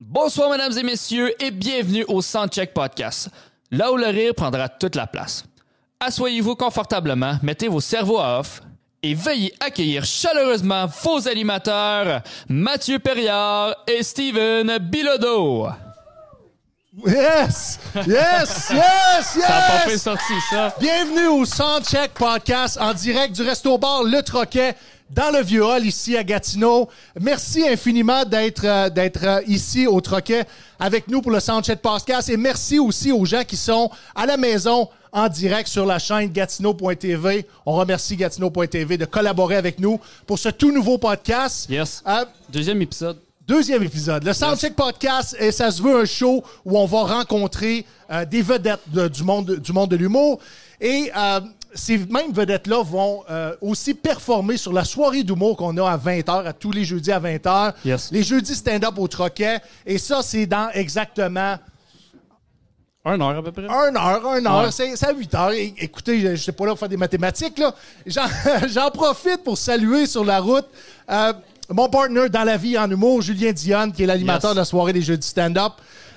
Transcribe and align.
Bonsoir, 0.00 0.50
mesdames 0.50 0.76
et 0.76 0.82
messieurs, 0.82 1.32
et 1.42 1.50
bienvenue 1.50 2.04
au 2.08 2.20
Soundcheck 2.20 2.74
Podcast, 2.74 3.30
là 3.70 3.90
où 3.90 3.96
le 3.96 4.06
rire 4.08 4.34
prendra 4.34 4.68
toute 4.68 4.94
la 4.94 5.06
place. 5.06 5.44
Assoyez-vous 6.00 6.54
confortablement, 6.54 7.38
mettez 7.42 7.68
vos 7.68 7.80
cerveaux 7.80 8.18
à 8.18 8.40
off 8.40 8.60
et 9.02 9.14
veuillez 9.14 9.54
accueillir 9.58 10.04
chaleureusement 10.04 10.86
vos 11.02 11.26
animateurs, 11.26 12.22
Mathieu 12.48 12.98
Perriard 12.98 13.74
et 13.86 14.02
Steven 14.02 14.76
Bilodeau. 14.78 15.68
Yes! 17.06 17.78
Yes! 18.06 18.70
Yes! 18.74 19.38
Ça 19.40 19.46
a 19.48 19.60
pas 19.70 19.78
fait 19.80 19.90
Yes! 19.92 20.02
sorti, 20.02 20.32
ça. 20.50 20.74
Bienvenue 20.78 21.26
au 21.28 21.44
Soundcheck 21.44 22.12
Podcast 22.12 22.78
en 22.80 22.92
direct 22.94 23.34
du 23.34 23.42
Resto 23.42 23.76
Bar 23.78 24.02
Le 24.04 24.22
Troquet 24.22 24.74
dans 25.10 25.30
le 25.30 25.42
Vieux 25.42 25.64
Hall 25.64 25.86
ici 25.86 26.16
à 26.16 26.24
Gatineau. 26.24 26.88
Merci 27.20 27.66
infiniment 27.68 28.24
d'être 28.24 28.64
euh, 28.64 28.88
d'être 28.90 29.24
euh, 29.24 29.40
ici 29.46 29.86
au 29.86 30.00
Troquet 30.00 30.44
avec 30.78 31.08
nous 31.08 31.22
pour 31.22 31.30
le 31.30 31.40
Soundcheck 31.40 31.80
Podcast 31.80 32.28
et 32.28 32.36
merci 32.36 32.78
aussi 32.78 33.12
aux 33.12 33.24
gens 33.24 33.44
qui 33.44 33.56
sont 33.56 33.90
à 34.14 34.26
la 34.26 34.36
maison 34.36 34.88
en 35.12 35.28
direct 35.28 35.68
sur 35.68 35.86
la 35.86 35.98
chaîne 35.98 36.28
gatineau.tv. 36.30 37.46
On 37.64 37.72
remercie 37.76 38.16
gatineau.tv 38.16 38.98
de 38.98 39.04
collaborer 39.04 39.56
avec 39.56 39.78
nous 39.78 40.00
pour 40.26 40.38
ce 40.38 40.48
tout 40.50 40.72
nouveau 40.72 40.98
podcast. 40.98 41.66
Yes. 41.70 42.02
Euh, 42.06 42.24
Deuxième 42.50 42.82
épisode. 42.82 43.18
Deuxième 43.46 43.84
épisode. 43.84 44.24
Le 44.24 44.32
Soundcheck 44.32 44.74
Podcast, 44.74 45.36
et 45.38 45.52
ça 45.52 45.70
se 45.70 45.80
veut 45.80 46.00
un 46.00 46.04
show 46.04 46.42
où 46.64 46.76
on 46.76 46.84
va 46.84 47.02
rencontrer 47.04 47.86
euh, 48.10 48.24
des 48.24 48.42
vedettes 48.42 48.80
de- 48.88 49.06
du, 49.06 49.22
monde, 49.22 49.60
du 49.60 49.72
monde 49.72 49.88
de 49.90 49.96
l'humour. 49.96 50.40
Et 50.80 51.12
euh, 51.16 51.40
ces 51.74 51.98
mêmes 51.98 52.32
vedettes-là 52.32 52.82
vont 52.82 53.22
euh, 53.30 53.54
aussi 53.60 53.94
performer 53.94 54.56
sur 54.56 54.72
la 54.72 54.84
soirée 54.84 55.22
d'humour 55.22 55.56
qu'on 55.56 55.76
a 55.76 55.90
à 55.90 55.98
20h, 55.98 56.46
à 56.46 56.52
tous 56.52 56.70
les 56.72 56.84
jeudis 56.84 57.12
à 57.12 57.20
20h. 57.20 57.74
Yes. 57.84 58.10
Les 58.12 58.22
jeudis 58.22 58.54
stand-up 58.54 58.94
au 58.98 59.08
Troquet. 59.08 59.58
Et 59.84 59.98
ça, 59.98 60.22
c'est 60.22 60.46
dans 60.46 60.70
exactement 60.70 61.56
Un 63.04 63.20
heure 63.20 63.36
à 63.38 63.42
peu 63.42 63.52
près. 63.52 63.66
un 63.68 63.94
heure, 63.94 64.26
un 64.26 64.46
heure, 64.46 64.64
Ouais. 64.64 64.70
c'est- 64.72 65.04
à 65.04 65.12
8 65.12 65.34
heures. 65.34 65.52
É- 65.52 65.74
écoutez, 65.78 66.20
je 66.20 66.28
ne 66.28 66.36
sais 66.36 66.52
pas 66.52 66.64
là 66.66 66.70
pour 66.72 66.78
faire 66.80 66.88
des 66.88 66.96
mathématiques. 66.96 67.58
là. 67.58 67.74
J'en 68.04 68.26
j'en 68.68 68.90
profite 68.90 69.44
pour 69.44 69.56
saluer 69.58 70.06
sur 70.06 70.24
la 70.24 70.40
route 70.40 70.66
euh, 71.10 71.32
mon 71.68 71.88
partner 71.88 72.28
dans 72.28 72.44
la 72.44 72.56
vie 72.56 72.76
en 72.78 72.90
humour, 72.90 73.22
Julien 73.22 73.52
Dionne, 73.52 73.92
qui 73.92 74.02
est 74.02 74.06
l'animateur 74.06 74.50
Yes. 74.50 74.54
de 74.56 74.60
la 74.60 74.64
soirée 74.64 74.92
des 74.92 75.02
Jeudis 75.02 75.28
stand-up. 75.28 75.72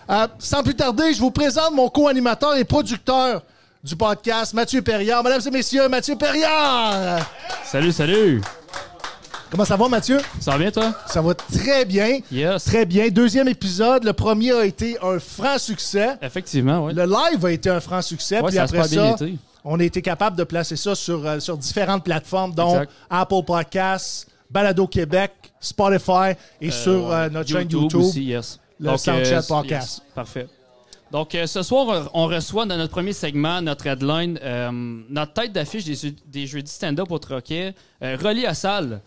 Euh, 0.09 0.27
sans 0.39 0.63
plus 0.63 0.75
tarder, 0.75 1.13
je 1.13 1.19
vous 1.19 1.29
présente 1.31 1.73
mon 1.73 1.89
co-animateur 1.89 2.55
et 2.55 2.63
producteur 2.63 3.43
du 3.83 3.95
podcast, 3.95 4.53
Mathieu 4.53 4.81
Perriard. 4.81 5.23
Mesdames 5.23 5.41
et 5.45 5.51
messieurs, 5.51 5.87
Mathieu 5.87 6.15
Perriard! 6.15 7.25
Salut, 7.63 7.91
salut. 7.91 8.41
Comment 9.49 9.65
ça 9.65 9.77
va, 9.77 9.87
Mathieu? 9.87 10.19
Ça 10.39 10.51
va 10.51 10.57
bien, 10.57 10.71
toi? 10.71 10.93
Ça 11.07 11.21
va 11.21 11.33
très 11.33 11.85
bien. 11.85 12.19
Yes. 12.31 12.65
Très 12.65 12.85
bien. 12.85 13.07
Deuxième 13.07 13.47
épisode. 13.47 14.03
Le 14.03 14.13
premier 14.13 14.51
a 14.51 14.65
été 14.65 14.97
un 15.01 15.17
franc 15.17 15.57
succès. 15.57 16.17
Effectivement, 16.21 16.85
oui. 16.85 16.93
Le 16.93 17.05
live 17.05 17.45
a 17.45 17.51
été 17.51 17.69
un 17.69 17.79
franc 17.79 18.01
succès. 18.01 18.41
Ouais, 18.41 18.47
puis 18.47 18.55
ça 18.57 18.63
après 18.63 18.87
ça, 18.87 19.11
été. 19.11 19.37
on 19.63 19.79
a 19.79 19.83
été 19.83 20.01
capable 20.01 20.37
de 20.37 20.43
placer 20.43 20.75
ça 20.75 20.93
sur, 20.93 21.25
euh, 21.25 21.39
sur 21.39 21.57
différentes 21.57 22.03
plateformes, 22.03 22.53
dont 22.53 22.73
Exact. 22.73 22.91
Apple 23.09 23.43
Podcasts, 23.47 24.27
Balado 24.51 24.85
Québec, 24.85 25.31
Spotify 25.59 26.33
et 26.61 26.69
sur 26.69 27.11
euh, 27.11 27.29
notre 27.29 27.49
chaîne 27.49 27.69
YouTube. 27.71 28.01
aussi, 28.01 28.25
yes. 28.25 28.59
le 28.79 28.95
Soundchat 28.97 29.39
euh, 29.39 29.41
Podcast. 29.47 30.01
yes, 30.05 30.13
parfait. 30.13 30.47
Donc, 31.11 31.33
euh, 31.33 31.47
ce 31.47 31.63
soir, 31.63 32.11
on 32.13 32.27
reçoit 32.27 32.67
dans 32.67 32.77
notre 32.77 32.91
premier 32.91 33.13
segment, 33.13 33.61
notre 33.63 33.87
headline, 33.87 34.39
euh, 34.43 34.69
notre 35.09 35.33
tête 35.33 35.51
d'affiche 35.51 35.83
des, 35.83 36.45
jeudis 36.45 36.71
stand-up 36.71 37.11
au 37.11 37.17
Troquet, 37.17 37.73
euh, 38.03 38.45
à 38.47 38.53
salle. 38.53 39.01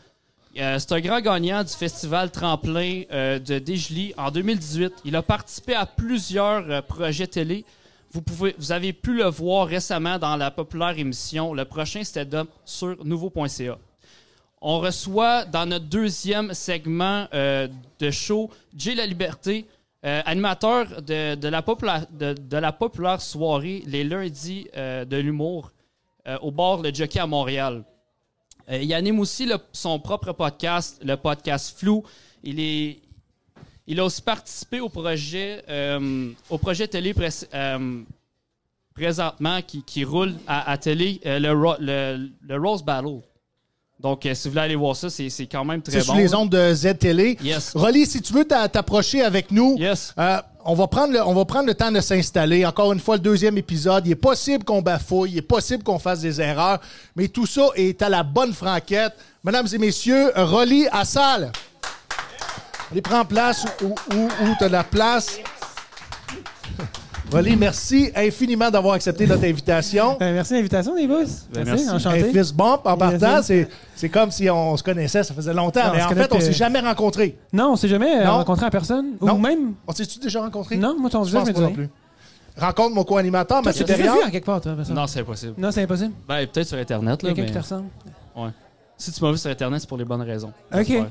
Euh, 0.59 0.79
c'est 0.81 0.93
un 0.93 1.01
grand 1.01 1.21
gagnant 1.21 1.63
du 1.63 1.73
festival 1.73 2.33
Tremplin 2.33 3.03
de 3.11 3.59
Desjely 3.59 4.15
en 4.17 4.33
2018. 4.33 4.95
Il 5.05 5.15
a 5.15 5.23
participé 5.23 5.75
à 5.75 5.87
plusieurs 5.87 6.85
projets 6.87 7.29
télé. 7.29 7.65
Vous, 8.11 8.23
vous 8.59 8.73
avez 8.73 8.93
pu 8.93 9.15
le 9.15 9.27
voir 9.27 9.69
récemment 9.69 10.19
dans 10.19 10.37
la 10.37 10.51
populaire 10.51 10.99
émission 10.99 11.55
Le 11.55 11.65
prochain 11.65 12.03
stand-up 12.03 12.49
sur 12.65 13.03
nouveau.ca. 13.05 13.79
On 14.61 14.81
reçoit 14.81 15.45
dans 15.45 15.67
notre 15.67 15.87
deuxième 15.87 16.53
segment 16.53 17.27
de 17.33 18.11
show 18.11 18.51
Jay 18.77 18.95
La 18.95 19.07
Liberté, 19.07 19.67
euh, 20.05 20.21
animateur 20.25 21.03
de, 21.03 21.35
de 21.37 21.49
la 21.49 21.63
de, 22.11 22.35
de 22.35 22.57
la 22.57 22.73
populaire 22.73 23.21
soirée 23.21 23.83
les 23.87 24.03
lundis 24.05 24.67
euh, 24.77 25.05
de 25.05 25.17
l'humour 25.17 25.71
euh, 26.27 26.39
au 26.41 26.51
bar 26.51 26.83
Le 26.83 26.93
Jockey 26.93 27.21
à 27.21 27.27
Montréal. 27.27 27.85
Il 28.71 28.95
anime 28.95 29.19
aussi 29.21 29.51
son 29.73 29.99
propre 29.99 30.33
podcast, 30.33 31.01
le 31.05 31.17
podcast 31.17 31.77
Flou. 31.79 32.05
Il 32.45 32.61
est 32.61 33.01
il 33.89 33.99
a 33.99 34.05
aussi 34.05 34.23
participé 34.23 34.79
au 34.81 34.89
projet 34.89 35.65
au 36.49 36.59
projet 36.59 36.87
télé 36.87 37.13
pré- 37.13 37.29
présentement 38.95 39.61
qui, 39.63 39.83
qui 39.83 40.05
roule 40.05 40.35
à, 40.47 40.77
télé, 40.79 41.21
le, 41.25 42.31
le 42.41 42.57
Rose 42.57 42.85
Battle. 42.85 43.21
Donc, 44.03 44.27
euh, 44.27 44.35
si 44.35 44.49
vous 44.49 44.53
voulez 44.55 44.65
aller 44.65 44.75
voir 44.75 44.97
ça, 44.97 45.09
c'est 45.09 45.31
c'est 45.31 45.47
quand 45.47 45.65
même 45.65 45.81
très 45.81 45.93
C'est 45.93 45.99
bon. 46.01 46.05
sur 46.07 46.15
les 46.17 46.35
ondes 46.35 46.51
de 46.51 46.75
Z-Télé. 46.75 47.39
Yes. 47.41 47.71
Rolly, 47.75 48.05
si 48.05 48.21
tu 48.21 48.33
veux 48.33 48.45
t'a- 48.45 48.69
t'approcher 48.69 49.23
avec 49.23 49.53
nous, 49.53 49.77
Yes. 49.79 50.13
euh, 50.19 50.39
on, 50.65 50.75
va 50.75 50.89
prendre 50.89 51.13
le, 51.13 51.23
on 51.25 51.33
va 51.35 51.45
prendre 51.45 51.67
le 51.69 51.75
temps 51.75 51.93
de 51.93 52.01
s'installer. 52.01 52.67
Encore 52.67 52.93
une 52.93 52.99
fois, 52.99 53.15
le 53.15 53.21
deuxième 53.23 53.57
épisode. 53.59 54.05
Il 54.07 54.11
est 54.13 54.17
possible 54.17 54.65
qu'on 54.65 54.83
bafouille, 54.83 55.31
il 55.33 55.39
est 55.39 55.43
possible 55.43 55.85
qu'on 55.85 56.01
fasse 56.01 56.21
des 56.21 56.41
erreurs, 56.41 56.81
mais 57.15 57.29
tout 57.29 57.47
ça 57.47 57.69
est 57.77 58.03
à 58.03 58.09
la 58.09 58.25
bonne 58.25 58.53
franquette. 58.53 59.15
Mesdames 59.45 59.69
et 59.73 59.79
messieurs, 59.79 60.33
Rolly 60.35 60.89
à 60.91 61.05
salle. 61.05 61.53
Allez, 62.91 63.03
prends 63.03 63.25
place 63.25 63.65
où, 63.83 63.95
où, 64.15 64.25
où 64.27 64.55
tu 64.59 64.65
as 64.65 64.69
la 64.69 64.83
place. 64.85 65.39
Rolly, 67.33 67.57
merci 67.57 68.11
infiniment 68.15 68.71
d'avoir 68.71 68.95
accepté 68.95 69.27
notre 69.27 69.45
invitation. 69.45 70.17
Ben, 70.19 70.35
merci 70.35 70.53
de 70.53 70.59
l'invitation, 70.59 70.95
les 70.95 71.07
boss. 71.07 71.47
Ben, 71.53 71.65
merci, 71.65 71.85
merci. 71.85 71.89
Un 71.89 71.97
enchanté. 71.97 72.33
fist 72.33 72.55
bump 72.55 72.81
en 72.85 72.97
partant, 72.97 73.43
c'est, 73.43 73.69
c'est 73.95 74.09
comme 74.09 74.31
si 74.31 74.49
on 74.51 74.77
se 74.77 74.83
connaissait, 74.83 75.23
ça 75.23 75.35
faisait 75.35 75.55
longtemps, 75.55 75.87
Non, 75.87 75.93
mais 75.95 76.03
en 76.03 76.09
fait, 76.11 76.33
on 76.33 76.41
s'est 76.41 76.53
jamais 76.53 76.81
rencontrés. 76.81 77.39
Non, 77.53 77.73
on 77.73 77.77
s'est 77.77 77.89
jamais 77.89 78.21
euh, 78.21 78.25
Non? 78.25 78.33
rencontré 78.39 78.67
en 78.67 78.71
personne. 78.71 79.13
Non. 79.21 79.35
Ou 79.35 79.39
même. 79.39 79.75
On 79.87 79.93
s'est-tu 79.93 80.19
déjà 80.19 80.43
rencontrés? 80.43 80.77
Non, 80.77 80.97
moi, 80.99 81.11
pas 81.11 81.25
dit 81.25 81.61
non 81.61 81.73
plus. 81.73 81.89
Rencontre 82.57 82.95
mon 82.95 83.05
co-animateur, 83.05 83.63
Mathieu 83.63 83.87
Tu 83.87 83.95
vu 83.95 84.09
en 84.09 84.31
quelque 84.31 84.45
part, 84.45 84.61
toi, 84.61 84.75
personne? 84.77 84.95
Non, 84.95 85.07
c'est 85.07 85.21
impossible. 85.21 85.55
Non, 85.57 85.71
c'est 85.71 85.83
impossible. 85.83 86.13
Ben, 86.29 86.47
peut-être 86.47 86.69
sur 86.69 86.77
Internet, 86.77 87.23
là, 87.23 87.29
Quelqu'un 87.31 87.43
mais... 87.43 87.49
qui 87.49 87.55
te 87.55 87.59
ressemble. 87.59 87.89
Si 88.99 89.11
tu 89.11 89.25
m'as 89.25 89.33
vu 89.33 89.39
sur 89.39 89.51
Internet, 89.51 89.81
c'est 89.81 89.89
pour 89.89 89.99
les 89.99 90.05
bonnes 90.05 90.23
raisons. 90.23 90.53
Ok. 90.73 90.89
Ouais. 90.89 91.07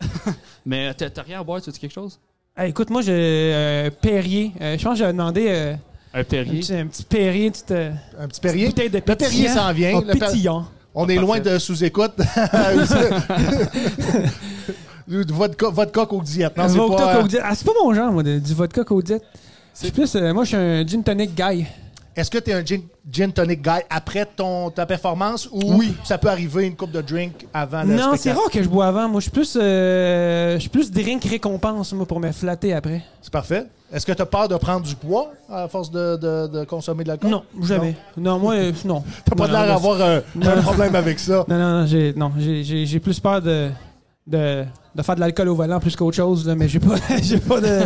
mais 0.66 0.92
t'as 0.94 1.10
t'as 1.10 1.22
rien 1.22 1.40
à 1.40 1.44
boire, 1.44 1.60
tu 1.60 1.70
dis 1.70 1.78
quelque 1.78 1.92
chose? 1.92 2.18
Ah, 2.62 2.66
écoute, 2.66 2.90
moi, 2.90 3.00
j'ai 3.00 3.12
euh, 3.14 3.88
Perrier. 4.02 4.52
Euh, 4.60 4.76
je 4.76 4.84
pense 4.84 4.92
que 4.92 4.98
j'avais 4.98 5.14
demandé 5.14 5.46
euh, 5.48 5.72
Un 6.12 6.20
un, 6.20 6.24
Perrier. 6.24 6.60
petit, 6.60 6.74
un 6.74 6.86
petit 6.88 7.04
Perrier, 7.04 7.46
une 7.46 7.52
petite, 7.52 7.70
euh, 7.70 7.90
Un 8.20 8.28
petit 8.28 8.38
Perrier. 8.42 8.66
bouteille 8.66 8.90
de 8.90 8.98
Le 8.98 9.00
Perrier 9.00 9.28
pétillant. 9.46 9.54
s'en 9.54 9.72
vient. 9.72 9.92
Oh, 9.94 10.04
Le 10.06 10.12
per- 10.12 10.18
pétillant. 10.18 10.66
On 10.94 11.08
est 11.08 11.16
loin 11.16 11.40
de 11.40 11.58
sous-écoute. 11.58 12.12
vodka, 15.08 15.68
vodka 15.70 16.04
coke 16.04 16.22
diète. 16.24 16.54
Non, 16.58 16.68
c'est 16.68 16.76
Vodka 16.76 16.96
pas... 16.96 17.14
euh, 17.16 17.20
Coke 17.22 17.28
Diet. 17.28 17.40
Ah, 17.42 17.54
c'est 17.54 17.64
pas 17.64 17.72
mon 17.82 17.94
genre, 17.94 18.12
moi, 18.12 18.22
de- 18.22 18.38
du 18.38 18.52
vodka 18.52 18.84
Coke 18.84 19.04
Diet. 19.04 19.22
Suis 19.72 19.90
plus. 19.90 20.14
euh, 20.16 20.34
moi, 20.34 20.44
je 20.44 20.48
suis 20.48 20.56
un 20.58 20.86
gin 20.86 21.02
tonic 21.02 21.34
guy. 21.34 21.64
Est-ce 22.20 22.30
que 22.30 22.36
tu 22.38 22.50
es 22.50 22.52
un 22.52 22.62
gin, 22.64 22.82
gin 23.10 23.32
tonic 23.32 23.62
guy 23.62 23.80
après 23.88 24.26
ton, 24.26 24.70
ta 24.70 24.84
performance 24.84 25.48
ou 25.50 25.76
Oui. 25.78 25.94
ça 26.04 26.18
peut 26.18 26.28
arriver 26.28 26.66
une 26.66 26.76
coupe 26.76 26.90
de 26.90 27.00
drink 27.00 27.46
avant 27.54 27.82
le 27.82 27.94
Non, 27.94 28.12
c'est 28.16 28.30
rare 28.32 28.50
que 28.50 28.62
je 28.62 28.68
bois 28.68 28.88
avant. 28.88 29.08
Moi, 29.08 29.20
je 29.20 29.22
suis 29.22 29.30
plus. 29.30 29.56
euh, 29.60 30.54
je 30.56 30.58
suis 30.60 30.68
plus 30.68 30.90
drink 30.90 31.24
récompense, 31.24 31.94
moi, 31.94 32.04
pour 32.04 32.20
me 32.20 32.30
flatter 32.30 32.74
après. 32.74 33.02
C'est 33.22 33.32
parfait. 33.32 33.64
Est-ce 33.90 34.04
que 34.04 34.12
tu 34.12 34.20
as 34.20 34.26
peur 34.26 34.48
de 34.48 34.56
prendre 34.56 34.86
du 34.86 34.94
poids 34.96 35.32
à 35.50 35.66
force 35.66 35.90
de, 35.90 36.16
de- 36.16 36.46
de 36.58 36.64
consommer 36.64 37.04
de 37.04 37.08
l'alcool? 37.08 37.30
Non, 37.30 37.42
jamais. 37.62 37.96
Non, 38.18 38.38
moi, 38.38 38.54
euh, 38.54 38.72
non. 38.84 39.02
T'as 39.24 39.34
pas 39.34 39.46
Non, 39.46 39.52
l'air 39.54 39.60
non, 39.62 39.66
d'avoir 39.74 40.00
un 40.02 40.62
problème 40.62 40.94
avec 40.94 41.18
ça. 41.18 41.44
Non, 41.48 41.58
non, 41.58 41.80
non, 41.80 41.86
j'ai, 41.86 42.12
non, 42.14 42.30
plus 43.02 43.18
peur 43.18 43.40
de, 43.40 43.70
de, 44.26 44.64
de 44.94 45.02
faire 45.02 45.14
de 45.14 45.20
l'alcool 45.20 45.48
au 45.48 45.54
volant 45.54 45.80
plus 45.80 45.96
qu'autre 45.96 46.16
chose, 46.18 46.46
là, 46.46 46.54
mais 46.54 46.68
j'ai 46.68 46.80
pas, 46.80 46.96
j'ai 47.22 47.38
pas 47.38 47.60
de. 47.62 47.80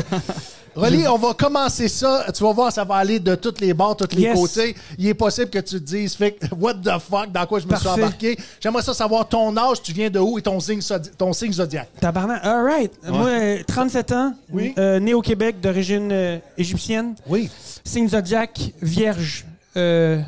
Rolly, 0.74 1.06
on 1.06 1.19
va 1.19 1.34
commencer 1.34 1.88
ça. 1.88 2.26
Tu 2.34 2.43
vas 2.43 2.52
voir, 2.52 2.72
ça 2.72 2.84
va 2.84 2.96
aller 2.96 3.20
de 3.20 3.34
tous 3.37 3.54
les 3.60 3.72
bords, 3.75 3.96
tous 3.96 4.14
les 4.16 4.22
Yes. 4.22 4.34
côtés. 4.38 4.75
Il 4.99 5.06
est 5.06 5.14
possible 5.14 5.50
que 5.50 5.58
tu 5.60 5.76
te 5.81 5.84
dises, 5.84 6.14
fait, 6.14 6.32
que, 6.32 6.46
what 6.58 6.75
the 6.75 6.99
fuck, 6.99 7.31
dans 7.32 7.46
quoi 7.46 7.60
je 7.60 7.66
me 7.66 7.76
suis 7.76 7.88
embarqué. 7.88 8.37
J'aimerais 8.60 8.82
ça 8.82 8.93
savoir 8.94 9.28
ton 9.28 9.56
âge, 9.56 9.82
tu 9.82 9.93
viens 9.93 10.10
de 10.10 10.19
où 10.19 10.38
et 10.38 10.43
ton 10.43 10.58
signe, 10.60 10.81
ton 11.16 11.32
signe 11.32 11.52
zodiac. 11.52 11.88
Tabarnak. 12.00 12.44
All 12.44 12.64
right. 12.64 12.93
Moi, 13.08 13.28
euh, 13.28 13.58
37 13.66 14.12
ans. 14.12 14.34
Oui. 14.52 14.75
euh, 14.78 14.99
né 15.00 15.14
au 15.14 15.22
Québec, 15.22 15.60
d'origine 15.60 16.10
euh, 16.12 16.38
égyptienne. 16.58 17.14
Oui. 17.28 17.49
Signe 17.84 18.08
zodiac, 18.08 18.72
vierge. 18.82 19.44
Euh, 19.76 20.20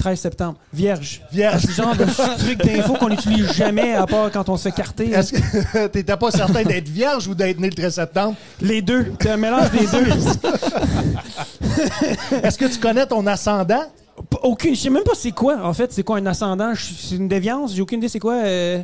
13 0.00 0.18
septembre. 0.18 0.56
Vierge. 0.72 1.20
Vierge. 1.30 1.60
C'est 1.62 1.68
le 1.68 1.74
genre 1.74 1.94
de 1.94 2.04
truc 2.38 2.58
d'info 2.64 2.94
qu'on 2.94 3.10
n'utilise 3.10 3.52
jamais 3.52 3.94
à 3.94 4.06
part 4.06 4.30
quand 4.32 4.48
on 4.48 4.56
se 4.56 4.64
fait 4.64 4.72
carter. 4.74 5.10
Est-ce 5.12 5.32
que 5.34 5.86
t'étais 5.88 6.16
pas 6.16 6.30
certain 6.30 6.62
d'être 6.64 6.88
vierge 6.88 7.28
ou 7.28 7.34
d'être 7.34 7.60
né 7.60 7.68
le 7.68 7.74
13 7.74 7.94
septembre? 7.94 8.34
Les 8.60 8.82
deux. 8.82 9.12
C'est 9.20 9.30
un 9.30 9.36
mélange 9.36 9.70
des 9.70 9.86
deux. 9.86 10.10
Est-ce 12.42 12.58
que 12.58 12.66
tu 12.66 12.78
connais 12.78 13.06
ton 13.06 13.26
ascendant? 13.26 13.82
P- 14.30 14.36
Aucune. 14.42 14.74
Je 14.74 14.80
sais 14.80 14.90
même 14.90 15.02
pas 15.02 15.12
c'est 15.14 15.32
quoi, 15.32 15.58
en 15.64 15.72
fait. 15.72 15.92
C'est 15.92 16.02
quoi 16.02 16.18
un 16.18 16.26
ascendant? 16.26 16.72
C'est 16.76 17.16
une 17.16 17.28
déviance? 17.28 17.74
J'ai 17.74 17.82
aucune 17.82 17.98
idée 17.98 18.08
c'est 18.08 18.18
quoi. 18.18 18.34
euh, 18.34 18.82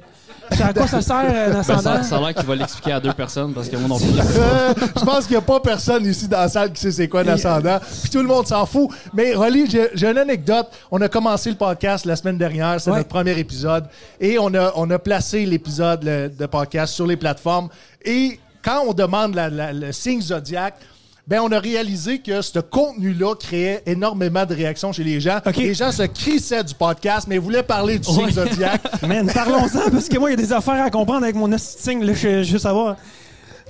à 0.63 0.73
quoi 0.73 0.87
ça 0.87 1.01
sert, 1.01 1.17
euh, 1.17 1.47
un 1.49 1.51
Ben, 1.53 1.57
ascendant? 1.61 1.81
ça, 1.83 2.03
ça 2.03 2.17
a 2.17 2.21
l'air 2.21 2.35
qu'il 2.35 2.47
va 2.47 2.55
l'expliquer 2.57 2.93
à 2.93 3.01
deux 3.01 3.13
personnes 3.13 3.53
parce 3.55 3.69
que 3.69 3.77
moi 3.77 3.89
non 3.89 3.99
plus. 3.99 4.09
Euh, 4.19 4.75
je 4.97 5.05
pense 5.05 5.25
qu'il 5.27 5.33
n'y 5.33 5.37
a 5.39 5.43
pas 5.43 5.61
personne 5.61 6.05
ici 6.07 6.29
dans 6.29 6.39
la 6.39 6.49
salle 6.49 6.73
qui 6.73 6.81
sait 6.81 6.93
c'est 6.93 7.09
quoi 7.09 7.21
un 7.23 7.29
ascendant. 7.29 7.79
Puis 8.03 8.11
tout 8.11 8.19
le 8.21 8.29
monde 8.29 8.47
s'en 8.47 8.65
fout. 8.67 8.91
Mais 9.15 9.35
Rolly, 9.35 9.69
j'ai 9.71 10.09
une 10.11 10.19
anecdote. 10.19 10.69
On 10.91 11.01
a 11.01 11.09
commencé 11.09 11.51
le 11.51 11.57
podcast 11.57 12.05
la 12.05 12.17
semaine 12.17 12.39
dernière. 12.39 12.81
C'est 12.81 12.91
Ouais. 12.91 12.99
notre 12.99 13.09
premier 13.09 13.39
épisode. 13.39 13.85
Et 14.21 14.39
on 14.39 14.53
a, 14.55 14.73
on 14.77 14.91
a 14.91 14.99
placé 14.99 15.45
l'épisode 15.47 16.01
de 16.01 16.47
podcast 16.47 16.95
sur 16.95 17.07
les 17.07 17.17
plateformes. 17.17 17.69
Et 18.05 18.39
quand 18.63 18.83
on 18.87 18.93
demande 18.93 19.35
la- 19.35 19.49
la- 19.51 19.73
le 19.73 19.93
signe 19.93 20.21
zodiaque, 20.23 20.75
ben 21.27 21.41
on 21.41 21.51
a 21.51 21.59
réalisé 21.59 22.21
que 22.21 22.41
ce 22.41 22.61
contenu-là 22.61 23.35
créait 23.35 23.83
énormément 23.87 24.47
de 24.47 24.55
réactions 24.55 24.93
chez 24.93 25.03
les 25.03 25.21
gens. 25.21 25.39
OK. 25.45 25.57
Les 25.57 25.75
gens 25.75 25.91
se 25.91 26.05
crissaient 26.05 26.63
du 26.63 26.75
podcast, 26.75 27.27
mais 27.29 27.39
voulaient 27.39 27.65
parler 27.65 27.99
du 27.99 28.09
signe 28.09 28.31
zodiaque. 28.31 28.83
Man, 29.03 29.29
parlons-en, 29.33 29.91
parce 29.91 30.09
que 30.09 30.19
moi, 30.19 30.31
il 30.31 30.39
y 30.39 30.43
a 30.43 30.47
des 30.47 30.53
affaires 30.53 30.83
à 30.83 30.91
comprendre 30.91 31.25
avec 31.25 31.35
mon 31.35 31.51
signe, 31.59 32.05
là, 32.05 32.15
je, 32.15 32.45
je 32.45 32.53
veux 32.53 32.59
savoir. 32.59 32.97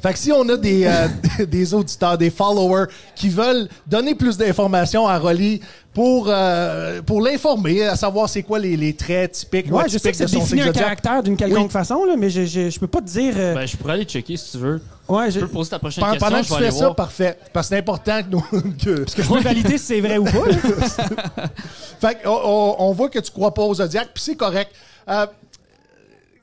Fait 0.03 0.13
que 0.13 0.19
si 0.19 0.31
on 0.31 0.47
a 0.49 0.57
des, 0.57 0.85
euh, 0.85 1.09
des 1.47 1.73
auditeurs, 1.75 2.19
des 2.19 2.31
followers 2.31 2.87
qui 3.15 3.29
veulent 3.29 3.69
donner 3.87 4.15
plus 4.15 4.37
d'informations 4.37 5.09
à 5.09 5.19
Rolly 5.19 5.61
pour, 5.95 6.27
euh, 6.29 7.01
pour 7.01 7.23
l'informer, 7.23 7.83
à 7.85 7.97
savoir 7.97 8.29
c'est 8.29 8.43
quoi 8.43 8.59
les, 8.59 8.77
les 8.77 8.95
traits 8.95 9.33
typiques, 9.33 9.67
Ouais, 9.73 9.85
ouais, 9.85 9.89
je 9.89 9.97
sais 9.97 10.13
typiques 10.13 10.13
que 10.13 10.17
ça 10.19 10.25
de 10.27 10.31
son 10.31 10.39
définit 10.41 10.61
un 10.63 10.73
caractère 10.73 11.23
d'une 11.23 11.37
quelconque 11.37 11.67
Oui. 11.69 11.71
façon, 11.73 12.05
là, 12.05 12.15
mais 12.19 12.29
je, 12.29 12.45
je, 12.45 12.69
je 12.69 12.79
peux 12.79 12.87
pas 12.87 13.01
te 13.01 13.07
dire. 13.07 13.33
euh, 13.37 13.55
Ben, 13.55 13.67
je 13.67 13.75
pourrais 13.79 13.95
aller 13.95 14.05
checker 14.05 14.37
si 14.37 14.51
tu 14.53 14.59
veux. 14.59 14.83
ouais, 15.09 15.31
je, 15.31 15.41
Tu 15.41 15.47
peux 15.47 15.53
poser 15.53 15.71
ta 15.71 15.79
prochaine 15.79 16.03
Pendant, 16.05 16.13
question. 16.13 16.29
pendant 16.29 16.43
que 16.43 16.49
je 16.49 16.55
tu 16.55 16.61
fais 16.63 16.71
ça, 16.71 16.85
voir. 16.85 16.95
parfait. 16.95 17.39
Parce 17.55 17.67
que 17.67 17.75
c'est 17.75 17.79
important 17.79 18.21
que 18.23 18.29
nous... 18.31 18.41
que- 18.85 19.05
je 19.17 19.23
peux 19.27 19.41
valider 19.41 19.79
si 19.79 19.85
c'est 19.87 20.01
vrai 20.03 20.19
ou 20.19 20.25
pas. 20.25 20.31
Fait 22.01 22.23
qu'on- 22.23 22.41
on, 22.45 22.77
on 22.79 22.93
voit 22.93 23.09
que 23.09 23.19
tu 23.19 23.31
crois 23.31 23.55
pas 23.55 23.63
aux 23.63 23.75
zodiacs, 23.75 24.11
puis 24.13 24.23
c'est 24.23 24.37
correct. 24.37 24.71
Euh, 25.09 25.27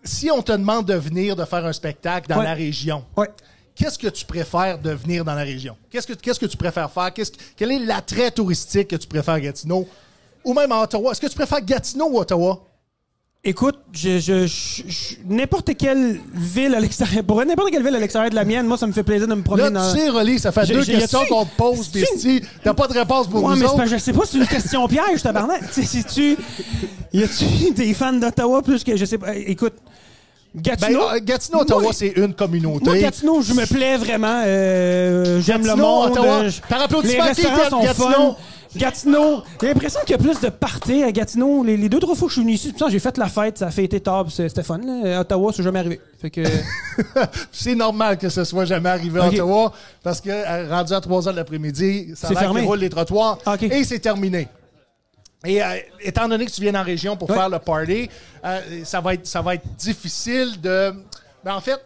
si 0.04 0.30
on 0.32 0.42
te 0.42 0.52
demande 0.52 0.86
de 0.86 0.94
venir, 0.96 1.36
de 1.36 1.46
faire 1.46 1.66
un 1.66 1.74
spectacle 1.74 2.30
dans 2.30 2.38
Ouais. 2.40 2.44
la 2.44 2.54
région, 2.54 3.04
Ouais. 3.16 3.30
qu'est-ce 3.76 3.98
que 3.98 4.08
tu 4.08 4.26
préfères 4.26 4.80
de 4.80 4.92
venir 4.92 5.24
dans 5.26 5.34
la 5.36 5.44
région? 5.44 5.76
Qu'est-ce 5.90 6.08
que, 6.08 6.14
qu'est-ce 6.14 6.40
que 6.40 6.46
tu 6.46 6.58
préfères 6.58 6.92
faire? 6.92 7.14
Qu'est-ce, 7.14 7.32
quel 7.56 7.72
est 7.72 7.80
l'attrait 7.80 8.32
touristique 8.32 8.90
que 8.90 8.96
tu 8.96 9.08
préfères 9.08 9.36
à 9.36 9.40
Gatineau? 9.42 9.88
Ou 10.44 10.54
même 10.54 10.72
à 10.74 10.82
Ottawa? 10.82 11.12
Est-ce 11.12 11.22
que 11.22 11.28
tu 11.28 11.36
préfères 11.36 11.62
Gatineau 11.62 12.08
ou 12.10 12.20
Ottawa? 12.20 12.62
Écoute, 13.46 13.76
je, 13.92 14.20
je, 14.20 14.48
je- 14.48 14.84
je- 14.88 15.16
n'importe 15.28 15.76
quelle 15.78 16.18
ville 16.34 16.74
à 16.74 16.80
l'extérieur, 16.80 17.26
pour 17.26 17.44
n'importe 17.44 17.72
quelle 17.72 17.84
ville 17.84 17.94
à 17.96 18.00
l'extérieur 18.00 18.30
de 18.30 18.36
la 18.36 18.46
mienne, 18.46 18.66
moi, 18.66 18.78
ça 18.78 18.88
me 18.88 18.94
fait 18.94 19.04
plaisir 19.04 19.28
de 19.28 19.36
me 19.36 19.42
promener 19.42 19.64
Là, 19.64 19.70
dans. 19.70 19.92
tu 19.94 20.00
sais, 20.00 20.08
Rolly, 20.10 20.40
ça 20.40 20.54
fait 20.54 20.66
deux 20.68 20.86
questions 20.86 21.26
qu'on 21.28 21.44
te 21.44 21.54
pose, 21.58 21.90
puis 21.90 22.06
si 22.18 22.42
t'as 22.64 22.74
pas 22.74 22.88
de 22.88 22.94
réponse 22.94 23.28
pour 23.28 23.44
Ouais, 23.44 23.56
nous 23.56 23.60
mais 23.60 23.66
autres. 23.66 23.84
que 23.84 23.90
je 23.90 23.98
sais 23.98 24.14
pas 24.14 24.22
c'est 24.26 24.38
une 24.38 24.48
question 24.48 24.88
piège, 24.88 25.22
tabarnak. 25.22 25.60
tu 25.74 25.84
sais, 25.84 25.86
si 25.86 26.04
tu. 26.06 26.38
Y 27.12 27.24
a-tu 27.24 27.72
des 27.76 27.94
fans 27.94 28.14
d'Ottawa 28.14 28.62
plus 28.62 28.82
que. 28.82 28.96
Je 28.96 29.04
sais 29.04 29.18
pas. 29.18 29.32
euh, 29.32 29.44
Écoute, 29.46 29.74
Ben, 30.56 30.62
Gatineau. 30.62 31.02
euh, 31.10 31.20
Gatineau, 31.22 31.60
Ottawa, 31.64 31.92
c'est 31.92 32.14
une 32.16 32.34
communauté. 32.34 32.86
moi, 32.86 32.98
Gatineau, 32.98 33.42
je 33.42 33.54
me 33.54 33.66
plais 33.66 33.98
vraiment. 33.98 34.42
euh, 34.46 35.42
J'aime 35.42 35.66
le 35.68 35.76
monde. 35.76 36.12
Ottawa. 36.12 36.44
euh, 36.44 36.50
je- 36.50 36.62
Par 36.62 36.82
applaudissement, 36.84 37.24
les 37.26 37.30
restaurants 37.30 37.58
est 37.66 37.70
sont 37.70 37.82
Gatineau? 37.84 38.08
fun. 38.08 38.36
Gatineau, 38.76 39.44
j'ai 39.62 39.68
l'impression 39.68 40.00
qu'il 40.02 40.12
y 40.12 40.14
a 40.14 40.18
plus 40.18 40.40
de 40.40 40.50
parties 40.50 41.04
à 41.04 41.12
Gatineau. 41.12 41.64
Les, 41.64 41.78
les 41.78 41.90
deux, 41.90 42.00
trois 42.00 42.16
fois 42.16 42.28
que 42.28 42.34
je 42.34 42.40
suis 42.40 42.42
venu 42.42 42.54
ici, 42.54 42.74
j'ai 42.90 43.00
fait 43.00 43.18
la 43.18 43.28
fête, 43.28 43.58
ça 43.60 43.68
a 43.68 43.72
fait 43.72 43.84
été 43.84 44.00
top, 44.00 44.32
c'est- 44.32 44.50
c'était 44.50 44.64
fun. 44.64 44.80
là. 44.80 45.22
Ottawa, 45.22 45.52
c'est 45.56 45.64
jamais 45.64 45.80
arrivé. 45.80 46.02
Fait 46.20 46.30
que. 46.30 46.42
C'est 47.52 47.76
normal 47.76 48.18
que 48.18 48.30
ce 48.30 48.44
soit 48.44 48.66
jamais 48.66 48.90
arrivé 48.90 49.20
à. 49.20 49.28
Ottawa 49.28 49.72
parce 50.02 50.22
que 50.22 50.30
euh, 50.30 50.70
rendu 50.70 50.94
à 50.94 51.02
3 51.02 51.28
heures 51.28 51.34
de 51.34 51.40
l'après-midi, 51.40 52.14
ça 52.16 52.30
a 52.30 52.36
fermé. 52.36 52.68
les 52.78 52.90
trottoirs 52.90 53.38
Ok. 53.46 53.64
et 53.64 53.84
c'est 53.84 54.00
terminé. 54.00 54.48
Et 55.46 55.62
euh, 55.62 55.76
étant 56.02 56.28
donné 56.28 56.46
que 56.46 56.52
tu 56.52 56.62
viens 56.62 56.76
en 56.76 56.84
région 56.84 57.18
pour 57.18 57.30
Ouais. 57.30 57.36
faire 57.36 57.50
le 57.50 57.60
party, 57.60 58.10
euh, 58.46 58.60
ça, 58.86 59.02
va 59.02 59.14
être, 59.16 59.28
ça 59.28 59.42
va 59.42 59.56
être 59.56 59.68
difficile 59.76 60.60
de. 60.62 60.94
Ben, 61.44 61.56
en 61.56 61.62
fait, 61.62 61.80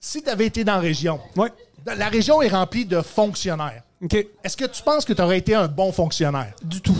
si 0.00 0.22
tu 0.22 0.30
avais 0.30 0.46
été 0.46 0.64
dans 0.64 0.74
la 0.76 0.80
région, 0.80 1.20
ouais. 1.36 1.50
la 1.96 2.08
région 2.08 2.40
est 2.40 2.48
remplie 2.48 2.86
de 2.86 3.00
fonctionnaires. 3.02 3.82
Est-ce 4.44 4.56
que 4.56 4.64
tu 4.66 4.82
penses 4.82 5.04
que 5.04 5.12
tu 5.12 5.22
aurais 5.22 5.38
été 5.38 5.54
un 5.54 5.66
bon 5.66 5.92
fonctionnaire? 5.92 6.54
Du 6.62 6.80
tout. 6.80 6.96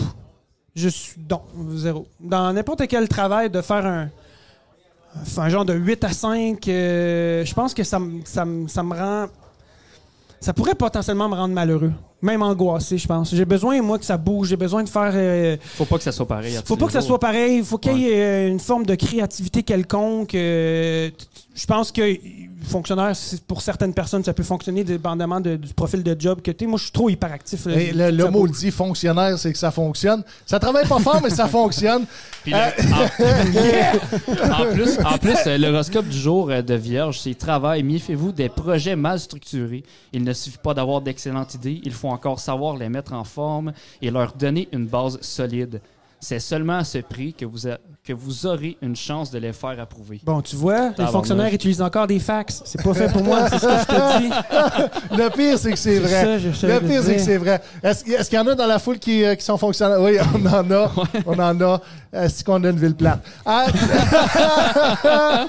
Je 0.75 0.89
suis. 0.89 1.19
Non, 1.29 1.41
zéro. 1.75 2.07
Dans 2.19 2.51
n'importe 2.53 2.87
quel 2.87 3.07
travail, 3.07 3.49
de 3.49 3.61
faire 3.61 3.85
un. 3.85 4.09
Genre 5.49 5.65
de 5.65 5.73
8 5.73 6.03
à 6.03 6.11
5, 6.11 6.67
euh, 6.67 7.43
je 7.43 7.53
pense 7.53 7.73
que 7.73 7.83
ça, 7.83 7.99
ça, 8.25 8.45
ça 8.67 8.83
me 8.83 8.95
rend. 8.95 9.27
Ça 10.39 10.53
pourrait 10.53 10.75
potentiellement 10.75 11.27
me 11.27 11.35
rendre 11.35 11.53
malheureux. 11.53 11.91
Même 12.21 12.41
angoissé, 12.43 12.97
je 12.97 13.07
pense. 13.07 13.33
J'ai 13.33 13.45
besoin, 13.45 13.81
moi, 13.81 13.97
que 13.97 14.03
ça 14.05 14.17
bouge. 14.17 14.49
J'ai 14.49 14.57
besoin 14.57 14.83
de 14.83 14.89
faire. 14.89 15.11
euh, 15.13 15.55
Faut 15.75 15.85
pas 15.85 15.97
que 15.97 16.03
ça 16.03 16.11
soit 16.11 16.27
pareil. 16.27 16.57
à 16.57 16.61
faut 16.63 16.75
pas 16.75 16.87
que 16.87 16.91
ça 16.91 17.01
soit 17.01 17.19
pareil. 17.19 17.63
Faut 17.63 17.77
qu'il 17.77 17.97
y 17.97 18.09
ait 18.09 18.47
euh, 18.47 18.49
une 18.49 18.59
forme 18.59 18.85
de 18.85 18.95
créativité 18.95 19.63
quelconque. 19.63 20.35
euh, 20.35 21.09
Je 21.55 21.65
pense 21.65 21.91
que 21.93 22.01
fonctionnaire, 22.67 23.13
pour 23.47 23.61
certaines 23.61 23.93
personnes, 23.93 24.23
ça 24.23 24.33
peut 24.33 24.43
fonctionner 24.43 24.83
dépendamment 24.83 25.39
de- 25.39 25.55
du 25.55 25.73
profil 25.73 26.03
de 26.03 26.15
job 26.19 26.41
que 26.41 26.51
tu 26.51 26.65
es. 26.65 26.67
Moi, 26.67 26.77
je 26.77 26.83
suis 26.83 26.91
trop 26.91 27.09
hyperactif. 27.09 27.65
là. 27.65 27.75
Et 27.79 27.91
le, 27.93 28.25
mot 28.29 28.41
bouge. 28.41 28.51
dit 28.59 28.69
fonctionnaire, 28.71 29.37
c'est 29.39 29.51
que 29.53 29.57
ça 29.57 29.71
fonctionne. 29.71 30.23
Ça 30.45 30.59
travaille 30.59 30.87
pas 30.87 30.99
fort, 30.99 31.21
mais 31.23 31.29
ça 31.29 31.47
fonctionne. 31.59 32.05
Puis 32.43 32.51
le- 32.51 32.93
en, 34.51 34.61
en 34.61 34.73
plus, 34.73 34.99
en 35.05 35.17
plus 35.17 35.37
euh, 35.47 35.57
l'horoscope 35.57 36.07
du 36.07 36.17
jour 36.17 36.49
euh, 36.49 36.61
de 36.61 36.73
Vierge, 36.75 37.19
c'est 37.21 37.33
travail. 37.37 37.81
Méfiez-vous 37.83 38.31
des 38.31 38.49
projets 38.49 38.95
mal 38.95 39.19
structurés. 39.19 39.83
Il 40.13 40.23
ne 40.23 40.33
suffit 40.33 40.57
pas 40.61 40.73
d'avoir 40.73 41.01
d'excellentes 41.01 41.53
idées, 41.55 41.79
il 41.83 41.91
faut 41.93 42.08
encore 42.09 42.39
savoir 42.39 42.75
les 42.77 42.89
mettre 42.89 43.13
en 43.13 43.23
forme 43.23 43.73
et 44.01 44.09
leur 44.11 44.33
donner 44.33 44.67
une 44.71 44.85
base 44.85 45.19
solide. 45.21 45.81
C'est 46.21 46.39
seulement 46.39 46.79
à 46.79 46.83
ce 46.83 46.97
prix 46.97 47.33
que 47.33 47.45
vous, 47.45 47.65
a- 47.65 47.77
que 48.03 48.11
vous 48.11 48.45
aurez 48.45 48.77
une 48.81 48.93
chance 48.93 49.31
de 49.31 49.39
les 49.39 49.53
faire 49.53 49.79
approuver. 49.79 50.19
Bon, 50.25 50.41
tu 50.41 50.57
vois, 50.57 50.89
les 50.97 51.05
fonctionnaires 51.07 51.53
utilisent 51.53 51.81
encore 51.81 52.07
des 52.07 52.19
fax. 52.19 52.61
C'est 52.65 52.83
pas 52.83 52.93
fait 52.93 53.09
pour 53.09 53.23
moi, 53.23 53.47
c'est 53.49 53.57
ce 53.57 53.65
que 53.65 53.71
je 53.71 53.85
te 53.85 54.19
dis. 54.19 54.29
Le 55.17 55.29
pire, 55.29 55.57
c'est 55.57 55.71
que 55.71 55.77
c'est 55.77 55.99
vrai. 55.99 56.39
ça, 56.53 56.67
le 56.67 56.79
pire, 56.81 57.01
c'est 57.03 57.15
que 57.15 57.21
c'est 57.21 57.37
vrai. 57.37 57.61
Est-ce 57.81 58.03
qu'il 58.29 58.37
y 58.37 58.41
en 58.41 58.47
a 58.47 58.53
dans 58.55 58.67
la 58.67 58.79
foule 58.79 58.99
qui, 58.99 59.23
euh, 59.23 59.35
qui 59.35 59.45
sont 59.45 59.57
fonctionnaires? 59.57 60.01
Oui, 60.01 60.17
on 60.35 60.45
en 60.45 60.69
a. 60.71 60.91
On 61.25 61.39
en 61.39 61.61
a. 61.61 61.81
Est-ce 62.11 62.43
qu'on 62.43 62.61
a 62.65 62.69
une 62.69 62.79
ville 62.79 62.95
plate? 62.95 63.23
Ah! 63.45 63.67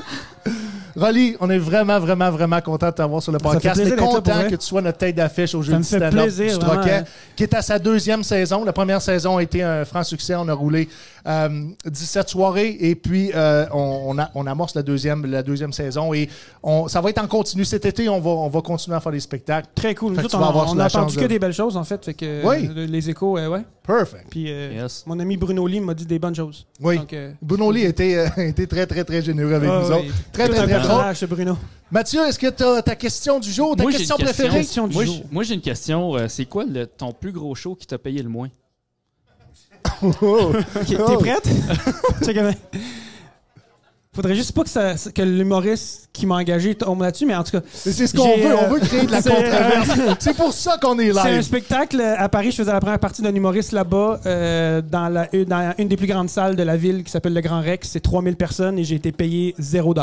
Rolly, 1.00 1.36
on 1.40 1.48
est 1.50 1.58
vraiment, 1.58 1.98
vraiment, 1.98 2.30
vraiment 2.30 2.60
content 2.60 2.86
de 2.88 2.92
t'avoir 2.94 3.22
sur 3.22 3.32
le 3.32 3.38
podcast. 3.38 3.80
On 3.82 3.86
est 3.86 3.96
content 3.96 4.42
que 4.48 4.54
tu 4.56 4.66
sois 4.66 4.82
notre 4.82 4.98
tête 4.98 5.16
d'affiche 5.16 5.54
au 5.54 5.62
jeu 5.62 5.72
Ça 5.72 5.78
me 5.78 5.82
du 5.82 5.88
fait 5.88 5.96
stand-up 5.96 6.12
plaisir, 6.22 6.58
du 6.58 6.64
vraiment, 6.64 6.80
Troquet, 6.82 6.94
hein. 6.96 7.04
qui 7.36 7.42
est 7.44 7.54
à 7.54 7.62
sa 7.62 7.78
deuxième 7.78 8.22
saison. 8.22 8.64
La 8.64 8.72
première 8.72 9.00
saison 9.00 9.38
a 9.38 9.42
été 9.42 9.62
un 9.62 9.84
franc 9.84 10.04
succès. 10.04 10.34
On 10.36 10.46
a 10.48 10.52
roulé 10.52 10.88
euh, 11.26 11.48
17 11.86 12.28
soirées 12.28 12.76
et 12.80 12.94
puis 12.94 13.30
euh, 13.34 13.66
on, 13.72 14.02
on, 14.14 14.18
a- 14.18 14.30
on 14.34 14.46
amorce 14.46 14.74
la 14.74 14.82
deuxième, 14.82 15.24
la 15.26 15.42
deuxième 15.42 15.72
saison 15.72 16.12
et 16.12 16.28
on, 16.62 16.88
ça 16.88 17.00
va 17.00 17.10
être 17.10 17.22
en 17.22 17.26
continu 17.28 17.64
cet 17.64 17.84
été. 17.86 18.08
On 18.08 18.20
va, 18.20 18.30
on 18.30 18.48
va 18.48 18.60
continuer 18.60 18.96
à 18.96 19.00
faire 19.00 19.12
des 19.12 19.20
spectacles. 19.20 19.68
Très 19.74 19.94
cool. 19.94 20.12
Nous 20.14 20.24
autres, 20.24 20.38
on, 20.38 20.44
avoir 20.44 20.70
on 20.70 20.74
la 20.74 20.84
a 20.84 20.86
entendu 20.88 21.16
que 21.16 21.22
de- 21.22 21.26
des 21.28 21.38
belles 21.38 21.52
choses, 21.54 21.76
en 21.76 21.84
fait. 21.84 22.04
Fait 22.04 22.14
que, 22.14 22.46
Oui. 22.46 22.68
euh, 22.76 22.86
les 22.86 23.08
échos, 23.10 23.38
euh, 23.38 23.48
ouais. 23.48 23.62
Perfect. 23.86 24.26
Puis 24.30 24.46
euh, 24.52 24.82
Yes. 24.82 25.04
mon 25.06 25.18
ami 25.18 25.36
Bruno 25.36 25.66
Lee 25.66 25.80
m'a 25.80 25.94
dit 25.94 26.06
des 26.06 26.18
bonnes 26.18 26.34
choses. 26.34 26.66
Oui. 26.80 26.98
Donc, 26.98 27.12
euh, 27.12 27.32
Bruno 27.42 27.72
Lee 27.72 27.82
était, 27.84 28.16
euh, 28.16 28.28
était 28.42 28.66
très, 28.66 28.86
très, 28.86 29.02
très 29.04 29.20
généreux 29.22 29.54
avec 29.54 29.68
ah, 29.72 29.80
nous 29.82 29.88
oui. 29.88 29.94
autres. 29.94 30.14
Très, 30.32 30.46
Tout 30.46 30.52
très, 30.54 30.62
un 30.62 30.66
très 30.66 30.78
drôle. 30.90 31.04
personnage, 31.04 31.16
ce 31.18 31.26
Bruno. 31.26 31.56
Mathieu, 31.90 32.20
est-ce 32.26 32.38
que 32.38 32.46
tu 32.50 32.62
as 32.62 32.82
ta 32.82 32.94
question 32.96 33.40
du 33.40 33.50
jour, 33.52 33.74
ta 33.76 33.82
Moi, 33.82 33.92
question 33.92 34.16
une 34.16 34.24
question. 34.26 34.44
préférée? 34.44 34.60
Question 34.62 34.86
du 34.88 34.94
Moi, 34.94 35.04
jour. 35.04 35.14
j'- 35.16 35.24
moi, 35.30 35.42
j'ai 35.42 35.54
une 35.54 35.60
question. 35.60 36.14
euh, 36.16 36.26
c'est 36.28 36.44
quoi 36.46 36.64
le- 36.64 36.86
ton 36.86 37.12
plus 37.12 37.32
gros 37.32 37.54
show 37.54 37.74
qui 37.74 37.86
t'a 37.86 37.98
payé 37.98 38.22
le 38.22 38.28
moins? 38.28 38.48
Oh. 40.02 40.08
Ok, 40.76 40.86
T'es 40.86 40.96
prête? 40.96 41.48
Faudrait 44.12 44.34
juste 44.34 44.50
pas 44.52 44.64
que, 44.64 44.68
ça, 44.68 44.94
que 45.14 45.22
l'humoriste 45.22 46.08
qui 46.12 46.26
m'a 46.26 46.34
engagé 46.34 46.74
tombe 46.74 47.00
là-dessus, 47.00 47.26
mais 47.26 47.36
en 47.36 47.44
tout 47.44 47.52
cas, 47.52 47.60
C'est 47.72 47.92
ce 48.08 48.12
qu'on 48.12 48.36
veut. 48.38 48.44
euh, 48.50 48.66
On 48.66 48.68
veut 48.74 48.80
créer 48.80 49.06
de 49.06 49.10
la 49.12 49.22
c'est, 49.22 49.30
controverse. 49.30 49.88
euh, 50.00 50.14
C'est 50.18 50.36
pour 50.36 50.52
ça 50.52 50.78
qu'on 50.82 50.98
est 50.98 51.12
c'est 51.12 51.20
un 51.20 51.42
spectacle 51.42 52.00
à 52.00 52.28
Paris. 52.28 52.50
Je 52.50 52.56
faisais 52.56 52.72
la 52.72 52.80
première 52.80 52.98
partie 52.98 53.22
d'un 53.22 53.32
humoriste 53.32 53.70
là-bas, 53.70 54.20
euh, 54.26 54.82
dans, 54.82 55.08
la, 55.08 55.26
dans 55.46 55.74
une 55.78 55.86
des 55.86 55.96
plus 55.96 56.08
grandes 56.08 56.28
salles 56.28 56.56
de 56.56 56.62
la 56.64 56.76
ville 56.76 57.04
qui 57.04 57.10
s'appelle 57.10 57.34
le 57.34 57.40
Grand 57.40 57.60
Rex. 57.60 57.88
C'est 57.88 58.00
3000 58.00 58.34
personnes 58.34 58.80
et 58.80 58.84
j'ai 58.84 58.96
été 58.96 59.12
payé 59.12 59.54
0 59.58 59.94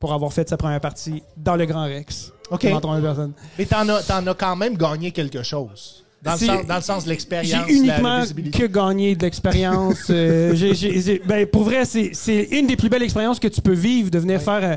pour 0.00 0.12
avoir 0.12 0.32
fait 0.32 0.48
sa 0.48 0.56
première 0.56 0.80
partie 0.80 1.22
dans 1.36 1.54
le 1.56 1.66
Grand 1.66 1.84
Rex. 1.84 2.32
OK. 2.50 2.64
Devant 2.64 2.80
3000 2.80 3.02
personnes. 3.02 3.32
Mais 3.58 3.66
t'en 3.66 3.88
as, 3.90 4.02
t'en 4.02 4.26
as 4.26 4.34
quand 4.34 4.56
même 4.56 4.76
gagné 4.76 5.12
quelque 5.12 5.42
chose. 5.42 6.04
Dans 6.22 6.32
le, 6.32 6.38
sens, 6.38 6.66
dans 6.66 6.76
le 6.76 6.82
sens 6.82 7.04
de 7.04 7.08
l'expérience, 7.10 7.64
J'ai 7.68 7.74
uniquement 7.76 8.18
la 8.18 8.26
que 8.50 8.66
gagné 8.66 9.14
de 9.14 9.22
l'expérience. 9.22 10.04
Euh, 10.10 10.54
j'ai- 10.54 10.74
j'ai- 10.74 11.00
j'ai- 11.00 11.22
ben, 11.24 11.46
pour 11.46 11.62
vrai, 11.64 11.84
c'est 11.86 12.10
c'est 12.12 12.42
une 12.50 12.66
des 12.66 12.76
plus 12.76 12.90
belles 12.90 13.02
expériences 13.02 13.38
que 13.40 13.48
tu 13.48 13.62
peux 13.62 13.72
vivre 13.72 14.10
de 14.10 14.18
venir 14.18 14.40
faire 14.42 14.60
euh, 14.62 14.76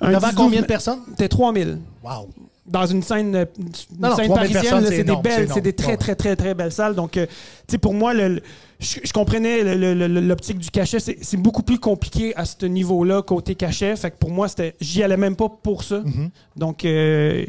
un 0.00 0.12
Devant 0.12 0.28
10-12 0.30 0.34
combien 0.34 0.60
de 0.62 0.66
personnes? 0.66 1.00
T'es 1.16 1.28
3000 1.28 1.78
Wow. 2.02 2.28
Dans 2.66 2.86
une 2.86 3.02
scène, 3.02 3.34
euh, 3.36 3.44
une 3.58 3.66
Non, 4.00 4.16
scène 4.16 4.28
3000 4.30 4.52
parisienne. 4.52 4.84
c'est 4.88 5.04
des 5.04 5.16
belles, 5.16 5.48
c'est 5.52 5.60
des 5.60 5.72
très, 5.74 5.96
très, 5.96 6.14
très, 6.14 6.34
très 6.36 6.54
belles 6.54 6.72
salles. 6.72 6.94
Donc, 6.94 7.16
euh, 7.16 7.26
tu 7.26 7.72
sais, 7.72 7.78
pour 7.78 7.92
moi, 7.94 8.14
le- 8.14 8.28
le- 8.36 8.42
je, 8.80 9.00
je 9.04 9.12
comprenais 9.12 9.62
l'optique 10.08 10.58
du 10.58 10.70
cachet. 10.70 10.98
C'est 11.00 11.36
beaucoup 11.36 11.62
plus 11.62 11.78
compliqué 11.78 12.34
à 12.36 12.44
ce 12.44 12.64
niveau-là, 12.66 13.22
côté 13.22 13.54
cachet. 13.54 13.94
Fait 13.96 14.10
que 14.10 14.16
pour 14.16 14.30
moi, 14.30 14.48
c'était, 14.48 14.74
j'y 14.80 15.02
allais 15.02 15.16
même 15.16 15.36
pas 15.36 15.48
pour 15.48 15.84
ça. 15.84 16.00
Mm-hmm. 16.00 16.30
Donc, 16.56 16.84
euh, 16.84 17.44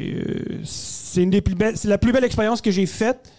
c'est 0.64 1.22
une 1.22 1.30
des 1.30 1.40
plus 1.40 1.54
belles, 1.54 1.76
c'est 1.76 1.88
la 1.88 1.98
plus 1.98 2.12
belle 2.12 2.24
expérience 2.24 2.60
que 2.60 2.70
j'ai 2.70 2.86
faite, 2.86 3.30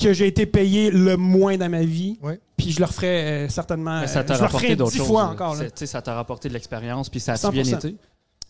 que 0.00 0.12
j'ai 0.12 0.26
été 0.26 0.46
payé 0.46 0.90
le 0.90 1.16
moins 1.16 1.56
dans 1.56 1.68
ma 1.68 1.82
vie. 1.84 2.18
Ouais. 2.22 2.40
Puis 2.56 2.72
je 2.72 2.78
le 2.80 2.86
referais 2.86 3.46
euh, 3.46 3.48
certainement. 3.48 4.00
Mais 4.00 4.06
ça 4.06 4.22
t'a 4.24 4.36
rapporté 4.36 4.74
d'autres 4.76 4.90
dix 4.92 4.98
choses. 4.98 5.06
fois 5.06 5.24
encore. 5.24 5.54
là. 5.56 5.64
Ça 5.74 6.02
t'a 6.02 6.14
rapporté 6.14 6.48
de 6.48 6.54
l'expérience, 6.54 7.08
puis 7.08 7.20
ça 7.20 7.34
a 7.34 7.50
bien 7.50 7.62
100%. 7.62 7.76
été. 7.78 7.96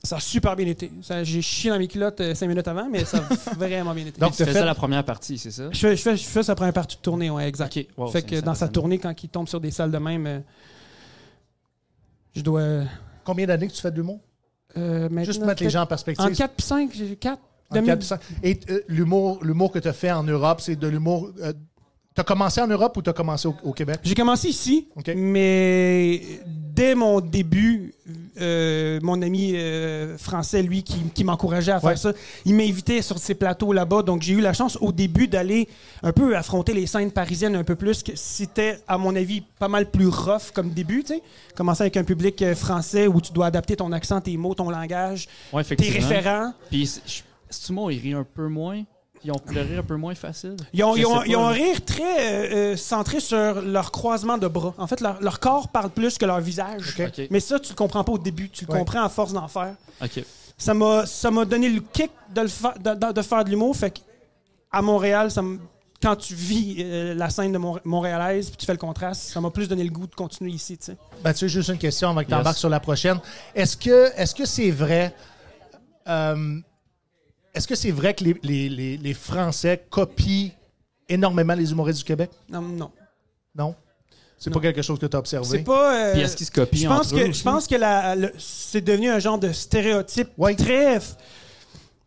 Ça 0.05 0.17
a 0.17 0.21
super 0.21 0.57
bien 0.57 0.67
été. 0.67 0.91
Ça- 1.01 1.23
J'ai 1.23 1.41
chié 1.43 1.71
dans 1.71 1.79
mes 1.79 1.87
culottes 1.87 2.21
euh, 2.21 2.35
cinq 2.35 2.49
minutes 2.49 2.67
avant, 2.67 2.89
mais 2.91 3.05
ça 3.05 3.19
a 3.19 3.55
vraiment 3.55 3.95
bien 3.95 4.07
été. 4.07 4.19
Donc, 4.21 4.33
tu 4.33 4.45
faisais 4.45 4.59
fait- 4.59 4.65
la 4.65 4.75
première 4.75 5.05
partie, 5.05 5.39
c'est 5.39 5.53
ça? 5.53 5.69
je, 5.71 5.79
fais, 5.79 5.97
je, 5.97 6.03
fais, 6.03 6.17
je 6.17 6.25
fais 6.25 6.43
sa 6.43 6.57
première 6.57 6.73
partie 6.73 6.97
de 6.97 7.03
tournée, 7.03 7.31
ouais, 7.31 7.47
exact. 7.49 7.79
Wow, 7.97 8.09
fait 8.09 8.23
que 8.23 8.35
ça 8.37 8.43
dans 8.43 8.55
sa 8.55 8.67
tournée, 8.69 8.99
quand 8.99 9.15
il 9.23 9.29
tombe 9.29 9.47
sur 9.49 9.61
des 9.61 9.71
salles 9.71 9.93
de 9.93 9.99
même, 9.99 10.27
euh, 10.27 10.41
je 12.35 12.41
dois. 12.43 12.83
Combien 13.25 13.47
d'années 13.47 13.69
que 13.69 13.73
tu 13.75 13.81
fais 13.81 13.93
de 13.93 13.97
l'humour? 13.97 14.19
euh, 14.77 15.09
Juste 15.25 15.39
pour 15.39 15.47
mettre 15.47 15.63
les 15.63 15.71
gens 15.71 15.83
en 15.83 15.87
perspective. 15.87 16.25
En 16.27 16.33
4 16.33 16.55
puis 16.57 16.67
5, 16.67 16.91
j'ai 16.95 17.15
4. 17.17 17.41
En 17.71 17.83
quatre, 17.83 18.03
cinq. 18.03 18.21
Et 18.43 18.59
euh, 18.71 18.81
l'humour, 18.89 19.39
l'humour 19.43 19.71
que 19.73 19.79
tu 19.79 19.89
as 19.89 19.93
fait 19.95 20.11
en 20.13 20.25
Europe, 20.25 20.61
c'est 20.61 20.77
de 20.77 20.89
l'humour. 20.89 21.31
tu 22.15 22.21
as 22.21 22.25
commencé 22.25 22.61
en 22.61 22.67
Europe 22.67 22.97
ou 22.97 23.03
tu 23.03 23.09
as 23.09 23.15
commencé 23.15 23.47
au, 23.49 23.55
au 23.63 23.73
Québec? 23.73 24.01
J'ai 24.03 24.15
commencé 24.15 24.49
ici, 24.49 24.89
OK. 24.97 25.11
mais 25.17 26.21
dès 26.47 26.95
mon 26.95 27.21
début, 27.21 27.95
euh, 28.41 28.99
mon 29.03 29.21
ami 29.23 29.53
euh, 29.57 30.17
français, 30.19 30.63
lui, 30.63 30.83
qui, 30.83 30.97
qui 31.15 31.25
m'encourageait 31.25 31.73
à 31.73 31.81
faire 31.81 31.91
Ouais. 31.91 31.97
ça, 31.97 32.13
il 32.45 32.55
m'invitait 32.55 33.03
sur 33.03 33.19
ces 33.19 33.35
plateaux 33.35 33.73
là-bas. 33.73 34.03
Donc, 34.03 34.23
j'ai 34.23 34.33
eu 34.35 34.41
la 34.41 34.53
chance 34.53 34.79
au 34.81 34.93
début 34.93 35.29
d'aller 35.29 35.69
un 36.03 36.13
peu 36.13 36.37
affronter 36.37 36.73
les 36.73 36.87
scènes 36.87 37.11
parisiennes 37.13 37.57
un 37.57 37.65
peu 37.65 37.75
plus. 37.77 38.03
que 38.03 38.13
C'était, 38.15 38.79
à 38.89 38.97
mon 38.99 39.15
avis, 39.15 39.43
pas 39.59 39.69
mal 39.69 39.91
plus 39.91 40.09
rough 40.09 40.51
comme 40.55 40.71
début, 40.71 41.03
tu 41.05 41.15
sais. 41.15 41.23
Commencer 41.57 41.83
avec 41.83 41.97
un 41.97 42.05
public 42.05 42.41
euh, 42.43 42.55
français 42.55 43.07
où 43.07 43.21
tu 43.21 43.33
dois 43.33 43.47
adapter 43.47 43.77
ton 43.77 43.93
accent, 43.93 44.21
tes 44.21 44.37
mots, 44.37 44.55
ton 44.55 44.71
langage, 44.71 45.29
Ouais, 45.53 45.63
tes 45.65 45.75
référents. 45.91 46.53
Puis, 46.71 46.87
c'est-tu 46.87 47.73
moi, 47.73 47.93
ils 47.93 48.01
rient 48.01 48.15
un 48.15 48.25
peu 48.25 48.49
moins? 48.49 48.83
Ils 49.25 49.31
ont 49.33 49.41
le 49.51 49.61
rire 49.61 49.79
un 49.81 49.83
peu 49.85 49.97
moins 49.97 50.15
facile? 50.15 50.57
Ils 50.73 50.83
ont, 50.83 50.95
Je 50.95 51.01
ils 51.01 51.07
ont- 51.07 51.21
sais 51.23 51.29
ils 51.29 51.37
ont 51.37 51.43
pas, 51.43 51.49
un 51.49 51.53
rire 51.53 51.85
très 51.85 52.03
euh, 52.03 52.73
euh, 52.73 52.77
centré 52.77 53.21
sur 53.21 53.63
leur 53.63 53.93
croisement 53.93 54.37
de 54.39 54.49
bras. 54.49 54.75
En 54.79 54.87
fait, 54.87 55.01
leur, 55.01 55.21
leur 55.23 55.39
corps 55.39 55.69
parle 55.69 55.91
plus 55.91 56.19
que 56.19 56.25
leur 56.25 56.41
visage. 56.41 56.97
Mais 57.31 57.41
ça, 57.41 57.61
tu 57.61 57.71
le 57.71 57.77
comprends 57.77 58.03
pas 58.05 58.13
au 58.13 58.19
début. 58.19 58.49
Tu 58.51 58.65
le 58.65 58.73
Ouais. 58.73 58.79
comprends 58.79 59.03
à 59.05 59.09
force 59.09 59.33
d'en 59.33 59.47
faire. 59.49 59.75
Ça 60.59 60.75
m'a, 60.75 61.07
ça 61.07 61.31
m'a 61.31 61.45
donné 61.45 61.69
le 61.69 61.81
kick 61.81 62.11
de, 62.35 62.41
le 62.43 62.49
fa- 62.49 62.75
de, 62.79 62.95
de- 62.95 63.13
de 63.13 63.23
faire 63.23 63.45
de 63.45 63.51
l'humour. 63.51 63.77
Fait 63.77 63.91
que 63.91 63.99
à 64.71 64.81
Montréal, 64.83 65.31
ça 65.31 65.43
me- 65.43 65.59
quand 66.01 66.17
tu 66.17 66.35
vis 66.35 66.77
euh, 66.81 67.15
la 67.15 67.31
scène 67.31 67.53
de 67.53 67.59
Mon- 67.59 67.79
montréalaise 67.85 68.49
puis 68.49 68.57
tu 68.57 68.67
fais 68.67 68.73
le 68.73 68.79
contraste, 68.79 69.23
ça 69.31 69.41
m'a 69.41 69.51
plus 69.51 69.69
donné 69.69 69.85
le 69.85 69.91
goût 69.91 70.07
de 70.07 70.15
continuer 70.15 70.51
ici. 70.51 70.77
tu 70.79 70.87
sais. 70.87 70.97
Mathieu, 71.23 71.47
juste 71.49 71.69
une 71.69 71.79
question 71.79 72.11
avant 72.11 72.21
que 72.23 72.27
tu 72.27 72.33
Yes. 72.33 72.41
embarques 72.41 72.59
sur 72.59 72.69
la 72.69 72.81
prochaine. 72.81 73.19
Est-ce 73.55 73.77
que 73.77 74.11
est-ce 74.17 74.35
que 74.35 74.45
c'est 74.45 74.71
vrai 74.73 75.15
euh, 76.09 76.59
est-ce 77.55 77.67
que 77.69 77.75
c'est 77.75 77.91
vrai 77.91 78.15
que 78.15 78.25
les, 78.25 78.37
les- 78.43 78.69
les- 78.69 78.97
les 78.97 79.15
Français 79.15 79.85
copient 79.91 80.51
énormément 81.09 81.55
les 81.55 81.71
humoristes 81.73 81.99
du 81.99 82.05
Québec? 82.05 82.31
Non, 82.49 82.61
non. 82.63 82.91
Non? 83.55 83.75
C'est 84.39 84.51
pas 84.51 84.59
quelque 84.61 84.83
chose 84.83 84.99
que 84.99 85.07
tu 85.07 85.17
as 85.17 85.21
C'est 85.25 85.37
observé? 85.37 85.59
pas. 85.63 85.95
euh, 86.09 86.13
Puis 86.15 86.23
est-ce 86.23 86.37
qu'ils 86.37 86.47
se 86.47 86.51
copient 86.51 86.83
je 86.83 86.89
pense 86.97 87.07
entre 87.13 87.15
eux 87.17 87.25
que 87.25 87.31
aussi? 87.31 87.39
je 87.39 87.45
pense 87.45 87.67
que 87.69 87.75
la- 87.77 88.17
le- 88.17 88.33
c'est 88.39 88.81
devenu 88.81 89.09
un 89.09 89.21
genre 89.21 89.39
de 89.39 89.53
stéréotype 89.53 90.31
Ouais. 90.37 90.55
très 90.57 90.99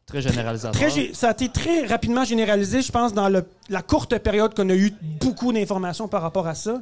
Très 0.06 0.22
généralisateur. 0.22 0.80
Très 0.80 0.90
gé- 0.90 1.14
ça 1.16 1.30
a 1.30 1.32
été 1.32 1.50
très 1.50 1.88
rapidement 1.88 2.24
généralisé, 2.26 2.82
je 2.84 2.92
pense, 2.92 3.12
dans 3.14 3.28
le- 3.30 3.44
la 3.70 3.82
courte 3.82 4.16
période 4.20 4.54
qu'on 4.54 4.70
a 4.70 4.76
eu 4.76 4.94
beaucoup 5.20 5.52
d'informations 5.52 6.08
par 6.08 6.22
rapport 6.22 6.46
à 6.46 6.54
ça. 6.54 6.80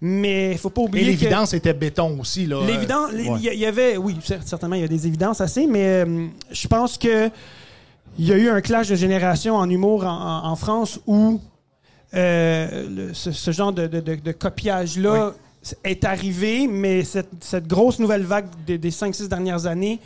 Mais 0.00 0.52
il 0.52 0.58
faut 0.58 0.70
pas 0.70 0.80
Et 0.80 0.84
oublier 0.84 1.04
que 1.04 1.10
l'évidence 1.20 1.52
était 1.54 1.72
béton 1.72 2.18
aussi. 2.20 2.46
là. 2.46 2.64
l'évidence, 2.66 3.12
les- 3.12 3.24
il 3.24 3.30
Ouais. 3.30 3.56
y, 3.56 3.64
avait, 3.66 3.96
oui, 3.96 4.16
cer- 4.24 4.40
certainement, 4.44 4.74
il 4.74 4.80
y 4.82 4.84
a 4.84 4.88
des 4.88 5.06
évidences 5.06 5.40
assez, 5.40 5.66
mais 5.68 6.04
euh, 6.04 6.26
je 6.50 6.66
pense 6.66 6.98
que 6.98 7.30
il 8.18 8.26
y 8.26 8.32
a 8.32 8.36
eu 8.36 8.48
un 8.48 8.60
clash 8.60 8.88
de 8.88 8.94
génération 8.94 9.56
en 9.56 9.68
humour 9.68 10.04
en, 10.04 10.08
en- 10.08 10.46
en 10.50 10.56
France 10.56 11.00
où 11.06 11.40
euh, 12.14 12.88
le- 12.88 13.14
ce, 13.14 13.32
ce 13.32 13.50
genre 13.50 13.72
de, 13.72 13.86
de- 13.86 14.00
de- 14.00 14.14
de 14.16 14.32
copiage-là 14.32 15.32
est 15.82 16.04
arrivé, 16.04 16.66
mais 16.68 17.02
cette, 17.04 17.30
cette 17.42 17.66
grosse 17.66 17.98
nouvelle 17.98 18.22
vague 18.24 18.46
des, 18.66 18.78
des 18.78 18.90
5-6 18.90 19.28
dernières 19.28 19.66
années, 19.66 19.98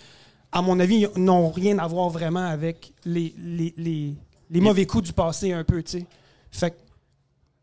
à 0.53 0.63
mon 0.63 0.79
avis, 0.81 1.07
n'ont 1.17 1.51
rien 1.51 1.79
à 1.79 1.87
voir 1.87 2.09
vraiment 2.09 2.47
avec 2.47 2.93
les, 3.05 3.35
les, 3.39 3.75
les- 3.77 4.15
les 4.51 4.61
mauvais 4.61 4.87
coups 4.87 5.05
du 5.05 5.13
passé 5.13 5.53
un 5.53 5.65
peu, 5.65 5.83
tu 5.83 5.99
sais. 5.99 6.07
Fait 6.51 6.71
que 6.71 6.77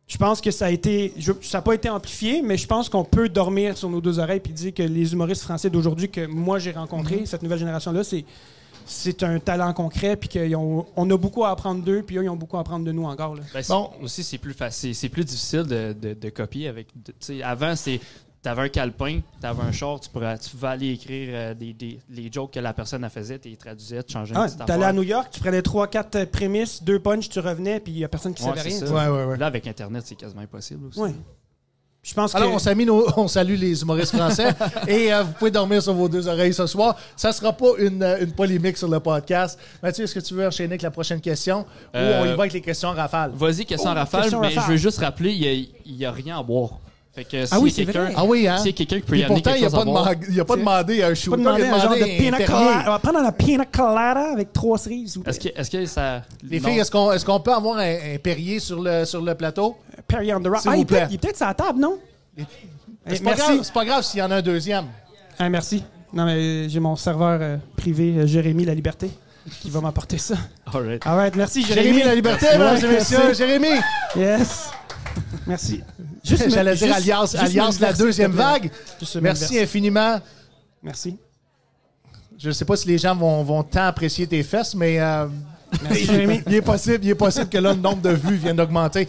je 0.08 0.18
pense 0.18 0.40
que 0.42 0.52
ça 0.52 0.68
a 0.68 0.70
été, 0.70 1.14
je- 1.18 1.32
ça 1.42 1.58
n'a 1.58 1.62
pas 1.64 1.74
été 1.74 1.90
amplifié, 1.90 2.44
mais 2.44 2.58
je 2.58 2.68
pense 2.68 2.90
qu'on 2.90 3.04
peut 3.06 3.28
dormir 3.30 3.76
sur 3.76 3.90
nos 3.90 4.02
deux 4.02 4.20
oreilles 4.20 4.40
puis 4.42 4.54
dire 4.54 4.74
que 4.74 4.84
les 4.84 5.14
humoristes 5.14 5.42
français 5.42 5.72
d'aujourd'hui 5.72 6.10
que 6.12 6.28
moi 6.28 6.60
j'ai 6.60 6.72
rencontrés, 6.72 7.26
cette 7.26 7.42
nouvelle 7.42 7.58
génération-là, 7.60 8.04
c'est 8.04 8.24
c'est 8.86 9.24
un 9.24 9.40
talent 9.40 9.74
concret 9.74 10.16
puis 10.16 10.30
qu'on 10.30 10.86
a 11.10 11.18
beaucoup 11.18 11.44
à 11.44 11.50
apprendre 11.50 11.84
d'eux 11.84 12.04
puis 12.06 12.18
eux 12.18 12.24
ils 12.24 12.30
ont 12.30 12.36
beaucoup 12.36 12.58
à 12.58 12.62
apprendre 12.62 12.86
de 12.86 12.92
nous 12.92 13.06
encore. 13.06 13.36
Là. 13.36 13.42
Ben, 13.54 13.62
c'est- 13.62 13.74
Bon. 13.74 13.90
Aussi, 14.02 14.24
c'est 14.24 14.38
plus 14.38 14.54
facile, 14.54 14.94
c'est 14.96 15.10
plus 15.10 15.26
difficile 15.26 15.64
de, 15.64 15.94
de- 15.94 16.14
de 16.14 16.30
copier 16.30 16.68
avec. 16.68 16.88
de- 16.96 17.12
tu 17.12 17.18
sais, 17.20 17.44
avant, 17.44 17.76
c'est 17.76 18.00
t'avais 18.42 18.62
un 18.62 18.70
calepin, 18.70 19.22
t'avais 19.42 19.64
un 19.64 19.72
short, 19.72 20.04
tu 20.04 20.10
pourrais, 20.12 20.38
tu 20.38 20.52
pouvais 20.52 20.68
aller 20.68 20.92
écrire 20.92 21.30
euh, 21.32 21.54
des, 21.56 21.74
des- 21.74 22.00
les 22.12 22.32
jokes 22.32 22.52
que 22.54 22.60
la 22.60 22.74
personne 22.74 23.04
a 23.04 23.10
faisait, 23.10 23.40
tu 23.40 23.50
les 23.50 23.58
traduisais, 23.58 24.04
tu 24.04 24.14
changeais 24.14 24.36
Ah, 24.38 24.48
T'allais 24.68 24.86
à. 24.86 24.94
New 24.94 25.02
York, 25.02 25.30
tu 25.32 25.40
prenais 25.40 25.64
trois, 25.64 25.88
quatre 25.88 26.16
euh, 26.16 26.26
prémices, 26.28 26.84
deux 26.84 27.00
punches, 27.00 27.28
tu 27.28 27.40
revenais 27.40 27.80
puis 27.80 27.92
il 27.94 27.98
y 28.00 28.04
a 28.04 28.08
personne 28.08 28.36
qui 28.36 28.44
Ouais, 28.44 28.50
savait 28.50 28.62
rien. 28.70 28.80
ça. 28.80 28.86
Ouais, 28.86 29.08
ouais, 29.08 29.26
ouais. 29.26 29.38
Là, 29.38 29.48
avec 29.48 29.66
Internet, 29.66 30.04
c'est 30.06 30.14
quasiment 30.16 30.42
impossible 30.42 30.86
aussi. 30.88 31.00
Je 32.06 32.14
pense 32.14 32.34
que 32.34 32.38
Alors, 32.38 32.54
on, 32.54 33.14
on 33.24 33.28
salue 33.28 33.56
les 33.56 33.82
humoristes 33.82 34.16
français 34.16 34.54
et 34.88 35.12
euh, 35.12 35.24
vous 35.24 35.34
pouvez 35.34 35.50
dormir 35.50 35.82
sur 35.82 35.96
vos 35.96 36.08
deux 36.08 36.28
oreilles 36.28 36.54
ce 36.54 36.68
soir. 36.68 36.96
Ça 37.16 37.32
sera 37.32 37.52
pas 37.52 37.72
une, 37.80 38.04
euh, 38.04 38.20
une 38.22 38.32
polémique 38.32 38.78
sur 38.78 38.88
le 38.88 39.00
podcast. 39.00 39.58
Mathieu, 39.82 40.04
est-ce 40.04 40.14
que 40.14 40.20
tu 40.20 40.36
veux 40.36 40.46
enchaîner 40.46 40.74
avec 40.74 40.84
la 40.84 40.92
prochaine 40.92 41.20
question? 41.20 41.66
Euh, 41.96 42.22
ou 42.22 42.24
on 42.24 42.26
y 42.26 42.36
va 42.36 42.44
avec 42.44 42.54
les 42.54 42.62
questions 42.62 42.90
en 42.90 42.94
rafale? 42.94 43.32
Vas-y, 43.34 43.66
question 43.66 43.90
Oh, 43.90 43.96
rafale, 43.96 44.22
question 44.22 44.40
mais 44.40 44.50
rafale. 44.50 44.64
je 44.68 44.72
veux 44.74 44.78
juste 44.78 45.00
rappeler, 45.00 45.32
il 45.32 45.96
n'y 45.98 46.06
a, 46.06 46.12
rien 46.12 46.38
à 46.38 46.44
boire. 46.44 46.78
Fait 47.16 47.24
que 47.24 47.46
Ah 47.50 47.60
oui, 47.62 47.72
c'est 47.72 47.86
quelqu'un 47.86 48.04
vrai. 48.06 48.14
Ah 48.18 48.26
oui, 48.26 48.46
hein? 48.46 48.58
quelqu'un 48.62 48.96
qui 48.98 49.02
peut 49.04 49.18
y 49.18 49.24
amener 49.24 49.36
pourtant, 49.42 49.52
quelque 49.52 49.60
il 49.60 49.64
n'a 49.64 49.70
chose 49.70 49.80
pas, 49.80 49.86
demandé- 49.86 50.28
il 50.30 50.40
a 50.42 50.46
pas 50.46 50.56
demandé 50.58 51.02
un 51.04 51.08
pas 51.08 51.16
shooter, 51.16 51.38
demander 51.38 51.62
il 51.62 51.66
a 51.66 51.68
un 51.76 51.80
genre 51.80 51.94
demandé 51.94 52.12
de 52.12 52.18
pina 52.18 52.38
colada. 52.46 52.84
On 52.88 52.90
va 52.92 53.00
prendre 53.00 53.22
la 53.22 53.32
pina 53.32 53.66
colada 53.66 54.32
avec 54.34 54.52
trois 54.52 54.78
cerises. 54.78 55.20
Est-ce 55.26 55.40
que, 55.40 55.48
est-ce 55.58 55.72
que 55.72 55.86
ça. 55.86 56.24
Les 56.44 56.60
non. 56.60 56.68
filles, 56.70 56.80
est-ce 56.80 56.92
qu'on 56.92 57.12
est 57.14 57.24
qu'on 57.24 57.40
peut 57.40 57.54
avoir 57.54 57.78
un, 57.78 57.84
un 58.16 58.18
Perrier 58.22 58.60
sur 58.60 58.82
le, 58.82 59.06
sur 59.06 59.22
le 59.22 59.34
plateau? 59.34 59.78
Perrier 60.06 60.34
on 60.36 60.42
the 60.42 60.48
rock. 60.48 60.62
Ah, 60.66 60.72
vous 60.72 60.80
il, 60.82 60.86
peut, 60.86 60.98
il 61.10 61.16
est 61.16 61.18
peut-être 61.18 61.38
sur 61.38 61.46
la 61.48 61.54
table, 61.54 61.80
non? 61.80 61.98
C'est 63.08 63.24
pas, 63.24 63.34
grave- 63.34 63.60
c'est 63.64 63.74
pas 63.74 63.86
grave 63.86 64.04
s'il 64.04 64.20
y 64.20 64.24
en 64.24 64.32
a 64.32 64.36
un 64.36 64.42
deuxième. 64.42 64.86
Ah, 65.40 65.48
merci. 65.48 65.84
Non, 66.12 66.26
mais 66.26 66.68
j'ai 66.68 66.80
mon 66.82 66.98
serveur 66.98 67.40
euh, 67.42 67.58
privé, 67.78 68.14
euh, 68.18 68.26
Jérémy 68.28 68.66
La 68.66 68.74
Liberté, 68.74 69.10
qui 69.62 69.70
va 69.70 69.80
m'apporter 69.80 70.18
ça. 70.18 70.36
All 70.74 70.86
right. 70.86 71.06
All 71.06 71.16
right, 71.16 71.36
merci, 71.36 71.64
Jérémy. 71.64 71.88
Jérémy 71.88 72.04
La 72.04 72.16
Liberté, 72.16 72.48
mesdames 72.54 72.78
et 72.78 72.88
messieurs. 72.88 73.18
merci. 73.24 73.38
Jérémy! 73.38 73.80
Yes. 74.18 74.70
Merci. 75.48 75.84
Juste 76.24 76.50
J'allais 76.54 76.76
dire 76.76 76.96
Alliance, 76.96 77.32
juste 77.32 77.44
Alliance 77.44 77.80
la 77.80 77.94
deuxième 77.94 78.32
vague. 78.32 78.72
Merci 79.22 79.60
infiniment. 79.60 80.20
Merci. 80.82 81.18
Je 82.38 82.50
ne 82.50 82.54
sais 82.54 82.66
pas 82.66 82.76
si 82.76 82.88
les 82.88 82.98
gens 82.98 83.16
vont, 83.16 83.44
vont 83.44 83.64
tant 83.64 83.86
apprécier 83.86 84.28
tes 84.28 84.44
fesses, 84.44 84.76
mais 84.76 85.00
euh, 85.00 85.28
il, 85.92 86.54
est 86.54 86.62
possible, 86.62 87.00
il 87.04 87.10
est 87.12 87.16
possible 87.16 87.48
que 87.48 87.58
là, 87.58 87.74
le 87.74 87.80
nombre 87.80 88.02
de 88.02 88.10
vues 88.10 88.36
vienne 88.36 88.58
d'augmenter. 88.58 89.08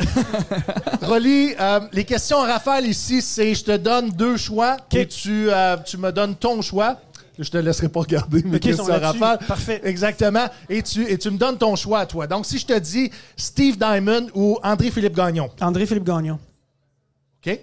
Rolly, 1.02 1.54
euh, 1.58 1.80
les 1.92 2.04
questions 2.04 2.38
en 2.38 2.42
rafale 2.42 2.86
ici, 2.86 3.20
c'est 3.22 3.54
je 3.54 3.64
te 3.64 3.76
donne 3.76 4.10
deux 4.10 4.36
choix 4.36 4.76
et 4.92 5.06
tu, 5.06 5.50
euh, 5.50 5.76
tu 5.78 5.96
me 5.98 6.12
donnes 6.12 6.36
ton 6.36 6.62
choix. 6.62 6.98
Je 7.38 7.50
te 7.50 7.58
laisserai 7.58 7.88
pas 7.90 8.00
regarder 8.00 8.42
mes 8.42 8.56
Ok, 8.56 8.62
questions 8.62 8.84
sont 8.86 8.90
en 8.90 8.98
là-dessus. 8.98 9.22
rafale? 9.22 9.46
Parfait. 9.46 9.80
Exactement. 9.84 10.46
Et 10.70 10.82
tu, 10.82 11.06
et 11.10 11.18
tu 11.18 11.30
me 11.30 11.36
donnes 11.36 11.58
ton 11.58 11.76
choix, 11.76 12.06
toi. 12.06 12.26
Donc, 12.26 12.46
si 12.46 12.58
je 12.58 12.64
te 12.66 12.78
dis 12.78 13.10
Steve 13.36 13.76
Diamond 13.76 14.28
ou 14.34 14.58
André-Philippe 14.62 15.14
Gagnon, 15.14 15.50
André-Philippe 15.60 16.04
Gagnon. 16.04 16.38
OK? 17.46 17.60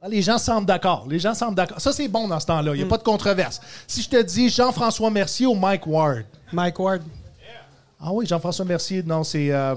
Ah, 0.00 0.08
Les 0.08 0.22
gens 0.22 0.38
semblent 0.38 0.66
d'accord. 0.66 1.06
Les 1.08 1.18
gens 1.18 1.34
semblent 1.34 1.56
d'accord. 1.56 1.80
Ça, 1.80 1.92
c'est 1.92 2.06
bon 2.06 2.28
dans 2.28 2.38
ce 2.38 2.46
temps-là. 2.46 2.72
Il 2.74 2.78
n'y 2.78 2.84
a 2.84 2.88
pas 2.88 2.98
de 2.98 3.02
controverse. 3.02 3.60
Si 3.88 4.02
je 4.02 4.08
te 4.10 4.22
dis 4.22 4.48
Jean-François 4.48 5.10
Mercier 5.10 5.46
ou 5.46 5.54
Mike 5.54 5.86
Ward? 5.86 6.24
Mike 6.52 6.78
Ward. 6.78 7.02
Ah 8.00 8.12
oui, 8.12 8.26
Jean-François 8.26 8.64
Mercier, 8.64 9.02
non, 9.02 9.24
c'est. 9.24 9.50
euh, 9.50 9.74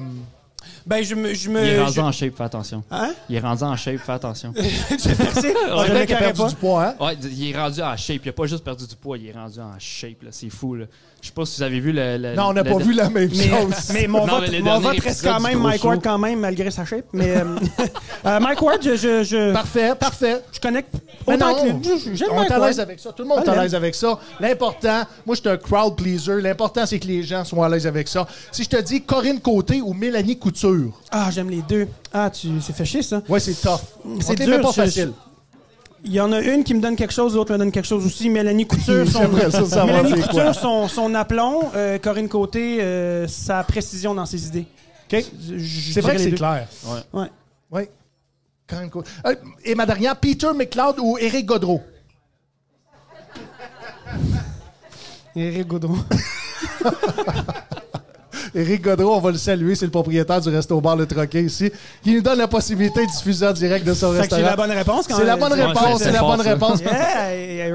Ben, 0.86 1.04
je 1.04 1.16
me. 1.16 1.34
Je 1.34 1.50
me 1.50 1.62
Il 1.64 1.68
est 1.70 1.80
rendu 1.82 1.94
je- 1.96 2.02
en 2.02 2.12
shape, 2.12 2.36
fais 2.38 2.44
attention. 2.44 2.84
Hein? 2.92 3.12
Il 3.30 3.36
est 3.36 3.40
rendu 3.40 3.64
en 3.64 3.76
shape, 3.76 3.98
fais 3.98 4.12
attention. 4.14 4.54
Vrai 4.56 4.64
le 6.00 6.06
qu'il 6.06 6.16
a 6.16 6.20
perdu 6.20 6.42
pas. 6.42 6.50
du 6.50 6.56
poids, 6.56 6.84
hein? 6.86 6.96
Ouais, 7.00 7.16
il 7.32 7.50
est 7.50 7.58
rendu 7.58 7.82
en 7.82 7.96
shape. 7.98 8.22
Il 8.26 8.30
a 8.30 8.34
pas 8.34 8.46
juste 8.46 8.64
perdu 8.64 8.86
du 8.88 8.96
poids, 8.96 9.18
il 9.18 9.28
est 9.28 9.32
rendu 9.34 9.60
en 9.60 9.74
shape. 9.80 10.24
là. 10.24 10.30
C'est 10.32 10.50
fou. 10.50 10.76
Là. 10.76 10.86
Je 11.22 11.28
sais 11.28 11.34
pas 11.34 11.46
si 11.46 11.58
vous 11.58 11.64
avez 11.64 11.80
vu 11.82 11.92
le. 11.92 12.18
le- 12.18 12.34
Non, 12.36 12.48
on 12.48 12.54
n'a 12.54 12.64
le- 12.64 12.72
pas 12.72 12.78
vu 12.78 12.94
la 12.94 13.10
même 13.10 13.30
Mais, 13.36 13.50
chose. 13.50 13.74
mais 13.94 14.08
mon 14.08 14.20
Non, 14.26 14.40
vote, 14.40 14.50
mais 14.52 14.60
mon 14.62 14.80
vote 14.80 15.00
reste 15.00 15.24
quand 15.24 15.40
même 15.42 15.60
Mike. 15.60 15.84
Ward 15.84 16.00
quand 16.02 16.18
même, 16.18 16.40
malgré 16.40 16.72
sa 16.72 16.86
shape. 16.86 17.06
Mais 17.12 17.36
euh, 17.38 17.44
euh, 18.26 18.40
Mike 18.40 18.62
Ward, 18.62 18.80
je, 18.82 18.96
je, 18.96 19.24
je, 19.24 19.52
Parfait, 19.54 19.94
parfait. 20.00 20.42
je 20.54 20.60
connecte 20.62 20.94
Mais 21.28 21.36
autant 21.36 21.66
non. 21.66 21.82
J'aime 22.14 22.30
on 22.32 22.44
est 22.44 22.52
à 22.52 22.60
l'aise 22.60 22.80
avec 22.80 23.00
ça. 23.02 23.12
Tout 23.12 23.24
le 23.24 23.28
monde 23.30 23.44
est 23.46 23.50
à 23.50 23.62
l'aise 23.64 23.76
avec 23.76 23.96
ça. 23.96 24.18
L'important, 24.40 25.04
moi, 25.26 25.36
je 25.36 25.42
suis 25.42 25.50
un 25.50 25.58
crowd 25.58 25.96
pleaser. 25.98 26.40
L'important, 26.42 26.86
c'est 26.86 27.00
que 27.00 27.08
les 27.08 27.24
gens 27.24 27.44
soient 27.44 27.66
à 27.66 27.70
l'aise 27.70 27.86
avec 27.86 28.08
ça. 28.08 28.26
Si 28.52 28.64
je 28.64 28.70
te 28.70 28.82
dis 28.82 29.02
Corinne 29.02 29.40
Côté 29.42 29.82
ou 29.82 29.94
Mélanie 29.94 30.38
Couture, 30.38 30.59
Ah, 31.12 31.30
j'aime 31.32 31.50
les 31.50 31.62
deux. 31.62 31.88
Ah, 32.14 32.30
tu, 32.30 32.48
c'est 32.62 32.74
fait 32.74 32.86
chier, 32.86 33.02
ça. 33.02 33.22
ouais, 33.30 33.40
c'est 33.40 33.54
tough. 33.54 33.80
C'est 34.22 34.36
dur, 34.36 34.62
pas 34.62 34.72
facile. 34.72 35.14
Il 36.06 36.14
y 36.14 36.22
en 36.22 36.32
a 36.32 36.40
une 36.40 36.64
qui 36.64 36.74
me 36.74 36.80
donne 36.80 36.96
quelque 36.96 37.12
chose, 37.14 37.36
l'autre 37.36 37.52
me 37.52 37.58
donne 37.58 37.72
quelque 37.74 37.86
chose 37.88 38.06
aussi. 38.06 38.30
Mélanie 38.30 38.66
Couture, 38.66 39.06
son, 39.12 39.66
ça 39.66 39.86
Mélanie 39.86 40.14
quoi. 40.14 40.22
Couture, 40.28 40.56
son, 40.56 40.88
son 40.88 41.14
aplomb. 41.14 41.72
euh, 41.76 41.98
Corinne 42.00 42.30
Côté, 42.30 42.82
euh, 42.82 43.28
sa 43.28 43.64
précision 43.66 44.14
dans 44.16 44.26
ses 44.26 44.48
idées. 44.48 44.66
C'est 45.10 46.02
vrai 46.02 46.16
que 46.16 46.22
c'est 46.22 46.32
clair. 46.32 46.68
Ouais. 47.14 47.28
Oui. 47.72 47.82
quand 48.68 48.80
même 48.80 48.90
cool. 48.90 49.04
Euh, 49.26 49.36
et 49.66 49.76
ma 49.76 49.86
dernière, 49.86 50.16
Peter 50.16 50.52
McLeod 50.56 51.00
ou 51.00 51.18
Eric 51.18 51.46
Godreau? 51.46 51.82
Eric 55.36 55.68
Gaudreau. 55.68 55.98
Éric 58.56 58.82
Godreau, 58.82 59.16
on 59.16 59.20
va 59.20 59.32
le 59.32 59.38
saluer, 59.38 59.76
c'est 59.76 59.86
le 59.86 59.92
propriétaire 59.92 60.42
du 60.42 60.50
resto 60.50 60.80
bar 60.82 60.96
Le 60.96 61.06
Troquet 61.06 61.44
ici, 61.44 61.72
qui 62.04 62.14
nous 62.16 62.22
donne 62.22 62.38
la 62.38 62.48
possibilité 62.48 63.06
de 63.06 63.12
diffuser 63.12 63.48
en 63.48 63.54
direct 63.54 63.86
de 63.86 63.94
son 63.94 64.10
restaurant. 64.12 64.42
la 64.42 64.56
bonne 64.56 64.72
réponse 64.72 65.08
quand 65.08 65.16
C'est 65.16 65.26
la 65.26 65.36
bonne 65.38 65.54
réponse, 65.54 65.98
c'est 66.00 66.04
c'est 66.06 66.12
la 66.12 66.22
bonne 66.22 66.42
réponse. 66.42 66.80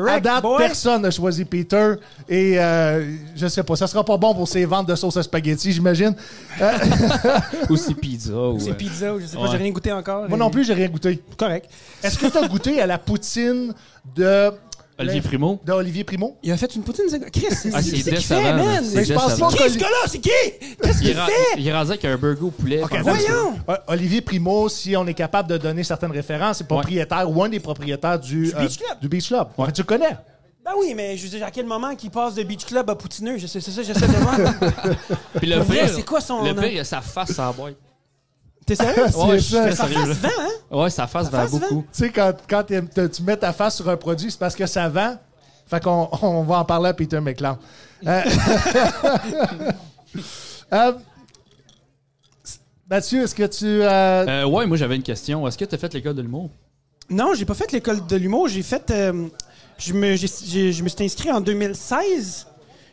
À 0.08 0.20
date, 0.20 0.44
personne 0.58 1.02
n'a 1.02 1.10
choisi 1.10 1.44
Peter. 1.44 1.94
Et 2.28 2.58
euh, 2.58 3.04
je 3.36 3.46
sais 3.46 3.62
pas, 3.62 3.76
ça 3.76 3.86
sera 3.86 4.04
pas 4.04 4.16
bon 4.16 4.34
pour 4.34 4.48
ses 4.48 4.64
ventes 4.64 4.88
de 4.88 4.94
sauce 4.94 5.16
à 5.16 5.22
spaghetti, 5.22 5.72
j'imagine. 5.72 6.14
Ou 7.70 7.76
c'est 7.76 7.94
pizza. 7.94 8.32
Ou, 8.34 8.58
C'est 8.60 8.70
euh, 8.70 8.74
pizza, 8.74 9.06
je 9.20 9.26
sais 9.26 9.36
pas, 9.36 9.42
Ouais. 9.42 9.48
j'ai 9.50 9.56
rien 9.58 9.70
goûté 9.70 9.92
encore. 9.92 10.28
Moi 10.28 10.36
et- 10.36 10.40
non 10.40 10.50
plus, 10.50 10.64
j'ai 10.64 10.74
rien 10.74 10.88
goûté. 10.88 11.20
Correct. 11.36 11.68
Est-ce 12.02 12.18
que 12.18 12.26
tu 12.26 12.38
as 12.38 12.48
goûté 12.48 12.80
à 12.80 12.86
la 12.86 12.98
poutine 12.98 13.72
de 14.16 14.50
Olivier 14.98 15.20
Primo. 15.20 15.60
d'Olivier 15.64 16.04
Primo? 16.04 16.36
Il 16.42 16.52
a 16.52 16.56
fait 16.56 16.74
une 16.76 16.82
poutine, 16.82 17.06
c'est 17.08 17.18
Chris, 17.30 17.46
c'est 17.50 17.70
Ah, 17.74 17.82
c'est 17.82 17.90
qui 17.92 18.22
fait, 18.22 18.52
man? 18.52 18.84
C'est 18.84 19.02
Qui 19.02 19.08
ce 19.08 19.78
gars-là? 19.78 20.06
C'est 20.06 20.18
qui? 20.18 20.30
Qu'est-ce 20.82 21.02
Il 21.02 21.08
est, 21.08 21.12
qu'il 21.12 21.20
fait? 21.20 21.32
il 21.58 21.66
est 21.68 21.72
rasé 21.72 21.90
avec 21.92 22.04
un 22.04 22.16
burger 22.16 22.42
au 22.44 22.50
poulet. 22.50 22.80
Voyons! 23.02 23.58
Olivier 23.88 24.20
Primo, 24.20 24.68
si 24.68 24.96
on 24.96 25.06
est 25.06 25.14
capable 25.14 25.48
de 25.50 25.56
donner 25.56 25.82
certaines 25.82 26.12
références, 26.12 26.58
c'est 26.58 26.66
propriétaire 26.68 27.28
ou 27.28 27.42
un 27.42 27.48
des 27.48 27.60
propriétaires 27.60 28.18
du, 28.20 28.52
euh, 28.54 28.60
Beach 28.60 28.78
Club. 28.78 29.00
du 29.00 29.08
Beach 29.08 29.28
Club. 29.28 29.48
En 29.58 29.66
fait, 29.66 29.72
tu 29.72 29.80
le 29.82 29.86
connais. 29.86 30.16
Ben 30.64 30.70
oui, 30.78 30.94
mais 30.96 31.16
je 31.16 31.24
veux 31.24 31.28
dire, 31.28 31.44
à 31.44 31.50
quel 31.50 31.66
moment 31.66 31.94
qu'il 31.94 32.10
passe 32.10 32.34
de 32.36 32.42
Beach 32.42 32.64
Club 32.64 32.88
à 32.88 32.94
Poutineux? 32.94 33.36
Je 33.36 33.46
sais, 33.46 33.60
c'est 33.60 33.70
ça, 33.70 33.82
j'essaie 33.82 34.06
de 34.06 34.12
voir. 34.12 34.36
Puis 35.38 35.46
le 35.46 35.62
pire, 35.62 35.90
c'est 35.94 36.04
quoi 36.04 36.20
son 36.22 36.42
Le 36.42 36.54
pire, 36.54 36.72
il 36.72 36.78
a 36.78 36.84
sa 36.84 37.00
face 37.02 37.38
à 37.38 37.46
la 37.46 37.52
boîte. 37.52 37.74
T'es 38.66 38.74
sérieux? 38.76 39.04
Ouais, 39.16 39.38
je 39.38 39.42
suis 39.44 39.54
ça. 39.54 39.62
très 39.62 39.74
Ça 39.76 39.88
sérieux. 39.88 40.06
face 40.14 40.22
là. 40.22 40.28
vent, 40.28 40.42
hein? 40.42 40.78
Ouais, 40.82 40.90
sa 40.90 41.06
face 41.06 41.28
va 41.30 41.42
face 41.42 41.50
beaucoup. 41.50 41.84
Tu 41.92 42.04
sais, 42.04 42.10
quand, 42.10 42.32
quand 42.48 42.62
t'aimes- 42.64 42.88
te- 42.88 43.06
tu 43.06 43.22
mets 43.22 43.36
ta 43.36 43.52
face 43.52 43.76
sur 43.76 43.88
un 43.88 43.96
produit, 43.96 44.30
c'est 44.30 44.38
parce 44.38 44.54
que 44.56 44.66
ça 44.66 44.88
vend. 44.88 45.16
Fait 45.66 45.82
qu'on 45.82 46.08
on 46.22 46.42
va 46.42 46.58
en 46.58 46.64
parler 46.64 46.90
à 46.90 46.94
Peter 46.94 47.20
McLeod. 47.20 47.56
Euh, 48.06 48.22
euh, 50.72 50.92
Mathieu, 52.90 53.22
est-ce 53.22 53.34
que 53.34 53.44
tu... 53.46 53.64
euh, 53.64 54.26
Euh, 54.26 54.44
ouais, 54.46 54.66
moi 54.66 54.76
j'avais 54.76 54.96
une 54.96 55.02
question. 55.02 55.46
Est-ce 55.48 55.56
que 55.56 55.64
tu 55.64 55.74
as 55.74 55.78
fait 55.78 55.92
l'école 55.94 56.14
de 56.14 56.22
l'humour? 56.22 56.50
Non, 57.10 57.32
j'ai 57.34 57.44
pas 57.44 57.54
fait 57.54 57.70
l'école 57.72 58.04
de 58.06 58.16
l'humour. 58.16 58.48
J'ai 58.48 58.62
fait. 58.62 58.90
euh, 58.90 59.28
je, 59.78 59.92
me, 59.94 60.16
j'ai- 60.16 60.28
j'ai- 60.46 60.72
je 60.72 60.82
me 60.82 60.88
suis 60.88 61.04
inscrit 61.04 61.30
en 61.32 61.40
2016. 61.40 62.46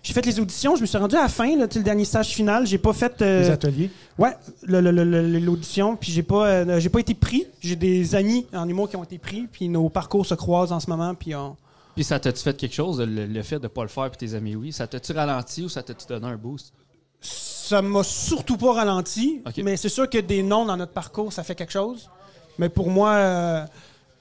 J'ai 0.03 0.13
fait 0.13 0.25
les 0.25 0.39
auditions. 0.39 0.75
Je 0.75 0.81
me 0.81 0.85
suis 0.87 0.97
rendu 0.97 1.15
à 1.15 1.21
la 1.21 1.27
fin, 1.29 1.55
là, 1.57 1.67
le 1.73 1.83
dernier 1.83 2.05
stage 2.05 2.29
final. 2.29 2.65
J'ai 2.65 2.77
pas 2.79 2.93
fait. 2.93 3.21
euh, 3.21 3.41
les 3.41 3.49
ateliers? 3.49 3.89
ouais, 4.17 4.35
l'audition. 4.63 5.95
Puis 5.95 6.11
j'ai 6.11 6.23
pas, 6.23 6.47
euh, 6.47 6.79
j'ai 6.79 6.89
pas 6.89 6.99
été 6.99 7.13
pris. 7.13 7.45
J'ai 7.59 7.75
des 7.75 8.15
amis 8.15 8.45
en 8.53 8.67
humour 8.67 8.89
qui 8.89 8.95
ont 8.95 9.03
été 9.03 9.17
pris. 9.17 9.47
Puis 9.51 9.69
nos 9.69 9.89
parcours 9.89 10.25
se 10.25 10.33
croisent 10.35 10.71
en 10.71 10.79
ce 10.79 10.89
moment. 10.89 11.13
Puis 11.15 11.35
on. 11.35 11.55
Puis 11.95 12.03
ça 12.05 12.19
t'a-tu 12.19 12.41
fait 12.41 12.55
quelque 12.55 12.73
chose, 12.73 13.01
le, 13.01 13.25
le 13.25 13.43
fait 13.43 13.59
de 13.59 13.67
pas 13.67 13.81
le 13.81 13.89
faire 13.89 14.09
puis 14.09 14.17
tes 14.29 14.33
amis 14.33 14.55
oui? 14.55 14.71
Ça 14.71 14.87
t'a-tu 14.87 15.11
ralenti 15.11 15.63
ou 15.63 15.69
ça 15.69 15.83
t'a-tu 15.83 16.07
donné 16.07 16.25
un 16.25 16.37
boost? 16.37 16.71
Ça 17.19 17.81
m'a 17.81 18.01
surtout 18.03 18.55
pas 18.57 18.71
ralenti, 18.73 19.41
mais 19.61 19.75
c'est 19.75 19.89
sûr 19.89 20.09
que 20.09 20.17
des 20.17 20.41
noms 20.41 20.63
dans 20.65 20.77
notre 20.77 20.93
parcours, 20.93 21.33
ça 21.33 21.43
fait 21.43 21.53
quelque 21.53 21.73
chose. 21.73 22.09
Mais 22.57 22.69
pour 22.69 22.89
moi, 22.89 23.11
euh, 23.11 23.65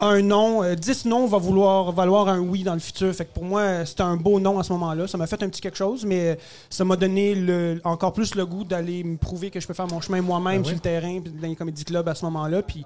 un 0.01 0.23
nom, 0.23 0.63
euh, 0.63 0.75
10 0.75 1.05
noms 1.07 1.27
va 1.27 1.39
vouloir 1.39 1.93
valoir 1.93 2.29
un 2.29 2.39
oui 2.41 2.63
dans 2.63 2.75
le 2.75 2.81
futur. 2.81 3.13
Fait 3.15 3.25
que 3.27 3.33
pour 3.35 3.45
moi, 3.45 3.85
c'était 3.85 4.03
un 4.03 4.17
beau 4.17 4.41
nom 4.41 4.59
à 4.59 4.63
ce 4.63 4.73
moment-là. 4.73 5.07
Ça 5.07 5.19
m'a 5.19 5.27
fait 5.27 5.43
un 5.43 5.49
petit 5.49 5.61
quelque 5.61 5.77
chose, 5.77 6.05
mais 6.05 6.39
ça 6.69 6.85
m'a 6.85 6.97
donné 6.97 7.35
le, 7.35 7.81
encore 7.85 8.13
plus 8.13 8.35
le 8.35 8.47
goût 8.47 8.65
d'aller 8.65 9.05
me 9.05 9.17
prouver 9.17 9.51
que 9.51 9.61
je 9.61 9.67
peux 9.67 9.75
faire 9.75 9.87
mon 9.89 10.01
chemin 10.01 10.23
moi-même 10.23 10.57
Ben 10.57 10.61
oui. 10.63 10.67
sur 10.67 10.75
le 10.75 10.81
terrain, 10.81 11.21
puis 11.21 11.33
dans 11.33 11.49
les 11.49 11.57
comédie 11.57 11.85
clubs 11.85 12.09
à 12.09 12.15
ce 12.15 12.25
moment-là. 12.27 12.63
Puis 12.63 12.85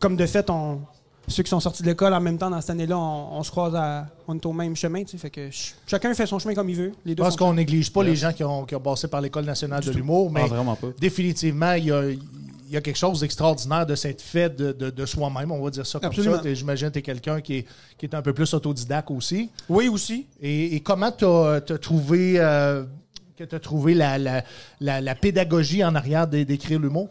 comme 0.00 0.16
de 0.16 0.26
fait, 0.26 0.48
on, 0.50 0.80
ceux 1.28 1.42
qui 1.42 1.50
sont 1.50 1.60
sortis 1.60 1.82
de 1.82 1.88
l'école 1.88 2.14
en 2.14 2.20
même 2.20 2.38
temps 2.38 2.48
dans 2.50 2.60
cette 2.60 2.70
année-là, 2.70 2.96
on, 2.98 3.38
on 3.38 3.42
se 3.42 3.50
croise 3.50 3.74
à, 3.76 4.06
on 4.26 4.34
est 4.34 4.46
au 4.46 4.52
même 4.52 4.74
chemin. 4.74 5.04
tu 5.04 5.10
sais. 5.10 5.18
Fait 5.18 5.30
que 5.30 5.40
ch- 5.42 5.74
chacun 5.86 6.12
fait 6.14 6.26
son 6.26 6.38
chemin 6.38 6.54
comme 6.54 6.70
il 6.70 6.76
veut. 6.76 6.92
Les 7.04 7.14
deux 7.14 7.22
font- 7.22 7.36
qu'on 7.36 7.52
néglige 7.54 7.92
pas 7.92 8.02
les 8.02 8.16
gens 8.16 8.32
qui 8.32 8.42
ont, 8.44 8.64
qui 8.64 8.74
ont 8.74 8.80
passé 8.80 9.06
par 9.08 9.20
l'École 9.20 9.44
nationale 9.44 9.84
de 9.84 9.90
l'humour, 9.92 10.30
mais 10.30 10.40
Ah, 10.44 10.46
vraiment 10.46 10.74
pas. 10.74 10.88
définitivement, 10.98 11.72
il 11.74 11.84
y 11.84 11.92
a, 11.92 12.02
y 12.70 12.76
a 12.76 12.80
quelque 12.80 12.96
chose 12.98 13.20
d'extraordinaire 13.20 13.86
de 13.86 13.94
cette 13.94 14.20
fait 14.22 14.54
de, 14.54 14.72
de- 14.72 14.90
de 14.90 15.06
soi-même, 15.06 15.50
on 15.52 15.62
va 15.62 15.70
dire 15.70 15.86
ça 15.86 15.98
comme 15.98 16.08
Absolument. 16.10 16.42
ça. 16.42 16.54
J'imagine 16.54 16.88
que 16.88 16.94
tu 16.94 16.98
es 16.98 17.02
quelqu'un 17.02 17.40
qui 17.40 17.54
est, 17.58 17.66
qui 17.96 18.06
est 18.06 18.14
un 18.14 18.22
peu 18.22 18.32
plus 18.32 18.52
autodidacte 18.54 19.10
aussi. 19.10 19.50
Oui, 19.68 19.88
aussi. 19.88 20.26
Et, 20.40 20.74
et 20.76 20.80
comment 20.80 21.10
tu 21.12 21.24
as, 21.24 21.60
trouvé, 21.80 22.34
euh, 22.38 22.84
que 23.36 23.44
trouvé 23.56 23.94
la, 23.94 24.18
la, 24.18 24.44
la- 24.80 25.00
la 25.00 25.14
pédagogie 25.14 25.84
en 25.84 25.94
arrière 25.94 26.26
d'é- 26.26 26.44
d'écrire 26.44 26.78
l'humour? 26.80 27.08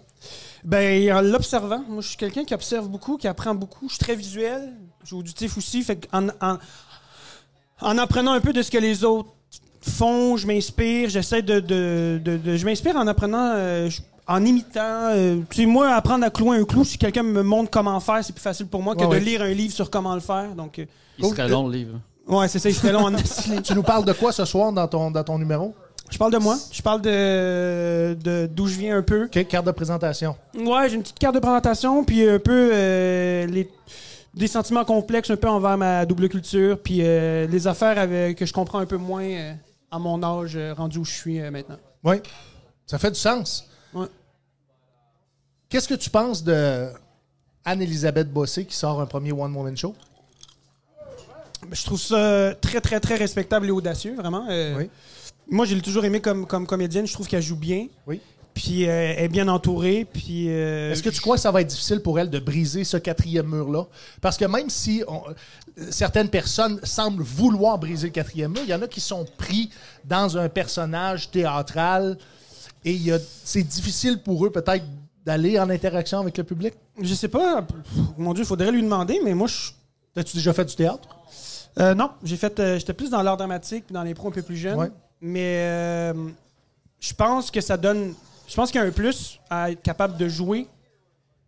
Ben, 0.63 1.12
en 1.13 1.21
l'observant, 1.21 1.84
moi, 1.88 2.01
je 2.01 2.08
suis 2.10 2.17
quelqu'un 2.17 2.43
qui 2.43 2.53
observe 2.53 2.89
beaucoup, 2.89 3.17
qui 3.17 3.27
apprend 3.27 3.55
beaucoup. 3.55 3.88
Je 3.88 3.93
suis 3.93 4.03
très 4.03 4.15
visuel, 4.15 4.73
je 5.03 5.08
suis 5.08 5.15
auditif 5.15 5.58
aussi. 5.58 5.82
Fait 5.84 6.08
en, 6.12 6.27
en, 6.41 6.58
en 7.82 7.97
apprenant 7.97 8.34
un 8.34 8.41
peu 8.41 8.51
de 8.53 8.62
ce 8.62 8.71
que 8.71 8.77
les 8.77 9.03
autres 9.03 9.29
font, 9.82 10.36
je 10.36 10.45
m'inspire. 10.47 11.10
J'essaie 11.10 11.41
de, 11.43 11.60
de, 11.60 12.19
de- 12.23 12.38
de- 12.38 12.58
Je 12.58 12.65
m'inspire 12.65 12.95
en 12.97 13.08
apprenant, 13.08 13.53
euh, 13.55 13.89
je- 13.89 14.01
en 14.27 14.43
imitant. 14.45 15.09
euh, 15.11 15.37
tu 15.49 15.61
sais, 15.61 15.65
moi, 15.65 15.93
apprendre 15.93 16.25
à 16.25 16.29
clouer 16.29 16.57
un 16.57 16.63
clou, 16.65 16.83
si 16.83 16.97
quelqu'un 16.97 17.23
me 17.23 17.43
montre 17.43 17.69
comment 17.69 17.99
faire, 17.99 18.23
c'est 18.23 18.33
plus 18.33 18.41
facile 18.41 18.67
pour 18.67 18.81
moi 18.83 18.95
que 18.95 19.01
Ouais, 19.01 19.07
de 19.07 19.11
ouais. 19.13 19.19
lire 19.19 19.41
un 19.41 19.49
livre 19.53 19.73
sur 19.73 19.89
comment 19.89 20.13
le 20.13 20.19
faire. 20.21 20.53
Donc, 20.55 20.79
euh, 20.79 20.85
Il 21.17 21.25
serait 21.25 21.47
long 21.47 21.67
le 21.67 21.73
livre. 21.73 21.99
ouais, 22.27 22.47
c'est 22.47 22.59
ça, 22.59 22.69
il 22.69 22.75
serait 22.75 22.91
long 22.91 23.07
en. 23.07 23.13
Tu 23.63 23.73
nous 23.73 23.83
parles 23.83 24.05
de 24.05 24.13
quoi 24.13 24.31
ce 24.31 24.45
soir 24.45 24.71
dans 24.73 24.87
ton, 24.87 25.11
dans 25.11 25.23
ton 25.23 25.37
numéro? 25.39 25.73
Je 26.09 26.17
parle 26.17 26.31
de 26.31 26.37
moi, 26.37 26.57
je 26.71 26.81
parle 26.81 27.01
de 27.01 28.17
de- 28.23 28.47
d'où 28.49 28.67
je 28.67 28.77
viens 28.79 28.97
un 28.97 29.01
peu. 29.01 29.27
Quelle 29.27 29.45
carte 29.45 29.65
de 29.65 29.71
présentation? 29.71 30.37
Ouais, 30.57 30.87
j'ai 30.89 30.95
une 30.95 31.01
petite 31.01 31.19
carte 31.19 31.35
de 31.35 31.39
présentation, 31.41 32.03
puis 32.05 32.27
un 32.29 32.39
peu 32.39 32.69
euh, 32.73 33.45
les, 33.47 33.69
des 34.33 34.47
sentiments 34.47 34.85
complexes 34.85 35.29
un 35.31 35.35
peu 35.35 35.49
envers 35.49 35.77
ma 35.77 36.05
double 36.05 36.29
culture, 36.29 36.79
puis 36.81 36.99
euh, 37.01 37.45
les 37.47 37.67
affaires 37.67 37.99
avec, 37.99 38.37
que 38.37 38.45
je 38.45 38.53
comprends 38.53 38.79
un 38.79 38.85
peu 38.85 38.95
moins 38.95 39.23
euh, 39.25 39.53
à 39.91 39.99
mon 39.99 40.23
âge 40.23 40.57
rendu 40.77 40.99
où 40.99 41.03
je 41.03 41.11
suis 41.11 41.41
euh, 41.41 41.51
maintenant. 41.51 41.75
Oui. 42.05 42.15
Ça 42.85 42.97
fait 42.97 43.11
du 43.11 43.19
sens. 43.19 43.66
Ouais. 43.93 44.08
Qu'est-ce 45.69 45.88
que 45.88 45.93
tu 45.95 46.10
penses 46.10 46.43
de 46.43 46.89
Anne-Elisabeth 47.65 48.32
Bossé 48.32 48.65
qui 48.65 48.76
sort 48.76 49.02
un 49.02 49.06
premier 49.06 49.32
One 49.32 49.54
Woman 49.56 49.76
Show? 49.76 49.95
Je 51.71 51.84
trouve 51.84 52.00
ça 52.00 52.54
très, 52.62 52.80
très, 52.82 53.00
très 53.00 53.15
respectable 53.15 53.67
et 53.67 53.71
audacieux, 53.71 54.15
vraiment. 54.15 54.45
Euh, 54.50 54.78
Oui. 54.78 54.89
Moi, 55.50 55.65
je 55.65 55.76
l'ai 55.76 55.82
toujours 55.82 56.04
aimé 56.06 56.19
comme, 56.21 56.45
comme 56.45 56.67
comédienne. 56.67 57.08
Je 57.08 57.13
trouve 57.13 57.28
qu'elle 57.28 57.41
joue 57.41 57.56
bien. 57.56 57.88
Oui. 58.06 58.19
Puis 58.54 58.86
euh, 58.88 59.13
elle 59.17 59.26
est 59.26 59.30
bien 59.30 59.47
entourée. 59.47 60.06
Puis. 60.12 60.50
euh, 60.50 60.91
Est-ce 60.91 61.04
que 61.04 61.10
tu 61.10 61.21
crois 61.21 61.36
que 61.36 61.41
ça 61.41 61.52
va 61.52 61.62
être 61.62 61.67
difficile 61.67 62.02
pour 62.02 62.19
elle 62.19 62.30
de 62.30 62.39
briser 62.39 62.84
ce 62.84 62.97
quatrième 62.97 63.47
mur-là? 63.47 63.86
Parce 64.21 64.36
que 64.38 64.45
même 64.45 64.69
si 64.69 65.04
on- 65.08 65.23
certaines 65.89 66.30
personnes 66.30 66.80
semblent 66.84 67.23
vouloir 67.23 67.78
briser 67.78 68.08
le 68.08 68.13
quatrième 68.13 68.52
mur, 68.52 68.62
il 68.63 68.69
y 68.69 68.73
en 68.73 68.82
a 68.82 68.88
qui 68.88 69.00
sont 69.02 69.26
pris 69.38 69.69
dans 70.06 70.38
un 70.38 70.50
personnage 70.50 71.30
théâtral 71.32 72.17
et 72.85 72.91
il 72.93 73.03
y 73.03 73.11
a- 73.11 73.19
c'est 73.43 73.63
difficile 73.63 74.19
pour 74.21 74.45
eux 74.45 74.49
peut-être 74.51 74.85
d'aller 75.25 75.59
en 75.59 75.69
interaction 75.69 76.19
avec 76.19 76.37
le 76.37 76.43
public? 76.43 76.73
Je 77.01 77.13
sais 77.13 77.27
pas. 77.27 77.65
Mon 78.17 78.33
Dieu, 78.33 78.43
il 78.43 78.47
faudrait 78.47 78.71
lui 78.71 78.81
demander, 78.81 79.19
mais 79.23 79.33
moi, 79.33 79.47
je. 79.47 79.71
As-tu 80.19 80.37
déjà 80.37 80.51
fait 80.53 80.65
du 80.65 80.75
théâtre? 80.75 81.07
Euh, 81.79 81.93
non, 81.93 82.09
j'ai 82.23 82.37
fait. 82.37 82.59
euh, 82.59 82.79
J'étais 82.79 82.93
plus 82.93 83.09
dans 83.11 83.21
l'art 83.21 83.37
dramatique, 83.37 83.85
puis 83.85 83.93
dans 83.93 84.01
l'impro 84.03 84.29
un 84.29 84.31
peu 84.31 84.41
plus 84.41 84.57
jeune. 84.57 84.77
Ouais. 84.79 84.89
Mais 85.21 85.57
euh, 85.59 86.13
je 86.99 87.13
pense 87.13 87.51
que 87.51 87.61
ça 87.61 87.77
donne. 87.77 88.13
Je 88.47 88.55
pense 88.55 88.71
qu'il 88.71 88.79
y 88.81 88.83
a 88.83 88.87
un 88.87 88.91
plus 88.91 89.39
à 89.49 89.71
être 89.71 89.81
capable 89.83 90.17
de 90.17 90.27
jouer. 90.27 90.67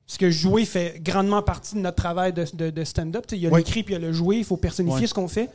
Parce 0.06 0.18
que 0.18 0.30
jouer 0.32 0.66
fait 0.66 1.00
grandement 1.04 1.42
partie 1.44 1.76
de 1.76 1.80
notre 1.82 1.98
travail 1.98 2.34
de, 2.34 2.46
de- 2.54 2.70
de 2.72 2.84
stand-up. 2.84 3.26
Il 3.32 3.38
y 3.38 3.48
a 3.48 3.50
Oui. 3.52 3.60
l'écrit 3.60 3.84
puis 3.84 3.94
il 3.94 4.02
y 4.02 4.04
a 4.04 4.08
le 4.08 4.12
jouer. 4.14 4.38
Il 4.38 4.44
faut 4.44 4.58
personnifier 4.58 5.02
Ouais. 5.02 5.08
ce 5.08 5.14
qu'on 5.14 5.28
fait. 5.28 5.50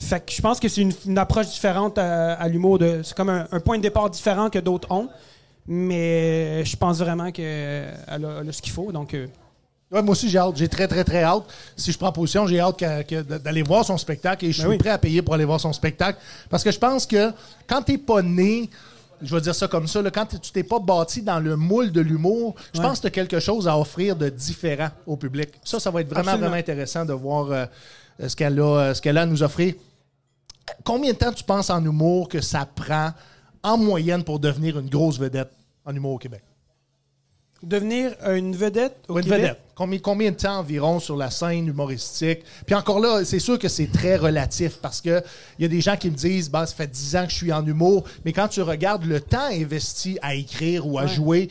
Fait 0.00 0.24
que 0.24 0.32
je 0.32 0.40
pense 0.40 0.60
que 0.60 0.68
c'est 0.68 0.80
une, 0.82 0.92
une 1.06 1.18
approche 1.18 1.48
différente 1.48 1.98
à, 1.98 2.34
à 2.34 2.48
l'humour. 2.48 2.78
de- 2.78 3.00
C'est 3.02 3.16
comme 3.16 3.30
un, 3.30 3.46
un 3.50 3.60
point 3.60 3.76
de 3.78 3.82
départ 3.82 4.08
différent 4.10 4.48
que 4.50 4.58
d'autres 4.58 4.90
ont. 4.92 5.08
Mais 5.66 6.64
je 6.64 6.76
pense 6.76 6.98
vraiment 6.98 7.30
qu'elle 7.30 7.94
a, 8.08 8.14
elle 8.40 8.48
a 8.48 8.52
ce 8.52 8.62
qu'il 8.62 8.72
faut. 8.72 8.90
Donc, 8.92 9.14
euh, 9.14 9.26
Ouais, 9.90 10.02
moi 10.02 10.12
aussi, 10.12 10.28
j'ai 10.28 10.36
hâte. 10.38 10.54
J'ai 10.56 10.68
très, 10.68 10.86
très, 10.86 11.02
très 11.02 11.22
hâte. 11.22 11.44
Si 11.74 11.92
je 11.92 11.98
prends 11.98 12.12
position, 12.12 12.46
j'ai 12.46 12.60
hâte 12.60 12.82
d'aller 13.42 13.62
voir 13.62 13.84
son 13.86 13.96
spectacle 13.96 14.44
et 14.44 14.48
je 14.48 14.58
suis 14.58 14.62
Ben 14.64 14.70
oui. 14.70 14.78
prêt 14.78 14.90
à 14.90 14.98
payer 14.98 15.22
pour 15.22 15.32
aller 15.34 15.46
voir 15.46 15.58
son 15.60 15.72
spectacle. 15.72 16.18
Parce 16.50 16.62
que 16.62 16.70
je 16.70 16.78
pense 16.78 17.06
que 17.06 17.32
quand 17.66 17.80
t'es 17.82 17.96
pas 17.96 18.20
né, 18.20 18.68
je 19.22 19.34
vais 19.34 19.40
dire 19.40 19.54
ça 19.54 19.66
comme 19.66 19.86
ça, 19.88 20.02
là, 20.02 20.10
quand 20.10 20.26
tu 20.26 20.52
t'es 20.52 20.62
pas 20.62 20.78
bâti 20.78 21.22
dans 21.22 21.40
le 21.40 21.56
moule 21.56 21.90
de 21.90 22.02
l'humour, 22.02 22.54
je 22.74 22.80
Ouais. 22.80 22.86
pense 22.86 22.98
que 22.98 23.02
tu 23.02 23.06
as 23.08 23.10
quelque 23.10 23.40
chose 23.40 23.66
à 23.66 23.78
offrir 23.78 24.14
de 24.14 24.28
différent 24.28 24.88
au 25.06 25.16
public. 25.16 25.48
Ça, 25.64 25.80
ça 25.80 25.90
va 25.90 26.02
être 26.02 26.08
vraiment, 26.08 26.20
Absolument. 26.32 26.48
vraiment 26.48 26.60
intéressant 26.60 27.04
de 27.06 27.14
voir 27.14 27.50
euh, 27.50 27.64
ce 28.28 28.36
qu'elle 28.36 28.60
a, 28.60 28.62
euh, 28.78 28.94
ce 28.94 29.00
qu'elle 29.00 29.16
a 29.16 29.22
à 29.22 29.26
nous 29.26 29.42
offrir. 29.42 29.72
Combien 30.84 31.12
de 31.12 31.18
temps 31.18 31.32
tu 31.32 31.44
penses 31.44 31.70
en 31.70 31.84
humour 31.84 32.28
que 32.28 32.40
ça 32.40 32.66
prend 32.66 33.12
en 33.62 33.76
moyenne 33.78 34.24
pour 34.24 34.38
devenir 34.38 34.78
une 34.78 34.88
grosse 34.88 35.18
vedette 35.18 35.50
en 35.84 35.94
humour 35.94 36.12
au 36.12 36.18
Québec? 36.18 36.42
devenir 37.60 38.14
une 38.30 38.54
vedette 38.54 38.98
au 39.08 39.14
Ou 39.14 39.18
une 39.18 39.24
Québec, 39.24 39.40
vedette. 39.40 39.60
Combien, 39.74 39.98
combien 39.98 40.30
de 40.30 40.36
temps 40.36 40.60
environ 40.60 41.00
sur 41.00 41.16
la 41.16 41.28
scène 41.28 41.66
humoristique? 41.66 42.44
Puis 42.64 42.74
encore 42.76 43.00
là, 43.00 43.24
c'est 43.24 43.40
sûr 43.40 43.58
que 43.58 43.66
c'est 43.66 43.90
très 43.90 44.14
relatif 44.16 44.76
parce 44.80 45.00
que 45.00 45.20
il 45.58 45.62
y 45.62 45.64
a 45.64 45.68
des 45.68 45.80
gens 45.80 45.96
qui 45.96 46.08
me 46.08 46.14
disent, 46.14 46.48
bah, 46.48 46.66
ça 46.66 46.74
fait 46.76 46.86
10 46.86 47.16
ans 47.16 47.24
que 47.24 47.32
je 47.32 47.36
suis 47.36 47.52
en 47.52 47.66
humour, 47.66 48.04
mais 48.24 48.32
quand 48.32 48.46
tu 48.46 48.62
regardes 48.62 49.04
le 49.06 49.20
temps 49.20 49.48
investi 49.50 50.20
à 50.22 50.36
écrire 50.36 50.86
ou 50.86 51.00
à 51.00 51.02
Ouais. 51.02 51.08
jouer, 51.08 51.50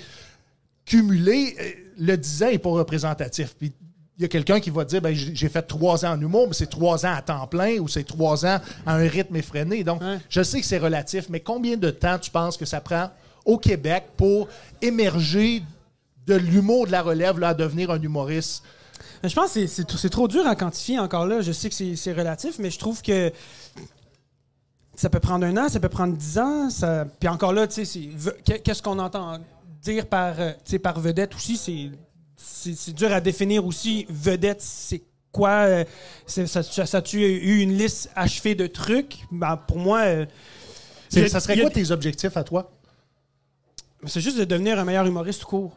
cumulé, 0.86 1.56
euh, 1.60 1.72
le 1.98 2.16
10 2.18 2.44
ans 2.44 2.52
n'est 2.52 2.58
pas 2.58 2.70
représentatif. 2.70 3.54
Puis 3.60 3.74
il 4.18 4.24
y 4.24 4.26
a 4.26 4.28
quelqu'un 4.28 4.60
qui 4.60 4.70
va 4.72 4.84
dire 4.84 5.02
ben, 5.02 5.14
j'ai 5.14 5.50
fait 5.50 5.62
trois 5.62 6.04
ans 6.06 6.14
en 6.14 6.20
humour, 6.22 6.48
mais 6.48 6.54
c'est 6.54 6.66
trois 6.70 7.06
ans 7.06 7.14
à 7.16 7.22
temps 7.22 7.46
plein 7.48 7.78
ou 7.78 7.88
c'est 7.88 8.04
trois 8.04 8.46
ans 8.46 8.60
à 8.86 8.94
un 8.96 9.08
rythme 9.08 9.36
effréné. 9.36 9.84
Donc, 9.84 10.02
je 10.30 10.42
sais 10.42 10.60
que 10.60 10.66
c'est 10.66 10.80
relatif, 10.80 11.28
mais 11.30 11.40
combien 11.40 11.78
de 11.78 11.90
temps 11.92 12.18
tu 12.18 12.32
penses 12.32 12.58
que 12.58 12.66
ça 12.66 12.82
prend 12.82 13.12
au 13.46 13.58
Québec 13.58 14.06
pour 14.18 14.48
émerger 14.82 15.62
de 16.26 16.36
l'humour 16.36 16.88
de 16.88 16.92
la 16.92 17.02
relève 17.04 17.40
là, 17.40 17.50
à 17.50 17.54
devenir 17.54 17.92
un 17.92 18.02
humoriste? 18.02 18.64
Je 19.24 19.34
pense 19.34 19.54
que 19.54 19.66
c'est- 19.68 20.10
trop 20.10 20.28
dur 20.28 20.46
à 20.48 20.56
quantifier 20.56 21.00
encore 21.00 21.26
là. 21.28 21.42
Je 21.42 21.52
sais 21.52 21.70
que 21.70 21.76
c'est- 21.76 22.14
relatif, 22.14 22.58
mais 22.60 22.70
je 22.72 22.80
trouve 22.80 23.02
que 23.02 23.32
ça 24.96 25.10
peut 25.10 25.20
prendre 25.20 25.46
un 25.46 25.56
an, 25.58 25.70
ça 25.70 25.80
peut 25.80 25.90
prendre 25.90 26.16
dix 26.16 26.38
ans. 26.40 26.70
Ça... 26.70 27.06
Puis 27.20 27.30
encore 27.30 27.54
là, 27.54 27.68
tu 27.68 27.86
sais, 27.86 28.10
qu'est-ce 28.64 28.82
qu'on 28.82 28.98
entend 29.00 29.38
dire 29.82 30.08
par, 30.08 30.36
euh, 30.40 30.52
par 30.82 31.00
vedette 31.00 31.36
aussi? 31.36 31.56
C'est- 31.58 31.92
C'est 32.38 32.94
dur 32.94 33.12
à 33.12 33.20
définir 33.20 33.66
aussi. 33.66 34.06
Vedette, 34.10 34.62
c'est 34.62 35.02
quoi? 35.32 35.50
euh, 35.66 35.84
Ça, 36.28 36.46
ça, 36.64 36.98
a-tu 36.98 37.20
eu 37.22 37.60
une 37.62 37.76
liste 37.78 38.12
achevée 38.16 38.54
de 38.56 38.68
trucs? 38.68 39.18
Ben, 39.32 39.58
pour 39.58 39.78
moi, 39.80 40.02
euh, 40.02 40.26
a- 41.16 41.28
ça 41.28 41.40
serait 41.40 41.58
a 41.58 41.62
quoi 41.62 41.70
tes 41.72 41.92
objectifs 41.92 42.38
à 42.38 42.44
toi? 42.44 42.72
c'est 44.06 44.22
juste 44.22 44.38
de 44.38 44.44
devenir 44.46 44.78
un 44.78 44.86
meilleur 44.86 45.06
humoriste 45.08 45.42
tout 45.42 45.48
court. 45.48 45.76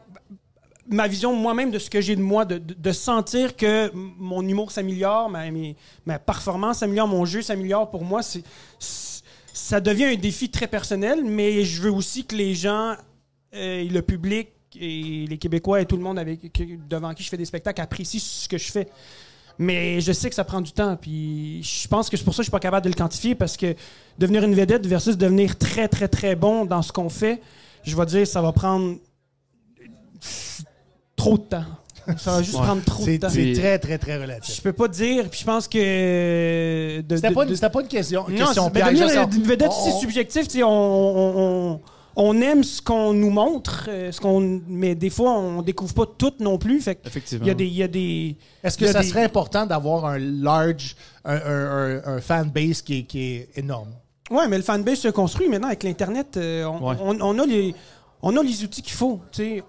Ma 0.87 1.09
vision 1.09 1.35
moi-même 1.35 1.71
de 1.71 1.79
ce 1.79 1.89
que 1.89 2.01
j'ai 2.03 2.15
de 2.17 2.21
moi, 2.21 2.45
de, 2.45 2.59
de- 2.59 2.75
de 2.75 2.93
sentir 2.93 3.57
que 3.57 3.91
mon 3.95 4.47
humour 4.47 4.71
s'améliore, 4.71 5.31
ma, 5.31 5.51
mes- 5.51 5.75
ma 6.05 6.19
performance 6.19 6.79
s'améliore, 6.79 7.09
mon 7.09 7.25
jeu 7.25 7.41
s'améliore, 7.41 7.91
pour 7.91 8.05
moi, 8.05 8.23
c'est, 8.23 8.43
ça 9.53 9.81
devient 9.81 10.05
un 10.05 10.17
défi 10.17 10.51
très 10.51 10.67
personnel, 10.67 11.25
mais 11.25 11.65
je 11.65 11.81
veux 11.81 11.91
aussi 11.93 12.25
que 12.27 12.37
les 12.37 12.55
gens, 12.55 12.95
euh, 13.55 13.81
et 13.81 13.89
le 13.89 14.03
public 14.03 14.49
et 14.79 15.27
les 15.29 15.39
Québécois 15.39 15.81
et 15.81 15.87
tout 15.87 15.97
le 15.97 16.03
monde 16.03 16.19
avec, 16.19 16.41
devant 16.89 17.13
qui 17.15 17.23
je 17.23 17.29
fais 17.29 17.37
des 17.37 17.45
spectacles 17.45 17.81
apprécient 17.81 18.21
ce 18.21 18.49
que 18.49 18.59
je 18.59 18.71
fais. 18.71 18.89
Mais 19.59 20.01
je 20.01 20.13
sais 20.13 20.29
que 20.31 20.35
ça 20.35 20.45
prend 20.45 20.61
du 20.63 20.73
temps, 20.73 20.97
puis 20.97 21.63
je 21.63 21.87
pense 21.87 22.09
que 22.09 22.17
c'est 22.17 22.25
pour 22.25 22.33
ça 22.33 22.39
que 22.39 22.45
je 22.45 22.47
suis 22.47 22.51
pas 22.53 22.61
capable 22.61 22.85
de 22.85 22.89
le 22.91 22.95
quantifier 22.97 23.35
parce 23.35 23.57
que 23.59 23.75
devenir 24.19 24.43
une 24.45 24.55
vedette 24.55 24.87
versus 24.87 25.19
devenir 25.19 25.59
très 25.59 25.87
très 25.87 26.09
très 26.09 26.35
bon 26.35 26.65
dans 26.65 26.81
ce 26.81 26.93
qu'on 26.93 27.11
fait, 27.11 27.43
je 27.83 27.95
vais 27.95 28.07
dire 28.07 28.27
ça 28.27 28.41
va 28.41 28.53
prendre 28.53 28.97
trop 31.17 31.37
de 31.37 31.43
temps. 31.43 31.65
Ça 32.17 32.33
va 32.37 32.43
juste 32.43 32.57
Ouais. 32.57 32.63
prendre 32.65 32.83
trop 32.85 33.05
de 33.07 33.17
temps. 33.19 33.29
c'est 33.29 33.53
très, 33.53 33.79
très, 33.79 33.99
très 33.99 34.17
relatif. 34.21 34.57
Je 34.57 34.63
peux 34.63 34.73
pas 34.73 34.89
dire, 34.89 35.29
puis 35.29 35.41
je 35.41 35.45
pense 35.45 35.69
que 35.69 37.03
C'était 37.09 37.31
pas, 37.31 37.45
une- 37.45 37.59
pas 37.59 37.83
question, 37.85 38.29
une 38.29 38.39
non, 38.39 38.47
question 38.47 38.65
c'est- 38.65 38.71
ben, 38.71 38.87
devenir 38.95 39.29
une 39.31 39.43
vedette, 39.43 39.71
On- 39.71 39.85
c'est 39.85 39.99
subjectif. 40.01 40.49
sais, 40.49 40.63
On, 40.63 40.69
on, 40.69 41.33
on, 41.73 41.81
on 42.17 42.41
aime 42.41 42.63
ce 42.65 42.83
qu'on 42.83 43.13
nous 43.15 43.31
montre, 43.31 43.87
euh, 43.89 44.11
ce 44.13 44.21
qu'on, 44.21 44.61
mais 44.67 44.95
des 44.95 45.11
fois, 45.11 45.33
on 45.39 45.63
découvre 45.63 45.95
pas 45.95 46.07
tout 46.07 46.33
non 46.41 46.59
plus. 46.59 46.81
Fait 46.81 46.97
que 46.97 47.07
Effectivement. 47.07 47.45
il 47.45 47.49
y 47.49 47.51
a 47.51 47.55
des, 47.55 47.67
il 47.67 47.75
y 47.75 47.83
a 47.83 47.89
des. 47.89 48.37
Est-ce 48.63 48.77
il 48.77 48.81
que 48.81 48.85
y 48.87 48.89
a 48.89 48.93
ça 48.93 49.01
des- 49.01 49.09
serait 49.09 49.25
important 49.25 49.67
d'avoir 49.67 50.05
un 50.07 50.19
large, 50.19 50.97
un, 51.25 51.37
un, 51.37 51.41
un, 51.99 52.03
un 52.17 52.21
fan 52.21 52.51
base 52.51 52.83
qui 52.83 52.99
est, 52.99 53.03
qui 53.05 53.21
est 53.23 53.49
énorme? 53.57 53.91
Ouais, 54.31 54.47
mais 54.49 54.57
le 54.59 54.63
fanbase 54.63 54.99
se 55.01 55.09
construit 55.09 55.49
maintenant 55.49 55.69
avec 55.69 55.83
l'internet. 55.83 56.37
euh, 56.37 56.65
on, 56.65 56.89
Ouais. 56.91 56.97
on- 57.01 57.21
on 57.21 57.39
a 57.39 57.47
les, 57.47 57.75
on 58.23 58.37
a 58.37 58.43
les 58.43 58.63
outils 58.63 58.83
qu'il 58.83 58.93
faut. 58.93 59.21
tu 59.33 59.43
sais. 59.43 59.63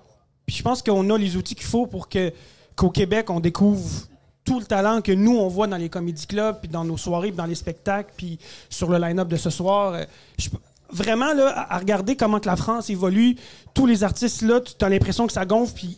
Puis 0.45 0.56
je 0.58 0.63
pense 0.63 0.82
qu'on 0.84 1.10
a 1.10 1.17
les 1.17 1.36
outils 1.38 1.56
qu'il 1.56 1.65
faut 1.65 1.88
pour 1.88 2.10
que 2.10 2.32
qu'au 2.75 2.89
Québec 2.89 3.30
on 3.30 3.39
découvre 3.39 4.08
tout 4.43 4.60
le 4.60 4.65
talent 4.65 5.01
que 5.01 5.12
nous 5.12 5.38
on 5.38 5.47
voit 5.47 5.67
dans 5.67 5.77
les 5.77 5.89
comédie 5.89 6.25
clubs, 6.27 6.58
puis 6.62 6.69
dans 6.69 6.84
nos 6.84 6.97
soirées, 6.97 7.30
puis 7.30 7.38
dans 7.38 7.45
les 7.45 7.56
spectacles, 7.56 8.12
puis 8.17 8.38
sur 8.69 8.89
le 8.89 8.97
line-up 8.97 9.27
de 9.27 9.36
ce 9.38 9.49
soir. 9.49 9.93
Euh, 9.93 10.04
je- 10.38 10.49
vraiment 10.91 11.34
là, 11.34 11.67
à 11.69 11.77
regarder 11.77 12.15
comment 12.15 12.39
que 12.39 12.47
la 12.47 12.56
France 12.56 12.89
évolue, 12.89 13.36
tous 13.73 13.86
les 13.86 14.04
artistes 14.04 14.41
là, 14.41 14.60
tu 14.62 14.84
as 14.84 14.89
l'impression 14.89 15.27
que 15.27 15.34
ça 15.34 15.45
gonfle, 15.45 15.73
puis 15.73 15.97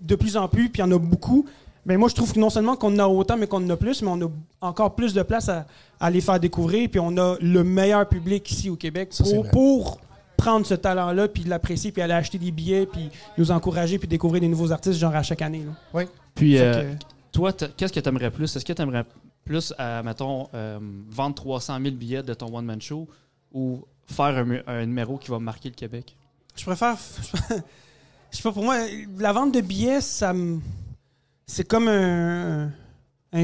de 0.00 0.14
plus 0.16 0.36
en 0.36 0.48
plus, 0.48 0.68
puis 0.68 0.80
il 0.82 0.86
y 0.86 0.88
en 0.88 0.92
a 0.92 0.98
beaucoup. 0.98 1.46
Mais 1.86 1.96
moi, 1.96 2.08
je 2.08 2.14
trouve 2.14 2.32
que 2.32 2.40
non 2.40 2.48
seulement 2.50 2.76
qu'on 2.76 2.94
en 2.94 2.98
a 2.98 3.06
autant, 3.06 3.36
mais 3.36 3.46
qu'on 3.46 3.64
en 3.64 3.70
a 3.70 3.76
plus, 3.76 4.00
mais 4.02 4.08
on 4.08 4.22
a 4.22 4.30
encore 4.62 4.94
plus 4.94 5.12
de 5.12 5.22
place 5.22 5.48
à, 5.50 5.66
à 6.00 6.10
les 6.10 6.22
faire 6.22 6.40
découvrir. 6.40 6.88
Puis 6.88 6.98
on 6.98 7.16
a 7.18 7.36
le 7.40 7.62
meilleur 7.62 8.08
public 8.08 8.50
ici 8.50 8.70
au 8.70 8.76
Québec 8.76 9.08
Ça, 9.10 9.24
pour, 9.52 10.00
prendre 10.36 10.66
ce 10.66 10.74
talent-là, 10.74 11.28
puis 11.28 11.44
l'apprécier, 11.44 11.92
puis 11.92 12.02
aller 12.02 12.12
acheter 12.12 12.38
des 12.38 12.50
billets, 12.50 12.86
puis 12.86 13.08
nous 13.38 13.50
encourager, 13.50 13.98
puis 13.98 14.08
découvrir 14.08 14.40
des 14.40 14.48
nouveaux 14.48 14.72
artistes, 14.72 14.98
genre 14.98 15.14
à 15.14 15.22
chaque 15.22 15.42
année. 15.42 15.62
là. 15.64 15.72
Oui. 15.92 16.04
Puis, 16.34 16.58
euh, 16.58 16.94
que- 16.94 16.98
toi, 17.32 17.52
qu'est-ce 17.52 17.92
que 17.92 18.00
tu 18.00 18.08
aimerais 18.08 18.30
plus? 18.30 18.54
Est-ce 18.56 18.64
que 18.64 18.72
tu 18.72 18.82
aimerais 18.82 19.04
plus, 19.44 19.72
euh, 19.78 20.02
mettons, 20.02 20.48
euh, 20.54 20.78
vendre 21.08 21.34
300 21.34 21.78
000 21.82 21.94
billets 21.94 22.22
de 22.22 22.34
ton 22.34 22.54
one-man 22.54 22.80
show 22.80 23.06
ou 23.52 23.84
faire 24.06 24.44
un, 24.66 24.86
numéro 24.86 25.18
qui 25.18 25.30
va 25.30 25.38
marquer 25.38 25.68
le 25.68 25.74
Québec? 25.74 26.16
Je 26.56 26.64
préfère. 26.64 26.96
Je 28.30 28.36
sais 28.38 28.42
pas, 28.42 28.52
pour 28.52 28.64
moi, 28.64 28.78
la 29.18 29.32
vente 29.32 29.52
de 29.52 29.60
billets, 29.60 30.00
ça 30.00 30.32
me. 30.32 30.60
C'est 31.46 31.66
comme 31.66 31.88
un, 31.88 32.70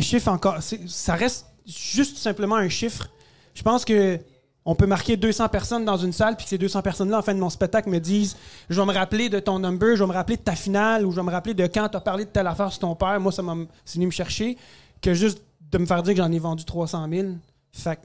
chiffre 0.00 0.28
encore. 0.28 0.58
Ça 0.62 1.14
reste 1.14 1.46
juste 1.66 2.16
simplement 2.16 2.56
un 2.56 2.68
chiffre. 2.68 3.08
Je 3.54 3.62
pense 3.62 3.84
que 3.84 4.18
on 4.64 4.74
peut 4.74 4.86
marquer 4.86 5.16
200 5.16 5.48
personnes 5.48 5.84
dans 5.84 5.96
une 5.96 6.12
salle, 6.12 6.36
puis 6.36 6.44
que 6.44 6.50
ces 6.50 6.58
200 6.58 6.82
personnes-là, 6.82 7.18
en 7.18 7.22
fin 7.22 7.34
de 7.34 7.40
mon 7.40 7.50
spectacle, 7.50 7.88
me 7.88 7.98
disent 7.98 8.36
Je 8.68 8.80
vais 8.80 8.86
me 8.86 8.92
rappeler 8.92 9.28
de 9.28 9.38
ton 9.38 9.58
number, 9.58 9.96
je 9.96 10.02
vais 10.02 10.08
me 10.08 10.12
rappeler 10.12 10.36
de 10.36 10.42
ta 10.42 10.54
finale, 10.54 11.06
ou 11.06 11.10
je 11.10 11.16
vais 11.16 11.22
me 11.22 11.30
rappeler 11.30 11.54
de 11.54 11.66
quand 11.66 11.88
tu 11.88 11.96
as 11.96 12.00
parlé 12.00 12.24
de 12.24 12.30
telle 12.30 12.46
affaire 12.46 12.70
sur 12.70 12.80
ton 12.80 12.94
père. 12.94 13.18
Moi, 13.20 13.32
ça 13.32 13.42
m'a 13.42 13.54
venu 13.54 14.06
me 14.06 14.10
chercher, 14.10 14.56
que 15.00 15.14
juste 15.14 15.42
de 15.70 15.78
me 15.78 15.86
faire 15.86 16.02
dire 16.02 16.14
que 16.14 16.20
j'en 16.20 16.32
ai 16.32 16.38
vendu 16.38 16.64
300 16.64 17.08
000. 17.08 17.28
Fait 17.72 17.98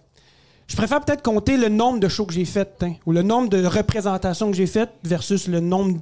je 0.67 0.75
préfère 0.75 1.01
peut-être 1.01 1.21
compter 1.21 1.57
le 1.57 1.69
nombre 1.69 1.99
de 1.99 2.07
shows 2.07 2.25
que 2.25 2.33
j'ai 2.33 2.45
fait, 2.45 2.75
hein, 2.81 2.93
ou 3.05 3.11
le 3.11 3.21
nombre 3.21 3.49
de 3.49 3.63
représentations 3.65 4.49
que 4.49 4.57
j'ai 4.57 4.67
faites 4.67 4.91
versus 5.03 5.47
le 5.47 5.59
nombre 5.59 5.99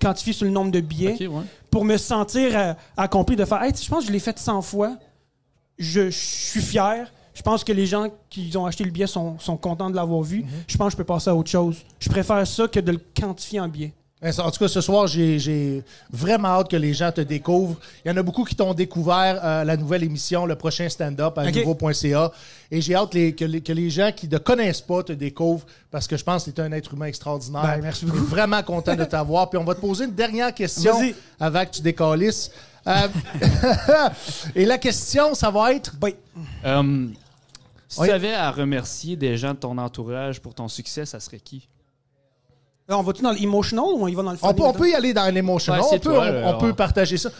quantifié 0.00 0.32
sur 0.32 0.46
le 0.46 0.50
nombre 0.50 0.72
de 0.72 0.80
billets 0.80 1.26
ouais. 1.26 1.42
pour 1.70 1.84
me 1.84 1.96
sentir 1.96 2.58
euh, 2.58 2.74
accompli 2.96 3.36
de 3.36 3.44
faire 3.44 3.62
Hey, 3.62 3.72
je 3.80 3.88
pense 3.88 4.00
que 4.00 4.08
je 4.08 4.12
l'ai 4.12 4.18
fait 4.18 4.36
100 4.38 4.62
fois. 4.62 4.96
Je, 5.78 6.10
je 6.10 6.10
suis 6.10 6.60
fier. 6.60 7.10
Je 7.34 7.42
pense 7.42 7.62
que 7.62 7.72
les 7.72 7.86
gens 7.86 8.08
qui 8.28 8.54
ont 8.56 8.66
acheté 8.66 8.84
le 8.84 8.90
billet 8.90 9.06
sont, 9.06 9.38
sont 9.38 9.56
contents 9.56 9.88
de 9.88 9.96
l'avoir 9.96 10.22
vu. 10.22 10.44
Je 10.66 10.76
pense 10.76 10.88
que 10.88 10.92
je 10.92 10.96
peux 10.96 11.04
passer 11.04 11.30
à 11.30 11.34
autre 11.34 11.48
chose. 11.48 11.84
Je 12.00 12.08
préfère 12.10 12.44
ça 12.46 12.66
que 12.66 12.80
de 12.80 12.92
le 12.92 13.00
quantifier 13.18 13.60
en 13.60 13.68
billets. 13.68 13.94
En 14.22 14.50
tout 14.50 14.58
cas, 14.58 14.68
ce 14.68 14.82
soir, 14.82 15.06
j'ai- 15.06 15.82
vraiment 16.12 16.48
hâte 16.48 16.70
que 16.70 16.76
les 16.76 16.92
gens 16.92 17.10
te 17.10 17.22
découvrent. 17.22 17.76
Il 18.04 18.08
y 18.08 18.10
en 18.12 18.16
a 18.18 18.22
beaucoup 18.22 18.44
qui 18.44 18.54
t'ont 18.54 18.74
découvert 18.74 19.40
euh, 19.42 19.64
la 19.64 19.78
nouvelle 19.78 20.02
émission, 20.02 20.44
le 20.44 20.56
prochain 20.56 20.90
stand-up 20.90 21.38
à 21.38 21.50
nouveau.ca. 21.50 22.30
Et 22.70 22.82
j'ai 22.82 22.94
hâte 22.94 23.14
les- 23.14 23.34
que, 23.34 23.46
les, 23.46 23.62
que 23.62 23.72
les 23.72 23.88
gens 23.88 24.10
qui 24.14 24.28
ne 24.28 24.36
connaissent 24.36 24.82
pas 24.82 25.02
te 25.02 25.12
découvrent 25.12 25.64
parce 25.90 26.06
que 26.06 26.18
je 26.18 26.24
pense 26.24 26.44
que 26.44 26.50
tu 26.50 26.60
es 26.60 26.64
un 26.64 26.72
être 26.72 26.92
humain 26.92 27.06
extraordinaire. 27.06 27.62
Ben, 27.62 27.80
merci 27.82 28.04
beaucoup. 28.04 28.18
Je 28.18 28.22
suis 28.24 28.30
Vraiment 28.30 28.62
content 28.62 28.94
de 28.94 29.04
t'avoir. 29.04 29.48
Puis 29.48 29.58
on 29.58 29.64
va 29.64 29.74
te 29.74 29.80
poser 29.80 30.04
une 30.04 30.14
dernière 30.14 30.52
question 30.54 30.92
avant 31.40 31.64
que 31.64 31.70
tu 31.70 31.80
décalisses. 31.82 32.50
Euh, 32.86 33.08
Et 34.54 34.64
la 34.66 34.78
question, 34.78 35.34
ça 35.34 35.50
va 35.50 35.72
être... 35.74 35.94
Oui. 36.02 36.14
Euh, 36.64 37.06
si 37.88 38.00
Oui. 38.00 38.06
tu 38.08 38.12
avais 38.12 38.34
à 38.34 38.50
remercier 38.50 39.16
des 39.16 39.36
gens 39.36 39.52
de 39.52 39.58
ton 39.58 39.76
entourage 39.78 40.40
pour 40.40 40.54
ton 40.54 40.68
succès, 40.68 41.06
ça 41.06 41.20
serait 41.20 41.40
qui? 41.40 41.66
Là, 42.90 42.98
on 42.98 43.02
va-tu 43.02 43.22
dans 43.22 43.30
l'emotional 43.30 43.84
ou 43.94 44.02
on 44.02 44.08
y 44.08 44.14
va 44.16 44.22
dans 44.24 44.32
le 44.32 44.36
On 44.42 44.48
funny? 44.48 44.54
peut, 44.54 44.62
on 44.62 44.66
mettons? 44.66 44.78
peut 44.80 44.90
y 44.90 44.94
aller 44.94 45.12
dans 45.14 45.32
l'émotionnel. 45.32 45.80
Ouais, 45.80 45.86
on 45.86 45.90
c'est 45.92 45.98
peut, 46.00 46.10
toi, 46.12 46.24
on, 46.28 46.32
là, 46.32 46.42
on 46.54 46.58
peut 46.58 46.70
on- 46.70 46.74
partager 46.74 47.16
ça. 47.18 47.30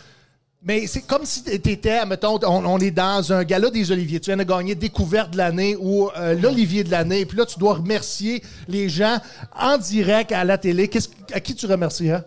Mais 0.63 0.87
c'est 0.87 1.01
comme 1.03 1.25
si 1.25 1.43
tu 1.43 1.51
étais, 1.53 2.07
mettons, 2.07 2.39
on, 2.45 2.65
on 2.67 2.79
est 2.79 2.93
dans 2.93 3.33
un 3.33 3.43
gala 3.43 3.69
des 3.71 3.91
Oliviers. 3.91 4.21
Tu 4.21 4.27
viens 4.31 4.37
de 4.37 4.45
gagner 4.45 4.77
découverte 4.77 5.33
de 5.33 5.39
l'année 5.39 5.75
ou 5.81 6.09
euh, 6.17 6.35
l'Olivier 6.35 6.85
de 6.85 6.91
l'année. 6.93 7.27
Puis 7.27 7.37
là, 7.37 7.47
tu 7.47 7.59
dois 7.59 7.75
remercier 7.75 8.45
les 8.69 8.89
gens 8.89 9.19
en 9.59 9.77
direct 9.77 10.31
à 10.31 10.45
la 10.45 10.57
télé. 10.57 10.87
Qu'est-ce, 10.87 11.09
à 11.33 11.41
qui 11.41 11.57
tu 11.57 11.67
remercierais? 11.67 12.23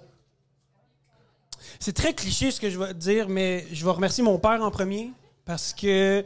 C'est 1.80 1.94
très 1.94 2.14
cliché 2.14 2.52
ce 2.52 2.60
que 2.60 2.70
je 2.70 2.78
vais 2.78 2.88
te 2.88 2.94
dire, 3.00 3.30
mais 3.30 3.66
je 3.72 3.86
vais 3.86 3.92
remercier 3.92 4.24
mon 4.24 4.38
père 4.38 4.62
en 4.62 4.72
premier 4.72 5.12
parce 5.46 5.72
que 5.74 6.26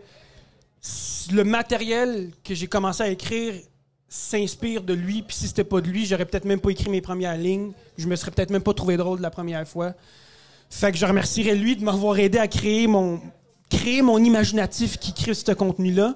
le 1.32 1.44
matériel 1.44 2.32
que 2.44 2.56
j'ai 2.56 2.68
commencé 2.68 3.04
à 3.04 3.10
écrire 3.10 3.54
s'inspire 4.10 4.84
de 4.84 4.94
lui. 4.94 5.22
Puis 5.22 5.36
si 5.36 5.48
c'était 5.48 5.64
pas 5.64 5.82
de 5.82 5.88
lui, 5.88 6.06
j'aurais 6.06 6.26
peut-être 6.26 6.46
même 6.46 6.60
pas 6.60 6.70
écrit 6.70 6.90
mes 6.90 7.02
premières 7.02 7.38
lignes. 7.38 7.72
Je 7.98 8.08
me 8.08 8.16
serais 8.16 8.32
peut-être 8.32 8.50
même 8.52 8.62
pas 8.64 8.74
trouvé 8.74 8.98
drôle 8.98 9.20
la 9.22 9.30
première 9.30 9.68
fois. 9.68 9.94
Fait 10.70 10.92
que 10.92 10.98
je 10.98 11.06
remercierais 11.06 11.56
lui 11.56 11.76
de 11.76 11.84
m'avoir 11.84 12.18
aidé 12.20 12.38
à 12.38 12.48
créer 12.48 12.88
mon 12.88 13.20
créer 13.70 14.02
mon 14.02 14.18
imaginatif 14.18 14.98
qui 14.98 15.14
crée 15.14 15.34
ce 15.34 15.52
contenu-là. 15.52 16.16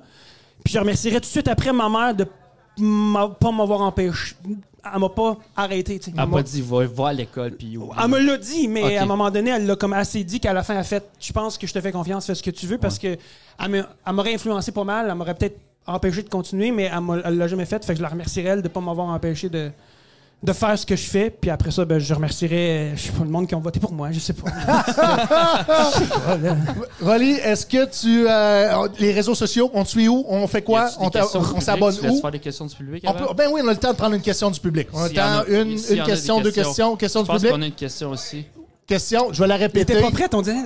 Puis 0.64 0.74
je 0.74 0.80
remercierais 0.80 1.16
tout 1.16 1.22
de 1.22 1.26
suite 1.26 1.48
après 1.50 1.74
ma 1.74 1.90
mère 1.90 2.16
de 2.16 2.26
pas 3.40 3.52
m'avoir 3.52 3.82
empêché. 3.82 4.36
Elle 4.94 5.00
m'a 5.00 5.10
pas 5.10 5.38
arrêté. 5.56 6.00
tu 6.00 6.06
sais. 6.06 6.12
Elle 6.18 6.28
m'a- 6.28 6.38
pas 6.38 6.44
dit 6.44 6.62
va, 6.62 6.86
va 6.88 7.08
à 7.10 7.14
l'école 7.14 7.52
puis 7.52 7.78
elle 8.02 8.10
me 8.10 8.20
l'a 8.20 8.38
dit, 8.38 8.68
mais 8.68 8.98
à 8.98 9.04
un 9.04 9.06
moment 9.06 9.30
donné, 9.30 9.52
elle 9.52 9.66
l'a 9.66 9.76
comme 9.76 9.94
assez 9.94 10.24
dit 10.24 10.40
qu'à 10.40 10.54
la 10.54 10.64
fin, 10.64 10.74
elle 10.74 10.80
a 10.80 10.84
fait 10.84 11.04
Je 11.20 11.32
pense 11.34 11.58
que 11.58 11.68
je 11.68 11.74
te 11.74 11.80
fais 11.82 11.92
confiance, 11.92 12.26
fais 12.26 12.36
ce 12.36 12.42
que 12.42 12.50
tu 12.52 12.66
veux, 12.66 12.78
parce 12.78 12.98
que 12.98 13.16
elle 13.60 13.70
m'a- 13.70 13.90
elle 14.08 14.14
m'aurait 14.14 14.34
influencé 14.34 14.72
pas 14.72 14.84
mal, 14.84 15.08
elle 15.10 15.16
m'aurait 15.16 15.36
peut-être 15.36 15.60
empêché 15.88 16.24
de 16.24 16.30
continuer, 16.30 16.72
mais 16.72 16.84
elle 16.94 17.22
elle 17.26 17.38
l'a 17.38 17.48
jamais 17.48 17.66
fait. 17.66 17.84
Fait 17.86 17.94
que 17.94 17.98
je 17.98 18.04
la 18.04 18.10
remercierais, 18.10 18.50
elle, 18.50 18.62
de 18.62 18.68
pas 18.68 18.80
m'avoir 18.82 19.08
empêché 19.08 19.50
de, 19.50 19.72
de 20.44 20.54
faire 20.54 20.78
ce 20.78 20.86
que 20.86 20.96
je 20.96 21.08
fais. 21.10 21.30
Puis 21.30 21.50
après 21.50 21.72
ça, 21.72 21.86
ben, 21.86 22.00
je 22.00 22.14
remercierais, 22.14 22.94
je 22.96 23.02
sais 23.02 23.12
pas, 23.12 23.24
le 23.24 23.30
monde 23.30 23.48
qui 23.48 23.56
ont 23.56 23.60
voté 23.60 23.80
pour 23.80 23.92
moi, 23.92 24.12
je 24.12 24.20
sais 24.20 24.34
pas. 24.34 24.50
Rolly, 27.02 27.32
est-ce 27.32 27.66
que 27.66 27.86
tu. 27.86 28.26
euh, 28.30 28.88
les 29.00 29.12
réseaux 29.12 29.36
sociaux, 29.36 29.70
on 29.74 29.84
te 29.84 29.90
suit 29.90 30.08
où? 30.08 30.24
On 30.28 30.48
fait 30.48 30.60
Y 30.60 30.64
quoi? 30.64 30.82
a-tu 30.84 31.00
des 31.00 31.06
On, 31.06 31.10
t'a- 31.10 31.20
questions 31.22 31.40
du 31.40 31.46
on 31.46 31.50
public? 31.50 31.64
s'abonne 31.66 31.96
Tu 31.96 32.02
laisses 32.04 32.18
où? 32.18 32.22
faire 32.22 32.32
des 32.32 32.40
questions 32.40 32.66
du 32.66 32.76
public 32.76 33.04
On 33.06 33.10
avant? 33.12 33.28
peut- 33.28 33.34
ben 33.34 33.50
oui, 33.52 33.62
on 33.64 33.68
a 33.68 33.72
le 33.72 33.78
temps 33.78 33.92
de 33.92 33.98
prendre 33.98 34.16
une 34.16 34.22
question 34.22 34.52
du 34.52 34.60
public. 34.60 34.88
On 34.94 35.00
a 35.00 35.04
le 35.04 35.08
S'il 35.10 35.18
y 35.18 35.22
en 35.22 35.24
temps, 35.24 35.40
a- 35.40 35.46
une, 35.48 35.78
s'il 35.78 35.92
y 35.92 35.94
une 35.96 36.02
en 36.02 36.04
a 36.04 36.08
des 36.08 36.12
question, 36.14 36.42
deux 36.42 36.52
questions. 36.52 36.96
Question 36.96 37.20
Je 37.22 37.26
du 37.26 37.32
pense 37.32 37.38
public? 37.42 37.52
qu'on 37.56 37.62
a 37.62 37.66
une 37.66 37.72
question 37.74 38.10
aussi. 38.12 38.46
Question, 38.88 39.28
je 39.32 39.42
vais 39.42 39.48
la 39.48 39.56
Il 39.58 39.62
répéter. 39.62 39.94
était 39.94 40.02
pas 40.02 40.12
prêt, 40.12 40.30
on 40.34 40.42
dirait. 40.42 40.58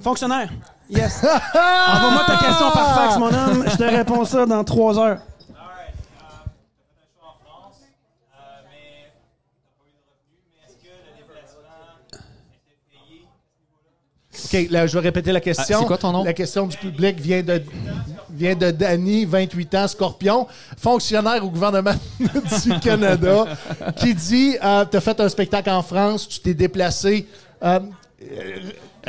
Fonctionnaire. 0.00 0.50
Yes. 0.88 1.24
Envoie-moi 1.24 2.24
ta 2.26 2.36
question 2.36 2.70
par 2.70 2.94
fax, 2.94 3.18
mon 3.18 3.32
homme. 3.32 3.64
Je 3.68 3.76
te 3.76 3.82
réponds 3.82 4.24
ça 4.24 4.46
dans 4.46 4.62
trois 4.64 4.98
heures. 4.98 5.18
OK, 14.44 14.66
là, 14.70 14.86
je 14.86 14.96
vais 14.96 15.00
répéter 15.00 15.32
la 15.32 15.40
question. 15.40 15.78
Ah, 15.78 15.80
c'est 15.80 15.86
quoi 15.86 15.98
ton 15.98 16.12
nom? 16.12 16.22
La 16.22 16.32
question 16.32 16.66
du 16.66 16.76
public 16.76 17.18
vient 17.18 17.42
de 17.42 17.62
vient 18.30 18.54
de 18.54 18.70
Danny, 18.70 19.24
28 19.24 19.74
ans, 19.74 19.88
Scorpion, 19.88 20.46
fonctionnaire 20.76 21.44
au 21.44 21.48
gouvernement 21.48 21.94
du 22.20 22.78
Canada, 22.80 23.46
qui 23.96 24.14
dit 24.14 24.56
euh, 24.62 24.84
tu 24.88 24.96
as 24.96 25.00
fait 25.00 25.18
un 25.20 25.28
spectacle 25.28 25.70
en 25.70 25.82
France, 25.82 26.28
tu 26.28 26.40
t'es 26.40 26.54
déplacé. 26.54 27.26
Euh, 27.62 27.80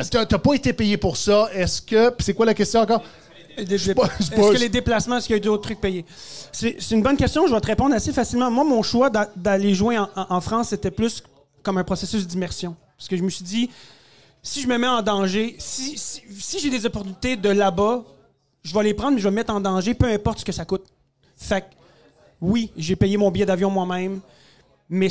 t'as 0.09 0.25
t'as 0.25 0.37
pas 0.37 0.53
été 0.53 0.73
payé 0.73 0.97
pour 0.97 1.17
ça? 1.17 1.49
Est-ce 1.53 1.81
que. 1.81 2.13
C'est 2.19 2.33
quoi 2.33 2.45
la 2.45 2.53
question 2.53 2.81
encore? 2.81 3.03
Est-ce 3.57 4.53
que 4.53 4.59
les 4.59 4.69
déplacements, 4.69 5.17
est-ce 5.17 5.25
qu'il 5.27 5.35
y 5.35 5.39
a 5.39 5.41
d'autres 5.41 5.63
trucs 5.63 5.81
payés? 5.81 6.05
C'est 6.51 6.91
une 6.91 7.01
bonne 7.01 7.17
question, 7.17 7.47
je 7.47 7.53
vais 7.53 7.61
te 7.61 7.67
répondre 7.67 7.95
assez 7.95 8.13
facilement. 8.13 8.51
Moi, 8.51 8.63
mon 8.63 8.83
choix 8.83 9.09
d'a- 9.09 9.31
d'aller 9.35 9.73
jouer 9.73 9.97
en, 9.97 10.41
France, 10.41 10.69
c'était 10.69 10.91
plus 10.91 11.23
comme 11.63 11.77
un 11.77 11.83
processus 11.83 12.27
d'immersion. 12.27 12.75
Parce 12.97 13.07
que 13.07 13.17
je 13.17 13.23
me 13.23 13.29
suis 13.29 13.43
dit, 13.43 13.69
si 14.43 14.61
je 14.61 14.67
me 14.67 14.77
mets 14.77 14.87
en 14.87 15.01
danger, 15.01 15.55
si, 15.57 15.97
si, 15.97 16.21
si 16.39 16.59
j'ai 16.59 16.69
des 16.69 16.85
opportunités 16.85 17.35
de 17.35 17.49
là-bas, 17.49 18.03
je 18.63 18.73
vais 18.73 18.83
les 18.83 18.93
prendre, 18.93 19.13
mais 19.13 19.19
je 19.19 19.23
vais 19.23 19.31
me 19.31 19.35
mettre 19.35 19.53
en 19.53 19.59
danger, 19.59 19.93
peu 19.93 20.05
importe 20.07 20.39
ce 20.39 20.45
que 20.45 20.51
ça 20.51 20.65
coûte. 20.65 20.85
Fait 21.35 21.61
que, 21.61 21.65
oui, 22.41 22.71
j'ai 22.77 22.95
payé 22.95 23.17
mon 23.17 23.31
billet 23.31 23.45
d'avion 23.45 23.69
moi-même, 23.71 24.19
mais 24.89 25.09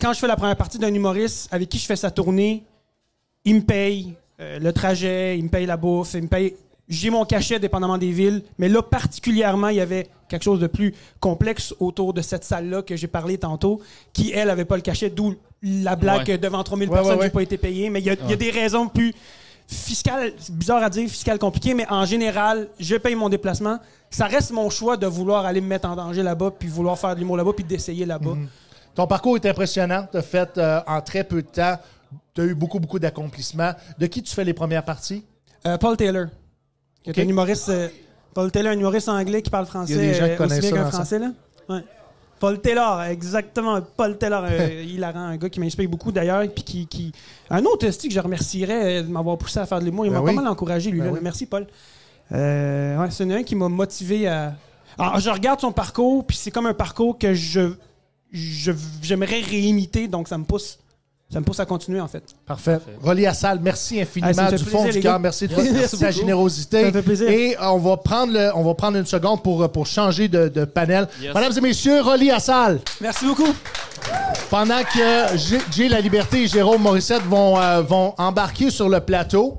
quand 0.00 0.12
je 0.12 0.18
fais 0.18 0.26
la 0.26 0.36
première 0.36 0.56
partie 0.56 0.78
d'un 0.78 0.92
humoriste 0.92 1.48
avec 1.50 1.68
qui 1.68 1.78
je 1.78 1.84
fais 1.84 1.96
sa 1.96 2.10
tournée, 2.10 2.64
il 3.46 3.54
me 3.56 3.60
paye 3.62 4.14
euh, 4.40 4.58
le 4.58 4.72
trajet, 4.74 5.38
il 5.38 5.44
me 5.44 5.48
paye 5.48 5.64
la 5.64 5.78
bouffe, 5.78 6.12
il 6.14 6.24
me 6.24 6.28
paye. 6.28 6.54
J'ai 6.88 7.08
mon 7.10 7.24
cachet 7.24 7.58
dépendamment 7.58 7.98
des 7.98 8.10
villes, 8.12 8.42
mais 8.58 8.68
là 8.68 8.80
particulièrement, 8.82 9.68
il 9.68 9.76
y 9.76 9.80
avait 9.80 10.06
quelque 10.28 10.42
chose 10.44 10.60
de 10.60 10.66
plus 10.68 10.94
complexe 11.18 11.74
autour 11.80 12.12
de 12.12 12.20
cette 12.20 12.44
salle-là 12.44 12.82
que 12.82 12.94
j'ai 12.96 13.06
parlé 13.08 13.38
tantôt, 13.38 13.80
qui 14.12 14.30
elle 14.32 14.50
avait 14.50 14.64
pas 14.66 14.76
le 14.76 14.82
cachet, 14.82 15.08
d'où 15.10 15.34
la 15.62 15.96
blague 15.96 16.28
Ouais. 16.28 16.38
devant 16.38 16.62
3000 16.62 16.88
Ouais, 16.88 16.94
personnes, 16.94 17.12
ouais, 17.14 17.18
ouais. 17.20 17.26
j'ai 17.26 17.30
pas 17.32 17.42
été 17.42 17.56
payé. 17.58 17.88
Mais 17.90 18.00
il 18.00 18.06
y, 18.06 18.10
a- 18.10 18.16
il 18.22 18.30
y 18.30 18.32
a 18.32 18.36
des 18.36 18.50
raisons 18.50 18.86
plus 18.88 19.12
fiscales, 19.66 20.32
c'est 20.38 20.54
bizarre 20.54 20.82
à 20.82 20.90
dire, 20.90 21.08
fiscales 21.08 21.38
compliquées, 21.40 21.74
mais 21.74 21.86
en 21.90 22.04
général, 22.04 22.68
je 22.78 22.94
paye 22.96 23.14
mon 23.16 23.28
déplacement. 23.28 23.78
Ça 24.10 24.26
reste 24.26 24.52
mon 24.52 24.70
choix 24.70 24.96
de 24.96 25.06
vouloir 25.06 25.44
aller 25.44 25.60
me 25.60 25.66
mettre 25.66 25.88
en 25.88 25.96
danger 25.96 26.22
là-bas, 26.22 26.52
puis 26.56 26.68
vouloir 26.68 26.96
faire 26.98 27.14
de 27.14 27.20
l'humour 27.20 27.36
là-bas, 27.36 27.52
puis 27.54 27.64
d'essayer 27.64 28.06
là-bas. 28.06 28.34
Mhm. 28.34 28.48
Ton 28.94 29.06
parcours 29.06 29.36
est 29.36 29.46
impressionnant. 29.46 30.06
Tu 30.10 30.16
as 30.18 30.22
fait 30.22 30.56
euh, 30.56 30.80
en 30.86 31.00
très 31.00 31.24
peu 31.24 31.42
de 31.42 31.48
temps. 31.48 31.76
Tu 32.34 32.40
as 32.40 32.44
eu 32.44 32.54
beaucoup, 32.54 32.78
beaucoup 32.80 32.98
d'accomplissements. 32.98 33.72
De 33.98 34.06
qui 34.06 34.22
tu 34.22 34.34
fais 34.34 34.44
les 34.44 34.54
premières 34.54 34.84
parties? 34.84 35.24
Euh, 35.66 35.78
Paul 35.78 35.96
Taylor, 35.96 36.26
qui 37.02 37.10
Ok. 37.10 37.18
est 37.18 37.22
un 37.24 37.28
humoriste. 37.28 37.68
euh, 37.68 37.88
Paul 38.34 38.50
Taylor, 38.52 38.72
un 38.72 38.78
humoriste 38.78 39.08
anglais 39.08 39.42
qui 39.42 39.50
parle 39.50 39.66
français. 39.66 39.94
Il 39.94 39.96
y 39.96 40.00
a 40.00 40.02
des 40.12 40.14
gens 40.14 40.24
qui 40.26 40.30
euh, 40.32 40.36
connaissent 40.36 40.58
aussi 40.58 40.72
bien 40.72 40.82
qu'un 40.82 40.90
français, 40.90 41.18
là. 41.18 41.32
Ouais. 41.68 41.80
Paul 42.38 42.60
Taylor, 42.60 43.02
exactement. 43.04 43.80
Paul 43.80 44.18
Taylor, 44.18 44.44
euh, 44.46 44.82
hilarant, 44.86 45.20
un 45.20 45.36
gars 45.38 45.48
qui 45.48 45.58
m'inspire 45.58 45.88
beaucoup 45.88 46.12
d'ailleurs. 46.12 46.42
Puis 46.54 46.62
qui, 46.64 46.86
qui- 46.86 47.12
Un 47.48 47.64
autre 47.64 47.90
style 47.90 48.10
que 48.10 48.14
je 48.14 48.20
remercierais 48.20 49.02
de 49.02 49.08
m'avoir 49.08 49.38
poussé 49.38 49.58
à 49.58 49.64
faire 49.66 49.80
de 49.80 49.86
l'humour. 49.86 50.04
Il 50.04 50.10
Ben 50.12 50.18
m'a 50.18 50.22
oui. 50.22 50.34
pas 50.34 50.42
mal 50.42 50.52
encouragé, 50.52 50.90
lui. 50.90 50.98
Ben 51.00 51.06
là. 51.06 51.12
oui. 51.12 51.20
Merci, 51.22 51.46
Paul. 51.46 51.66
Euh, 52.32 52.98
ouais, 52.98 53.10
c'est 53.10 53.30
un 53.32 53.42
qui 53.42 53.54
m'a 53.54 53.68
motivé 53.68 54.28
à. 54.28 54.54
Alors, 54.98 55.18
je 55.20 55.30
regarde 55.30 55.60
son 55.60 55.72
parcours, 55.72 56.26
puis 56.26 56.36
c'est 56.36 56.50
comme 56.50 56.66
un 56.66 56.74
parcours 56.74 57.18
que 57.18 57.32
je 57.34 57.72
je- 58.32 58.72
j'aimerais 59.02 59.40
réimiter, 59.40 60.08
donc 60.08 60.28
ça 60.28 60.36
me 60.36 60.44
pousse. 60.44 60.78
Ça 61.32 61.40
me 61.40 61.44
pousse 61.44 61.58
à 61.58 61.66
continuer, 61.66 62.00
en 62.00 62.06
fait. 62.06 62.22
Parfait. 62.46 62.78
Rolly 63.02 63.26
Assal, 63.26 63.58
merci 63.60 63.98
Ah, 63.98 64.02
infiniment 64.02 64.48
fait 64.48 64.56
du 64.56 64.62
plaisir, 64.64 64.80
fond 64.80 64.88
du 64.88 65.00
cœur. 65.00 65.18
Merci 65.18 65.48
de 65.48 65.54
Merci 65.56 65.72
merci 65.72 65.96
de 65.96 66.00
ta 66.00 66.10
générosité. 66.12 66.80
Ça 66.82 66.86
me 66.86 66.92
fait 66.92 67.02
plaisir. 67.02 67.28
Et 67.28 67.56
euh, 67.56 67.68
on 67.70 67.78
va 67.78 67.96
prendre 67.96 68.32
le, 68.32 68.50
on 68.54 68.62
va 68.62 68.74
prendre 68.74 68.96
une 68.96 69.06
seconde 69.06 69.42
pour, 69.42 69.60
euh, 69.62 69.66
pour 69.68 69.86
changer 69.86 70.28
de, 70.28 70.46
de 70.48 70.64
panel. 70.64 71.08
Yes. 71.20 71.34
Mesdames 71.34 71.52
et 71.56 71.60
messieurs, 71.60 72.00
Rolly 72.00 72.30
Assal. 72.30 72.80
Merci 73.00 73.26
beaucoup. 73.26 73.52
Pendant 74.50 74.82
que 74.84 75.36
J- 75.36 75.58
Jay 75.72 75.88
La 75.88 76.00
Liberté 76.00 76.42
et 76.44 76.46
Jérôme 76.46 76.82
Morissette 76.82 77.22
vont, 77.24 77.58
euh, 77.60 77.82
vont 77.82 78.14
embarquer 78.18 78.70
sur 78.70 78.88
le 78.88 79.00
plateau. 79.00 79.58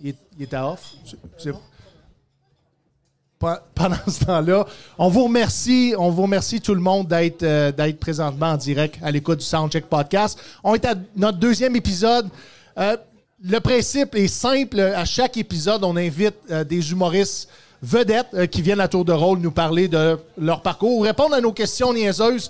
Il 0.00 0.10
est, 0.10 0.16
il 0.38 0.42
est 0.44 0.54
à 0.54 0.68
off. 0.68 0.92
C'est- 1.38 1.50
Pe- 1.50 1.56
Pendant 3.74 3.96
ce 4.06 4.24
temps-là, 4.24 4.64
on 4.98 5.08
vous 5.08 5.24
remercie, 5.24 5.94
on 5.98 6.10
vous 6.10 6.22
remercie 6.22 6.60
tout 6.60 6.74
le 6.74 6.80
monde 6.80 7.08
d'être 7.08 7.42
euh, 7.42 7.72
d'être 7.72 7.98
présentement 7.98 8.50
en 8.50 8.56
direct 8.56 8.98
à 9.02 9.10
l'écoute 9.10 9.40
du 9.40 9.44
Soundcheck 9.44 9.86
Podcast. 9.86 10.38
On 10.62 10.74
est 10.74 10.84
à 10.84 10.94
notre 11.16 11.38
deuxième 11.38 11.74
épisode. 11.74 12.28
Euh, 12.78 12.96
le 13.42 13.58
principe 13.58 14.14
est 14.14 14.28
simple. 14.28 14.78
À 14.78 15.04
chaque 15.04 15.36
épisode, 15.36 15.82
on 15.82 15.96
invite 15.96 16.36
euh, 16.50 16.62
des 16.62 16.92
humoristes 16.92 17.48
vedettes 17.82 18.48
qui 18.48 18.62
viennent 18.62 18.78
à 18.78 18.86
tour 18.86 19.04
de 19.04 19.12
rôle 19.12 19.40
nous 19.40 19.50
parler 19.50 19.88
de 19.88 20.16
leur 20.38 20.62
parcours, 20.62 21.02
répondre 21.02 21.34
à 21.34 21.40
nos 21.40 21.52
questions 21.52 21.92
niaiseuses. 21.92 22.48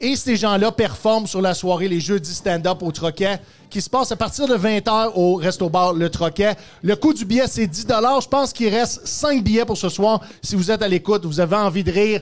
Et 0.00 0.14
ces 0.14 0.36
gens-là 0.36 0.70
performent 0.70 1.26
sur 1.26 1.42
la 1.42 1.54
soirée 1.54 1.88
les 1.88 1.98
jeudis 1.98 2.32
stand-up 2.32 2.82
au 2.82 2.92
Troquet, 2.92 3.40
qui 3.68 3.80
se 3.80 3.90
passe 3.90 4.12
à 4.12 4.16
partir 4.16 4.46
de 4.46 4.56
20h 4.56 5.12
au 5.16 5.34
Resto-Bar 5.34 5.92
Le 5.94 6.08
Troquet. 6.08 6.54
Le 6.82 6.94
coût 6.94 7.12
du 7.12 7.24
billet, 7.24 7.48
c'est 7.48 7.66
10 7.66 7.86
Je 7.88 8.28
pense 8.28 8.52
qu'il 8.52 8.68
reste 8.72 9.04
5 9.04 9.42
billets 9.42 9.64
pour 9.64 9.76
ce 9.76 9.88
soir. 9.88 10.20
Si 10.40 10.54
vous 10.54 10.70
êtes 10.70 10.82
à 10.82 10.88
l'écoute, 10.88 11.26
vous 11.26 11.40
avez 11.40 11.56
envie 11.56 11.82
de 11.82 11.90
rire, 11.90 12.20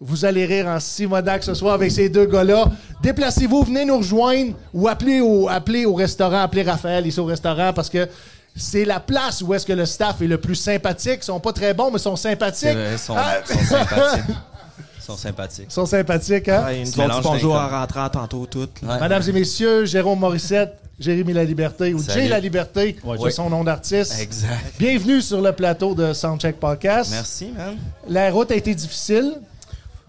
vous 0.00 0.24
allez 0.24 0.44
rire 0.44 0.66
en 0.66 0.80
simodac 0.80 1.44
ce 1.44 1.54
soir 1.54 1.74
avec 1.74 1.92
ces 1.92 2.08
deux 2.08 2.26
gars-là. 2.26 2.64
Déplacez-vous, 3.04 3.62
venez 3.62 3.84
nous 3.84 3.98
rejoindre 3.98 4.54
ou 4.74 4.88
appelez 4.88 5.20
au, 5.20 5.48
appelez 5.48 5.86
au 5.86 5.94
restaurant, 5.94 6.40
appelez 6.40 6.62
Raphaël 6.62 7.06
ici 7.06 7.20
au 7.20 7.24
restaurant 7.24 7.72
parce 7.72 7.88
que 7.88 8.08
c'est 8.56 8.84
la 8.84 8.98
place 8.98 9.42
où 9.42 9.54
est-ce 9.54 9.64
que 9.64 9.72
le 9.72 9.86
staff 9.86 10.20
est 10.20 10.26
le 10.26 10.38
plus 10.38 10.56
sympathique. 10.56 11.20
Ils 11.22 11.24
sont 11.24 11.38
pas 11.38 11.52
très 11.52 11.72
bons, 11.72 11.92
mais 11.92 11.98
ils 11.98 12.02
sont 12.02 12.16
sympathiques. 12.16 12.76
Ils 12.92 12.98
sont, 12.98 13.14
sont 13.46 13.64
sympathiques. 13.64 14.24
Ils 15.02 15.06
sont 15.06 15.16
sympathiques. 15.16 15.66
Ils 15.68 15.72
sont 15.72 15.86
sympathiques, 15.86 16.48
hein? 16.48 16.64
Ouais, 16.64 16.80
ils 16.80 16.90
Tu 16.90 16.98
nous 16.98 17.04
ont 17.04 17.08
dit 17.08 17.08
mélanges 17.08 17.24
bonjour 17.24 17.54
en 17.56 17.68
rentrant 17.68 18.08
tantôt 18.08 18.46
toutes. 18.46 18.80
Ouais. 18.82 19.00
Mesdames 19.00 19.22
et 19.26 19.32
messieurs, 19.32 19.84
Jérôme 19.84 20.20
Morissette, 20.20 20.74
Jérémy 21.00 21.32
La 21.32 21.42
Liberté 21.44 21.92
ou 21.92 21.98
Salut. 22.00 22.20
Jay 22.22 22.28
La 22.28 22.38
Liberté, 22.38 22.96
Ouais, 23.02 23.16
c'est 23.24 23.30
son 23.32 23.50
nom 23.50 23.64
d'artiste. 23.64 24.14
Exact. 24.20 24.74
Bienvenue 24.78 25.20
sur 25.20 25.40
le 25.40 25.50
plateau 25.52 25.94
de 25.96 26.12
Soundcheck 26.12 26.60
Podcast. 26.60 27.10
Merci, 27.10 27.50
man. 27.56 27.76
La 28.08 28.30
route 28.30 28.52
a 28.52 28.54
été 28.54 28.74
difficile. 28.76 29.34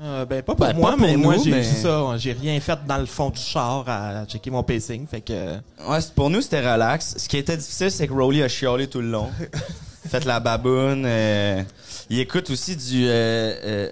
Euh, 0.02 0.26
ben, 0.26 0.44
pas 0.44 0.54
pour 0.54 0.66
Ben, 0.68 0.76
moi, 0.76 0.92
pas 0.92 0.98
pour 0.98 1.08
mais 1.08 1.16
moi, 1.16 1.36
j'ai 1.44 1.50
mais- 1.52 1.64
c'est 1.64 1.82
ça. 1.82 2.04
J'ai 2.18 2.34
rien 2.34 2.60
fait 2.60 2.78
dans 2.88 2.98
le 2.98 3.06
fond 3.08 3.30
du 3.32 3.40
char 3.40 3.86
à 3.88 4.26
checker 4.26 4.52
mon 4.52 4.62
pacing. 4.62 5.08
Fait 5.08 5.22
que. 5.22 5.56
Ouais, 5.88 6.00
pour 6.14 6.30
nous, 6.30 6.42
c'était 6.42 6.60
relax. 6.60 7.16
Ce 7.18 7.28
qui 7.28 7.38
était 7.38 7.58
difficile, 7.58 7.90
c'est 7.90 8.08
que 8.08 8.14
Rowley 8.14 8.44
a 8.44 8.48
chialé 8.48 8.88
tout 8.88 9.02
le 9.02 9.10
long. 9.10 9.30
Fait 10.10 10.26
la 10.26 10.40
baboune. 10.42 11.04
euh, 11.08 11.64
il 12.10 12.20
écoute 12.20 12.50
aussi 12.50 12.76
du 12.76 13.06
euh, 13.08 13.56
euh, 13.64 13.90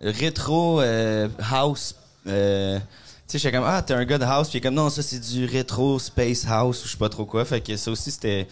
rétro 0.00 0.80
euh, 0.80 1.28
house. 1.50 1.94
euh, 2.28 2.78
tu 2.78 3.32
sais, 3.32 3.38
j'étais 3.38 3.56
comme, 3.56 3.66
ah, 3.66 3.82
t'es 3.82 3.94
un 3.94 4.04
gars 4.04 4.18
de 4.18 4.24
house. 4.24 4.48
Puis 4.48 4.58
il 4.58 4.60
est 4.60 4.62
comme, 4.62 4.74
non, 4.74 4.88
ça, 4.90 5.02
c'est 5.02 5.18
du 5.18 5.44
rétro 5.46 5.98
space 5.98 6.46
house 6.48 6.84
ou 6.84 6.86
je 6.86 6.92
sais 6.92 6.98
pas 6.98 7.08
trop 7.08 7.24
quoi. 7.24 7.44
Fait 7.44 7.60
que 7.60 7.76
ça 7.76 7.90
aussi, 7.90 8.10
c'était... 8.10 8.46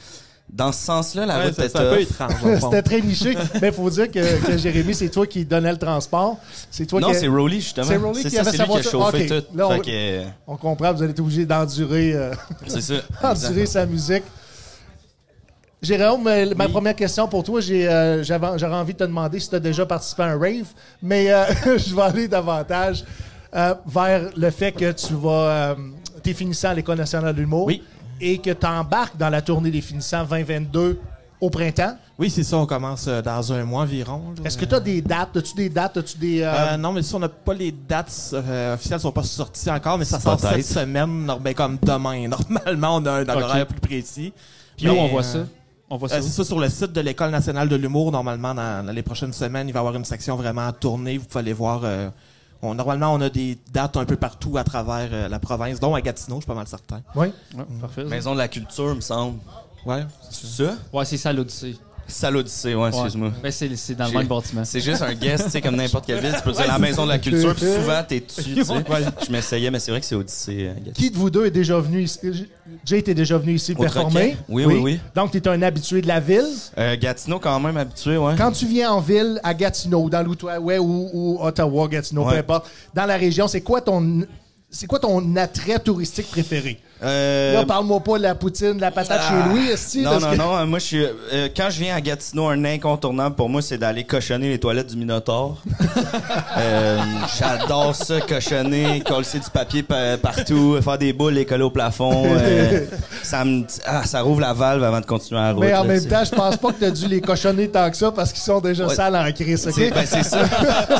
Dans 0.52 0.72
ce 0.72 0.84
sens-là, 0.84 1.24
la 1.24 1.38
Ouais, 1.38 1.44
route 1.46 1.58
était 1.58 1.76
un 1.78 1.94
peu 1.94 2.00
étrange. 2.02 2.32
C'était 2.60 2.82
très 2.82 3.00
niché. 3.00 3.34
Mais 3.62 3.68
il 3.68 3.72
faut 3.72 3.88
dire 3.88 4.10
que, 4.10 4.46
que 4.46 4.58
Jérémy, 4.58 4.94
c'est 4.94 5.08
toi 5.08 5.26
qui 5.26 5.42
donnais 5.46 5.72
le 5.72 5.78
transport. 5.78 6.36
C'est 6.70 6.84
toi 6.84 7.00
Non, 7.00 7.12
qui. 7.12 7.18
c'est 7.18 7.28
Rowley, 7.28 7.60
justement. 7.60 7.86
C'est 7.86 7.96
Rowley 7.96 8.22
qui 8.22 8.30
ça, 8.30 8.42
avait 8.42 8.50
c'est 8.50 8.56
sa 8.58 8.64
lui 8.66 8.72
qui 8.72 8.78
a 8.78 8.82
voiture. 8.90 8.90
chauffé 9.10 9.26
tout. 9.26 9.56
là, 9.56 9.68
on- 9.68 9.70
Fait 9.70 9.80
que, 9.80 9.86
euh, 9.90 10.24
On 10.46 10.56
comprend, 10.58 10.92
vous 10.92 11.02
allez 11.02 11.12
être 11.12 11.20
obligé 11.20 11.46
d'endurer, 11.46 12.12
euh, 12.12 12.34
c'est 12.66 12.82
ça. 12.82 12.94
endurer 13.22 13.64
sa 13.64 13.86
musique. 13.86 14.24
Jérôme, 15.84 16.22
ma 16.24 16.64
Oui. 16.66 16.72
première 16.72 16.96
question 16.96 17.28
pour 17.28 17.42
toi, 17.44 17.60
j'ai, 17.60 17.86
euh, 17.88 18.22
j'avais- 18.22 18.58
j'aurais 18.58 18.76
envie 18.76 18.92
de 18.94 18.98
te 18.98 19.04
demander 19.04 19.38
si 19.38 19.48
tu 19.50 19.56
as 19.56 19.60
déjà 19.60 19.84
participé 19.86 20.22
à 20.22 20.26
un 20.26 20.38
rave, 20.38 20.66
mais 21.02 21.30
euh, 21.32 21.44
je 21.78 21.94
vais 21.94 22.02
aller 22.02 22.28
davantage 22.28 23.04
euh, 23.54 23.74
vers 23.86 24.30
le 24.36 24.50
fait 24.50 24.72
que 24.72 24.90
tu 24.92 25.14
vas. 25.14 25.76
tu 26.22 26.30
es 26.30 26.34
finissant 26.34 26.70
à 26.70 26.74
l'École 26.74 26.98
nationale 26.98 27.34
de 27.34 27.40
l'humour 27.40 27.66
Oui. 27.66 27.82
et 28.20 28.38
que 28.38 28.50
tu 28.50 28.66
embarques 28.66 29.16
dans 29.16 29.28
la 29.30 29.42
tournée 29.42 29.70
des 29.70 29.80
finissants 29.82 30.24
2022 30.24 30.98
au 31.40 31.50
printemps. 31.50 31.96
Oui, 32.18 32.30
c'est 32.30 32.44
ça. 32.44 32.56
On 32.56 32.64
commence 32.66 33.06
dans 33.06 33.52
un 33.52 33.64
mois 33.64 33.82
environ. 33.82 34.22
là. 34.38 34.42
Est-ce 34.46 34.56
que 34.56 34.64
tu 34.64 34.74
as 34.74 34.80
des 34.80 35.02
dates? 35.02 35.36
As-tu 35.36 35.54
des 35.54 35.68
dates? 35.68 35.96
As-tu 35.98 36.16
des. 36.16 36.40
euh, 36.42 36.52
Euh, 36.52 36.76
non, 36.76 36.92
mais 36.92 37.02
si 37.02 37.14
on 37.14 37.18
n'a 37.18 37.28
pas 37.28 37.52
les 37.54 37.72
dates 37.72 38.30
euh, 38.32 38.74
officielles, 38.74 39.00
sont 39.00 39.10
pas 39.12 39.24
sorties 39.24 39.70
encore, 39.70 39.98
mais 39.98 40.04
ça 40.04 40.18
sort 40.20 40.36
Peut-être. 40.36 40.54
cette 40.54 40.64
semaine, 40.66 41.30
ben, 41.40 41.52
comme 41.54 41.76
demain. 41.82 42.28
Normalement, 42.54 42.96
on 42.96 43.06
a 43.06 43.12
un 43.20 43.28
horaire 43.28 43.66
plus 43.66 43.80
précis. 43.80 44.32
Puis 44.76 44.88
où 44.88 44.92
Mais, 44.94 45.00
on 45.00 45.08
voit 45.08 45.20
euh, 45.20 45.24
ça? 45.24 45.38
On 45.90 45.96
voit 45.96 46.08
ça 46.08 46.16
Euh, 46.16 46.22
c'est 46.22 46.30
ça 46.30 46.44
sur 46.44 46.58
le 46.58 46.68
site 46.68 46.92
de 46.92 47.00
l'École 47.00 47.30
nationale 47.30 47.68
de 47.68 47.76
l'humour. 47.76 48.10
Normalement, 48.12 48.54
dans, 48.54 48.84
dans 48.86 48.92
les 48.92 49.02
prochaines 49.02 49.32
semaines, 49.32 49.68
il 49.68 49.72
va 49.72 49.78
y 49.78 49.82
avoir 49.82 49.94
une 49.94 50.04
section 50.04 50.36
vraiment 50.36 50.70
tournée. 50.72 51.18
Vous 51.18 51.26
pouvez 51.26 51.40
aller 51.40 51.52
voir. 51.52 51.82
euh, 51.84 52.08
on- 52.62 52.74
normalement, 52.74 53.12
on 53.12 53.20
a 53.20 53.28
des 53.28 53.58
dates 53.72 53.96
un 53.98 54.04
peu 54.06 54.16
partout 54.16 54.56
à 54.56 54.64
travers 54.64 55.08
euh, 55.12 55.28
la 55.28 55.38
province, 55.38 55.78
dont 55.80 55.94
à 55.94 56.00
Gatineau, 56.00 56.36
je 56.36 56.40
suis 56.42 56.46
pas 56.46 56.54
mal 56.54 56.66
certain. 56.66 57.02
Oui. 57.14 57.26
Ouais, 57.54 57.64
parfait. 57.80 58.04
Maison 58.04 58.32
de 58.32 58.38
la 58.38 58.48
culture, 58.48 58.94
me 58.96 59.00
semble. 59.02 59.38
Ouais. 59.84 60.04
C'est 60.30 60.46
ça? 60.64 60.74
Ouais, 60.92 61.04
c'est 61.04 61.18
ça 61.18 61.32
l'Odyssée. 61.32 61.76
Salle 62.06 62.36
Odyssée, 62.36 62.74
ouais, 62.74 62.88
excuse-moi. 62.88 63.32
Ben, 63.42 63.50
c'est 63.50 63.74
c'est 63.76 63.94
dans 63.94 64.04
le 64.04 64.10
J'ai- 64.12 64.18
même 64.18 64.26
bâtiment. 64.26 64.64
C'est 64.64 64.80
juste 64.80 65.02
un 65.02 65.14
guest, 65.14 65.44
tu 65.44 65.50
sais, 65.50 65.60
comme 65.60 65.76
n'importe 65.76 66.06
quelle 66.06 66.20
ville. 66.20 66.34
Tu 66.36 66.42
peux 66.42 66.52
dire 66.52 66.66
la 66.66 66.78
maison 66.78 67.04
de 67.04 67.08
la 67.10 67.18
culture, 67.18 67.54
puis 67.54 67.64
souvent, 67.66 68.02
t'es 68.06 68.20
dessus, 68.20 68.54
tu 68.54 68.64
sais. 68.64 68.74
Je 69.26 69.32
m'essayais, 69.32 69.70
mais 69.70 69.78
c'est 69.78 69.90
vrai 69.90 70.00
que 70.00 70.06
c'est 70.06 70.14
Odyssée. 70.14 70.68
euh. 70.68 70.90
Qui 70.92 71.10
de 71.10 71.16
vous 71.16 71.30
deux 71.30 71.46
est 71.46 71.50
déjà 71.50 71.78
venu 71.80 72.02
ici? 72.02 72.18
Jay, 72.84 73.02
t'es 73.02 73.14
déjà 73.14 73.38
venu 73.38 73.54
ici 73.54 73.72
Au 73.72 73.80
performer? 73.82 74.32
Troquet? 74.32 74.36
Oui, 74.48 74.64
oui, 74.66 74.78
oui. 74.82 75.00
Donc, 75.14 75.30
t'es 75.30 75.46
un 75.48 75.60
habitué 75.62 76.02
de 76.02 76.08
la 76.08 76.20
ville? 76.20 76.44
Euh, 76.78 76.96
Gatineau, 77.00 77.38
quand 77.38 77.58
même, 77.60 77.76
habitué, 77.76 78.16
ouais. 78.16 78.34
Quand 78.36 78.52
tu 78.52 78.66
viens 78.66 78.92
en 78.92 79.00
ville, 79.00 79.40
à 79.42 79.54
Gatineau, 79.54 80.08
dans 80.10 80.22
l'Outaouais 80.22 80.78
ou, 80.78 81.10
ou 81.12 81.38
Ottawa, 81.40 81.88
Gatineau, 81.88 82.24
peu 82.24 82.36
importe, 82.36 82.66
dans 82.94 83.06
la 83.06 83.16
région, 83.16 83.48
c'est 83.48 83.62
quoi 83.62 83.80
ton 83.80 84.26
c'est 84.70 84.88
quoi 84.88 84.98
ton 84.98 85.36
attrait 85.36 85.78
touristique 85.78 86.28
préféré? 86.32 86.80
Euh, 87.02 87.54
Là, 87.54 87.66
parle-moi 87.66 88.00
pas 88.00 88.16
de 88.18 88.22
la 88.22 88.34
poutine, 88.34 88.74
de 88.76 88.80
la 88.80 88.90
patate 88.90 89.20
chez 89.28 89.48
Louis, 89.50 89.68
esti, 89.68 90.00
non, 90.02 90.18
non, 90.20 90.30
que- 90.30 90.36
non. 90.36 90.66
Moi, 90.66 90.78
je 90.78 90.84
suis. 90.84 91.04
euh, 91.04 91.48
quand 91.54 91.68
je 91.68 91.80
viens 91.80 91.94
à 91.96 92.00
Gatineau, 92.00 92.48
un 92.48 92.64
incontournable 92.64 93.34
pour 93.34 93.48
moi, 93.50 93.60
c'est 93.62 93.76
d'aller 93.78 94.04
cochonner 94.04 94.48
les 94.48 94.58
toilettes 94.58 94.86
du 94.88 94.96
Minotaure. 94.96 95.60
Euh, 96.56 96.98
J'adore 97.38 97.94
ça, 97.96 98.20
cochonner, 98.20 99.02
coller 99.04 99.26
du 99.34 99.50
papier 99.52 99.82
pa- 99.82 100.16
partout, 100.16 100.78
faire 100.82 100.98
des 100.98 101.12
boules 101.12 101.36
et 101.38 101.44
coller 101.44 101.64
au 101.64 101.70
plafond. 101.70 102.24
euh, 102.26 102.84
ça 103.22 103.44
me, 103.44 103.64
ah, 103.84 104.04
ça 104.04 104.20
rouvre 104.22 104.40
la 104.40 104.52
valve 104.52 104.82
avant 104.84 105.00
de 105.00 105.06
continuer 105.06 105.40
à 105.40 105.50
route. 105.52 105.60
Mais 105.64 105.74
en 105.74 105.82
là, 105.82 105.88
même 105.88 106.06
temps, 106.06 106.22
je 106.24 106.30
pense 106.30 106.56
pas 106.56 106.68
que 106.72 106.80
t'as 106.80 106.90
dû 106.90 107.08
les 107.08 107.20
cochonner 107.20 107.68
tant 107.68 107.90
que 107.90 107.96
ça 107.96 108.12
parce 108.12 108.32
qu'ils 108.32 108.42
sont 108.42 108.60
déjà 108.60 108.86
Ouais. 108.86 108.94
sales 108.94 109.16
en 109.16 109.32
crise, 109.32 109.64
ben, 109.66 110.04
c'est 110.06 110.22
ça. 110.22 110.38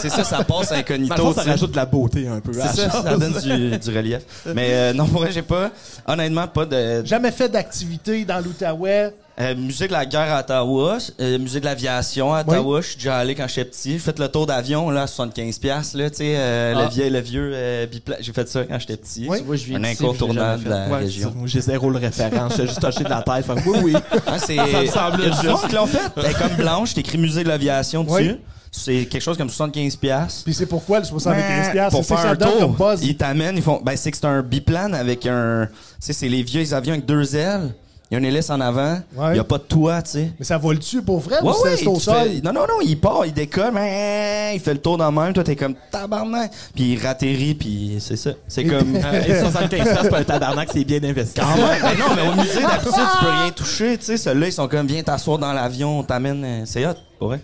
C'est 0.01 0.09
ça, 0.11 0.25
ça 0.25 0.43
passe 0.45 0.73
incognito. 0.73 1.33
ça 1.35 1.43
rajoute 1.43 1.71
de 1.71 1.77
la 1.77 1.87
beauté 1.87 2.27
un 2.27 2.41
peu. 2.41 2.53
C'est 2.53 2.81
ça, 2.81 2.91
chose. 2.91 3.03
ça 3.05 3.17
donne 3.17 3.33
du, 3.41 3.79
du 3.79 3.97
relief. 3.97 4.21
Mais 4.55 4.69
euh, 4.71 4.93
non, 4.93 5.07
pour 5.07 5.21
vrai, 5.21 5.31
j'ai 5.33 5.43
pas, 5.43 5.71
honnêtement, 6.07 6.47
pas 6.49 6.67
de 6.67 7.05
Jamais 7.05 7.31
fait 7.31 7.49
d'activité 7.49 8.25
dans 8.25 8.39
l'Outaouais. 8.45 9.13
euh, 9.41 9.55
musée 9.57 9.89
de 9.89 9.93
la 9.93 10.07
guerre 10.07 10.33
à 10.33 10.41
Ottawa, 10.41 10.99
euh, 11.21 11.39
musée 11.41 11.59
de 11.59 11.65
l'aviation 11.65 12.33
à 12.33 12.43
Ottawa. 12.43 12.81
Je 12.81 12.87
suis 12.87 12.97
déjà 12.97 13.17
allé 13.19 13.35
quand 13.35 13.49
j'étais 13.49 13.65
petit. 13.65 13.93
J'ai 13.95 13.99
fait 13.99 14.17
le 14.19 14.29
tour 14.29 14.47
d'avion 14.47 14.91
là, 14.91 15.03
à 15.03 15.07
75 15.09 15.59
pièces 15.59 15.95
là, 15.95 16.09
tu 16.11 16.19
sais, 16.19 16.35
euh, 16.37 16.75
Ah. 16.77 16.83
le 16.85 16.89
vieux, 16.89 17.11
le 17.11 17.19
vieux 17.21 17.51
euh, 17.53 17.87
bipla- 17.87 18.17
J'ai 18.21 18.33
fait 18.33 18.49
ça 18.49 18.63
quand 18.65 18.79
j'étais 18.79 18.97
petit. 18.97 19.27
Oui. 19.29 19.39
Tu 19.39 19.45
vois, 19.45 19.57
je 19.57 19.65
viens 19.65 19.79
Un 19.81 19.85
incontournable 19.85 20.65
de 20.65 20.69
la 20.71 20.87
Ouais, 20.89 20.99
région. 20.99 21.35
j'ai 21.47 21.61
zéro 21.61 21.91
le 21.91 21.99
référent. 21.99 22.49
Suis 22.51 22.63
juste 22.67 22.81
touché 22.81 23.03
de 23.03 23.09
la 23.11 23.23
tête. 23.23 23.45
Fait 23.45 23.69
oui, 23.69 23.79
oui. 23.83 23.95
Hein, 24.27 24.37
c'est 24.39 24.57
Ça 24.87 25.11
me 25.11 25.17
du 25.17 25.25
juste. 25.25 25.69
qui 25.69 25.75
l'ont 25.75 25.87
fait. 25.87 25.99
Elle 26.17 26.27
est 26.27 26.35
comme 26.39 26.55
blanche, 26.57 26.95
t'as 26.95 27.01
écrit 27.01 27.19
musée 27.19 27.43
de 27.43 27.49
l'aviation 27.49 28.05
dessus. 28.05 28.15
Oui. 28.17 28.37
C'est 28.77 29.05
quelque 29.07 29.23
chose 29.23 29.39
comme 29.39 29.49
75 29.51 29.95
pièces. 29.97 30.43
Puis 30.45 30.53
c'est 30.53 30.67
pourquoi 30.67 30.99
le 30.99 31.05
75$? 31.05 31.71
piastres? 31.73 31.91
pour 31.93 32.05
faire 32.05 32.27
un 32.27 32.35
tour, 32.37 32.95
ils 33.03 33.17
t'amènent, 33.17 33.57
ils 33.57 33.63
font 33.63 33.81
ben 33.85 33.97
c'est 33.97 34.11
que 34.11 34.17
c'est 34.17 34.27
un 34.27 34.43
biplane 34.43 34.95
avec 34.95 35.27
un 35.27 35.67
tu 35.71 35.73
sais 36.01 36.13
c'est 36.13 36.29
les 36.29 36.43
vieux 36.43 36.73
avions 36.75 36.95
avec 36.95 37.07
deux 37.07 37.37
ailes. 37.37 37.73
Il 38.11 38.15
y 38.15 38.17
a 38.17 38.19
une 38.19 38.27
hélice 38.27 38.51
en 38.51 38.61
avant, 38.61 38.99
il 39.15 39.19
Ouais. 39.19 39.37
y 39.37 39.39
a 39.39 39.45
pas 39.45 39.57
de 39.59 39.63
toit, 39.63 40.03
tu 40.03 40.11
sais. 40.11 40.33
Mais 40.39 40.45
ça 40.45 40.59
vole-tu 40.59 41.03
pour 41.03 41.21
vrai 41.21 41.37
Ouais, 41.41 41.51
ou 41.53 41.63
ouais, 41.65 41.77
c'est 41.77 41.87
au 41.87 41.95
tu 41.95 42.01
sol? 42.03 42.15
fais- 42.15 42.41
non, 42.43 42.53
non, 42.53 42.61
non, 42.63 42.81
il 42.85 43.01
part, 43.01 43.25
il 43.25 43.33
décolle, 43.33 43.71
mais 43.73 44.53
il 44.55 44.61
fait 44.61 44.75
le 44.75 44.81
tour 44.81 44.99
dans 44.99 45.11
le 45.11 45.19
même, 45.21 45.33
toi 45.33 45.43
t'es 45.43 45.57
comme 45.57 45.75
tabarnak, 45.91 46.53
puis 46.75 46.93
il 46.93 47.03
ratterrit, 47.05 47.55
puis 47.55 47.97
c'est 48.01 48.17
ça. 48.17 48.31
C'est 48.47 48.65
comme. 48.65 48.97
Euh, 49.05 49.23
et 49.25 49.41
75 49.41 49.83
piastres 49.85 50.09
pour 50.09 50.17
un 50.19 50.25
tabarnak, 50.25 50.69
c'est 50.73 50.85
bien 50.85 51.03
investi. 51.03 51.41
Ah 51.43 51.55
ouais, 51.57 51.79
mais 51.83 51.95
non, 51.99 52.07
mais 52.15 52.29
au 52.29 52.35
musée 52.43 52.61
d'habitude 52.61 52.93
tu 52.93 53.25
peux 53.25 53.31
rien 53.31 53.51
toucher, 53.51 53.99
tu 53.99 54.05
sais. 54.05 54.17
Ceux-là 54.19 54.47
ils 54.49 54.53
sont 54.53 54.69
comme 54.69 54.87
viens 54.87 55.03
t'asseoir 55.03 55.39
dans 55.39 55.53
l'avion, 55.53 56.01
on 56.01 56.03
t'amène, 56.03 56.45
euh, 56.45 56.63
c'est 56.67 56.85
hot, 56.87 56.95
pour 57.19 57.29
vrai. 57.29 57.41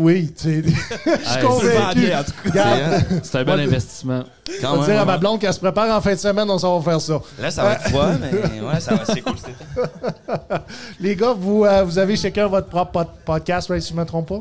Oui, 0.00 0.32
tu 0.32 0.44
sais. 0.44 0.62
Je 1.24 1.28
suis 1.28 1.40
convaincu. 1.44 2.12
C'est 3.24 3.38
un 3.38 3.44
bel 3.44 3.60
investissement. 3.60 4.22
Quand 4.60 4.68
on 4.68 4.76
va 4.76 4.78
même, 4.86 4.90
dire 4.92 5.00
à 5.00 5.04
ma 5.04 5.18
blonde 5.18 5.40
qu'elle 5.40 5.52
se 5.52 5.58
prépare 5.58 5.94
en 5.96 6.00
fin 6.00 6.12
de 6.12 6.18
semaine, 6.18 6.48
on 6.48 6.56
s'en 6.56 6.78
va 6.78 6.92
faire 6.92 7.00
ça. 7.00 7.20
Là 7.40 7.50
ça 7.50 7.64
va 7.64 7.72
être 7.72 7.88
froid, 7.88 8.10
mais 8.20 8.60
ouais, 8.60 8.80
ça 8.80 8.94
va, 8.94 9.04
c'est 9.04 9.20
cool. 9.20 9.34
Les 11.00 11.16
gars, 11.16 11.32
vous, 11.36 11.64
euh, 11.64 11.82
vous 11.82 11.98
avez 11.98 12.14
chacun 12.14 12.46
votre 12.46 12.68
propre 12.68 12.92
pod- 12.92 13.08
podcast, 13.24 13.68
right, 13.70 13.82
si 13.82 13.92
je 13.92 13.98
me 13.98 14.04
trompe 14.04 14.28
pas? 14.28 14.40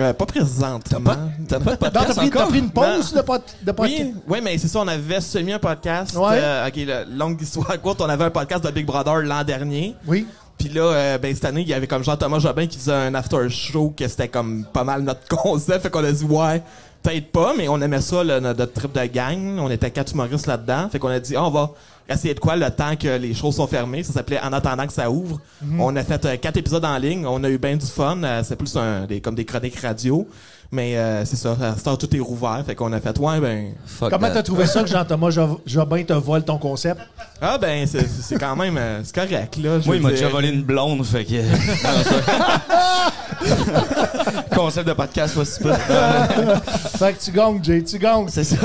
Euh, 0.00 0.12
pas 0.12 0.26
présentement. 0.26 0.80
T'as 0.90 1.00
pas 1.00 1.14
de 1.14 1.20
Non, 1.40 1.46
t'as 1.48 1.76
podcast 1.76 2.16
pris, 2.18 2.30
t'as 2.30 2.46
pris 2.46 2.58
une 2.58 2.70
pause 2.70 3.12
de, 3.12 3.20
pod- 3.20 3.42
de 3.62 3.72
podcast? 3.72 4.02
Oui, 4.02 4.14
oui, 4.26 4.38
mais 4.42 4.58
c'est 4.58 4.68
ça, 4.68 4.80
on 4.80 4.88
avait 4.88 5.20
semi 5.20 5.52
un 5.52 5.58
podcast. 5.60 6.16
Ouais. 6.16 6.40
euh, 6.42 6.66
ok, 6.68 7.06
longue 7.16 7.40
histoire 7.40 7.80
courte, 7.80 8.00
on 8.00 8.08
avait 8.08 8.24
un 8.24 8.30
podcast 8.30 8.64
de 8.64 8.70
Big 8.72 8.84
Brother 8.84 9.18
l'an 9.22 9.44
dernier. 9.44 9.94
Oui. 10.08 10.26
Puis 10.58 10.68
là, 10.70 10.82
euh, 10.82 11.18
ben, 11.18 11.34
cette 11.34 11.44
année, 11.44 11.60
il 11.62 11.68
y 11.68 11.74
avait 11.74 11.86
comme 11.86 12.02
Jean-Thomas 12.02 12.40
Jobin 12.40 12.66
qui 12.66 12.78
faisait 12.78 12.92
un 12.92 13.14
after 13.14 13.48
show 13.48 13.94
que 13.96 14.06
c'était 14.08 14.28
comme 14.28 14.64
pas 14.72 14.84
mal 14.84 15.02
notre 15.02 15.26
concept. 15.28 15.82
Fait 15.82 15.90
qu'on 15.90 16.04
a 16.04 16.10
dit, 16.12 16.24
ouais, 16.24 16.62
peut-être 17.02 17.30
pas, 17.30 17.54
mais 17.56 17.68
on 17.68 17.80
aimait 17.80 18.00
ça, 18.00 18.24
le- 18.24 18.40
notre, 18.40 18.72
trip 18.72 18.92
de 18.92 19.04
gang. 19.06 19.58
On 19.60 19.70
était 19.70 19.90
quatre 19.90 20.12
humoristes 20.12 20.46
là-dedans. 20.48 20.88
Fait 20.90 20.98
qu'on 20.98 21.08
a 21.08 21.20
dit, 21.20 21.36
Ah, 21.36 21.44
on 21.44 21.50
va 21.50 21.70
essayer 22.08 22.34
de 22.34 22.40
quoi 22.40 22.56
le 22.56 22.68
temps 22.70 22.96
que 22.96 23.18
les 23.18 23.34
shows 23.34 23.52
sont 23.52 23.66
fermés. 23.66 24.02
Ça 24.02 24.12
s'appelait 24.14 24.40
En 24.40 24.52
attendant 24.52 24.86
que 24.86 24.92
ça 24.92 25.10
ouvre. 25.10 25.40
On 25.78 25.94
a 25.94 26.02
fait 26.02 26.24
euh, 26.24 26.36
quatre 26.36 26.56
épisodes 26.56 26.84
en 26.84 26.98
ligne. 26.98 27.24
On 27.26 27.44
a 27.44 27.48
eu 27.50 27.58
bien 27.58 27.76
du 27.76 27.86
fun. 27.86 28.20
Euh, 28.24 28.42
c'est 28.44 28.56
plus 28.56 28.74
un, 28.76 29.06
des, 29.06 29.20
comme 29.20 29.34
des 29.36 29.44
chroniques 29.44 29.78
radio. 29.80 30.26
Mais 30.70 30.98
euh, 30.98 31.24
c'est 31.24 31.36
ça, 31.36 31.56
à 31.60 31.96
tout 31.96 32.14
est 32.14 32.20
rouvert. 32.20 32.62
Fait 32.66 32.74
qu'on 32.74 32.92
a 32.92 33.00
fait, 33.00 33.18
ouais, 33.18 33.40
ben... 33.40 33.72
Fuck 33.86 34.10
Comment 34.10 34.28
t'as 34.30 34.42
trouvé 34.42 34.66
ça 34.66 34.82
que 34.82 34.88
Jean-Thomas 34.90 35.30
Jo- 35.30 35.62
Jobin 35.64 36.02
te 36.04 36.12
vole 36.12 36.44
ton 36.44 36.58
concept? 36.58 37.00
Ah 37.40 37.56
ben, 37.56 37.86
c'est 37.86 38.06
c'est 38.06 38.38
quand 38.38 38.54
même... 38.54 38.76
euh, 38.76 39.00
c'est 39.02 39.14
correct, 39.14 39.56
là. 39.56 39.78
Moi, 39.86 39.96
il 39.96 40.02
m'a 40.02 40.10
déjà 40.10 40.28
volé 40.28 40.50
une 40.50 40.62
blonde, 40.62 41.06
fait 41.06 41.24
que. 41.24 41.36
Concept 44.54 44.88
de 44.88 44.92
podcast, 44.92 45.34
pas 45.34 45.44
si 45.44 45.58
peu. 45.62 45.72
Fait 46.98 47.12
que 47.14 47.24
tu 47.24 47.30
gagnes, 47.30 47.60
Jay, 47.62 47.82
tu 47.82 47.98
gagnes. 47.98 48.28
C'est 48.28 48.44
ça. 48.44 48.56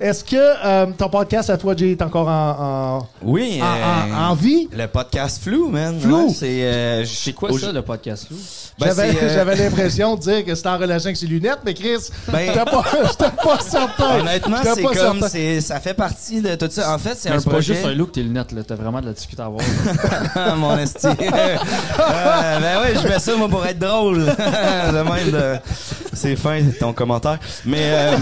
Est-ce 0.00 0.24
que 0.24 0.36
euh, 0.36 0.86
ton 0.96 1.08
podcast 1.08 1.50
à 1.50 1.56
toi, 1.58 1.74
Jay, 1.76 1.92
est 1.92 2.02
encore 2.02 2.28
en, 2.28 2.98
en, 3.00 3.08
Oui. 3.22 3.60
en- 3.60 3.66
euh, 3.66 4.14
en- 4.14 4.30
en 4.30 4.34
vie? 4.34 4.68
Le 4.72 4.86
podcast 4.86 5.42
Flou, 5.42 5.68
man. 5.70 5.98
Flou? 6.00 6.26
Ouais, 6.28 6.32
c'est. 6.32 6.62
euh, 6.64 7.04
C'est 7.04 7.32
quoi 7.32 7.50
ça, 7.58 7.72
le 7.72 7.82
podcast, 7.82 8.28
là? 8.30 8.36
Ben, 8.78 8.86
J'avais 8.86 9.08
euh, 9.22 9.28
j'avais 9.34 9.56
l'impression 9.56 10.14
de 10.14 10.20
dire 10.20 10.44
que 10.44 10.54
c'était 10.54 10.68
en 10.68 10.78
relation 10.78 11.06
avec 11.08 11.16
ses 11.16 11.26
lunettes, 11.26 11.58
mais 11.64 11.74
Chris, 11.74 11.96
Ben- 12.28 12.46
j'étais 12.46 12.64
pas, 12.64 12.82
pas 13.44 13.58
certain. 13.60 14.20
Honnêtement, 14.20 14.58
c'est 14.62 14.82
pas 14.82 14.94
comme. 14.94 15.20
Ça 15.60 15.80
fait 15.80 15.94
partie 15.94 16.40
de 16.40 16.54
tout 16.54 16.68
ça. 16.70 16.94
En 16.94 16.98
fait, 16.98 17.14
c'est 17.16 17.28
Mais 17.30 17.36
un 17.36 17.38
c'est 17.40 17.44
pas 17.46 17.50
projet. 17.52 17.74
juste 17.74 17.86
un 17.86 17.94
look, 17.94 18.12
tes 18.12 18.22
lunettes, 18.22 18.52
là. 18.52 18.62
T'as 18.66 18.74
vraiment 18.76 19.00
de 19.00 19.06
la 19.06 19.12
difficulté 19.12 19.42
à 19.42 19.46
avoir. 19.46 19.64
Mon 20.56 20.78
esti. 20.78 21.06
Euh, 21.06 21.10
ben 22.60 22.80
ouais, 22.82 22.94
je 23.02 23.08
mets 23.08 23.18
ça, 23.18 23.36
moi, 23.36 23.48
pour 23.48 23.64
être 23.66 23.78
drôle. 23.78 24.24
de 24.26 25.02
même 25.02 25.30
de... 25.32 25.56
C'est 26.12 26.36
fin, 26.36 26.60
ton 26.80 26.92
commentaire. 26.92 27.38
Mais, 27.64 27.78
euh... 27.82 28.16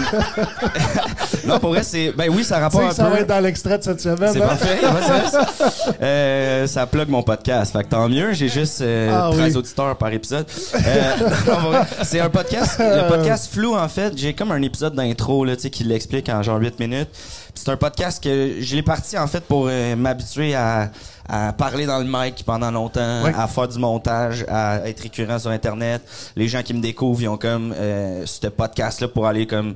non, 1.45 1.59
pour 1.59 1.69
vrai, 1.71 1.83
c'est... 1.83 2.11
Ben 2.11 2.29
oui, 2.29 2.43
ça 2.43 2.55
Tu 2.55 2.59
sais 2.59 2.63
rapporte 2.63 2.83
que 2.85 2.89
un 2.89 2.93
ça 2.93 3.03
peu... 3.05 3.09
va 3.11 3.19
être 3.21 3.27
dans 3.27 3.39
l'extrait 3.39 3.77
de 3.77 3.83
cette 3.83 4.01
semaine. 4.01 4.31
C'est 4.33 4.41
hein? 4.41 4.47
parfait. 4.47 4.79
ouais, 4.83 5.21
c'est- 5.31 5.95
euh, 6.01 6.67
ça 6.67 6.85
plug 6.85 7.09
mon 7.09 7.23
podcast. 7.23 7.73
Fait 7.73 7.83
que 7.83 7.89
tant 7.89 8.07
mieux. 8.09 8.33
J'ai 8.33 8.49
juste 8.49 8.81
euh, 8.81 9.09
Ah 9.13 9.29
13 9.33 9.51
oui. 9.53 9.57
auditeurs 9.57 9.95
par 9.97 10.11
épisode. 10.13 10.45
Euh, 10.75 11.83
c'est 12.03 12.19
un 12.19 12.29
podcast. 12.29 12.75
Le 12.79 13.07
podcast 13.07 13.51
flou, 13.53 13.75
en 13.75 13.87
fait. 13.87 14.17
J'ai 14.17 14.33
comme 14.33 14.51
un 14.51 14.61
épisode 14.61 14.95
d'intro, 14.95 15.45
là, 15.45 15.55
tu 15.55 15.63
sais, 15.63 15.69
qui 15.69 15.83
l'explique 15.83 16.29
en 16.29 16.41
genre 16.43 16.59
8 16.59 16.79
minutes. 16.79 17.09
C'est 17.55 17.69
un 17.69 17.77
podcast 17.77 18.23
que 18.23 18.55
je 18.59 18.75
l'ai 18.75 18.83
parti, 18.83 19.17
en 19.17 19.27
fait, 19.27 19.41
pour 19.43 19.67
euh, 19.69 19.95
m'habituer 19.95 20.55
à, 20.55 20.91
à 21.27 21.53
parler 21.53 21.85
dans 21.85 21.99
le 21.99 22.05
mic 22.07 22.43
pendant 22.45 22.71
longtemps, 22.71 23.23
Ouais. 23.23 23.33
à 23.37 23.47
faire 23.47 23.67
du 23.67 23.79
montage, 23.79 24.45
à 24.47 24.87
être 24.87 25.01
récurrent 25.01 25.39
sur 25.39 25.49
Internet. 25.51 26.01
Les 26.35 26.47
gens 26.47 26.61
qui 26.63 26.73
me 26.73 26.81
découvrent, 26.81 27.21
ils 27.21 27.27
ont 27.27 27.37
comme 27.37 27.73
euh, 27.75 28.23
ce 28.25 28.47
podcast-là 28.47 29.07
pour 29.07 29.27
aller 29.27 29.47
comme 29.47 29.75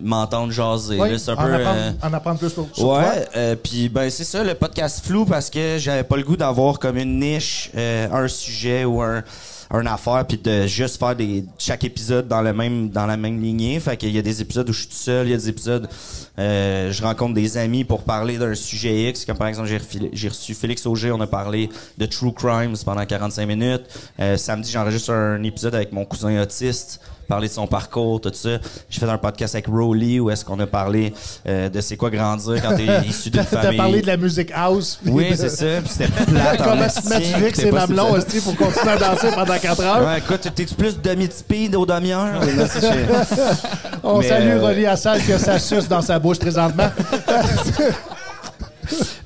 m'entendre 0.00 0.52
jaser. 0.52 1.00
Oui, 1.00 1.10
là. 1.10 1.18
C'est 1.18 1.30
un 1.30 1.34
en, 1.34 1.44
peu... 1.46 1.54
apprendre, 1.54 1.78
euh, 1.78 1.90
en 2.02 2.12
apprendre 2.12 2.38
plus 2.38 2.50
sur. 2.50 2.66
Ouais, 2.86 3.26
euh, 3.34 3.56
puis 3.56 3.88
ben 3.88 4.10
c'est 4.10 4.24
ça 4.24 4.44
le 4.44 4.54
podcast 4.54 5.02
flou 5.04 5.24
parce 5.24 5.48
que 5.48 5.76
j'avais 5.78 6.02
pas 6.04 6.16
le 6.18 6.22
goût 6.22 6.36
d'avoir 6.36 6.78
comme 6.78 6.98
une 6.98 7.18
niche, 7.18 7.70
euh, 7.76 8.06
un 8.12 8.28
sujet 8.28 8.84
ou 8.84 9.00
un 9.00 9.22
un 9.70 9.86
affaire 9.86 10.24
puis 10.26 10.38
de 10.38 10.66
juste 10.66 10.98
faire 10.98 11.16
des 11.16 11.44
chaque 11.58 11.84
épisode 11.84 12.28
dans 12.28 12.42
le 12.42 12.52
même 12.52 12.90
dans 12.90 13.06
la 13.06 13.16
même 13.16 13.40
lignée. 13.40 13.78
Fait 13.80 13.96
qu'il 13.96 14.10
y 14.10 14.18
a 14.18 14.22
des 14.22 14.40
épisodes 14.40 14.68
où 14.68 14.72
je 14.72 14.80
suis 14.80 14.88
tout 14.88 14.94
seul 14.94 15.26
il 15.26 15.30
y 15.30 15.34
a 15.34 15.36
des 15.36 15.48
épisodes 15.48 15.88
euh, 16.38 16.92
je 16.92 17.02
rencontre 17.02 17.34
des 17.34 17.56
amis 17.56 17.84
pour 17.84 18.02
parler 18.02 18.38
d'un 18.38 18.54
sujet 18.54 19.10
X 19.10 19.24
comme 19.24 19.38
par 19.38 19.48
exemple 19.48 19.68
j'ai 20.12 20.28
reçu 20.28 20.54
Félix 20.54 20.86
Auger 20.86 21.10
on 21.12 21.20
a 21.20 21.26
parlé 21.26 21.68
de 21.98 22.06
true 22.06 22.32
crimes 22.32 22.76
pendant 22.84 23.04
45 23.04 23.46
minutes. 23.46 23.84
Euh, 24.20 24.36
samedi 24.36 24.70
j'enregistre 24.70 25.12
un 25.12 25.42
épisode 25.42 25.74
avec 25.74 25.92
mon 25.92 26.04
cousin 26.04 26.40
autiste 26.40 27.00
parler 27.26 27.48
de 27.48 27.52
son 27.52 27.66
parcours, 27.66 28.20
tout 28.20 28.30
ça. 28.32 28.58
J'ai 28.88 29.00
fait 29.00 29.08
un 29.08 29.18
podcast 29.18 29.54
avec 29.54 29.66
Rowley 29.66 30.20
où 30.20 30.30
est-ce 30.30 30.44
qu'on 30.44 30.58
a 30.60 30.66
parlé 30.66 31.12
euh, 31.48 31.68
de 31.68 31.80
c'est 31.80 31.96
quoi 31.96 32.10
grandir 32.10 32.62
quand 32.62 32.76
t'es 32.76 32.86
issu 33.08 33.30
d'une 33.30 33.44
T'as 33.44 33.62
famille. 33.62 33.76
parlé 33.76 34.02
de 34.02 34.06
la 34.06 34.16
musique 34.16 34.50
house. 34.54 34.98
Oui, 35.06 35.26
c'est 35.36 35.48
ça. 35.48 35.66
Puis 35.80 35.88
c'était 35.90 36.08
plate 36.26 36.60
en 36.60 36.64
Comment 36.64 36.88
se 36.88 37.08
mettre 37.08 37.26
Félix 37.26 37.56
c'était 37.58 37.68
et 37.68 37.72
pas 37.72 37.86
Mamelon 37.86 38.12
ça. 38.20 38.26
aussi 38.26 38.40
pour 38.40 38.56
continuer 38.56 38.92
à 38.92 38.96
danser 38.98 39.28
pendant 39.34 39.58
4 39.58 39.80
heures. 39.82 40.06
Ouais, 40.06 40.18
écoute, 40.18 40.48
t'es-tu 40.54 40.74
plus 40.74 41.00
demi-speed 41.00 41.74
au 41.76 41.84
demi-heure? 41.86 42.40
On 44.02 44.18
Mais, 44.20 44.28
salue 44.28 44.50
euh, 44.50 44.60
Rolly 44.62 44.86
Assal 44.86 45.22
que 45.22 45.38
ça 45.38 45.58
suce 45.58 45.88
dans 45.88 46.02
sa 46.02 46.18
bouche 46.18 46.38
présentement. 46.38 46.88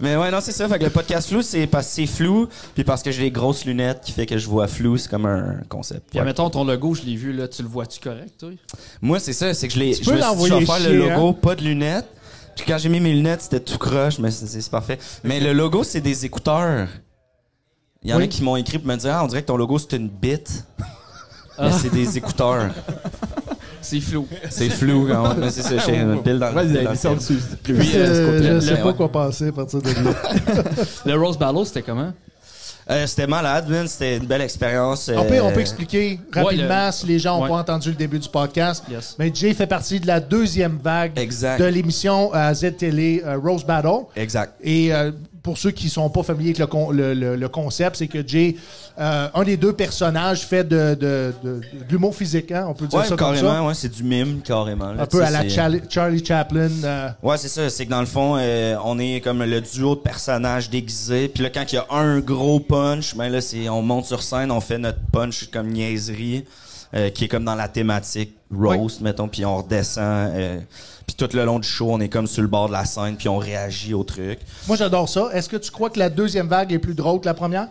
Mais 0.00 0.16
ouais, 0.16 0.30
non, 0.30 0.38
c'est 0.40 0.52
ça. 0.52 0.66
Fait 0.68 0.78
que 0.78 0.84
le 0.84 0.90
podcast 0.90 1.28
flou, 1.28 1.42
c'est 1.42 1.66
parce 1.66 1.86
que 1.88 1.92
c'est 1.92 2.06
flou, 2.06 2.48
puis 2.74 2.84
parce 2.84 3.02
que 3.02 3.10
j'ai 3.10 3.22
des 3.22 3.30
grosses 3.30 3.64
lunettes 3.66 4.00
qui 4.02 4.12
fait 4.12 4.24
que 4.26 4.38
je 4.38 4.48
vois 4.48 4.66
flou, 4.66 4.96
c'est 4.96 5.10
comme 5.10 5.26
un 5.26 5.58
concept. 5.68 6.08
Puis, 6.10 6.16
Ouais. 6.18 6.20
admettons, 6.22 6.48
ton 6.50 6.64
logo, 6.64 6.94
je 6.94 7.02
l'ai 7.02 7.16
vu, 7.16 7.32
là. 7.32 7.46
Tu 7.48 7.62
le 7.62 7.68
vois-tu 7.68 8.00
correct, 8.00 8.32
toi? 8.38 8.50
Moi, 9.02 9.20
c'est 9.20 9.32
ça, 9.34 9.52
c'est 9.52 9.68
que 9.68 9.74
je 9.74 9.78
l'ai. 9.78 9.94
Tu 9.94 10.04
Je 10.04 10.10
peux 10.10 10.16
me 10.16 10.22
suis 10.22 10.26
dit, 10.30 10.44
je 10.46 10.48
l'envoyer 10.48 10.66
faire 10.66 10.76
chier, 10.76 10.88
le 10.92 11.08
logo, 11.10 11.28
hein? 11.28 11.32
pas 11.34 11.54
de 11.54 11.62
lunettes. 11.62 12.08
Puis 12.56 12.64
quand 12.66 12.78
j'ai 12.78 12.88
mis 12.88 13.00
mes 13.00 13.12
lunettes, 13.12 13.42
c'était 13.42 13.60
tout 13.60 13.78
croche, 13.78 14.18
mais 14.18 14.30
c'est 14.30 14.46
c'est 14.46 14.70
parfait. 14.70 14.98
Mais 15.24 15.38
le 15.40 15.52
logo, 15.52 15.84
c'est 15.84 16.00
des 16.00 16.24
écouteurs. 16.26 16.88
Il 18.02 18.10
y 18.10 18.14
en 18.14 18.16
Oui. 18.16 18.24
a 18.24 18.26
qui 18.28 18.42
m'ont 18.42 18.56
écrit 18.56 18.78
pour 18.78 18.88
me 18.88 18.96
dire, 18.96 19.12
ah, 19.14 19.24
on 19.24 19.26
dirait 19.26 19.42
que 19.42 19.46
ton 19.48 19.56
logo, 19.58 19.78
c'est 19.78 19.96
une 19.96 20.08
bite. 20.08 20.64
Mais 21.58 21.72
c'est 21.72 21.90
des 21.92 22.16
écouteurs. 22.16 22.70
C'est 23.82 24.00
flou. 24.00 24.26
C'est 24.50 24.68
flou 24.70 25.06
quand 25.10 25.28
même. 25.28 25.38
Mais 25.40 25.50
c'est 25.50 25.62
ça, 25.62 25.74
j'ai 25.86 25.96
une 25.96 26.22
pile 26.22 26.38
dans 26.38 26.52
Ouais, 26.52 26.64
le. 26.64 26.84
Puis, 27.62 27.90
Euh, 27.94 28.60
je 28.60 28.66
sais 28.66 28.76
pas 28.76 28.86
ouais. 28.88 28.94
quoi 28.94 29.10
penser 29.10 29.48
à 29.48 29.52
partir 29.52 29.80
de 29.82 29.88
là. 29.88 30.14
Le 31.06 31.14
Rose 31.16 31.38
Battle, 31.38 31.64
c'était 31.66 31.82
comment? 31.82 32.12
Euh, 32.90 33.06
C'était 33.06 33.26
malade, 33.28 33.68
man. 33.68 33.86
C'était 33.86 34.16
une 34.16 34.26
belle 34.26 34.40
expérience. 34.40 35.08
On 35.14 35.24
peut, 35.24 35.34
euh, 35.34 35.42
on 35.44 35.52
peut 35.52 35.60
expliquer 35.60 36.18
rapidement 36.34 36.86
le- 36.86 36.92
si 36.92 37.06
les 37.06 37.18
gens 37.20 37.36
n'ont 37.36 37.42
Ouais. 37.44 37.48
pas 37.48 37.56
entendu 37.58 37.90
le 37.90 37.94
début 37.94 38.18
du 38.18 38.28
podcast. 38.28 38.82
Yes. 38.90 39.14
Mais 39.18 39.30
Jay 39.32 39.54
fait 39.54 39.66
partie 39.68 40.00
de 40.00 40.08
la 40.08 40.18
deuxième 40.18 40.78
vague 40.82 41.12
Exact. 41.16 41.60
de 41.60 41.66
l'émission 41.66 42.34
euh, 42.34 42.52
Z-Télé 42.52 43.22
euh, 43.24 43.38
Rose 43.38 43.64
Battle. 43.64 44.06
Exact. 44.16 44.54
Et 44.62 44.92
euh, 44.92 45.12
pour 45.42 45.56
ceux 45.58 45.70
qui 45.70 45.88
sont 45.88 46.08
pas 46.10 46.22
familiers 46.22 46.50
avec 46.50 46.58
le, 46.58 46.66
con- 46.66 46.90
le- 46.90 47.14
le- 47.14 47.36
le 47.36 47.48
concept, 47.48 47.96
c'est 47.96 48.08
que 48.08 48.26
Jay, 48.26 48.56
euh, 48.98 49.28
un 49.34 49.42
des 49.44 49.56
deux 49.56 49.72
personnages, 49.72 50.42
fait 50.46 50.64
de, 50.64 50.94
de, 50.94 51.32
de- 51.42 51.60
de 51.60 51.60
l'humour 51.90 52.14
physique, 52.14 52.52
hein, 52.52 52.66
on 52.68 52.74
peut 52.74 52.86
dire 52.86 52.98
Ouais, 52.98 53.06
ça 53.06 53.16
comme 53.16 53.34
ça. 53.34 53.40
carrément, 53.42 53.66
ouais, 53.68 53.74
c'est 53.74 53.88
du 53.88 54.02
mime, 54.02 54.40
carrément. 54.44 54.92
là, 54.92 55.02
Un 55.02 55.06
peu 55.06 55.22
à 55.22 55.30
la 55.30 55.42
c'est- 55.42 55.48
Charlie, 55.50 55.80
Charlie 55.88 56.24
Chaplin. 56.24 56.68
euh, 56.84 57.08
Ouais, 57.22 57.38
c'est 57.38 57.48
ça. 57.48 57.70
C'est 57.70 57.86
que 57.86 57.90
dans 57.90 58.00
le 58.00 58.06
fond, 58.06 58.36
euh, 58.38 58.76
on 58.84 58.98
est 58.98 59.20
comme 59.22 59.42
le 59.42 59.60
duo 59.60 59.94
de 59.94 60.00
personnages 60.00 60.68
déguisés. 60.68 61.28
Puis 61.28 61.42
là, 61.42 61.50
quand 61.50 61.64
il 61.72 61.76
y 61.76 61.78
a 61.78 61.86
un 61.90 62.20
gros 62.20 62.60
punch, 62.60 63.14
ben 63.16 63.28
là, 63.30 63.40
c'est 63.40 63.68
on 63.68 63.82
monte 63.82 64.04
sur 64.06 64.22
scène, 64.22 64.50
on 64.50 64.60
fait 64.60 64.78
notre 64.78 65.00
punch 65.12 65.48
comme 65.50 65.68
niaiserie, 65.68 66.44
euh, 66.94 67.08
qui 67.10 67.24
est 67.24 67.28
comme 67.28 67.44
dans 67.44 67.54
la 67.54 67.68
thématique 67.68 68.34
roast, 68.52 69.00
mettons, 69.00 69.28
puis 69.28 69.44
on 69.44 69.58
redescend. 69.58 70.32
Puis 71.14 71.26
tout 71.26 71.36
le 71.36 71.44
long 71.44 71.58
du 71.58 71.66
show, 71.66 71.88
on 71.90 72.00
est 72.00 72.08
comme 72.08 72.26
sur 72.26 72.42
le 72.42 72.48
bord 72.48 72.68
de 72.68 72.72
la 72.72 72.84
scène, 72.84 73.16
puis 73.16 73.28
on 73.28 73.38
réagit 73.38 73.94
au 73.94 74.04
truc. 74.04 74.38
Moi, 74.68 74.76
j'adore 74.76 75.08
ça. 75.08 75.28
Est-ce 75.32 75.48
que 75.48 75.56
tu 75.56 75.70
crois 75.70 75.90
que 75.90 75.98
la 75.98 76.08
deuxième 76.08 76.46
vague 76.48 76.72
est 76.72 76.78
plus 76.78 76.94
drôle 76.94 77.20
que 77.20 77.26
la 77.26 77.34
première? 77.34 77.68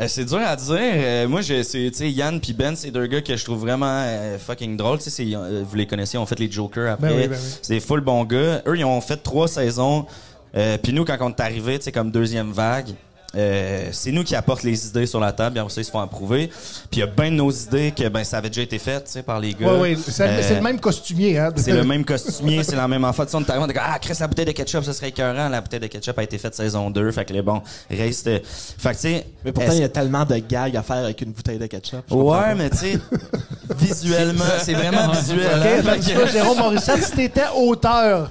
Euh, 0.00 0.06
c'est 0.08 0.24
dur 0.24 0.40
à 0.44 0.56
dire. 0.56 0.76
Euh, 0.78 1.28
moi, 1.28 1.40
je, 1.40 1.62
c'est, 1.62 2.10
Yann 2.10 2.40
puis 2.40 2.52
Ben, 2.52 2.76
c'est 2.76 2.90
deux 2.90 3.06
gars 3.06 3.20
que 3.20 3.36
je 3.36 3.44
trouve 3.44 3.60
vraiment 3.60 3.86
euh, 3.86 4.38
fucking 4.38 4.76
drôles. 4.76 5.00
C'est, 5.00 5.24
vous 5.24 5.76
les 5.76 5.86
connaissez, 5.86 6.16
ils 6.16 6.20
ont 6.20 6.26
fait 6.26 6.38
les 6.38 6.50
Jokers 6.50 6.92
après. 6.92 7.08
Ben 7.08 7.16
oui, 7.16 7.28
ben 7.28 7.38
oui. 7.40 7.58
C'est 7.62 7.74
des 7.74 7.80
full 7.80 8.00
bons 8.00 8.24
gars. 8.24 8.62
Eux, 8.66 8.76
ils 8.76 8.84
ont 8.84 9.00
fait 9.00 9.16
trois 9.18 9.48
saisons. 9.48 10.06
Puis 10.82 10.92
nous, 10.92 11.04
quand 11.04 11.16
on 11.20 11.30
est 11.30 11.40
arrivé, 11.40 11.78
tu 11.78 11.84
sais, 11.84 11.92
comme 11.92 12.10
deuxième 12.10 12.50
vague, 12.50 12.88
euh, 13.36 13.88
c'est 13.92 14.10
nous 14.10 14.24
qui 14.24 14.34
apportent 14.34 14.62
les 14.62 14.86
idées 14.86 15.04
sur 15.06 15.20
la 15.20 15.32
table. 15.32 15.54
Bien 15.54 15.68
ça, 15.68 15.80
ils 15.80 15.84
se 15.84 15.90
font 15.90 16.00
approuver. 16.00 16.46
Puis 16.48 16.88
il 16.94 16.98
y 17.00 17.02
a 17.02 17.06
bien 17.06 17.30
de 17.30 17.36
nos 17.36 17.50
idées 17.50 17.92
que 17.96 18.08
ben 18.08 18.24
ça 18.24 18.38
avait 18.38 18.48
déjà 18.48 18.62
été 18.62 18.78
fait, 18.78 19.04
tu 19.04 19.10
sais, 19.12 19.22
par 19.22 19.38
les 19.38 19.52
gars. 19.52 19.72
Oui, 19.74 19.94
oui. 19.96 20.02
C'est 20.08 20.22
Euh, 20.26 20.54
le 20.56 20.60
même 20.62 20.80
costumier. 20.80 21.38
Hein, 21.38 21.50
c'est 21.56 21.72
le 21.72 21.84
même 21.84 22.04
costumier, 22.06 22.64
c'est 22.64 22.76
la 22.76 22.88
même 22.88 23.04
enfant. 23.04 23.24
Tu 23.26 23.32
sais, 23.32 23.36
on 23.36 23.40
est 23.42 23.50
arrivé, 23.50 23.64
on 23.64 23.68
comme, 23.68 23.82
ah, 23.84 23.98
Chris, 24.00 24.14
la 24.18 24.26
bouteille 24.28 24.46
de 24.46 24.52
ketchup, 24.52 24.82
ça 24.84 24.92
serait 24.94 25.08
écœurant. 25.10 25.48
La 25.50 25.60
bouteille 25.60 25.80
de 25.80 25.86
ketchup 25.88 26.18
a 26.18 26.22
été 26.22 26.38
faite 26.38 26.54
saison 26.54 26.90
2. 26.90 27.10
Fait 27.12 27.24
que 27.26 27.32
les 27.34 27.42
bon, 27.42 27.60
reste. 27.90 28.30
Fait 28.78 28.90
que, 28.90 28.94
tu 28.94 29.00
sais. 29.00 29.26
Mais 29.44 29.52
pourtant, 29.52 29.72
il 29.72 29.80
y 29.80 29.84
a 29.84 29.88
tellement 29.90 30.24
de 30.24 30.36
gags 30.38 30.76
à 30.76 30.82
faire 30.82 30.96
avec 31.04 31.20
une 31.20 31.32
bouteille 31.32 31.58
de 31.58 31.66
ketchup. 31.66 32.10
Ouais, 32.10 32.54
mais 32.56 32.70
tu 32.70 32.76
sais, 32.78 32.98
visuellement, 33.76 34.44
c'est 34.62 34.74
vraiment 34.74 35.12
visuel. 35.12 35.46
OK? 35.46 35.66
hein. 35.66 35.82
Fait 35.92 35.98
que 35.98 36.04
tu 36.04 36.14
vois, 36.14 36.26
Jérôme 36.26 36.58
Morissette, 36.58 37.04
si 37.04 37.12
t'étais 37.12 37.42
auteur 37.56 38.30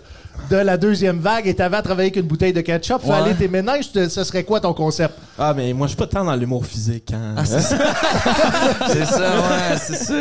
de 0.50 0.56
la 0.58 0.78
deuxième 0.78 1.20
vague 1.20 1.48
et 1.48 1.54
t'avais 1.54 1.78
à 1.78 1.82
travailler 1.82 2.08
avec 2.08 2.16
une 2.18 2.28
bouteille 2.28 2.54
de 2.54 2.62
ketchup, 2.62 3.04
Ouais. 3.04 3.10
fallait 3.10 3.34
tes 3.34 3.48
ménages, 3.48 3.92
te- 3.92 4.08
ce 4.10 4.24
serait 4.24 4.44
quoi 4.44 4.60
ton 4.60 4.74
concept? 4.74 5.16
Ah, 5.38 5.54
mais 5.56 5.74
moi, 5.74 5.88
je 5.88 5.92
suis 5.92 5.98
pas 5.98 6.08
tant 6.08 6.24
dans 6.26 6.36
l'humour 6.36 6.66
physique. 6.66 7.12
Hein. 7.14 7.36
C'est 7.46 9.06
ça, 9.06 9.20
ouais, 9.20 9.78
c'est 9.80 9.96
ça. 9.96 10.14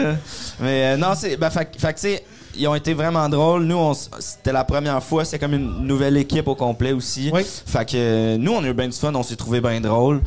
Mais 0.60 0.94
euh, 0.94 0.96
non, 0.96 1.08
c'est. 1.16 1.36
Ben, 1.36 1.50
fait, 1.50 1.68
fait 1.78 1.92
que, 1.94 1.98
tu 2.00 2.08
sais, 2.08 2.24
ils 2.56 2.66
ont 2.68 2.74
été 2.74 2.94
vraiment 2.94 3.28
drôles. 3.28 3.64
Nous, 3.64 3.92
c'était 4.18 4.52
la 4.52 4.64
première 4.64 5.02
fois. 5.02 5.24
C'est 5.24 5.38
comme 5.38 5.54
une 5.54 5.86
nouvelle 5.86 6.16
équipe 6.16 6.48
au 6.48 6.54
complet 6.54 6.92
aussi. 6.92 7.30
Oui. 7.32 7.42
Fait 7.44 7.84
que 7.84 7.92
euh, 7.96 8.36
nous, 8.38 8.52
on 8.52 8.64
a 8.64 8.68
eu 8.68 8.74
bien 8.74 8.88
du 8.88 8.96
fun. 8.96 9.14
On 9.14 9.22
s'est 9.22 9.36
trouvé 9.36 9.60
bien 9.60 9.80
drôle. 9.80 10.22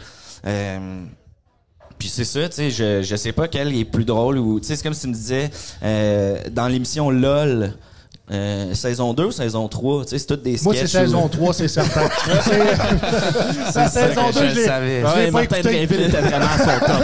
Euh, 0.45 1.01
puis 1.97 2.07
c'est 2.07 2.23
ça, 2.25 2.47
tu 2.47 2.55
sais, 2.55 2.69
je, 2.71 3.01
je 3.01 3.15
sais 3.17 3.33
pas 3.33 3.47
quel 3.49 3.75
est 3.75 3.83
plus 3.85 4.05
drôle 4.05 4.37
ou. 4.37 4.59
Tu 4.59 4.67
sais, 4.67 4.75
c'est 4.75 4.83
comme 4.83 4.93
si 4.93 5.01
tu 5.01 5.07
me 5.07 5.13
disais, 5.13 5.49
euh, 5.83 6.37
dans 6.51 6.67
l'émission 6.67 7.09
LOL. 7.11 7.73
Euh, 8.31 8.73
saison 8.75 9.13
2 9.13 9.25
ou 9.25 9.31
saison 9.31 9.67
3, 9.67 10.03
tu 10.03 10.09
sais, 10.09 10.19
c'est 10.19 10.25
toutes 10.27 10.43
des 10.43 10.51
sketchs. 10.57 10.63
Moi, 10.65 10.73
c'est 10.75 10.87
saison 10.87 11.27
3, 11.27 11.53
c'est 11.53 11.67
certain. 11.67 12.01
C'est- 13.71 13.87
saison 13.87 14.21
que 14.31 14.39
2, 14.39 14.49
je 14.61 14.65
savais. 14.65 15.03
Ouais, 15.03 15.25
pas 15.25 15.31
Martin 15.31 15.55
écouté. 15.57 15.73
Drainville 15.85 16.01
était 16.07 16.21
vraiment 16.21 16.45
à 16.45 16.57
son 16.57 16.85
top. 16.85 17.03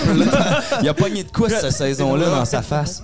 Il 0.81 0.89
a 0.89 0.93
pogné 0.93 1.23
de 1.23 1.31
quoi 1.31 1.49
cette 1.49 1.71
saison-là 1.71 2.29
dans 2.29 2.45
sa 2.45 2.61
face? 2.61 3.01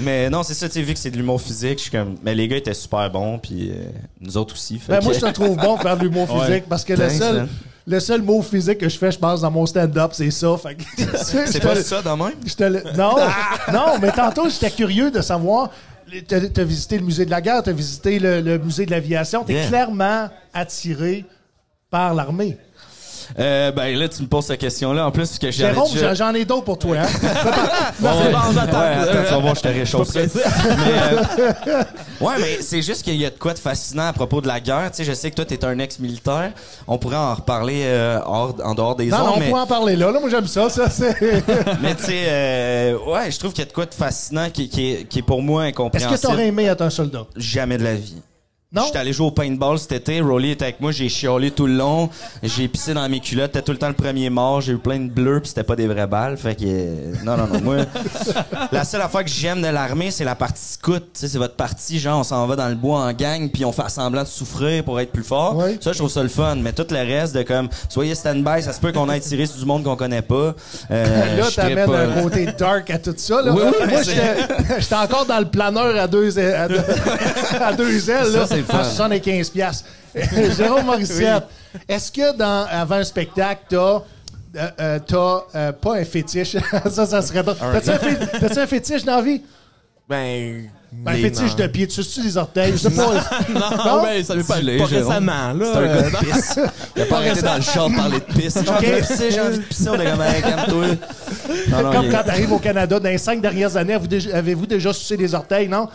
Mais 0.00 0.28
non, 0.28 0.42
c'est 0.42 0.54
ça, 0.54 0.66
tu 0.68 0.74
sais, 0.74 0.82
vu 0.82 0.92
que 0.92 0.98
c'est 0.98 1.10
de 1.10 1.16
l'humour 1.16 1.40
physique, 1.40 1.78
je 1.78 1.82
suis 1.82 1.90
comme. 1.90 2.16
Mais 2.24 2.34
les 2.34 2.48
gars 2.48 2.56
étaient 2.56 2.74
super 2.74 3.08
bons, 3.10 3.38
puis 3.38 3.70
euh, 3.70 3.84
nous 4.20 4.36
autres 4.36 4.54
aussi. 4.54 4.78
fait 4.78 4.90
Ben, 4.92 4.98
que- 4.98 5.04
moi, 5.04 5.12
je 5.12 5.20
te 5.20 5.30
trouve 5.30 5.56
bon 5.56 5.76
faire 5.76 5.96
de 5.96 6.02
l'humour 6.04 6.26
physique 6.40 6.48
Ouais. 6.50 6.64
parce 6.68 6.82
que 6.84 6.94
le 6.94 7.08
seul, 7.10 7.34
man. 7.36 7.48
le 7.86 8.00
seul 8.00 8.22
mot 8.22 8.42
physique 8.42 8.78
que 8.78 8.88
je 8.88 8.98
fais, 8.98 9.12
je 9.12 9.18
pense, 9.18 9.42
dans 9.42 9.50
mon 9.52 9.64
stand-up, 9.66 10.10
c'est 10.14 10.32
ça. 10.32 10.56
C'est 11.46 11.62
pas 11.62 11.76
ça, 11.76 12.02
dans 12.02 12.16
même? 12.16 12.32
je 12.44 12.54
te 12.54 12.64
le- 12.64 12.82
Non, 12.96 13.14
non, 13.72 13.98
mais 14.02 14.10
tantôt, 14.10 14.48
j'étais 14.48 14.70
curieux 14.72 15.12
de 15.12 15.20
savoir. 15.20 15.70
T'as 16.28 16.36
as 16.36 16.64
visité 16.64 16.98
le 16.98 17.04
musée 17.04 17.24
de 17.24 17.30
la 17.30 17.40
guerre, 17.40 17.62
t'as 17.62 17.72
visité 17.72 18.18
le, 18.18 18.40
le 18.40 18.58
musée 18.58 18.86
de 18.86 18.90
l'aviation. 18.90 19.44
T'es 19.44 19.54
Yeah. 19.54 19.68
clairement 19.68 20.28
attiré 20.52 21.24
par 21.90 22.14
l'armée. 22.14 22.56
Euh, 23.38 23.72
ben 23.72 23.96
là, 23.98 24.08
tu 24.08 24.22
me 24.22 24.28
poses 24.28 24.46
cette 24.46 24.60
question-là. 24.60 25.06
En 25.06 25.10
plus, 25.10 25.28
parce 25.28 25.38
que 25.38 25.50
j'ai 25.50 25.64
Jérôme, 25.66 25.90
déjà... 25.92 26.14
j'en- 26.14 26.34
ai 26.34 26.44
d'autres 26.44 26.64
pour 26.64 26.78
toi. 26.78 26.96
Hein? 27.00 27.06
Ouais, 28.00 28.08
ouais, 28.10 28.34
attends, 28.60 29.22
tu 29.24 29.30
vas 29.30 29.38
voir, 29.38 29.54
je 29.54 29.60
te 29.60 29.68
réchauffe 29.68 30.08
ça. 30.08 30.20
Mais, 30.20 31.72
euh, 31.72 31.82
ouais, 32.20 32.34
mais 32.40 32.58
c'est 32.60 32.82
juste 32.82 33.02
qu'il 33.02 33.16
y 33.16 33.24
a 33.24 33.30
de 33.30 33.38
quoi 33.38 33.54
de 33.54 33.58
fascinant 33.58 34.06
à 34.08 34.12
propos 34.12 34.40
de 34.40 34.48
la 34.48 34.60
guerre. 34.60 34.90
Tu 34.90 34.98
sais, 34.98 35.04
je 35.04 35.12
sais 35.12 35.30
que 35.30 35.36
toi, 35.36 35.44
t'es 35.44 35.64
un 35.64 35.78
ex-militaire. 35.78 36.52
On 36.86 36.98
pourrait 36.98 37.16
en 37.16 37.34
reparler 37.34 37.82
euh, 37.84 38.18
hors- 38.24 38.54
en 38.64 38.74
dehors 38.74 38.96
des 38.96 39.06
Non, 39.06 39.18
ondes, 39.18 39.26
non, 39.26 39.32
on 39.36 39.40
mais, 39.40 39.50
peut 39.50 39.56
en 39.56 39.66
parler 39.66 39.96
là. 39.96 40.10
là 40.10 40.20
moi, 40.20 40.28
j'aime 40.28 40.46
ça. 40.46 40.68
ça 40.68 40.90
c'est... 40.90 41.16
mais 41.82 41.94
tu 41.94 42.04
sais, 42.04 42.24
euh, 42.26 42.98
ouais, 43.06 43.30
je 43.30 43.38
trouve 43.38 43.52
qu'il 43.52 43.62
y 43.64 43.66
a 43.66 43.68
de 43.68 43.72
quoi 43.74 43.86
de 43.86 43.94
fascinant 43.94 44.50
qui, 44.50 44.68
qui, 44.68 44.92
est, 44.92 45.04
qui 45.08 45.20
est 45.20 45.22
pour 45.22 45.42
moi 45.42 45.62
Est-ce 45.64 45.70
incompréhensible. 45.70 46.16
que 46.20 46.26
t'aurais 46.26 46.46
aimé 46.48 46.64
être 46.64 46.82
un 46.82 46.90
soldat? 46.90 47.24
Jamais 47.36 47.78
de 47.78 47.84
la 47.84 47.94
vie. 47.94 48.20
Non? 48.74 48.82
J'étais 48.86 48.98
allé 48.98 49.12
jouer 49.12 49.26
au 49.26 49.30
paintball 49.30 49.78
cet 49.78 49.92
été. 49.92 50.20
Rolly 50.20 50.50
était 50.50 50.64
avec 50.64 50.80
moi. 50.80 50.90
J'ai 50.90 51.08
chiolé 51.08 51.50
tout 51.52 51.66
le 51.66 51.74
long. 51.74 52.08
J'ai 52.42 52.66
pissé 52.68 52.92
dans 52.92 53.08
mes 53.08 53.20
culottes. 53.20 53.52
T'étais 53.52 53.64
tout 53.64 53.72
le 53.72 53.78
temps 53.78 53.88
le 53.88 53.94
premier 53.94 54.28
mort. 54.30 54.60
J'ai 54.60 54.72
eu 54.72 54.78
plein 54.78 54.98
de 54.98 55.08
bleus 55.10 55.40
puis 55.40 55.48
c'était 55.50 55.62
pas 55.62 55.76
des 55.76 55.86
vraies 55.86 56.06
balles. 56.08 56.36
Fait 56.36 56.54
que, 56.56 56.64
euh, 56.66 57.12
non, 57.24 57.36
non, 57.36 57.46
non. 57.46 57.60
Moi, 57.60 57.76
la 58.72 58.84
seule 58.84 59.02
affaire 59.02 59.22
que 59.24 59.30
j'aime 59.30 59.62
de 59.62 59.68
l'armée, 59.68 60.10
c'est 60.10 60.24
la 60.24 60.34
partie 60.34 60.62
scout. 60.64 61.02
Tu 61.14 61.20
sais, 61.20 61.28
c'est 61.28 61.38
votre 61.38 61.54
partie, 61.54 61.98
genre, 61.98 62.18
on 62.18 62.24
s'en 62.24 62.46
va 62.46 62.56
dans 62.56 62.68
le 62.68 62.74
bois 62.74 62.98
en 63.00 63.12
gang 63.12 63.48
puis 63.50 63.64
on 63.64 63.70
fait 63.72 63.88
semblant 63.88 64.22
de 64.22 64.28
souffrir 64.28 64.82
pour 64.84 64.98
être 65.00 65.12
plus 65.12 65.22
fort. 65.22 65.54
Ça, 65.80 65.92
je 65.92 65.98
trouve 65.98 66.10
ça 66.10 66.22
le 66.22 66.28
fun. 66.28 66.56
Mais 66.56 66.72
tout 66.72 66.86
le 66.90 66.96
reste 66.98 67.34
de 67.36 67.42
comme, 67.42 67.68
soyez 67.88 68.14
stand-by, 68.14 68.62
ça 68.62 68.72
se 68.72 68.80
peut 68.80 68.90
qu'on 68.92 69.08
aille 69.08 69.20
tirer 69.20 69.46
sur 69.46 69.58
du 69.58 69.64
monde 69.66 69.84
qu'on 69.84 69.96
connaît 69.96 70.22
pas. 70.22 70.54
Euh, 70.90 71.36
là, 71.36 71.44
t'amènes 71.54 71.86
pas- 71.86 72.00
un 72.00 72.22
côté 72.22 72.46
dark 72.58 72.90
à 72.90 72.98
tout 72.98 73.14
ça. 73.16 73.40
Là. 73.40 73.52
Oui, 73.52 73.62
oui, 73.66 73.86
Moi, 73.88 74.02
j'étais 74.78 74.94
encore 74.96 75.26
dans 75.26 75.38
le 75.38 75.44
planeur 75.46 75.96
à 75.96 76.08
deux, 76.08 76.36
ailes- 76.38 76.54
à 76.54 76.66
deux, 76.68 76.80
à 77.60 77.72
deux 77.72 78.10
ailes, 78.10 78.32
là, 78.32 78.46
Ça. 78.46 78.56
À 78.70 78.84
75 78.84 79.50
piastres. 79.50 79.88
Jérôme 80.56 80.84
Morissette, 80.86 81.44
est-ce 81.88 82.10
que 82.12 82.36
dans, 82.36 82.66
avant 82.70 82.96
un 82.96 83.04
spectacle, 83.04 83.62
t'as... 83.68 83.76
euh, 83.76 84.00
euh, 84.80 84.98
t'as 85.06 85.40
euh, 85.58 85.72
pas 85.72 85.96
un 85.96 86.04
fétiche? 86.04 86.56
ça, 86.90 87.06
ça 87.06 87.22
serait 87.22 87.42
drôle. 87.42 87.56
T'as-tu 87.58 87.90
un, 87.90 87.98
fé- 87.98 88.38
t'as-tu 88.40 88.58
un 88.60 88.66
fétiche 88.66 89.04
dans 89.04 89.16
la 89.16 89.22
vie? 89.22 89.42
Ben. 90.08 90.70
Un 91.06 91.12
les- 91.14 91.22
fétiche 91.22 91.50
non. 91.58 91.64
de 91.64 91.66
pied. 91.66 91.86
Tu 91.88 92.02
suces 92.02 92.22
les 92.22 92.36
orteils? 92.36 92.72
Je 92.72 92.76
sais 92.76 92.90
pas. 92.90 93.14
Non, 93.48 94.02
ben, 94.02 94.22
ça 94.22 94.34
veut 94.36 94.44
pas, 94.44 94.60
Dis-le, 94.60 94.76
pas 94.78 94.84
récemment, 94.84 95.52
là. 95.54 95.66
C'est 95.72 95.78
un 95.78 95.86
gars 95.86 96.02
de 96.10 96.16
pisse. 96.30 96.58
Il 96.94 97.02
a 97.02 97.06
pas 97.06 97.16
arrêté 97.16 97.42
dans 97.42 97.56
le 97.56 97.62
char 97.62 97.90
de 97.90 97.96
parler 97.96 98.18
de 98.20 98.24
pisse. 98.32 98.58
J'ai 98.62 98.70
envie 98.70 98.86
de 98.90 99.06
pisser, 99.06 99.30
j'ai 99.32 99.40
envie 99.40 99.58
de 99.58 99.62
pisser. 99.64 99.88
On 99.88 99.94
est 99.94 100.10
comme, 100.10 100.22
hey, 100.22 100.42
calme-toi. 100.42 100.86
Comme 101.92 102.10
quand 102.10 102.22
t'arrives 102.24 102.52
au 102.52 102.58
Canada, 102.58 103.00
dans 103.00 103.08
les 103.08 103.18
cinq 103.18 103.40
dernières 103.40 103.76
années, 103.76 103.94
avez-vous 104.32 104.66
déjà, 104.66 104.92
sucé 104.92 105.16
des 105.16 105.34
orteils, 105.34 105.68
non? 105.68 105.88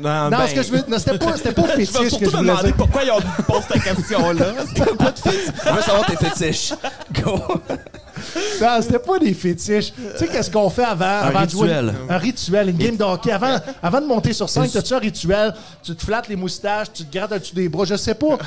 Non, 0.00 0.30
Non, 0.30 0.38
ben, 0.38 0.46
ce 0.48 0.54
que 0.54 0.62
je 0.62 0.70
veux... 0.72 0.82
Non, 0.88 0.98
c'était 0.98 1.18
pas, 1.18 1.36
c'était 1.36 1.52
pas 1.52 1.62
Je 1.72 1.76
vais 1.76 1.84
fétiche 1.84 2.02
que 2.02 2.08
surtout 2.08 2.30
je 2.30 2.36
me 2.36 2.42
demander 2.48 2.72
pourquoi 2.72 3.02
ils 3.04 3.10
ont 3.10 3.20
posé 3.46 3.62
cette 3.72 3.82
question-là. 3.82 4.46
On 5.66 5.74
veut 5.74 5.82
savoir 5.82 6.06
tes 6.06 6.16
fétiches. 6.16 6.72
Go. 7.22 7.42
Non, 8.60 8.78
c'était 8.80 8.98
pas 8.98 9.18
des 9.18 9.34
fétiches. 9.34 9.92
Tu 9.92 10.02
sais, 10.18 10.26
qu'est-ce 10.28 10.50
qu'on 10.50 10.70
fait 10.70 10.84
avant? 10.84 11.04
avant 11.20 11.44
de 11.44 11.50
jouer- 11.50 11.68
rituel. 11.68 11.94
un 12.08 12.18
rituel, 12.18 12.68
une 12.70 12.76
game 12.76 12.96
de 12.96 13.04
hockey. 13.04 13.32
Avant, 13.32 13.56
avant 13.82 14.00
de 14.00 14.06
monter 14.06 14.32
sur 14.32 14.48
scène, 14.48 14.68
t'as-tu 14.70 14.94
un 14.94 14.98
rituel? 14.98 15.54
Tu 15.82 15.94
te 15.94 16.02
flattes 16.04 16.28
les 16.28 16.36
moustaches, 16.36 16.88
tu 16.92 17.04
te 17.04 17.12
grattes 17.16 17.32
au-dessus 17.32 17.54
des 17.54 17.68
bras, 17.68 17.84
je 17.84 17.96
sais 17.96 18.14
pas. 18.14 18.38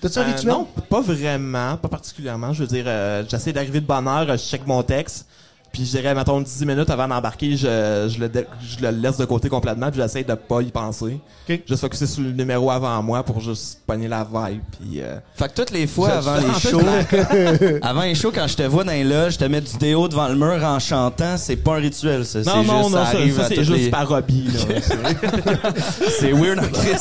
T'as-tu 0.00 0.18
un 0.18 0.22
Euh, 0.22 0.26
rituel? 0.26 0.52
non, 0.52 0.66
pas 0.88 1.00
vraiment, 1.00 1.76
pas 1.76 1.88
particulièrement. 1.88 2.52
Je 2.52 2.60
veux 2.62 2.68
dire, 2.68 2.84
euh, 2.86 3.22
j'essaie 3.28 3.52
d'arriver 3.52 3.80
de 3.80 3.86
bonne 3.86 4.06
heure, 4.08 4.26
je 4.28 4.36
check 4.36 4.66
mon 4.66 4.82
texte, 4.82 5.26
puis 5.72 5.84
je 5.86 5.90
dirais, 5.98 6.14
mettons, 6.14 6.40
10 6.40 6.64
minutes 6.66 6.90
avant 6.90 7.06
d'embarquer, 7.08 7.56
je, 7.56 8.08
je, 8.12 8.18
le 8.18 8.30
je 8.60 8.84
le 8.84 8.90
laisse 8.90 9.16
de 9.16 9.24
côté 9.24 9.48
complètement, 9.48 9.90
puis 9.90 10.00
j'essaie 10.00 10.24
de 10.24 10.34
pas 10.34 10.62
y 10.62 10.70
penser. 10.70 11.20
Ok. 11.48 11.60
Juste 11.68 11.80
focuser 11.80 12.06
sur 12.06 12.22
le 12.22 12.32
numéro 12.32 12.70
avant 12.70 13.02
moi 13.02 13.22
pour 13.22 13.40
juste 13.40 13.78
pogner 13.86 14.08
la 14.08 14.24
vibe, 14.24 14.60
puis... 14.78 15.00
euh, 15.00 15.16
Fait 15.34 15.48
que 15.48 15.54
toutes 15.54 15.70
les 15.70 15.86
fois 15.86 16.10
Je- 16.10 16.28
avant 16.28 16.36
les 16.54 16.60
shows, 16.70 17.78
avant 17.82 18.02
les 18.02 18.14
shows, 18.14 18.32
quand 18.34 18.46
je 18.48 18.56
te 18.56 18.62
vois 18.62 18.84
dans 18.84 18.92
les 18.92 19.04
loges, 19.04 19.34
je 19.34 19.38
te 19.38 19.44
mets 19.44 19.60
du 19.60 19.76
déo 19.78 20.08
devant 20.08 20.28
le 20.28 20.34
mur 20.36 20.62
en 20.64 20.78
chantant, 20.78 21.36
c'est 21.36 21.56
pas 21.56 21.72
un 21.72 21.80
rituel, 21.80 22.24
ça. 22.26 22.40
Non, 22.40 22.62
non, 22.64 22.82
juste, 22.82 22.90
non, 22.94 23.04
ça 23.04 23.04
ça, 23.12 23.48
c'est 23.48 23.64
juste 23.64 23.70
les- 23.78 23.90
par 23.90 24.10
hobby, 24.10 24.48
là. 24.48 24.80
C'est 26.18 26.32
weird 26.32 26.58
en 26.58 26.68
Chris. 26.68 26.98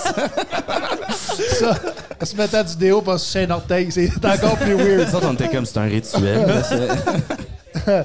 Ça, 1.59 1.75
se 2.25 2.35
mettant 2.35 2.63
du 2.63 2.75
déo 2.75 3.01
pour 3.01 3.19
se 3.19 3.37
un 3.39 3.49
orteil, 3.51 3.91
c'est 3.91 4.11
encore 4.25 4.57
plus 4.57 4.75
weird. 4.75 5.09
Ça, 5.09 5.19
on 5.23 5.33
était 5.33 5.49
comme, 5.49 5.65
c'est 5.65 5.77
un 5.79 5.83
rituel. 5.83 6.45
là, 6.47 8.03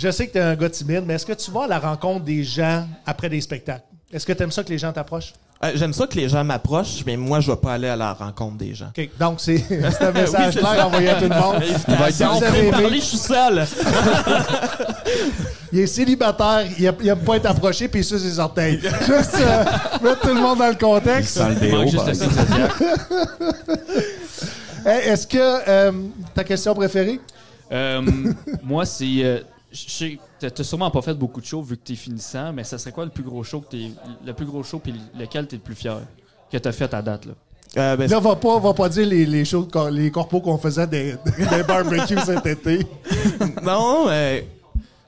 Je 0.00 0.10
sais 0.10 0.26
que 0.26 0.32
t'es 0.32 0.40
un 0.40 0.56
gars 0.56 0.70
timide, 0.70 1.02
mais 1.06 1.14
est-ce 1.14 1.26
que 1.26 1.34
tu 1.34 1.50
vas 1.50 1.64
à 1.64 1.66
la 1.66 1.78
rencontre 1.78 2.24
des 2.24 2.42
gens 2.42 2.86
après 3.04 3.28
des 3.28 3.38
spectacles? 3.42 3.84
Est-ce 4.10 4.24
que 4.24 4.32
t'aimes 4.32 4.50
ça 4.50 4.64
que 4.64 4.70
les 4.70 4.78
gens 4.78 4.90
t'approchent? 4.92 5.34
Euh, 5.62 5.72
J'aime 5.74 5.92
ça 5.92 6.06
que 6.06 6.16
les 6.16 6.26
gens 6.26 6.42
m'approchent, 6.42 7.04
mais 7.04 7.18
moi, 7.18 7.40
je 7.40 7.50
vais 7.50 7.58
pas 7.58 7.74
aller 7.74 7.88
à 7.88 7.96
la 7.96 8.14
rencontre 8.14 8.56
des 8.56 8.74
gens. 8.74 8.90
Donc, 9.18 9.40
c'est 9.42 9.58
c'est 9.68 10.02
un 10.02 10.12
message 10.12 10.54
Oui, 10.54 10.60
clair 10.62 10.86
envoyé 10.86 11.10
à 11.10 11.14
tout 11.16 11.28
le 11.28 11.38
monde. 11.38 11.62
Si 12.10 12.24
vous 12.24 12.44
avez 12.44 12.68
aimé, 12.68 12.94
je 12.94 13.04
suis 13.04 13.18
seul. 13.18 13.66
il 15.72 15.80
est 15.80 15.86
célibataire, 15.86 16.64
il 16.78 16.84
aime, 16.86 16.94
il 17.02 17.08
aime 17.08 17.18
pas 17.18 17.36
être 17.36 17.50
approché, 17.50 17.86
puis 17.86 18.00
il 18.00 18.04
suce 18.04 18.22
ses 18.22 18.38
orteils. 18.38 18.80
Juste 19.06 19.36
euh, 19.38 19.64
mettre 20.02 20.20
tout 20.22 20.28
le 20.28 20.40
monde 20.40 20.60
dans 20.60 20.68
le 20.68 20.76
contexte. 20.76 21.38
Il 21.50 21.58
déo, 21.58 21.86
juste 21.86 22.06
le 22.06 22.14
zodiac. 22.14 22.72
Hey, 24.86 25.08
Est-ce 25.10 25.26
que 25.26 25.68
euh, 25.68 25.92
ta 26.34 26.42
question 26.42 26.74
préférée? 26.74 27.20
Euh, 27.70 28.00
moi, 28.62 28.86
c'est. 28.86 29.44
Je 29.72 29.90
sais 29.90 30.10
que 30.16 30.20
t'as- 30.40 30.50
t'as 30.50 30.64
sûrement 30.64 30.90
pas 30.90 31.02
fait 31.02 31.14
beaucoup 31.14 31.40
de 31.40 31.46
shows 31.46 31.62
vu 31.62 31.76
que 31.76 31.82
t'es 31.84 31.94
finissant, 31.94 32.52
mais 32.52 32.64
ça 32.64 32.78
serait 32.78 32.92
quoi 32.92 33.04
le 33.04 33.10
plus 33.10 33.22
gros 33.22 33.42
show 33.44 33.60
que 33.60 33.68
t'es. 33.70 33.90
Le 34.24 34.32
plus 34.32 34.46
gros 34.46 34.62
show 34.62 34.78
puis 34.78 34.94
lequel 35.18 35.46
t'es 35.46 35.56
le 35.56 35.62
plus 35.62 35.74
fier 35.74 35.98
que 36.50 36.58
t'as 36.58 36.72
fait 36.72 36.92
à 36.94 37.02
date, 37.02 37.26
là? 37.26 37.32
Euh, 37.78 37.96
ben, 37.96 38.10
Là, 38.10 38.18
on 38.18 38.20
va 38.20 38.34
pas, 38.34 38.48
on 38.48 38.58
va 38.58 38.74
pas 38.74 38.88
dire 38.88 39.06
les, 39.06 39.44
qu'on- 39.72 39.86
les 39.88 40.10
corpos 40.10 40.40
qu'on 40.40 40.58
faisait 40.58 40.88
des, 40.88 41.14
des 41.38 41.62
barbecues 41.62 42.18
cet 42.26 42.44
été. 42.46 42.84
non, 43.62 44.06
euh, 44.08 44.40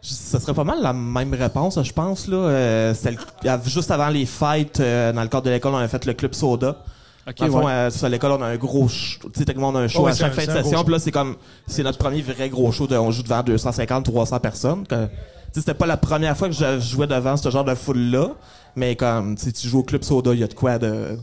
ça 0.01 0.39
serait 0.39 0.55
pas 0.55 0.63
mal 0.63 0.81
la 0.81 0.93
même 0.93 1.35
réponse, 1.35 1.83
je 1.83 1.93
pense. 1.93 2.29
Là. 2.29 2.37
Euh, 2.37 2.95
c'était 2.95 3.17
le- 3.43 3.51
av- 3.51 3.69
juste 3.69 3.91
avant 3.91 4.09
les 4.11 4.27
fêtes, 4.27 4.79
euh, 4.79 5.13
dans 5.13 5.23
le 5.23 5.29
cadre 5.29 5.47
de 5.47 5.51
l'école, 5.51 5.75
on 5.75 5.79
a 5.79 5.89
fait 5.89 6.05
le 6.07 6.13
club 6.15 6.35
soda. 6.35 6.85
Ok, 7.29 7.37
Dans 7.39 7.45
le 7.47 7.53
fond, 7.53 7.65
ouais. 7.67 7.73
euh, 7.73 7.91
sur 7.91 8.09
l'école, 8.09 8.33
on 8.33 8.43
a 8.43 8.47
un 8.47 8.57
gros 8.57 8.89
show. 8.89 9.19
Tu 9.33 9.39
sais, 9.39 9.45
techniquement, 9.45 9.69
on 9.69 9.77
a 9.77 9.81
un 9.81 9.89
show 9.89 10.07
à 10.07 10.13
chaque 10.15 10.33
un- 10.33 10.35
fin 10.35 10.47
de 10.47 10.63
session. 10.63 10.83
Puis 10.83 10.93
là, 10.93 10.99
c'est 10.99 11.13
comme, 11.13 11.37
c'est 11.69 11.83
notre 11.85 11.99
premier 11.99 12.21
vrai 12.21 12.49
gros 12.49 12.73
show. 12.73 12.87
De, 12.89 12.97
on 12.97 13.11
joue 13.13 13.23
devant 13.23 13.43
250, 13.45 14.05
300 14.05 14.41
personnes. 14.41 14.87
Que, 14.87 15.05
tu 15.05 15.11
sais, 15.53 15.61
c'était 15.61 15.75
pas 15.75 15.87
la 15.87 15.97
première 15.97 16.37
fois 16.37 16.49
que 16.49 16.55
je 16.55 16.81
jouais 16.81 17.07
devant 17.07 17.37
ce 17.37 17.49
genre 17.51 17.65
de 17.65 17.75
foule-là. 17.77 18.31
Mais 18.75 18.97
comme, 18.97 19.37
tu 19.37 19.45
sais, 19.45 19.53
tu 19.53 19.69
joues 19.69 19.81
au 19.81 19.83
club 19.85 20.03
soda, 20.03 20.33
il 20.35 20.41
y 20.41 20.43
a 20.45 20.49
de 20.49 20.55
quoi 20.55 20.79
de, 20.79 21.17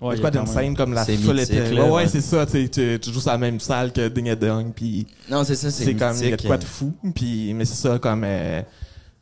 Ouais, 0.00 0.10
de 0.12 0.14
il 0.14 0.18
y 0.18 0.20
quoi 0.20 0.30
a 0.30 0.32
quand 0.32 0.44
d'insane 0.44 0.74
comme 0.76 0.94
la 0.94 1.04
foule 1.04 1.38
était. 1.40 1.70
là, 1.70 1.84
ouais, 1.86 2.08
c'est 2.08 2.20
ça. 2.22 2.46
Tu, 2.46 2.52
sais, 2.52 2.68
tu, 2.68 2.98
tu 3.00 3.12
joues 3.12 3.20
sur 3.20 3.30
la 3.30 3.38
même 3.38 3.60
salle 3.60 3.92
que 3.92 4.08
Ding 4.08 4.28
et 4.28 4.36
Dong. 4.36 4.72
Puis 4.74 5.06
Non, 5.30 5.44
c'est 5.44 5.54
ça, 5.54 5.70
c'est 5.70 5.84
c'est 5.84 5.94
comme, 5.94 6.16
il 6.20 6.30
y 6.30 6.32
a 6.32 6.36
de 6.36 6.46
quoi 6.46 6.56
de 6.56 6.64
fou. 6.64 6.94
Puis, 7.14 7.52
mais 7.54 7.64
c'est 7.66 7.88
ça, 7.88 7.98
comme, 7.98 8.22
euh, 8.24 8.62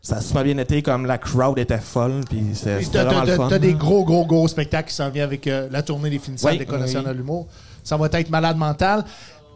ça 0.02 0.16
a 0.16 0.20
super 0.20 0.44
bien 0.44 0.58
été. 0.58 0.82
Comme 0.82 1.06
la 1.06 1.18
crowd 1.18 1.58
était 1.58 1.78
folle. 1.78 2.22
Puis 2.28 2.42
c'était 2.54 3.04
vraiment 3.04 3.24
le 3.24 3.34
fun. 3.36 3.48
t'as 3.48 3.58
des 3.58 3.74
gros, 3.74 4.04
gros, 4.04 4.24
gros 4.26 4.48
spectacles 4.48 4.88
qui 4.88 4.94
s'en 4.94 5.10
viennent 5.10 5.24
avec 5.26 5.46
euh, 5.46 5.68
la 5.70 5.82
tournée 5.82 6.10
des 6.10 6.18
finissants 6.18 6.48
Oui, 6.48 6.54
de 6.54 6.60
l'École 6.60 6.76
oui. 6.76 6.82
nationale 6.82 7.12
de 7.12 7.18
l'humour. 7.18 7.46
Ça 7.84 7.96
va 7.96 8.08
être 8.12 8.30
malade 8.30 8.56
mental. 8.56 9.04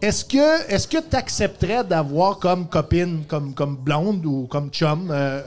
Est-ce 0.03 0.25
que 0.25 0.71
est-ce 0.71 0.87
que 0.87 0.99
tu 0.99 1.17
accepterais 1.17 1.85
d'avoir 1.85 2.39
comme 2.39 2.69
copine, 2.69 3.25
comme, 3.27 3.55
comme 3.55 3.77
blonde 3.77 4.25
ou 4.27 4.47
comme 4.47 4.71
chum, 4.71 5.09
euh, 5.11 5.43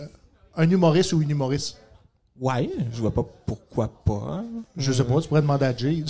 un 0.56 0.70
humoriste 0.70 1.14
ou 1.14 1.22
une 1.22 1.30
humoriste? 1.30 1.78
Ouais, 2.40 2.70
je 2.94 3.02
vois 3.02 3.12
pas 3.14 3.24
pourquoi 3.48 3.90
pas. 4.06 4.44
Je 4.78 4.92
sais 4.92 5.04
pas, 5.04 5.20
tu 5.20 5.28
pourrais 5.28 5.42
demander 5.42 5.66
à 5.66 5.76
Jay. 5.76 6.04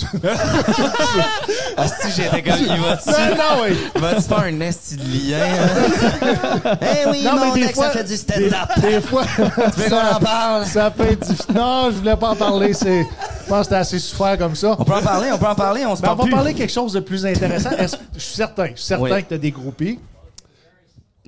Ah, 1.77 1.87
si 1.87 2.11
j'étais 2.21 2.41
comme, 2.41 2.59
il 2.59 2.81
va-tu 2.81 3.09
non, 3.11 3.35
non, 3.35 3.61
oui. 3.63 3.77
il 3.95 4.01
va-tu 4.01 4.21
faire 4.23 4.39
un 4.39 4.59
esti 4.61 4.97
de 4.97 5.03
lien? 5.03 5.37
hein? 5.39 6.77
Eh 6.81 7.09
oui, 7.09 7.23
Non, 7.23 7.31
mais 7.39 7.45
mon 7.47 7.53
des 7.53 7.61
ex 7.63 7.73
fois- 7.75 7.85
a 7.87 7.89
fait 7.91 8.03
du 8.03 8.17
stand-up. 8.17 8.51
Des, 8.81 8.89
des 8.89 9.01
fois, 9.01 9.23
Tu 9.35 9.41
veux 9.81 9.89
qu'on 9.89 10.15
en 10.15 10.19
parle? 10.19 10.65
ça 10.65 10.91
peut 10.91 11.03
être 11.05 11.27
difficile. 11.27 11.55
Non, 11.55 11.91
je 11.91 11.95
voulais 11.97 12.15
pas 12.17 12.29
en 12.31 12.35
parler. 12.35 12.73
C'est, 12.73 13.03
je 13.03 13.47
pense 13.49 13.59
que 13.59 13.63
c'était 13.63 13.75
assez 13.75 13.99
souffert 13.99 14.37
comme 14.37 14.55
ça. 14.55 14.75
On 14.77 14.83
peut 14.83 14.95
en 14.95 15.01
parler, 15.01 15.29
on 15.31 15.37
peut 15.37 15.47
en 15.47 15.55
parler, 15.55 15.85
on 15.85 15.95
se 15.95 16.01
Ben, 16.01 16.11
on 16.11 16.15
va 16.15 16.23
plus. 16.23 16.31
parler 16.33 16.53
quelque 16.53 16.73
chose 16.73 16.93
de 16.93 16.99
plus 16.99 17.25
intéressant. 17.25 17.71
Est-ce- 17.71 17.95
je 18.15 18.19
suis 18.19 18.35
certain, 18.35 18.65
je 18.67 18.75
suis 18.75 18.85
certain 18.85 19.03
Oui. 19.03 19.23
que 19.23 19.29
tu 19.29 19.33
as 19.35 19.37
des 19.37 19.51
groupies. 19.51 19.99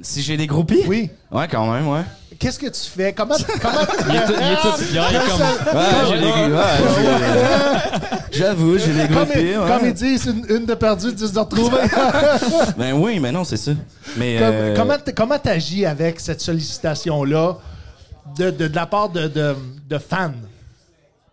Si 0.02 0.22
j'ai 0.22 0.38
des 0.38 0.48
groupies? 0.48 0.84
Oui. 0.88 1.10
Ouais, 1.32 1.48
quand 1.50 1.72
même, 1.72 1.88
ouais. 1.88 2.02
Qu'est-ce 2.40 2.58
que 2.58 2.68
tu 2.68 2.90
fais? 2.90 3.12
Comment, 3.12 3.36
comment 3.62 3.80
Il 4.10 4.16
est 4.16 4.26
tout, 4.26 4.34
il 4.40 4.52
est 4.52 4.62
tout 4.62 4.78
fier, 4.82 5.04
il 5.10 5.16
est 5.16 5.20
comme. 5.30 5.42
Ouais, 5.78 5.86
j'ai 6.08 6.18
des 6.20 6.32
groupies. 6.32 6.54
ouais, 6.54 8.20
J'avoue, 8.32 8.78
j'ai 8.78 8.94
des 8.94 9.08
Comme, 9.14 9.26
groupies. 9.26 9.40
ouais. 9.58 9.68
comme 9.68 9.86
ils 9.88 9.94
disent, 9.94 10.26
une, 10.26 10.46
une 10.58 10.66
de 10.66 10.74
perdue, 10.74 11.12
dix 11.12 11.34
de 11.34 11.40
retrouvée. 11.40 11.78
Ben 12.78 12.94
oui, 12.94 13.20
mais 13.20 13.32
non, 13.34 13.44
c'est 13.44 13.58
ça. 13.58 13.72
Mais. 14.18 14.38
Comme- 14.38 14.48
euh, 14.54 14.76
Comment 14.76 14.96
Comment 15.16 15.40
t'agis 15.40 15.86
avec 15.86 16.20
cette 16.22 16.40
sollicitation-là 16.40 17.56
de, 18.38 18.52
de, 18.52 18.68
de 18.68 18.76
la 18.76 18.86
part 18.86 19.10
de, 19.10 19.28
de, 19.28 19.56
de 19.90 19.98
fans? 19.98 20.32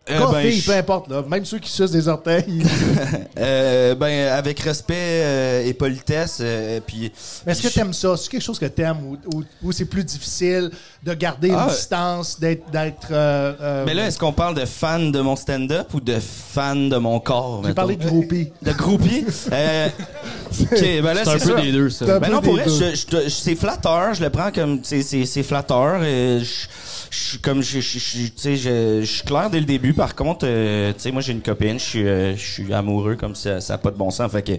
Euh, 0.09 0.19
Gars, 0.21 0.29
ben, 0.33 0.51
filles, 0.51 0.63
peu 0.63 0.73
importe, 0.73 1.09
là. 1.11 1.23
même 1.29 1.45
ceux 1.45 1.59
qui 1.59 1.71
sucent 1.71 1.91
des 1.91 2.07
orteils. 2.09 2.63
euh, 3.39 3.95
ben, 3.95 4.29
avec 4.29 4.61
respect 4.61 4.95
euh, 4.97 5.65
et 5.67 5.75
politesse, 5.75 6.39
euh, 6.41 6.81
puis. 6.87 7.13
Mais 7.45 7.53
Est-ce 7.53 7.63
que 7.63 7.69
t'aimes 7.75 7.93
ça? 7.93 8.17
C'est 8.17 8.29
quelque 8.31 8.43
chose 8.43 8.59
que 8.59 8.67
t'aimes 8.67 8.99
ou, 9.05 9.17
ou, 9.37 9.43
ou 9.63 9.73
c'est 9.73 9.85
plus 9.85 10.05
difficile 10.05 10.71
de 11.03 11.15
garder 11.15 11.53
Ah, 11.57 11.65
une 11.65 11.75
distance, 11.75 12.39
d'être. 12.39 12.71
d'être 12.71 13.09
euh, 13.11 13.53
euh, 13.61 13.85
Mais 13.87 13.95
là, 13.95 14.07
est-ce 14.07 14.19
qu'on 14.19 14.33
parle 14.33 14.55
de 14.55 14.65
fan 14.65 15.11
de 15.13 15.21
mon 15.21 15.37
stand-up 15.37 15.93
ou 15.95 16.01
de 16.01 16.19
fan 16.21 16.89
de 16.89 16.97
mon 16.97 17.19
corps? 17.21 17.63
J'ai 17.67 17.75
parlé 17.75 17.97
de 17.97 18.05
groupie. 18.05 18.53
De 18.63 18.73
groupie? 18.73 19.25
euh, 19.53 19.89
ok, 20.61 20.81
ben 21.03 21.03
là, 21.15 21.21
C'est 21.25 21.31
un 21.31 21.39
peu 21.39 21.39
ça. 21.57 21.61
des 21.61 21.73
deux, 21.73 21.91
ça. 21.91 22.07
C'est 22.07 22.13
un 22.13 22.21
Ben 22.21 22.31
non, 22.31 22.41
pour 22.41 22.55
vrai, 22.55 22.65
deux. 22.65 22.95
je, 22.95 22.95
je- 22.95 23.25
je- 23.25 23.29
c'est 23.29 23.55
flatteur. 23.57 24.15
Je 24.15 24.23
le 24.23 24.31
prends 24.31 24.51
comme 24.53 24.81
c'est 24.83 25.03
c'est 25.03 25.25
c'est 25.27 25.43
flatteur. 25.43 26.03
et 26.03 26.41
je, 26.41 26.67
je 27.11 27.19
suis 27.19 27.39
comme 27.39 27.63
je, 27.63 27.81
je, 27.81 27.99
je- 27.99 29.03
suis 29.05 29.23
clair 29.23 29.51
dès 29.51 29.61
le 29.61 29.67
début. 29.67 29.93
Par 29.95 30.15
contre, 30.15 30.47
euh, 30.49 30.93
tu 30.93 31.01
sais, 31.01 31.13
moi 31.13 31.23
j'ai 31.23 31.33
une 31.33 31.43
copine. 31.43 31.79
Je 31.79 31.85
suis 31.85 32.07
euh, 32.07 32.37
je 32.37 32.45
suis 32.45 32.73
amoureux 32.73 33.17
comme 33.17 33.35
ça. 33.35 33.61
Ça 33.61 33.75
a 33.75 33.79
pas 33.79 33.91
de 33.91 33.97
bon 33.97 34.11
sens. 34.11 34.31
Fait 34.33 34.43
que 34.43 34.53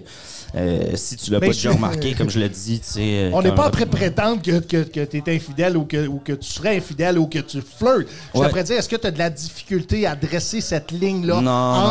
euh, 0.56 0.92
si 0.96 1.16
tu 1.16 1.30
l'as 1.30 1.40
Mais 1.40 1.48
pas 1.48 1.52
déjà 1.52 1.72
remarqué, 1.72 2.14
comme 2.14 2.30
je 2.30 2.38
l'ai 2.38 2.48
dit, 2.48 2.80
tu 2.80 2.86
sais. 2.92 3.30
On 3.32 3.42
n'est 3.42 3.54
pas 3.54 3.66
après 3.66 3.86
prétendre 3.86 4.40
que, 4.42 4.60
que, 4.60 4.82
que 4.82 5.04
tu 5.04 5.18
es 5.18 5.34
infidèle 5.36 5.76
ou 5.76 5.84
que, 5.84 6.06
ou 6.06 6.18
que 6.18 6.32
tu 6.32 6.50
serais 6.50 6.76
infidèle 6.76 7.18
ou 7.18 7.26
que 7.26 7.38
tu 7.40 7.60
flirtes. 7.60 8.08
Je 8.34 8.40
Ouais. 8.40 8.62
dire, 8.64 8.76
est-ce 8.78 8.88
que 8.88 8.96
tu 8.96 9.06
as 9.06 9.10
de 9.10 9.18
la 9.18 9.28
difficulté 9.30 10.06
à 10.06 10.16
dresser 10.16 10.60
cette 10.60 10.90
ligne-là 10.90 11.36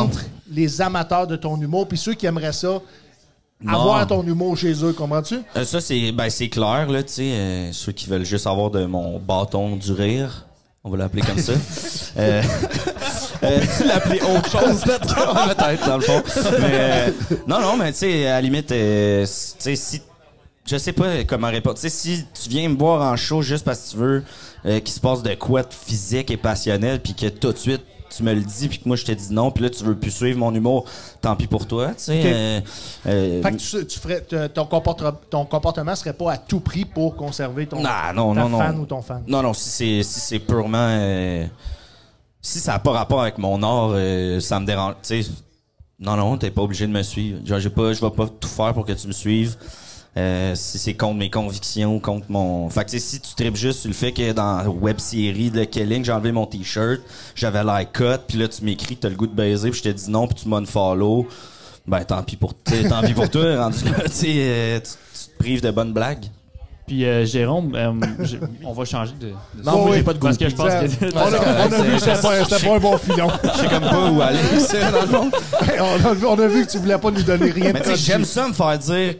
entre 0.01 0.21
les 0.49 0.81
amateurs 0.81 1.27
de 1.27 1.35
ton 1.35 1.59
humour 1.61 1.87
puis 1.87 1.97
ceux 1.97 2.13
qui 2.15 2.25
aimeraient 2.25 2.51
ça, 2.53 2.79
Non. 3.61 3.73
avoir 3.73 4.07
ton 4.07 4.23
humour 4.25 4.57
chez 4.57 4.73
eux, 4.83 4.93
comprends-tu? 4.93 5.35
Euh, 5.55 5.63
ça 5.65 5.79
c'est 5.81 6.11
ben 6.11 6.29
c'est 6.29 6.49
clair 6.49 6.87
là, 6.89 7.03
tu 7.03 7.13
sais, 7.13 7.23
euh, 7.31 7.71
ceux 7.73 7.91
qui 7.91 8.07
veulent 8.09 8.25
juste 8.25 8.47
avoir 8.47 8.71
de 8.71 8.85
mon 8.85 9.19
bâton 9.19 9.75
du 9.75 9.91
rire. 9.91 10.46
On 10.87 10.91
va 10.91 10.97
l'appeler 10.99 11.21
comme 11.21 11.37
ça. 11.37 11.51
euh, 12.17 12.41
euh, 13.43 13.59
L'appeler 13.85 14.21
autre 14.21 14.49
chose, 14.49 14.81
peut-être 14.83 15.85
dans 15.85 15.97
le 15.97 16.01
fond. 16.01 16.23
Mais 16.61 16.69
euh, 16.71 17.09
non 17.45 17.59
non 17.59 17.75
mais 17.75 17.91
tu 17.91 17.97
sais 17.99 18.25
à 18.25 18.35
la 18.35 18.41
limite 18.41 18.71
euh, 18.71 19.25
tu 19.25 19.29
sais 19.59 19.75
si 19.75 20.01
je 20.65 20.77
sais 20.77 20.93
pas 20.93 21.25
comment 21.25 21.49
répondre. 21.49 21.75
Tu 21.75 21.81
sais 21.81 21.89
si 21.89 22.25
tu 22.41 22.49
viens 22.49 22.69
me 22.69 22.77
voir 22.77 23.01
en 23.01 23.17
show 23.17 23.41
juste 23.41 23.65
parce 23.65 23.79
que 23.79 23.91
tu 23.91 23.97
veux 23.97 24.23
euh, 24.65 24.79
qu'il 24.79 24.93
se 24.93 25.01
passe 25.01 25.23
de 25.23 25.33
quoi 25.35 25.63
de 25.63 25.73
physique 25.73 26.31
et 26.31 26.37
passionnel 26.37 27.01
puis 27.01 27.13
que 27.15 27.27
tout 27.27 27.51
de 27.51 27.57
suite 27.57 27.83
tu 28.09 28.23
me 28.23 28.33
le 28.33 28.41
dis 28.41 28.67
puis 28.67 28.79
que 28.79 28.87
moi 28.87 28.95
je 28.95 29.05
te 29.05 29.11
dis 29.11 29.31
non 29.33 29.51
puis 29.51 29.63
là 29.63 29.69
tu 29.69 29.83
veux 29.83 29.95
plus 29.97 30.11
suivre 30.11 30.39
mon 30.39 30.53
humour 30.53 30.85
tant 31.21 31.35
pis 31.35 31.47
pour 31.47 31.67
toi 31.67 31.89
tu 31.89 31.93
sais 32.03 32.21
euh, 32.25 32.61
euh, 33.07 33.41
Fait 33.41 33.51
que 33.51 33.57
tu, 33.57 33.85
tu 33.87 33.99
ferais, 33.99 34.21
ton, 34.49 34.65
comporte- 34.65 35.03
ton 35.29 35.45
comportement 35.45 35.95
serait 35.95 36.13
pas 36.13 36.33
à 36.33 36.37
tout 36.37 36.59
prix 36.59 36.85
pour 36.85 37.15
conserver 37.15 37.67
ton 37.67 37.77
Non, 37.81 37.89
non, 38.15 38.33
ta 38.33 38.41
non, 38.41 38.49
non. 38.49 38.57
fan 38.59 38.79
ou 38.79 38.85
ton 38.85 39.01
fan. 39.01 39.23
Non, 39.27 39.41
non, 39.43 39.53
si 39.53 39.69
c'est 39.69 40.03
si 40.03 40.19
c'est 40.19 40.39
purement 40.39 40.77
euh, 40.89 41.45
si 42.41 42.59
ça 42.59 42.73
n'a 42.73 42.79
pas 42.79 42.91
rapport 42.91 43.21
avec 43.21 43.37
mon 43.37 43.61
art, 43.63 43.91
ça 44.41 44.59
me 44.59 44.65
dérange. 44.65 44.95
Tu 45.03 45.21
sais, 45.23 45.29
non, 45.99 46.15
non, 46.15 46.37
t'es 46.37 46.51
pas 46.51 46.61
obligé 46.61 46.87
de 46.87 46.91
me 46.93 47.03
suivre. 47.03 47.39
Genre, 47.43 47.59
j'ai 47.59 47.69
pas, 47.71 47.91
je 47.91 47.99
vais 47.99 48.11
pas 48.11 48.27
tout 48.27 48.47
faire 48.47 48.73
pour 48.73 48.85
que 48.85 48.93
tu 48.93 49.07
me 49.07 49.11
suives. 49.11 49.57
Euh, 50.17 50.55
si 50.55 50.79
c'est 50.79 50.95
contre 50.95 51.15
mes 51.19 51.29
convictions, 51.29 51.99
contre 51.99 52.25
mon. 52.29 52.69
Fait 52.71 52.83
que 52.85 52.89
tu 52.89 52.99
sais, 52.99 53.05
si 53.07 53.19
tu 53.19 53.35
tripes 53.35 53.55
juste 53.55 53.81
sur 53.81 53.89
le 53.89 53.93
fait 53.93 54.11
que 54.13 54.31
dans 54.31 54.57
la 54.57 54.67
web 54.69 54.97
série 54.99 55.51
de 55.51 55.63
Kelling, 55.63 56.03
j'ai 56.03 56.11
enlevé 56.11 56.31
mon 56.31 56.47
t-shirt, 56.47 57.01
j'avais 57.35 57.63
l'air 57.63 57.85
cut, 57.91 58.03
puis 58.27 58.39
là 58.39 58.47
tu 58.47 58.63
m'écris 58.65 58.95
que 58.95 59.01
t'as 59.01 59.09
le 59.09 59.15
goût 59.15 59.27
de 59.27 59.35
baiser, 59.35 59.69
puis 59.69 59.77
je 59.83 59.83
te 59.83 59.95
dis 59.95 60.09
non, 60.09 60.27
puis 60.27 60.41
tu 60.41 60.49
m'unfollow. 60.49 61.27
Ben 61.85 62.03
tant 62.03 62.23
pis 62.23 62.35
pour 62.35 62.53
tant 62.55 63.01
pis 63.03 63.13
pour 63.13 63.29
toi, 63.29 63.57
rendu 63.63 63.85
là, 63.85 63.91
euh, 63.99 64.79
tu 64.79 64.81
tu 65.13 65.31
te 65.31 65.37
prives 65.37 65.61
de 65.61 65.69
bonnes 65.71 65.93
blagues. 65.93 66.25
Puis 66.87 67.05
euh, 67.05 67.25
Jérôme, 67.25 67.75
euh, 67.75 67.91
on 68.63 68.71
va 68.73 68.85
changer 68.85 69.13
de. 69.19 69.27
de- 69.27 69.63
Non, 69.65 69.85
moi, 69.85 69.97
j'ai 69.97 70.03
pas 70.03 70.13
de 70.13 70.19
Parce 70.19 70.37
que 70.37 70.49
je 70.49 70.55
pense 70.55 70.69
que. 70.69 71.13
on, 71.13 71.17
a, 71.17 71.67
on 71.67 71.73
a 71.73 71.81
vu 71.83 71.93
que 71.93 71.99
c'était 71.99 72.15
pas, 72.21 72.45
pas 72.45 72.75
un 72.75 72.79
bon 72.79 72.97
filon. 72.97 73.27
Je 73.43 73.59
sais 73.59 73.67
comme 73.67 73.81
pas 73.83 74.09
où 74.09 74.21
aller, 74.21 74.39
dans 74.91 75.01
le 75.01 75.07
fond. 75.07 75.31
on, 75.79 76.05
a, 76.09 76.13
vu- 76.13 76.25
on 76.25 76.39
a 76.39 76.47
vu 76.47 76.65
que 76.65 76.71
tu 76.71 76.77
voulais 76.77 76.97
pas 76.97 77.11
nous 77.11 77.23
donner 77.23 77.51
rien 77.51 77.73
Mais 77.73 77.73
de 77.73 77.77
tu 77.79 77.83
sais, 77.83 77.89
crunchy. 77.89 78.03
j'aime 78.05 78.23
ça 78.25 78.47
me 78.47 78.53
faire 78.53 78.79
dire 78.79 79.15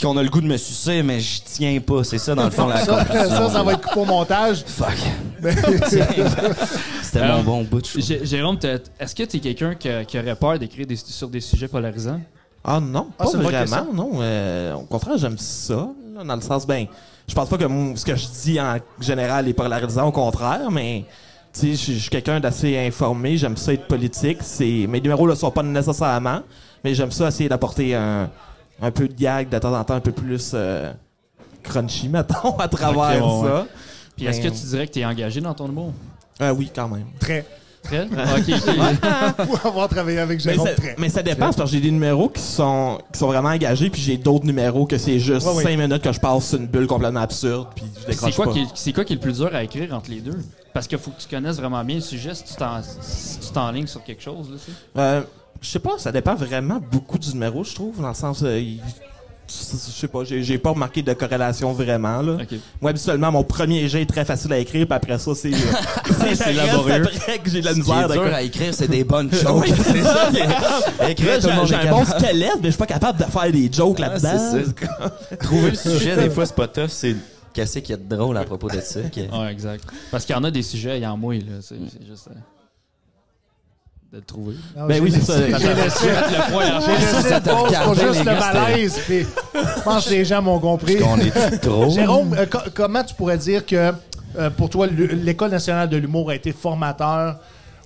qu'on 0.00 0.16
a 0.16 0.22
le 0.22 0.28
goût 0.28 0.40
de 0.40 0.46
me 0.46 0.56
sucer, 0.56 1.02
mais 1.02 1.20
j'y 1.20 1.40
tiens 1.42 1.78
pas. 1.80 2.04
C'est 2.04 2.18
ça, 2.18 2.34
dans 2.34 2.44
le 2.44 2.50
fond, 2.50 2.66
la 2.66 2.84
ça, 2.84 3.04
conclusion. 3.04 3.28
ça, 3.28 3.50
ça 3.50 3.62
va 3.62 3.72
être 3.74 3.80
coupé 3.88 4.00
au 4.00 4.04
montage. 4.04 4.64
Fuck. 4.66 4.96
C'était 7.02 7.20
Euh, 7.20 7.36
mon 7.36 7.42
bon 7.42 7.64
bout 7.64 7.80
de 7.82 8.24
Jérôme, 8.24 8.58
est-ce 8.98 9.14
que 9.14 9.22
tu 9.24 9.36
es 9.38 9.40
quelqu'un 9.40 9.74
qui, 9.74 10.18
aurait 10.18 10.36
peur 10.36 10.58
d'écrire 10.58 10.86
des- 10.86 10.96
sur 10.96 11.28
des 11.28 11.40
sujets 11.40 11.68
polarisants? 11.68 12.20
Ah 12.62 12.78
non, 12.80 13.08
Ah, 13.18 13.24
pas 13.24 13.30
vraiment, 13.38 13.86
non. 13.92 14.10
Euh, 14.20 14.74
au 14.74 14.82
contraire, 14.84 15.16
j'aime 15.16 15.38
ça, 15.38 15.88
là, 16.14 16.24
dans 16.24 16.34
le 16.36 16.42
sens, 16.42 16.66
ben, 16.66 16.86
je 17.26 17.34
pense 17.34 17.48
pas 17.48 17.56
que 17.56 17.64
mon- 17.64 17.96
ce 17.96 18.04
que 18.04 18.14
je 18.14 18.26
dis 18.42 18.60
en 18.60 18.76
général 19.00 19.48
est 19.48 19.54
polarisant, 19.54 20.06
au 20.08 20.12
contraire, 20.12 20.70
mais 20.70 21.04
tu 21.54 21.60
sais, 21.60 21.66
je 21.70 21.74
suis- 21.76 21.98
je 21.98 22.10
quelqu'un 22.10 22.38
d'assez 22.38 22.76
informé, 22.78 23.36
j'aime 23.38 23.56
ça 23.56 23.72
être 23.72 23.86
politique. 23.86 24.38
C'est 24.42 24.86
mes 24.88 25.00
numéros 25.00 25.26
le 25.26 25.34
sont 25.34 25.50
pas 25.50 25.62
nécessairement, 25.62 26.40
mais 26.84 26.94
j'aime 26.94 27.10
ça 27.10 27.28
essayer 27.28 27.48
d'apporter 27.48 27.94
un, 27.94 28.28
un 28.82 28.90
peu 28.90 29.08
de 29.08 29.14
gag 29.14 29.48
de 29.48 29.58
temps 29.58 29.78
en 29.78 29.84
temps, 29.84 29.94
un 29.94 30.00
peu 30.00 30.12
plus 30.12 30.52
euh, 30.54 30.92
crunchy, 31.62 32.08
mettons, 32.08 32.56
à 32.58 32.68
travers 32.68 33.24
Ok, 33.26 33.42
ouais, 33.44 33.48
ça. 33.50 33.66
Puis 34.16 34.26
est-ce 34.26 34.38
que 34.40 34.48
Ben- 34.48 34.52
tu 34.58 34.66
dirais 34.66 34.86
que 34.86 34.92
tu 34.92 35.00
es 35.00 35.04
engagé 35.04 35.40
dans 35.40 35.54
ton 35.54 35.68
humour? 35.68 35.92
Euh, 36.40 36.50
oui, 36.52 36.70
quand 36.74 36.88
même. 36.88 37.04
Très. 37.18 37.44
Très? 37.82 38.04
Ok. 38.04 39.46
Pour 39.46 39.66
avoir 39.66 39.88
travaillé 39.88 40.18
avec 40.18 40.44
Mais 40.44 40.52
Jérôme 40.52 40.68
ça, 40.68 40.74
Très. 40.74 40.96
mais 40.98 41.08
ça 41.08 41.22
dépend, 41.22 41.46
parce 41.46 41.56
que 41.56 41.64
j'ai 41.66 41.80
des 41.80 41.90
numéros 41.90 42.28
qui 42.28 42.42
sont, 42.42 42.98
qui 43.10 43.18
sont 43.18 43.26
vraiment 43.28 43.48
engagés, 43.48 43.88
puis 43.88 44.02
j'ai 44.02 44.18
d'autres 44.18 44.44
numéros 44.44 44.84
que 44.84 44.98
c'est 44.98 45.18
juste 45.18 45.46
Ouais, 45.46 45.62
5 45.62 45.68
oui. 45.70 45.76
minutes 45.78 46.02
que 46.02 46.12
je 46.12 46.20
passe 46.20 46.46
sur 46.50 46.58
une 46.60 46.66
bulle 46.66 46.86
complètement 46.86 47.20
absurde, 47.20 47.68
puis 47.74 47.86
je 47.96 48.00
C'est 48.02 48.10
décroche 48.10 48.36
quoi, 48.36 48.46
pas. 48.46 48.52
qui 48.52 48.60
est, 48.60 48.66
c'est 48.74 48.92
quoi 48.92 49.04
qui 49.06 49.14
est 49.14 49.16
le 49.16 49.22
plus 49.22 49.38
dur 49.38 49.48
à 49.54 49.62
écrire 49.62 49.94
entre 49.94 50.10
les 50.10 50.20
deux? 50.20 50.36
Parce 50.74 50.86
qu'il 50.86 50.98
faut 50.98 51.10
que 51.10 51.20
tu 51.22 51.26
connaisses 51.28 51.56
vraiment 51.56 51.82
bien 51.82 51.96
le 51.96 52.02
sujet 52.02 52.34
si 52.34 52.44
tu 52.44 52.54
t'en- 52.54 52.82
si 53.00 53.38
tu 53.38 53.48
t'enlignes 53.50 53.86
sur 53.86 54.04
quelque 54.04 54.22
chose. 54.22 54.50
Là, 54.50 54.56
tu 54.62 54.70
sais. 54.70 54.76
Euh, 54.98 55.22
je 55.60 55.68
sais 55.68 55.78
pas, 55.78 55.98
ça 55.98 56.10
dépend 56.12 56.34
vraiment 56.34 56.80
beaucoup 56.90 57.18
du 57.18 57.28
numéro, 57.30 57.64
je 57.64 57.74
trouve, 57.74 58.00
dans 58.00 58.08
le 58.08 58.14
sens... 58.14 58.42
euh, 58.42 58.58
il- 58.58 58.80
je 59.52 59.76
sais 59.90 60.06
pas, 60.06 60.20
j'ai 60.22 60.58
pas 60.58 60.70
remarqué 60.70 61.02
de 61.02 61.12
corrélation 61.12 61.72
vraiment, 61.72 62.22
là. 62.22 62.36
Moi, 62.80 62.90
habituellement, 62.92 63.32
mon 63.32 63.42
premier 63.42 63.88
jet 63.88 64.02
est 64.02 64.06
très 64.06 64.24
facile 64.24 64.52
à 64.52 64.58
écrire, 64.58 64.86
puis 64.86 64.94
après 64.94 65.18
ça, 65.18 65.34
c'est... 65.34 65.50
c'est 66.20 66.36
C'est 66.36 66.52
la 66.52 66.66
laborieux. 66.66 66.94
après 67.04 67.38
que 67.40 67.50
j'ai 67.50 67.60
de 67.60 67.64
la 67.64 67.72
Ce 67.74 67.80
qui 67.80 67.90
misère. 67.90 68.10
est 68.10 68.12
dur 68.12 68.32
à 68.32 68.42
écrire, 68.42 68.72
c'est 68.72 68.86
des 68.86 69.02
bonnes 69.02 69.32
choses. 69.32 69.60
Oui, 69.62 69.72
c'est 69.76 70.02
ça. 70.04 70.30
Écrire, 71.08 71.40
J'ai 71.66 71.74
un 71.74 71.90
bon 71.90 72.04
squelette, 72.04 72.58
mais 72.62 72.66
je 72.66 72.70
suis 72.70 72.78
pas 72.78 72.86
capable 72.86 73.18
de 73.18 73.24
faire 73.24 73.50
des 73.50 73.68
jokes 73.72 73.98
Ah, 74.00 74.08
là-dedans. 74.10 74.72
Trouver 75.40 75.70
le 75.70 75.76
sujet, 75.76 76.14
des 76.16 76.30
fois, 76.30 76.46
c'est 76.46 76.54
pas 76.54 76.68
tough. 76.68 76.86
C'est 76.88 77.16
qu'est-ce 77.52 77.80
qu'il 77.80 77.90
y 77.90 77.94
a 77.94 77.96
de 77.96 78.16
drôle 78.16 78.36
à 78.36 78.44
propos 78.44 78.68
de 78.68 78.80
ça. 78.80 79.00
que- 79.00 79.20
Ouais, 79.36 79.50
exact. 79.50 79.82
Parce 80.12 80.24
qu'il 80.24 80.36
y 80.36 80.38
en 80.38 80.44
a 80.44 80.50
des 80.52 80.62
sujets, 80.62 80.98
il 80.98 81.02
y 81.02 81.06
en 81.08 81.16
mouille. 81.16 81.40
Là. 81.40 81.56
C'est, 81.60 81.74
c'est 81.90 82.06
juste 82.06 82.28
euh, 82.30 82.34
de 84.12 84.16
le 84.16 84.22
trouver. 84.24 84.54
Non, 84.76 84.86
Ben 84.86 85.00
oui, 85.02 85.12
c'est 85.12 85.20
ça. 85.22 85.36
J'ai 85.36 85.52
laissé, 85.74 86.06
le 86.08 86.50
point 86.52 86.64
en 86.76 86.80
j'ai 86.80 86.92
laissé 86.92 88.02
juste 88.06 88.24
le 88.24 88.32
malaise. 88.38 88.98
puis 89.06 89.26
Je 89.54 89.82
pense 89.82 90.04
que 90.06 90.10
les 90.10 90.24
gens 90.24 90.42
m'ont 90.42 90.58
compris. 90.58 90.96
Qu'on 90.98 91.18
est 91.18 91.58
trop? 91.60 91.90
Jérôme, 91.94 92.34
euh, 92.36 92.46
co- 92.46 92.58
comment 92.74 93.04
tu 93.04 93.14
pourrais 93.14 93.38
dire 93.38 93.64
que 93.64 93.92
euh, 94.38 94.50
pour 94.50 94.68
toi, 94.68 94.86
l'École 94.88 95.50
nationale 95.50 95.88
de 95.88 95.96
l'humour 95.96 96.30
a 96.30 96.34
été 96.34 96.52
formateur 96.52 97.36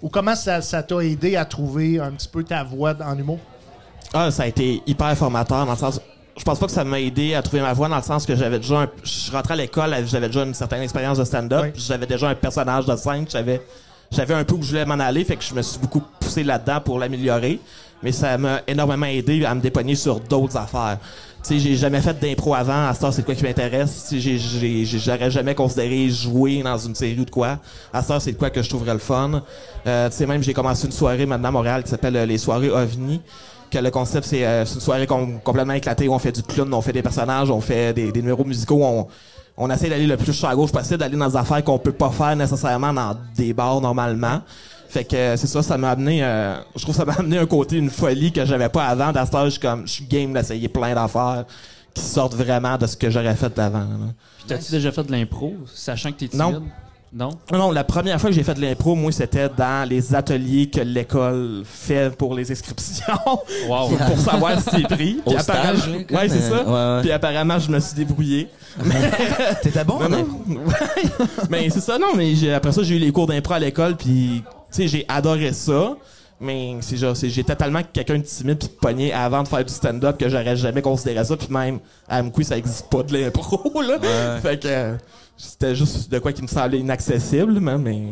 ou 0.02 0.08
comment 0.08 0.34
ça 0.34 0.60
ça 0.62 0.82
t'a 0.82 0.98
aidé 1.00 1.36
à 1.36 1.44
trouver 1.44 1.98
un 2.00 2.10
petit 2.12 2.28
peu 2.28 2.42
ta 2.42 2.62
voix 2.64 2.94
en 3.04 3.18
humour? 3.18 3.38
Ah, 4.14 4.30
ça 4.30 4.44
a 4.44 4.46
été 4.46 4.82
hyper 4.86 5.14
formateur 5.16 5.64
dans 5.66 5.72
le 5.72 5.78
sens. 5.78 6.00
Je 6.36 6.42
pense 6.42 6.58
pas 6.58 6.66
que 6.66 6.72
ça 6.72 6.84
m'a 6.84 7.00
aidé 7.00 7.34
à 7.34 7.42
trouver 7.42 7.62
ma 7.62 7.72
voix 7.74 7.88
dans 7.88 7.96
le 7.96 8.02
sens 8.02 8.24
que 8.26 8.34
j'avais 8.34 8.58
déjà 8.58 8.80
un, 8.80 8.88
je 9.04 9.30
rentrais 9.30 9.54
à 9.54 9.56
l'école, 9.56 9.94
j'avais 10.06 10.26
déjà 10.28 10.42
une 10.42 10.54
certaine 10.54 10.82
expérience 10.82 11.18
de 11.18 11.24
stand-up, 11.24 11.62
Oui. 11.64 11.70
j'avais 11.76 12.06
déjà 12.06 12.28
un 12.30 12.34
personnage 12.34 12.86
de 12.86 12.96
scène, 12.96 13.24
j'avais 13.28 13.60
j'avais 14.10 14.34
un 14.34 14.44
peu 14.44 14.54
où 14.54 14.62
je 14.62 14.68
voulais 14.70 14.84
m'en 14.86 14.94
aller, 14.94 15.24
fait 15.24 15.36
que 15.36 15.44
je 15.44 15.54
me 15.54 15.62
suis 15.62 15.78
beaucoup 15.78 16.02
poussé 16.20 16.44
là-dedans 16.44 16.80
pour 16.84 16.98
l'améliorer, 16.98 17.58
mais 18.02 18.12
ça 18.12 18.36
m'a 18.38 18.60
énormément 18.66 19.06
aidé 19.06 19.44
à 19.44 19.54
me 19.54 19.60
dépogner 19.60 19.94
sur 19.94 20.20
d'autres 20.20 20.56
affaires. 20.56 20.98
Tu 21.42 21.54
sais, 21.54 21.58
j'ai 21.58 21.76
jamais 21.76 22.00
fait 22.00 22.18
d'impro 22.18 22.54
avant, 22.54 22.86
à 22.86 22.94
ce 22.94 23.00
temps, 23.00 23.12
c'est 23.12 23.22
quoi 23.22 23.34
qui 23.34 23.42
m'intéresse? 23.44 24.06
Tu 24.08 24.20
sais, 24.20 24.84
j'aurais 24.98 25.30
jamais 25.30 25.54
considéré 25.54 26.08
jouer 26.08 26.62
dans 26.62 26.78
une 26.78 26.94
série 26.94 27.20
ou 27.20 27.24
de 27.26 27.30
quoi. 27.30 27.58
À 27.92 28.02
ce 28.02 28.08
temps, 28.08 28.20
c'est 28.20 28.32
quoi 28.32 28.48
que 28.48 28.62
je 28.62 28.68
trouverais 28.70 28.94
le 28.94 28.98
fun. 28.98 29.42
Euh, 29.86 30.08
tu 30.08 30.16
sais, 30.16 30.26
même, 30.26 30.42
j'ai 30.42 30.54
commencé 30.54 30.86
une 30.86 30.92
soirée 30.92 31.26
maintenant 31.26 31.48
à 31.48 31.52
Montréal 31.52 31.82
qui 31.82 31.90
s'appelle 31.90 32.16
euh, 32.16 32.24
les 32.24 32.38
soirées 32.38 32.70
OVNI 32.70 33.20
que 33.70 33.78
le 33.78 33.90
concept 33.90 34.26
c'est 34.26 34.46
euh, 34.46 34.64
une 34.64 34.80
soirée 34.80 35.06
com- 35.06 35.40
complètement 35.42 35.72
éclatée 35.74 36.06
où 36.06 36.14
on 36.14 36.18
fait 36.18 36.30
du 36.32 36.42
clown, 36.42 36.72
on 36.72 36.80
fait 36.80 36.92
des 36.92 37.02
personnages, 37.02 37.50
on 37.50 37.60
fait 37.60 37.92
des, 37.92 38.12
des 38.12 38.20
numéros 38.22 38.44
musicaux, 38.44 38.80
on, 38.82 39.08
on 39.56 39.70
essaie 39.70 39.88
d'aller 39.88 40.06
le 40.06 40.16
plus 40.16 40.32
sur 40.32 40.48
la 40.48 40.54
gauche 40.54 40.72
possible, 40.72 40.98
d'aller 40.98 41.16
dans 41.16 41.28
des 41.28 41.36
affaires 41.36 41.62
qu'on 41.62 41.78
peut 41.78 41.92
pas 41.92 42.10
faire 42.10 42.34
nécessairement 42.34 42.92
dans 42.92 43.16
des 43.36 43.52
bars 43.52 43.80
normalement. 43.80 44.42
Fait 44.88 45.04
que 45.04 45.16
euh, 45.16 45.36
c'est 45.36 45.46
ça, 45.46 45.62
ça 45.62 45.76
m'a 45.76 45.90
amené, 45.90 46.24
euh, 46.24 46.56
je 46.76 46.82
trouve 46.82 46.94
que 46.94 47.00
ça 47.00 47.04
m'a 47.04 47.14
amené 47.18 47.38
un 47.38 47.46
côté, 47.46 47.76
une 47.76 47.90
folie 47.90 48.32
que 48.32 48.44
j'avais 48.44 48.68
pas 48.68 48.86
avant. 48.86 49.12
Dans 49.12 49.26
ce 49.26 49.44
je 49.46 49.50
suis 49.50 49.60
comme, 49.60 49.86
je 49.86 49.92
suis 49.92 50.04
game 50.04 50.32
d'essayer 50.32 50.68
plein 50.68 50.94
d'affaires 50.94 51.44
qui 51.92 52.02
sortent 52.02 52.34
vraiment 52.34 52.76
de 52.76 52.86
ce 52.86 52.96
que 52.96 53.10
j'aurais 53.10 53.34
fait 53.36 53.56
avant. 53.58 53.86
Puis 54.38 54.46
t'as-tu 54.48 54.72
déjà 54.72 54.90
fait 54.90 55.04
de 55.04 55.12
l'impro, 55.12 55.54
sachant 55.72 56.10
que 56.10 56.18
t'es 56.18 56.28
timide? 56.28 56.44
Non. 56.44 56.62
Non? 57.16 57.30
Non, 57.52 57.58
non, 57.58 57.70
la 57.70 57.84
première 57.84 58.20
fois 58.20 58.30
que 58.30 58.34
j'ai 58.34 58.42
fait 58.42 58.54
de 58.54 58.60
l'impro, 58.60 58.96
moi, 58.96 59.12
c'était 59.12 59.48
dans 59.48 59.88
les 59.88 60.14
ateliers 60.16 60.68
que 60.68 60.80
l'école 60.80 61.62
fait 61.64 62.10
pour 62.16 62.34
les 62.34 62.50
inscriptions. 62.50 63.04
Wow. 63.68 63.90
pour 64.06 64.18
savoir 64.18 64.60
si 64.60 64.82
t'es 64.82 64.82
pris. 64.94 65.20
Au 65.24 65.38
stage, 65.38 65.48
apparemment- 65.48 65.96
là, 65.96 66.04
comme, 66.04 66.16
ouais, 66.18 66.28
c'est 66.28 66.40
ça. 66.40 66.54
euh, 66.66 66.96
ouais, 66.96 67.02
Puis 67.02 67.12
apparemment, 67.12 67.58
je 67.58 67.70
me 67.70 67.78
suis 67.78 67.94
débrouillé. 67.94 68.48
T'étais 69.62 69.84
bon, 69.84 69.98
Non, 70.00 70.16
hein? 70.16 70.26
non. 70.46 70.60
mais 71.48 71.70
c'est 71.70 71.80
ça, 71.80 71.98
non, 71.98 72.14
mais 72.16 72.34
j'ai- 72.34 72.52
après 72.52 72.72
ça, 72.72 72.82
j'ai 72.82 72.96
eu 72.96 72.98
les 72.98 73.12
cours 73.12 73.26
d'impro 73.28 73.54
à 73.54 73.58
l'école, 73.58 73.96
puis, 73.96 74.42
tu 74.44 74.52
sais, 74.70 74.88
j'ai 74.88 75.04
adoré 75.08 75.52
ça. 75.52 75.94
Mais 76.40 76.76
c'est 76.80 76.96
genre, 76.96 77.16
c'est- 77.16 77.30
j'étais 77.30 77.54
tellement 77.54 77.80
quelqu'un 77.92 78.18
de 78.18 78.22
timide 78.24 78.58
puis 78.58 78.68
de 78.68 78.72
pogné 78.74 79.12
avant 79.12 79.42
de 79.44 79.48
faire 79.48 79.64
du 79.64 79.72
stand-up 79.72 80.18
que 80.18 80.28
j'aurais 80.28 80.56
jamais 80.56 80.82
considéré 80.82 81.24
ça. 81.24 81.36
Puis 81.36 81.46
même, 81.48 81.78
à 82.08 82.18
Amqui, 82.20 82.44
ça 82.44 82.58
existe 82.58 82.88
pas 82.90 83.02
de 83.04 83.16
l'impro, 83.16 83.80
là. 83.80 83.98
Ouais. 83.98 84.40
Fait 84.42 84.60
que 84.60 84.66
euh, 84.68 84.94
c'était 85.36 85.74
juste 85.74 86.10
de 86.10 86.18
quoi 86.18 86.32
qui 86.32 86.42
me 86.42 86.46
semblait 86.46 86.78
inaccessible, 86.78 87.58
mais... 87.60 88.02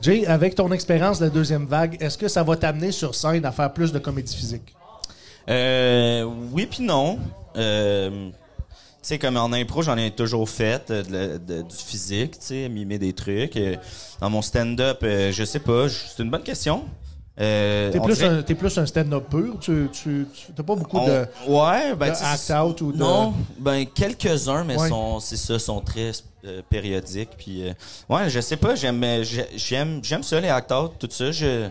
Jay, 0.00 0.26
avec 0.26 0.54
ton 0.54 0.72
expérience 0.72 1.18
de 1.20 1.24
la 1.26 1.30
deuxième 1.30 1.66
vague, 1.66 1.96
est-ce 2.00 2.18
que 2.18 2.26
ça 2.28 2.42
va 2.42 2.56
t'amener 2.56 2.90
sur 2.90 3.14
scène 3.14 3.44
à 3.44 3.52
faire 3.52 3.72
plus 3.72 3.92
de 3.92 3.98
comédie 4.00 4.34
physique? 4.36 4.74
Euh, 5.48 6.24
oui 6.52 6.66
puis 6.66 6.82
non. 6.82 7.18
Euh, 7.56 8.30
tu 8.30 8.72
sais, 9.02 9.18
comme 9.18 9.36
en 9.36 9.52
impro, 9.52 9.82
j'en 9.82 9.96
ai 9.96 10.10
toujours 10.10 10.48
fait 10.48 10.90
euh, 10.90 11.02
de 11.02 11.12
la- 11.12 11.38
de- 11.38 11.62
du 11.62 11.76
physique, 11.76 12.32
tu 12.38 12.46
sais, 12.46 12.68
mimer 12.68 12.98
des 12.98 13.12
trucs. 13.12 13.56
Euh, 13.56 13.76
dans 14.20 14.30
mon 14.30 14.42
stand-up, 14.42 14.98
euh, 15.02 15.30
je 15.32 15.44
sais 15.44 15.58
pas, 15.60 15.88
c'est 15.88 16.22
une 16.22 16.30
bonne 16.30 16.42
question. 16.42 16.84
Euh, 17.40 17.90
T'es 17.90 17.98
plus, 18.00 18.14
dirait- 18.14 18.28
un, 18.28 18.42
t'es 18.42 18.54
plus 18.54 18.76
un 18.78 18.84
stand-up 18.84 19.24
pur? 19.30 19.56
Tu, 19.58 19.88
tu, 19.90 20.26
tu- 20.34 20.52
t'as 20.54 20.62
pas 20.62 20.74
beaucoup 20.74 20.98
on- 20.98 21.06
de, 21.06 21.26
ouais, 21.48 21.94
ben, 21.96 22.08
de 22.12 22.24
act 22.24 22.52
out 22.54 22.80
ou 22.82 22.92
de... 22.92 22.98
Non, 22.98 23.32
ben 23.58 23.86
quelques-uns, 23.86 24.64
mais 24.64 24.76
Ouais. 24.78 24.88
sont, 24.90 25.18
c'est 25.18 25.38
ça, 25.38 25.58
sont 25.58 25.80
très 25.80 26.10
euh, 26.44 26.60
périodiques. 26.68 27.30
Puis, 27.38 27.66
euh, 27.68 27.72
ouais, 28.10 28.28
je 28.28 28.38
sais 28.40 28.56
pas, 28.58 28.74
j'aime, 28.74 29.02
j'ai- 29.22 29.48
j'aime, 29.56 30.00
j'aime 30.02 30.22
ça 30.22 30.40
les 30.40 30.48
act-out, 30.48 30.92
tout 30.98 31.08
ça. 31.10 31.30
Je, 31.32 31.68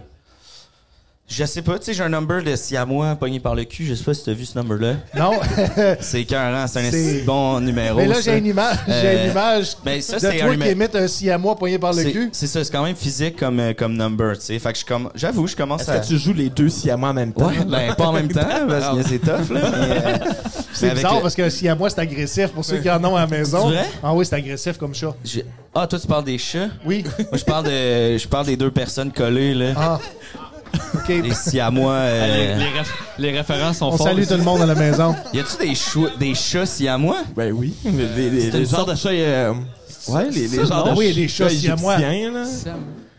je 1.33 1.45
sais 1.45 1.61
pas, 1.61 1.79
tu 1.79 1.85
sais, 1.85 1.93
j'ai 1.93 2.03
un 2.03 2.09
number 2.09 2.43
de 2.43 2.55
Siamois 2.55 3.15
pogné 3.15 3.39
par 3.39 3.55
le 3.55 3.63
cul. 3.63 3.85
Je 3.85 3.93
sais 3.95 4.03
pas 4.03 4.13
si 4.13 4.25
t'as 4.25 4.33
vu 4.33 4.43
ce 4.45 4.57
number-là. 4.57 4.95
Non? 5.17 5.31
C'est 6.01 6.21
écœurant, 6.21 6.67
c'est 6.67 6.79
un 6.79 6.83
esti 6.83 7.21
bon 7.25 7.59
numéro. 7.61 7.97
Mais 7.97 8.07
là, 8.07 8.15
j'ai 8.21 8.37
une 8.37 8.45
image, 8.47 8.75
j'ai 8.87 8.93
Euh, 8.93 9.25
une 9.25 9.31
image 9.31 9.67
ben, 9.85 10.01
ça, 10.01 10.15
de 10.15 10.19
c'est 10.19 10.37
toi 10.37 10.49
un 10.49 10.57
qui 10.57 10.71
imite 10.71 10.95
un 10.95 11.07
siamois 11.07 11.55
poigné 11.55 11.79
par 11.79 11.93
le 11.93 12.03
cul. 12.03 12.29
c'est 12.33 12.47
ça, 12.47 12.63
c'est 12.63 12.71
quand 12.71 12.83
même 12.83 12.95
physique 12.95 13.37
comme, 13.37 13.59
euh, 13.59 13.73
comme 13.73 13.95
number, 13.95 14.37
tu 14.37 14.45
sais. 14.45 14.59
Fait 14.59 14.73
que 14.73 14.79
je 14.79 14.85
comme, 14.85 15.09
j'avoue, 15.15 15.47
je 15.47 15.55
commence 15.55 15.81
Est-ce 15.83 15.91
à. 15.91 15.99
que 15.99 16.07
tu 16.07 16.17
joues 16.17 16.33
les 16.33 16.49
deux 16.49 16.69
siamois 16.69 17.09
en 17.09 17.13
même 17.13 17.31
temps? 17.33 17.47
Ouais, 17.47 17.63
ben 17.65 17.93
pas 17.95 18.07
en 18.07 18.13
même 18.13 18.27
temps, 18.27 18.41
parce 18.67 18.97
que 18.97 19.07
c'est 19.07 19.19
tough, 19.19 19.49
là. 19.53 19.61
mais, 19.71 19.97
euh, 20.05 20.17
C'est 20.73 20.87
mais 20.87 20.93
bizarre 20.95 21.15
le- 21.15 21.21
parce 21.21 21.35
que 21.35 21.49
siamois, 21.49 21.89
c'est 21.89 21.99
agressif. 21.99 22.47
Pour 22.47 22.63
ceux 22.65 22.77
qui 22.77 22.89
en 22.89 23.03
ont 23.03 23.15
à 23.15 23.21
la 23.21 23.27
maison. 23.27 23.69
C'est 23.69 23.75
vrai? 23.75 23.85
Ah 24.01 24.13
oui, 24.13 24.25
c'est 24.25 24.35
agressif 24.35 24.77
comme 24.77 24.93
chat. 24.95 25.13
j'ai- 25.23 25.45
Ah, 25.75 25.85
toi, 25.87 25.99
tu 25.99 26.07
parles 26.07 26.23
des 26.25 26.37
chats? 26.37 26.67
Oui. 26.85 27.03
Moi, 27.19 27.37
je 27.37 27.43
parle 27.45 27.65
de, 27.65 28.17
je 28.17 28.27
parle 28.27 28.45
des 28.47 28.57
deux 28.57 28.71
personnes 28.71 29.11
collées, 29.11 29.53
là. 29.53 29.73
Ah. 29.75 29.99
Les 31.07 31.33
siamois. 31.33 32.05
Les, 32.05 32.09
Euh... 32.11 32.57
les 32.57 32.65
réf- 32.65 32.93
les 33.17 33.31
références 33.37 33.77
sont 33.79 33.87
On 33.87 33.97
fortes. 33.97 34.09
salue 34.09 34.23
tout 34.25 34.35
le 34.37 34.43
monde 34.43 34.61
à 34.61 34.65
la 34.65 34.75
maison. 34.75 35.15
Y 35.33 35.39
a-tu 35.39 35.57
des, 35.67 35.75
chou- 35.75 36.09
des 36.19 36.33
chats 36.35 36.65
siamois? 36.65 37.23
Ben 37.35 37.51
oui. 37.51 37.73
Les 37.83 38.47
une 38.57 38.65
genres 38.65 38.85
de 38.85 38.95
chats... 38.95 39.09
euh, 39.09 39.53
ouais, 40.07 40.29
les, 40.29 40.47
les 40.47 40.65
genres 40.65 40.85
de 40.85 40.91
Oui, 40.97 41.11
les 41.13 41.27
chats 41.27 41.49
siamois. 41.49 41.95
égyptiens, 41.99 42.31
là. 42.31 42.43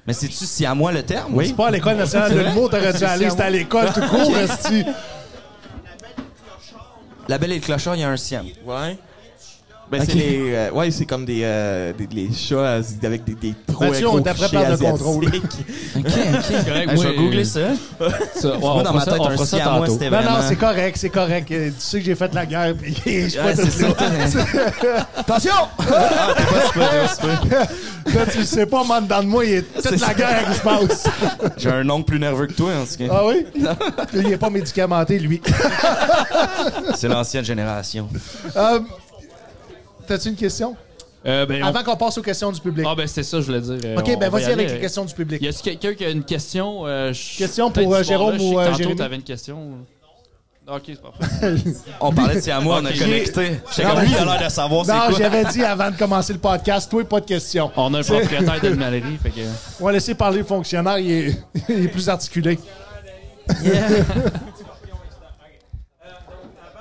Mais 0.07 0.13
c'est-tu 0.15 0.45
siamois 0.47 0.93
le 0.93 1.03
terme? 1.03 1.33
Oui. 1.35 1.49
C'est 1.49 1.57
pas 1.57 1.69
à 1.69 1.71
l'école 1.71 1.97
nationale 1.97 2.35
de 2.35 2.41
l'humour, 2.41 2.71
t'aurais 2.71 2.93
dû 2.93 3.05
aller, 3.05 3.29
c'était 3.31 3.43
à 3.43 3.51
l'école 3.51 3.87
tout 3.93 4.01
court. 4.01 4.33
La 7.29 7.39
belle 7.39 7.53
et 7.53 7.57
le 7.57 7.61
clochard, 7.61 7.95
il 7.95 8.01
y 8.01 8.05
a 8.05 8.09
un 8.09 8.17
siam. 8.17 8.45
Ouais. 8.67 8.99
Ben, 9.93 10.01
Ok. 10.01 10.09
c'est 10.09 10.15
les, 10.15 10.55
euh, 10.55 10.71
ouais, 10.71 10.91
c'est 10.91 11.05
comme 11.05 11.27
des, 11.27 11.41
euh, 11.43 11.93
des, 11.93 12.09
les 12.15 12.33
chats 12.33 12.81
avec 13.05 13.25
des, 13.25 13.35
des 13.35 13.55
trop 13.71 13.85
Mathieu, 13.85 14.09
on 14.09 14.17
le 14.17 14.27
asiatiques. 14.27 14.81
contrôle. 14.81 15.27
Ok, 15.95 16.05
ok. 16.07 16.65
correct, 16.67 16.89
Hey, 16.91 16.97
je 16.97 17.03
vais 17.03 17.15
moi, 17.15 17.23
googler 17.23 17.45
ça. 17.45 17.61
Ça, 18.35 18.49
ouais, 18.53 18.59
Moi, 18.59 18.83
dans 18.83 18.93
ma 18.95 19.05
ça- 19.05 19.11
tête, 19.13 19.21
on 19.21 19.27
un 19.27 19.31
fera 19.33 19.45
ça 19.47 19.59
tantôt. 19.61 19.93
c'était 19.93 20.09
Non, 20.11 20.17
vraiment... 20.17 20.31
non, 20.39 20.45
c'est 20.49 20.57
correct, 20.57 20.97
c'est 20.99 21.11
correct. 21.11 21.51
Euh, 21.53 21.69
Tu 21.69 21.75
sais 21.79 21.99
que 21.99 22.05
j'ai 22.07 22.15
fait 22.15 22.33
la 22.35 22.47
guerre, 22.47 22.75
puis 22.75 22.95
je 23.07 23.29
suis 23.29 23.39
pas 23.39 23.45
Ouais, 23.45 23.55
tout 23.55 23.63
c'est 23.65 23.71
ça. 23.71 23.89
là. 23.89 25.09
Attention! 25.19 25.53
Ah, 25.79 26.35
t'es 26.37 26.45
pas 26.45 26.67
super, 26.67 26.91
t'es 26.91 26.99
pas 26.99 27.37
super. 27.37 27.61
Là, 28.15 28.27
tu 28.33 28.39
le 28.39 28.45
sais 28.45 28.67
pas, 28.67 28.85
man, 28.85 29.07
dans 29.07 29.23
de 29.23 29.29
moi, 29.29 29.45
il 29.45 29.51
y 29.53 29.57
a 29.59 29.63
toute 29.63 29.83
C'est 29.83 30.01
la 30.01 30.15
guerre 30.15 30.49
qui 30.51 30.57
se 30.57 30.63
passe. 30.63 31.05
J'ai 31.59 31.71
un 31.71 31.89
oncle 31.91 32.07
plus 32.07 32.19
nerveux 32.19 32.47
que 32.47 32.55
toi, 32.55 32.71
en 32.81 32.85
tout 32.87 32.97
cas. 32.99 33.13
Ah 33.15 33.27
oui? 33.27 33.45
Il 34.15 34.33
est 34.33 34.39
pas 34.39 34.51
médicamenté, 34.51 35.19
lui. 35.19 35.41
C'est 36.97 37.09
l'ancienne 37.09 37.45
génération. 37.45 38.09
Euh, 38.57 38.81
T'as-tu 40.07 40.29
une 40.29 40.37
question? 40.37 40.77
Euh, 41.25 41.47
ben, 41.47 41.63
on- 41.63 41.67
Avant 41.67 41.85
qu'on 41.85 41.97
passe 41.97 42.19
aux 42.19 42.23
questions 42.23 42.51
du 42.51 42.61
public. 42.61 42.85
Ah, 42.89 42.95
ben, 42.97 43.07
c'est 43.07 43.23
ça, 43.23 43.41
je 43.41 43.47
voulais 43.47 43.61
dire. 43.61 43.79
Euh, 43.85 43.99
OK, 43.99 44.11
on- 44.15 44.19
ben 44.19 44.29
vas-y 44.29 44.45
avec 44.53 44.71
les 44.73 44.81
questions 44.81 45.05
du 45.05 45.15
public. 45.15 45.41
Y 45.41 45.49
a-tu 45.49 45.63
quelqu'un 45.63 45.95
qui 45.95 46.05
a 46.05 46.11
une 46.11 46.25
question? 46.25 46.85
euh, 46.87 47.13
je- 47.13 47.39
Question 47.39 47.71
pour, 47.71 47.95
euh, 47.95 48.03
Jérôme 48.03 48.41
ou, 48.41 48.59
euh, 48.59 48.65
Tantôt, 48.65 48.79
Jérémy? 48.79 48.97
t'avais 48.97 49.17
une 49.17 49.23
question. 49.23 49.71
Ok, 50.67 50.83
c'est 50.87 51.01
parfait. 51.03 51.55
On 52.01 52.13
parlait 52.13 52.37
de 52.37 52.41
siamois, 52.41 52.79
on 52.81 52.85
a 52.85 52.93
connecté. 52.93 53.59
J'étais 53.71 53.83
Non, 53.89 53.95
comme 53.95 54.03
lui, 54.05 54.11
il 54.13 54.17
a 54.17 54.25
l'air 54.39 54.45
de 54.49 54.53
savoir 54.53 54.87
c'est 54.87 54.93
Non, 54.93 55.01
quoi. 55.09 55.19
j'avais 55.19 55.45
dit 55.47 55.65
avant 55.65 55.91
de 55.91 55.97
commencer 55.97 56.33
le 56.33 56.39
podcast, 56.39 56.89
toi, 56.91 57.05
pas 57.05 57.21
de 57.21 57.27
questions. 57.27 57.71
On 57.77 57.93
a 57.95 57.99
un 57.99 58.03
propriétaire 58.03 58.61
d'animalerie, 58.61 59.17
fait 59.23 59.31
que. 59.31 59.41
On 59.81 59.85
va 59.87 59.93
laisser 59.93 60.15
parler 60.15 60.39
le 60.39 60.45
fonctionnaire, 60.45 60.99
il 60.99 61.11
est, 61.11 61.45
il 61.69 61.85
est 61.85 61.89
plus 61.89 62.09
articulé. 62.09 62.59
avant 63.49 63.59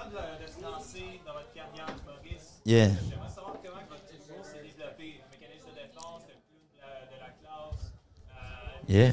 de, 0.10 0.44
de 0.44 0.48
se 0.48 0.62
lancer 0.64 1.20
dans 1.26 1.34
votre 1.34 1.52
carrière 1.54 1.88
d'humoriste, 1.98 2.62
Yeah. 2.66 2.88
j'aimerais 2.90 3.30
savoir 3.34 3.56
comment 3.64 3.82
votre 3.90 4.08
humour 4.14 4.46
s'est 4.46 4.62
développé. 4.64 5.20
Le 5.20 5.26
mécanisme 5.34 5.68
de 5.74 5.76
défense, 5.82 6.22
le 6.30 6.38
clown 6.38 6.62
de 6.70 6.80
la, 6.82 6.92
de 7.10 7.18
la 7.20 7.32
classe. 7.42 7.82
Euh, 8.30 8.81
Yeah. 8.92 9.12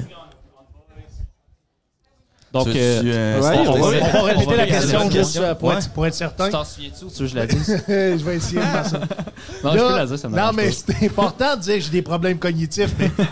Donc, 2.51 2.65
Tu- 2.71 2.77
euh, 2.79 3.01
tu, 3.01 3.11
euh, 3.13 3.41
ouais, 3.41 3.57
on 3.59 3.63
va- 3.63 3.69
On 3.71 3.79
va 3.91 3.97
On 4.21 4.23
va 4.25 4.33
répéter 4.33 4.55
la 4.57 4.65
question 4.65 4.97
la 4.99 5.03
juste 5.05 5.13
question. 5.17 5.43
euh, 5.43 5.53
pour, 5.53 5.69
Ouais. 5.69 5.75
être, 5.75 5.89
pour 5.91 6.07
être 6.07 6.13
certain. 6.15 6.45
tu 6.45 6.51
t'en 6.51 6.65
souviens-tu? 6.65 7.05
Ou 7.05 7.09
tu 7.09 7.13
veux 7.13 7.19
que 7.19 7.27
je 7.27 7.35
la 7.35 7.45
dise? 7.45 7.83
je 7.87 8.23
vais 8.25 8.35
essayer 8.37 8.59
de 8.59 8.65
faire 8.65 8.85
ça. 8.87 8.99
Non, 9.63 9.71
je 9.73 9.77
peux 9.77 9.95
la 9.95 10.05
dire, 10.07 10.17
ça 10.19 10.27
non, 10.29 10.51
mais 10.55 10.71
c'est 10.71 11.05
important 11.05 11.55
de 11.55 11.61
dire 11.61 11.75
que 11.75 11.81
j'ai 11.81 11.89
des 11.91 12.01
problèmes 12.01 12.39
cognitifs, 12.39 12.89
mais 12.97 13.11
je 13.17 13.23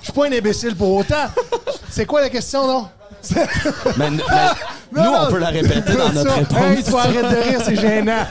je 0.00 0.04
suis 0.04 0.12
pas 0.12 0.26
un 0.26 0.32
imbécile 0.32 0.74
pour 0.74 0.92
autant. 0.96 1.28
C'est 1.88 2.04
quoi 2.04 2.20
la 2.20 2.30
question, 2.30 2.66
non? 2.66 2.88
Mais, 3.96 4.10
mais 4.10 4.10
Non, 4.10 4.16
nous, 4.90 5.02
non, 5.02 5.18
on 5.28 5.30
peut 5.30 5.38
la 5.38 5.46
répéter 5.50 5.92
dans 5.94 6.08
c'est 6.08 6.14
notre 6.14 6.30
ça. 6.30 6.34
réponse. 6.34 6.58
Hey, 6.60 6.82
tu 6.82 6.94
arrêtes 6.96 7.30
de 7.30 7.48
rire, 7.50 7.60
c'est 7.64 7.76
gênant. 7.76 8.26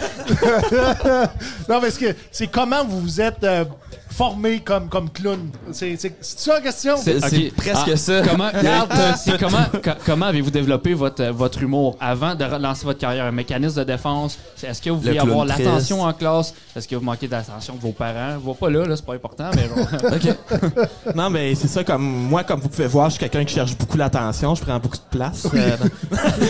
non, 1.70 1.80
parce 1.80 1.98
que 1.98 2.14
c'est 2.30 2.48
comment 2.48 2.84
vous 2.84 3.00
vous 3.00 3.22
êtes 3.22 3.42
euh, 3.46 3.64
formé 4.10 4.60
comme, 4.60 4.90
comme 4.90 5.10
clown. 5.10 5.50
C'est 5.72 5.96
c'est- 5.98 6.16
c'est 6.22 6.40
ça 6.40 6.54
la 6.56 6.62
question? 6.62 6.96
C'est 6.98 7.20
presque 7.56 7.90
Ah, 7.92 7.96
ça. 7.96 8.22
Comment, 8.30 8.50
Regarde. 8.54 8.92
c'est 9.18 9.40
comment, 9.40 9.66
co- 9.72 9.90
comment 10.06 10.26
avez-vous 10.28 10.52
développé 10.52 10.94
votre, 10.94 11.24
euh, 11.24 11.32
votre 11.32 11.62
humour 11.62 11.98
avant 12.00 12.36
de 12.36 12.44
lancer 12.44 12.86
votre 12.86 13.00
carrière? 13.00 13.26
Un 13.26 13.32
mécanisme 13.32 13.78
de 13.80 13.84
défense? 13.86 14.38
Est-ce 14.62 14.82
que 14.82 14.90
vous 14.90 15.00
vouliez 15.00 15.18
avoir 15.20 15.46
l'attention 15.46 16.04
en 16.04 16.14
classe? 16.14 16.54
Est-ce 16.76 16.88
que 16.88 16.96
vous 16.96 17.04
manquez 17.04 17.28
d'attention 17.28 17.76
de 17.76 17.80
vos 17.82 17.92
parents? 17.94 18.34
Je 18.34 18.40
vois 18.40 18.56
pas 18.56 18.70
là, 18.70 18.86
là 18.86 18.96
c'est 18.96 19.06
pas 19.06 19.14
important, 19.16 19.50
mais 19.56 19.68
genre, 19.68 19.88
Non, 21.16 21.30
mais 21.30 21.56
c'est 21.56 21.68
ça, 21.68 21.84
comme 21.84 22.04
moi, 22.04 22.44
comme 22.44 22.60
vous 22.60 22.70
pouvez 22.70 22.88
voir, 22.88 23.10
je 23.10 23.16
suis 23.16 23.20
quelqu'un 23.20 23.46
qui 23.46 23.56
cherche 23.56 23.78
beaucoup 23.78 23.98
l'attention, 23.98 24.56
je 24.56 24.62
prends 24.62 24.80
beaucoup 24.80 24.98
de 24.98 25.18
place. 25.18 25.48
euh, 25.54 25.78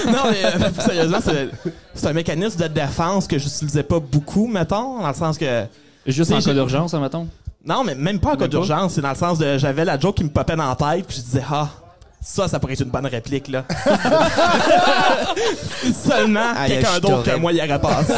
non, 0.08 0.30
mais 0.32 0.46
euh, 0.46 0.70
sérieusement, 0.80 1.20
c'est, 1.24 1.50
c'est 1.94 2.08
un 2.08 2.14
mécanisme 2.14 2.60
de 2.62 2.68
défense 2.68 3.28
que 3.28 3.38
j'utilisais 3.38 3.84
pas 3.84 4.00
beaucoup, 4.00 4.48
mettons, 4.48 5.00
dans 5.02 5.08
le 5.08 5.14
sens 5.14 5.38
que. 5.38 5.64
Juste 6.06 6.32
en 6.32 6.40
cas 6.40 6.54
d'urgence, 6.54 6.94
admettons. 6.94 7.28
Non, 7.66 7.84
mais 7.84 7.96
même 7.96 8.20
pas 8.20 8.34
en 8.34 8.38
cas 8.38 8.48
d'urgence, 8.48 8.94
c'est 8.94 9.02
dans 9.02 9.10
le 9.10 9.16
sens 9.16 9.38
de 9.38 9.58
j'avais 9.58 9.86
la 9.86 10.00
joke 10.00 10.16
qui 10.16 10.24
me 10.24 10.30
popait 10.30 10.56
dans 10.56 10.68
la 10.70 10.76
tête, 10.76 11.06
puis 11.08 11.18
je 11.18 11.22
disais, 11.22 11.44
ah. 11.52 11.70
Ça, 12.24 12.48
ça 12.48 12.60
pourrait 12.60 12.74
être 12.74 12.82
une 12.82 12.92
bonne 12.92 13.08
réplique, 13.08 13.48
là. 13.48 13.66
Seulement, 16.08 16.54
quelqu'un 16.68 17.00
d'autre 17.00 17.24
que 17.24 17.36
moi 17.38 17.52
y 17.52 17.58
aurait 17.58 17.82
passé. 17.82 18.14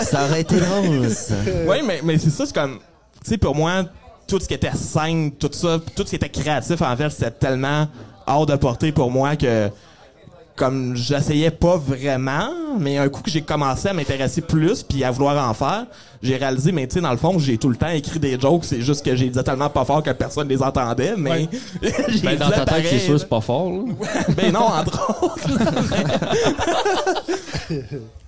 Ça 0.00 0.24
aurait 0.24 0.42
été 0.42 0.60
drôle, 0.60 1.10
ça. 1.10 1.34
oui, 1.66 1.78
mais, 1.84 2.00
mais 2.04 2.18
c'est 2.18 2.30
ça, 2.30 2.46
c'est 2.46 2.54
comme. 2.54 2.78
Tu 3.24 3.30
sais, 3.30 3.36
pour 3.36 3.56
moi, 3.56 3.82
tout 4.28 4.38
ce 4.38 4.46
qui 4.46 4.54
était 4.54 4.70
scène, 4.76 5.32
tout 5.32 5.50
ça, 5.52 5.78
tout 5.96 6.04
ce 6.04 6.10
qui 6.10 6.16
était 6.16 6.28
créatif 6.28 6.80
en 6.80 6.96
fait, 6.96 7.10
c'était 7.10 7.32
tellement 7.32 7.88
hors 8.26 8.46
de 8.46 8.54
portée 8.54 8.92
pour 8.92 9.10
moi 9.10 9.34
que. 9.34 9.68
Comme 10.58 10.96
j'essayais 10.96 11.52
pas 11.52 11.76
vraiment, 11.76 12.48
mais 12.80 12.98
un 12.98 13.08
coup 13.08 13.22
que 13.22 13.30
j'ai 13.30 13.42
commencé 13.42 13.86
à 13.88 13.92
m'intéresser 13.92 14.40
plus 14.40 14.82
puis 14.82 15.04
à 15.04 15.12
vouloir 15.12 15.48
en 15.48 15.54
faire, 15.54 15.86
j'ai 16.20 16.36
réalisé, 16.36 16.72
mais 16.72 16.88
tu 16.88 16.94
sais, 16.94 17.00
dans 17.00 17.12
le 17.12 17.16
fond, 17.16 17.38
j'ai 17.38 17.58
tout 17.58 17.68
le 17.68 17.76
temps 17.76 17.90
écrit 17.90 18.18
des 18.18 18.40
jokes, 18.40 18.64
c'est 18.64 18.80
juste 18.82 19.04
que 19.04 19.14
j'ai 19.14 19.28
dit 19.28 19.42
tellement 19.44 19.70
pas 19.70 19.84
fort 19.84 20.02
que 20.02 20.10
personne 20.10 20.48
les 20.48 20.60
entendait, 20.60 21.14
mais 21.16 21.48
j'ai 22.08 22.20
Ben, 22.22 22.36
dans 22.36 22.50
ta 22.50 22.64
tête, 22.64 22.86
c'est 22.90 22.98
sûr, 22.98 23.20
c'est 23.20 23.28
pas 23.28 23.40
fort. 23.40 23.70
là. 23.70 23.82
Ben 24.36 24.52
non, 24.52 24.62
entre 24.66 25.22
autres. 25.22 25.48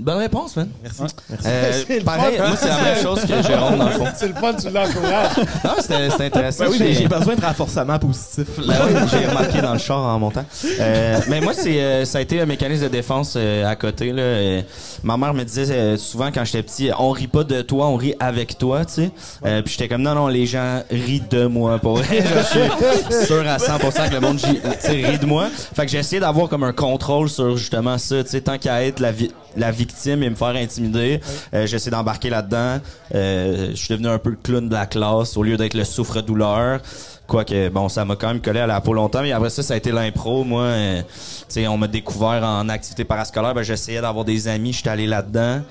Bonne 0.00 0.18
réponse, 0.18 0.56
man. 0.56 0.68
Merci. 0.82 1.02
Le 1.90 2.02
pareil, 2.04 2.38
moi, 2.38 2.56
c'est 2.58 2.68
la 2.68 2.80
même 2.82 3.02
chose 3.02 3.20
que 3.20 3.42
Jérôme, 3.42 3.76
dans 3.78 3.84
le 3.86 3.90
fond. 3.92 4.06
C'est 4.16 4.28
le 4.28 4.34
fun, 4.34 4.54
tu 4.54 4.70
l'encourages. 4.70 5.36
Non, 5.64 5.70
c'était 5.78 6.10
c'était 6.10 6.24
intéressant. 6.24 6.64
Ben 6.64 6.70
oui, 6.70 6.76
mais 6.80 6.92
J'ai- 6.94 7.08
besoin 7.08 7.34
de 7.34 7.40
renforcement 7.44 7.98
positif. 7.98 8.46
Ben 8.66 8.74
oui, 8.86 8.94
j'ai 9.10 9.26
remarqué 9.26 9.60
dans 9.60 9.72
le 9.74 9.78
char 9.78 9.98
en 9.98 10.18
montant. 10.18 10.44
Euh, 10.80 11.18
mais 11.28 11.40
moi, 11.40 11.52
c'est 11.54 11.80
euh, 11.80 12.04
ça 12.04 12.18
a 12.18 12.20
été 12.22 12.40
un 12.40 12.46
mécanisme 12.46 12.84
de 12.84 12.88
défense 12.88 13.34
euh, 13.36 13.66
à 13.66 13.76
côté. 13.76 14.12
Là. 14.12 14.22
Euh, 14.22 14.62
ma 15.02 15.16
mère 15.16 15.34
me 15.34 15.44
disait 15.44 15.70
euh, 15.70 15.96
souvent 15.96 16.30
quand 16.32 16.44
j'étais 16.44 16.62
petit, 16.62 16.90
on 16.98 17.10
rit 17.10 17.26
pas 17.26 17.44
de 17.44 17.60
toi, 17.62 17.88
on 17.88 17.96
rit 17.96 18.14
avec 18.20 18.58
toi, 18.58 18.84
tu 18.84 18.94
sais. 18.94 19.10
Euh, 19.44 19.62
puis 19.62 19.72
j'étais 19.72 19.88
comme 19.88 20.02
non 20.02 20.14
non, 20.14 20.28
les 20.28 20.46
gens 20.46 20.82
rient 20.90 21.22
de 21.30 21.46
moi 21.46 21.78
pour 21.78 21.96
vrai. 21.98 22.22
Je 22.22 23.12
suis 23.12 23.26
sûr 23.26 23.44
à 23.48 23.58
100% 23.58 24.08
que 24.08 24.14
le 24.14 24.20
monde 24.20 24.38
j- 24.38 24.60
tu 24.62 24.68
sais, 24.80 24.92
rit 25.06 25.18
de 25.18 25.26
moi. 25.26 25.48
Fait 25.74 25.84
que 25.84 25.90
j'ai 25.92 25.98
essayé 25.98 26.20
d'avoir 26.20 26.48
comme 26.48 26.64
un 26.64 26.72
contrôle 26.72 27.28
sur 27.28 27.56
justement 27.56 27.98
ça, 27.98 28.22
tu 28.24 28.30
sais, 28.30 28.40
tant 28.40 28.58
qu'à 28.58 28.84
être 28.84 29.00
la 29.00 29.12
vi- 29.12 29.30
la 29.56 29.70
victime 29.70 30.22
et 30.22 30.30
me 30.30 30.34
faire 30.34 30.48
intimider, 30.48 31.20
euh, 31.54 31.66
j'ai 31.66 31.76
essayé 31.76 31.90
d'embarquer 31.90 32.30
là-dedans. 32.30 32.80
Euh, 33.14 33.70
je 33.70 33.76
suis 33.76 33.88
devenu 33.88 34.08
un 34.08 34.18
peu 34.18 34.30
le 34.30 34.36
clown 34.36 34.68
de 34.68 34.74
la 34.74 34.86
classe 34.86 35.36
au 35.36 35.42
lieu 35.42 35.56
d'être 35.56 35.74
le 35.74 35.84
souffre-douleur. 35.84 36.80
Quoique, 37.26 37.68
bon, 37.68 37.88
ça 37.88 38.04
m'a 38.04 38.16
quand 38.16 38.28
même 38.28 38.40
collé 38.40 38.60
à 38.60 38.66
la 38.66 38.80
peau 38.80 38.92
longtemps. 38.92 39.22
Mais 39.22 39.32
après 39.32 39.50
ça, 39.50 39.62
ça 39.62 39.74
a 39.74 39.76
été 39.76 39.92
l'impro. 39.92 40.42
Moi, 40.44 40.62
euh, 40.62 41.02
tu 41.02 41.44
sais, 41.48 41.68
on 41.68 41.78
m'a 41.78 41.86
découvert 41.86 42.42
en 42.42 42.68
activité 42.68 43.04
parascolaire. 43.04 43.54
Ben, 43.54 43.62
j'essayais 43.62 44.00
d'avoir 44.00 44.24
des 44.24 44.48
amis. 44.48 44.72
J'étais 44.72 44.90
allé 44.90 45.06
là-dedans. 45.06 45.62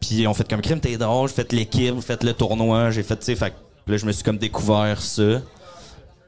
Puis 0.00 0.26
on 0.26 0.34
fait 0.34 0.48
comme 0.48 0.60
crime, 0.60 0.80
t'es 0.80 0.96
drôle. 0.96 1.28
J'ai 1.28 1.34
fait 1.36 1.52
l'équipe, 1.52 1.94
j'ai 1.94 2.02
fait 2.02 2.24
le 2.24 2.32
tournoi. 2.32 2.90
J'ai 2.90 3.02
fait, 3.02 3.16
tu 3.16 3.26
sais, 3.26 3.36
fait 3.36 3.52
là, 3.86 3.96
je 3.96 4.04
me 4.04 4.12
suis 4.12 4.24
comme 4.24 4.38
découvert 4.38 5.00
ça. 5.00 5.40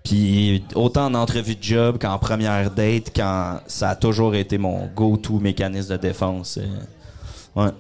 Puis 0.05 0.65
autant 0.75 1.07
en 1.07 1.15
entrevue 1.15 1.55
de 1.57 1.63
job 1.63 1.99
qu'en 2.01 2.19
première 2.19 2.71
date, 2.71 3.13
quand 3.15 3.61
ça 3.67 3.91
a 3.91 3.97
toujours 3.97 4.35
été 4.35 4.57
mon 4.59 4.87
go-to 4.95 5.39
mécanisme 5.39 5.93
de 5.93 5.97
défense. 5.99 6.59
euh, 6.59 7.63
ouais. 7.65 7.71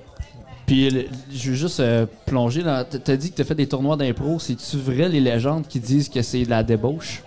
Puis, 0.66 0.90
le- 0.90 1.06
je 1.32 1.50
veux 1.50 1.56
juste 1.56 1.80
euh, 1.80 2.04
plonger 2.26 2.62
dans. 2.62 2.84
T'as 2.84 3.16
dit 3.16 3.30
que 3.30 3.36
t'as 3.36 3.44
fait 3.44 3.54
des 3.54 3.66
tournois 3.66 3.96
d'impro. 3.96 4.38
C'est-tu 4.38 4.76
vrai 4.76 5.08
les 5.08 5.20
légendes 5.20 5.66
qui 5.66 5.80
disent 5.80 6.10
que 6.10 6.20
c'est 6.20 6.42
de 6.44 6.50
la 6.50 6.62
débauche? 6.62 7.22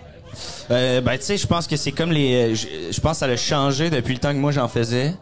Euh, 0.70 1.02
ben, 1.02 1.18
tu 1.18 1.24
sais, 1.24 1.38
je 1.38 1.48
pense 1.48 1.66
que 1.66 1.76
c'est 1.76 1.92
comme 1.92 2.12
les. 2.12 2.54
Je 2.56 2.68
je 2.92 3.02
pense 3.02 3.14
que 3.14 3.18
ça 3.18 3.26
a 3.26 3.36
changé 3.36 3.90
depuis 3.90 4.14
le 4.14 4.20
temps 4.20 4.32
que 4.32 4.38
moi 4.38 4.52
j'en 4.52 4.68
faisais. 4.68 5.16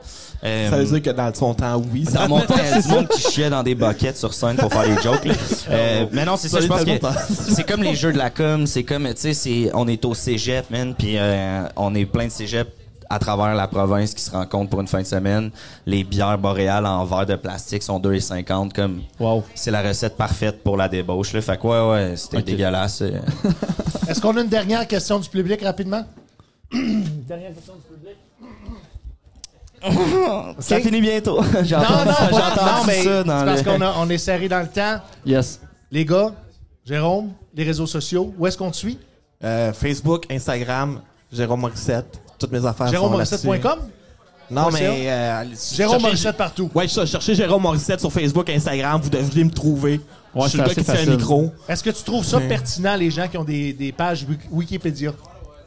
Euh, 0.44 0.70
Ça 0.70 0.78
veut 0.78 0.86
dire 0.86 1.02
que 1.02 1.10
dans 1.10 1.34
son 1.34 1.54
temps, 1.54 1.82
oui. 1.94 2.06
ça- 2.06 2.20
dans 2.20 2.30
mon 2.30 2.40
temps, 2.46 2.56
il 2.58 2.70
y 2.70 2.74
a 2.74 2.82
du 2.82 2.88
monde 2.88 3.08
qui 3.10 3.22
chiait 3.22 3.50
dans 3.50 3.62
des 3.64 3.76
buckets 3.76 4.16
sur 4.18 4.34
scène 4.34 4.56
pour 4.56 4.72
faire 4.72 4.84
des 4.88 5.02
jokes. 5.02 5.26
là. 5.26 5.34
Euh, 5.70 6.06
mais 6.14 6.24
non, 6.24 6.38
c'est 6.38 6.48
ça, 6.48 6.58
Ça 6.60 6.64
je 6.64 6.68
pense 6.68 6.84
que 6.86 7.54
c'est 7.54 7.64
comme 7.68 7.84
les 7.84 7.96
jeux 7.96 8.14
de 8.14 8.18
la 8.18 8.30
com, 8.30 8.66
c'est 8.66 8.84
comme, 8.84 9.06
tu 9.10 9.14
sais, 9.18 9.34
c'est, 9.34 9.72
on 9.74 9.88
est 9.88 10.04
au 10.06 10.14
cégep, 10.14 10.70
man, 10.72 10.96
puis 10.98 11.16
euh, 11.18 11.64
on 11.76 11.94
est 11.94 12.06
plein 12.06 12.26
de 12.28 12.32
cégep 12.32 12.70
à 13.12 13.18
travers 13.20 13.56
la 13.56 13.68
province 13.68 14.14
qui 14.14 14.22
se 14.24 14.30
rencontrent 14.30 14.70
pour 14.70 14.80
une 14.82 14.88
fin 14.88 15.02
de 15.02 15.08
semaine. 15.08 15.50
Les 15.88 16.04
bières 16.04 16.38
boréales 16.38 16.86
en 16.86 17.04
verre 17.06 17.26
de 17.26 17.36
plastique 17.36 17.82
sont 17.84 18.00
2,50 18.00 18.72
comme 18.72 19.02
Wow. 19.20 19.44
c'est 19.56 19.72
la 19.72 19.82
recette 19.82 20.16
parfaite 20.16 20.64
pour 20.64 20.78
la 20.78 20.88
débauche. 20.88 21.34
Là. 21.34 21.42
Fait 21.42 21.58
que 21.60 21.66
ouais, 21.68 21.90
ouais, 21.92 22.14
c'était 22.16 22.44
dégueulasse. 22.44 23.02
Est-ce 24.08 24.22
qu'on 24.22 24.38
a 24.38 24.42
une 24.42 24.48
dernière 24.48 24.88
question 24.88 25.20
du 25.20 25.28
public 25.28 25.62
rapidement? 25.64 26.06
Ça 30.60 30.80
finit 30.80 31.02
bientôt. 31.02 31.42
J'entends 31.64 31.90
Non, 31.90 32.06
non, 32.06 32.12
j'entends 32.32 32.66
non, 32.66 32.84
mais 32.88 33.04
ça 33.04 33.24
dans 33.24 33.46
parce 33.46 33.64
qu'on 33.64 33.82
a- 33.82 33.96
on 34.00 34.10
est 34.10 34.18
serré 34.18 34.48
dans 34.50 34.60
le 34.62 34.68
temps. 34.68 35.00
Yes. 35.26 35.60
Les 35.92 36.06
gars, 36.06 36.32
Jérôme, 36.86 37.32
les 37.56 37.64
réseaux 37.64 37.88
sociaux, 37.88 38.34
où 38.38 38.48
est-ce 38.48 38.58
qu'on 38.58 38.72
te 38.72 38.76
suit? 38.76 38.98
Euh, 39.44 39.72
Facebook, 39.74 40.26
Instagram, 40.32 41.02
Jérôme 41.32 41.62
Morissette, 41.62 42.20
toutes 42.38 42.52
mes 42.52 42.66
affaires 42.66 42.88
sont 42.88 42.92
JéromeMorissette.com? 42.94 43.62
là-dessus. 43.64 43.92
Non, 44.52 44.70
mais... 44.74 45.10
Euh, 45.10 45.44
Jérôme 45.76 45.94
cherchez- 45.94 46.02
Morissette 46.02 46.38
partout. 46.38 46.70
Ouais, 46.74 46.88
ça, 46.88 47.06
cherchez 47.06 47.36
Jérôme 47.36 47.62
Morissette 47.62 48.00
sur 48.00 48.12
Facebook, 48.12 48.50
Instagram, 48.50 49.00
vous 49.02 49.10
devriez 49.10 49.44
me 49.44 49.52
trouver. 49.52 50.02
Ouais, 50.36 50.44
je 50.44 50.50
suis 50.50 50.58
le 50.60 50.66
gars 50.66 50.74
qui 50.74 50.84
tient 50.84 50.96
un 50.96 51.06
micro. 51.06 51.52
Est-ce 51.68 51.84
que 51.84 51.90
tu 51.92 52.04
trouves 52.04 52.26
ça 52.26 52.38
Ouais. 52.38 52.48
pertinent, 52.48 52.96
les 52.96 53.10
gens 53.12 53.28
qui 53.28 53.38
ont 53.38 53.44
des, 53.44 53.74
des 53.74 53.92
pages 53.92 54.24
Wik- 54.26 54.50
Wikipédia? 54.52 55.12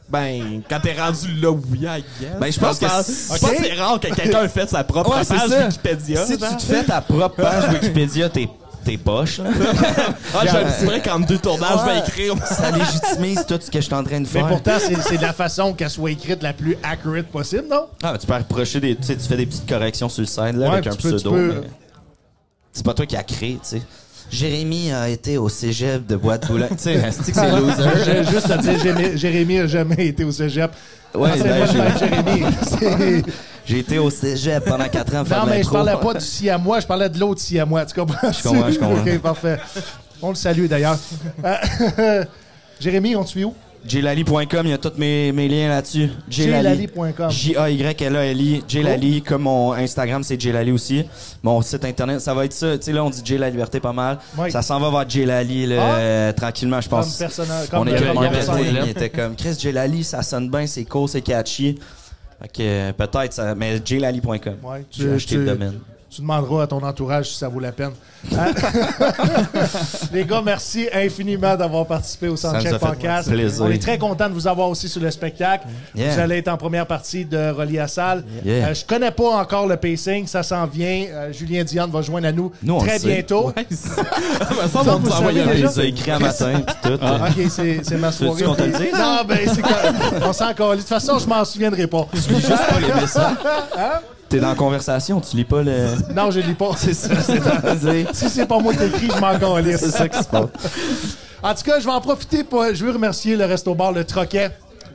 Ben, 0.08 0.60
quand 0.68 0.80
t'es 0.80 0.92
rendu 1.00 1.32
là, 1.40 1.50
oui, 1.50 1.80
I 1.82 2.04
guess. 2.20 2.38
Ben, 2.38 2.52
je 2.52 2.60
pense 2.60 2.78
que 2.78 2.86
Je 2.86 3.02
c'est- 3.02 3.40
pense 3.40 3.50
que 3.50 3.64
c'est 3.64 3.72
rare 3.74 3.98
que 3.98 4.08
quelqu'un 4.08 4.42
ait 4.44 4.48
fait 4.48 4.68
sa 4.68 4.84
propre 4.84 5.10
Ouais, 5.16 5.24
page 5.24 5.48
ça. 5.48 5.66
Wikipédia. 5.66 6.26
Si 6.26 6.36
tu 6.36 6.56
te 6.56 6.62
fais 6.62 6.84
ta 6.84 7.00
propre 7.00 7.36
page 7.36 7.72
Wikipédia, 7.72 8.28
t'es 8.28 8.48
t'es 8.84 8.96
poche. 8.98 9.38
là. 9.38 9.44
Ah, 10.34 10.40
j'ai 10.42 10.48
un 10.58 10.64
petit 10.64 10.84
break 10.86 11.06
entre 11.06 11.26
deux 11.28 11.38
tournages, 11.38 11.78
je 11.80 11.84
vais 11.90 11.98
écrire. 12.00 12.46
Ça 12.46 12.70
légitimise 12.72 13.46
tout 13.46 13.58
ce 13.60 13.70
que 13.70 13.78
je 13.80 13.84
suis 13.86 13.94
en 13.94 14.02
train 14.02 14.18
de 14.20 14.26
Mais 14.26 14.40
faire. 14.40 14.48
pourtant, 14.48 14.72
c'est 14.80 15.00
c'est 15.02 15.16
de 15.18 15.22
la 15.22 15.32
façon 15.32 15.72
qu'elle 15.72 15.88
soit 15.88 16.10
écrite 16.10 16.42
la 16.42 16.52
plus 16.52 16.76
accurate 16.82 17.26
possible, 17.26 17.66
non? 17.70 17.86
Ah, 18.02 18.14
tu 18.18 18.26
peux 18.26 18.34
reprocher 18.34 18.80
des. 18.80 18.96
Tu 18.96 19.04
sais, 19.04 19.16
tu 19.16 19.26
fais 19.28 19.36
des 19.36 19.46
petites 19.46 19.68
corrections 19.68 20.08
sur 20.08 20.22
le 20.22 20.26
site 20.26 20.38
là, 20.38 20.52
Ouais, 20.52 20.66
avec 20.66 20.86
un 20.88 20.90
peux- 20.90 20.96
pseudo. 20.96 21.30
peux- 21.30 21.60
mais 21.62 21.68
C'est 22.72 22.84
pas 22.84 22.94
toi 22.94 23.06
qui 23.06 23.16
as 23.16 23.22
créé, 23.22 23.52
tu 23.62 23.78
sais. 23.78 23.82
Jérémy 24.32 24.90
a 24.92 25.08
été 25.10 25.36
au 25.36 25.48
cégep 25.50 26.06
de 26.06 26.16
Bois 26.16 26.38
de 26.38 26.46
Boulogne. 26.46 26.68
tu 26.76 26.84
sais, 26.84 27.10
c'est 27.12 27.50
loser? 27.50 27.82
J'ai 28.04 28.24
juste 28.24 28.50
à 28.50 28.56
dire, 28.56 28.78
Jérémy- 29.16 29.60
a 29.60 29.66
jamais 29.66 30.06
été 30.08 30.24
au 30.24 30.32
cégep. 30.32 30.70
Ouais, 31.14 31.28
Ah, 31.32 31.36
c'est 31.36 31.44
ben, 31.44 31.96
Jérémy. 31.98 33.24
J'ai 33.66 33.78
été 33.78 33.98
au 33.98 34.08
cégep 34.10 34.64
pendant 34.64 34.88
4 34.88 35.14
ans. 35.16 35.24
faire 35.24 35.44
Non, 35.44 35.50
mais 35.50 35.62
je 35.62 35.68
parlais 35.68 35.94
pas 36.00 36.14
du 36.14 36.24
si 36.24 36.48
à 36.50 36.56
moi, 36.58 36.80
je 36.80 36.86
parlais 36.86 37.08
de 37.10 37.18
l'autre 37.18 37.40
si 37.42 37.60
à 37.60 37.66
moi. 37.66 37.84
Tu 37.84 37.94
comprends? 37.94 38.32
Je 38.32 38.42
comprends, 38.42 38.70
je 38.70 38.78
comprends. 38.78 39.02
OK, 39.02 39.18
parfait. 39.20 39.58
On 40.22 40.30
le 40.30 40.34
salue 40.34 40.66
d'ailleurs. 40.66 40.98
Euh, 41.44 42.24
Jérémy, 42.80 43.14
on 43.14 43.24
te 43.24 43.28
suit 43.28 43.44
où? 43.44 43.54
Jlali.com, 43.86 44.46
il 44.64 44.70
y 44.70 44.72
a 44.72 44.78
tous 44.78 44.92
mes, 44.96 45.32
mes 45.32 45.48
liens 45.48 45.68
là-dessus. 45.68 46.08
Jlali.com. 46.28 47.30
J-A-Y-L-A-L-I. 47.30 48.62
Jlali, 48.68 49.22
comme 49.22 49.42
mon 49.42 49.72
Instagram, 49.72 50.22
c'est 50.22 50.40
Jlali 50.40 50.70
aussi. 50.72 51.04
Mon 51.42 51.60
site 51.62 51.84
internet, 51.84 52.20
ça 52.20 52.32
va 52.34 52.44
être 52.44 52.52
ça. 52.52 52.76
Tu 52.78 52.84
sais, 52.84 52.92
là, 52.92 53.04
on 53.04 53.10
dit 53.10 53.20
J 53.24 53.38
la 53.38 53.50
liberté 53.50 53.80
pas 53.80 53.92
mal. 53.92 54.18
Oui. 54.38 54.50
Ça 54.50 54.62
s'en 54.62 54.78
va 54.80 54.90
vers 54.90 55.08
Jlali, 55.08 55.66
là, 55.66 55.76
Ah. 55.80 55.96
euh, 55.96 56.32
tranquillement, 56.32 56.80
je 56.80 56.88
Comme 56.88 57.00
pense. 57.00 57.16
personnage. 57.16 57.66
On 57.72 57.78
Comme 57.78 57.88
est 57.88 57.94
avait- 57.94 58.06
comme 58.06 58.14
trop 58.14 58.56
de 58.56 58.62
il 58.84 58.88
était 58.90 59.10
comme 59.10 59.34
Chris 59.36 59.56
Jlali, 59.60 60.04
ça 60.04 60.22
sonne 60.22 60.50
bien, 60.50 60.66
c'est 60.66 60.84
cool, 60.84 61.08
c'est 61.08 61.22
catchy. 61.22 61.78
Fait 62.40 62.48
que 62.48 62.62
euh, 62.62 62.92
peut-être, 62.92 63.32
ça, 63.32 63.54
mais 63.54 63.80
jlali.com. 63.84 64.56
Ouais, 64.62 64.84
tu- 64.90 65.02
J'ai 65.02 65.12
acheté 65.12 65.36
le 65.36 65.46
domaine. 65.46 65.78
Tu 66.14 66.20
demanderas 66.20 66.64
à 66.64 66.66
ton 66.66 66.82
entourage 66.82 67.30
si 67.30 67.38
ça 67.38 67.48
vaut 67.48 67.58
la 67.58 67.72
peine. 67.72 67.92
Hein? 68.36 68.52
les 70.12 70.26
gars, 70.26 70.42
merci 70.44 70.86
infiniment 70.92 71.56
d'avoir 71.56 71.86
participé 71.86 72.28
au 72.28 72.36
Soundcheck 72.36 72.72
fait 72.72 72.78
Podcast. 72.78 73.30
plaisir. 73.30 73.64
On 73.64 73.70
est 73.70 73.80
très 73.80 73.96
content 73.96 74.28
de 74.28 74.34
vous 74.34 74.46
avoir 74.46 74.68
aussi 74.68 74.90
sur 74.90 75.00
le 75.00 75.10
spectacle. 75.10 75.66
Yeah. 75.94 76.12
Vous 76.12 76.20
allez 76.20 76.36
être 76.36 76.48
en 76.48 76.58
première 76.58 76.86
partie 76.86 77.24
de 77.24 77.50
Relié 77.52 77.78
à 77.78 77.88
Salle. 77.88 78.24
Yeah. 78.44 78.66
Euh, 78.68 78.74
je 78.74 78.84
connais 78.84 79.10
pas 79.10 79.40
encore 79.40 79.66
le 79.66 79.78
pacing, 79.78 80.26
ça 80.26 80.42
s'en 80.42 80.66
vient. 80.66 81.06
Euh, 81.10 81.32
Julien 81.32 81.64
Dion 81.64 81.86
va 81.86 82.02
joindre 82.02 82.26
à 82.26 82.32
nous, 82.32 82.52
très 82.80 82.98
bientôt. 82.98 83.50
Mais 83.56 83.66
ça, 83.74 84.82
vous 84.82 84.98
vous 84.98 85.10
envoyer 85.12 85.44
savez 85.44 85.50
un 85.50 85.54
déjà? 85.54 85.56
Il 85.56 85.76
les 85.76 85.80
a 85.80 85.84
écrit 85.84 86.10
un 86.10 86.18
matin, 86.18 86.60
tout. 86.82 86.92
Ok, 86.92 87.46
c'est 87.48 87.80
c'est 87.84 87.96
ma 87.96 88.12
soirée. 88.12 88.44
Non, 88.44 88.54
ben, 89.26 89.38
c'est 89.46 89.62
quand- 89.62 90.28
on 90.28 90.32
s'en 90.34 90.50
encore. 90.50 90.72
De 90.72 90.80
toute 90.80 90.88
façon, 90.88 91.18
je 91.18 91.26
m'en 91.26 91.42
souviendrai 91.42 91.86
pas. 91.86 92.06
Lis 92.12 92.34
juste 92.34 92.48
pas 92.50 92.80
les 92.80 93.00
messages. 93.00 93.36
Hein? 93.78 94.00
T'es 94.32 94.40
dans 94.40 94.48
la 94.48 94.54
conversation, 94.54 95.20
tu 95.20 95.36
lis 95.36 95.44
pas 95.44 95.62
le. 95.62 95.88
Non, 96.14 96.30
je 96.30 96.40
lis 96.40 96.54
pas. 96.54 96.70
C'est 96.76 96.94
ça, 96.94 97.08
c'est. 97.22 98.06
Si 98.14 98.30
c'est 98.30 98.46
pas 98.46 98.58
moi 98.58 98.72
qui 98.72 98.82
écris, 98.84 99.08
je 99.14 99.20
m'en 99.20 99.38
calisse. 99.38 99.76
C'est 99.80 99.90
ça 99.90 100.08
qui 100.08 100.18
se 100.18 100.24
passe. 100.24 100.48
En 101.42 101.54
tout 101.54 101.62
cas, 101.64 101.78
je 101.78 101.84
vais 101.84 101.90
en 101.92 102.00
profiter 102.00 102.42
pour. 102.42 102.64
Je 102.72 102.82
veux 102.82 102.92
remercier 102.92 103.36
le 103.36 103.44
Resto 103.44 103.74
Bar 103.74 103.92
Le 103.92 104.04
Troquet 104.04 104.50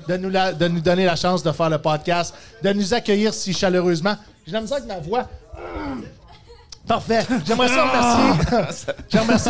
de 0.09 0.17
nous, 0.17 0.31
la- 0.31 0.53
de 0.53 0.67
nous 0.67 0.79
donner 0.79 1.05
la 1.05 1.15
chance 1.15 1.43
de 1.43 1.51
faire 1.51 1.69
le 1.69 1.77
podcast, 1.77 2.33
de 2.63 2.73
nous 2.73 2.95
accueillir 2.95 3.31
si 3.31 3.53
chaleureusement. 3.53 4.15
J'ai 4.47 4.53
la 4.53 4.61
misère 4.61 4.77
avec 4.77 4.87
ma 4.89 4.97
voix. 4.99 5.27
Parfait. 6.87 7.19
J'aimerais 7.45 7.67
ça 7.67 7.83
remercier. 7.85 8.93
Je 9.13 9.17
remercie. 9.17 9.49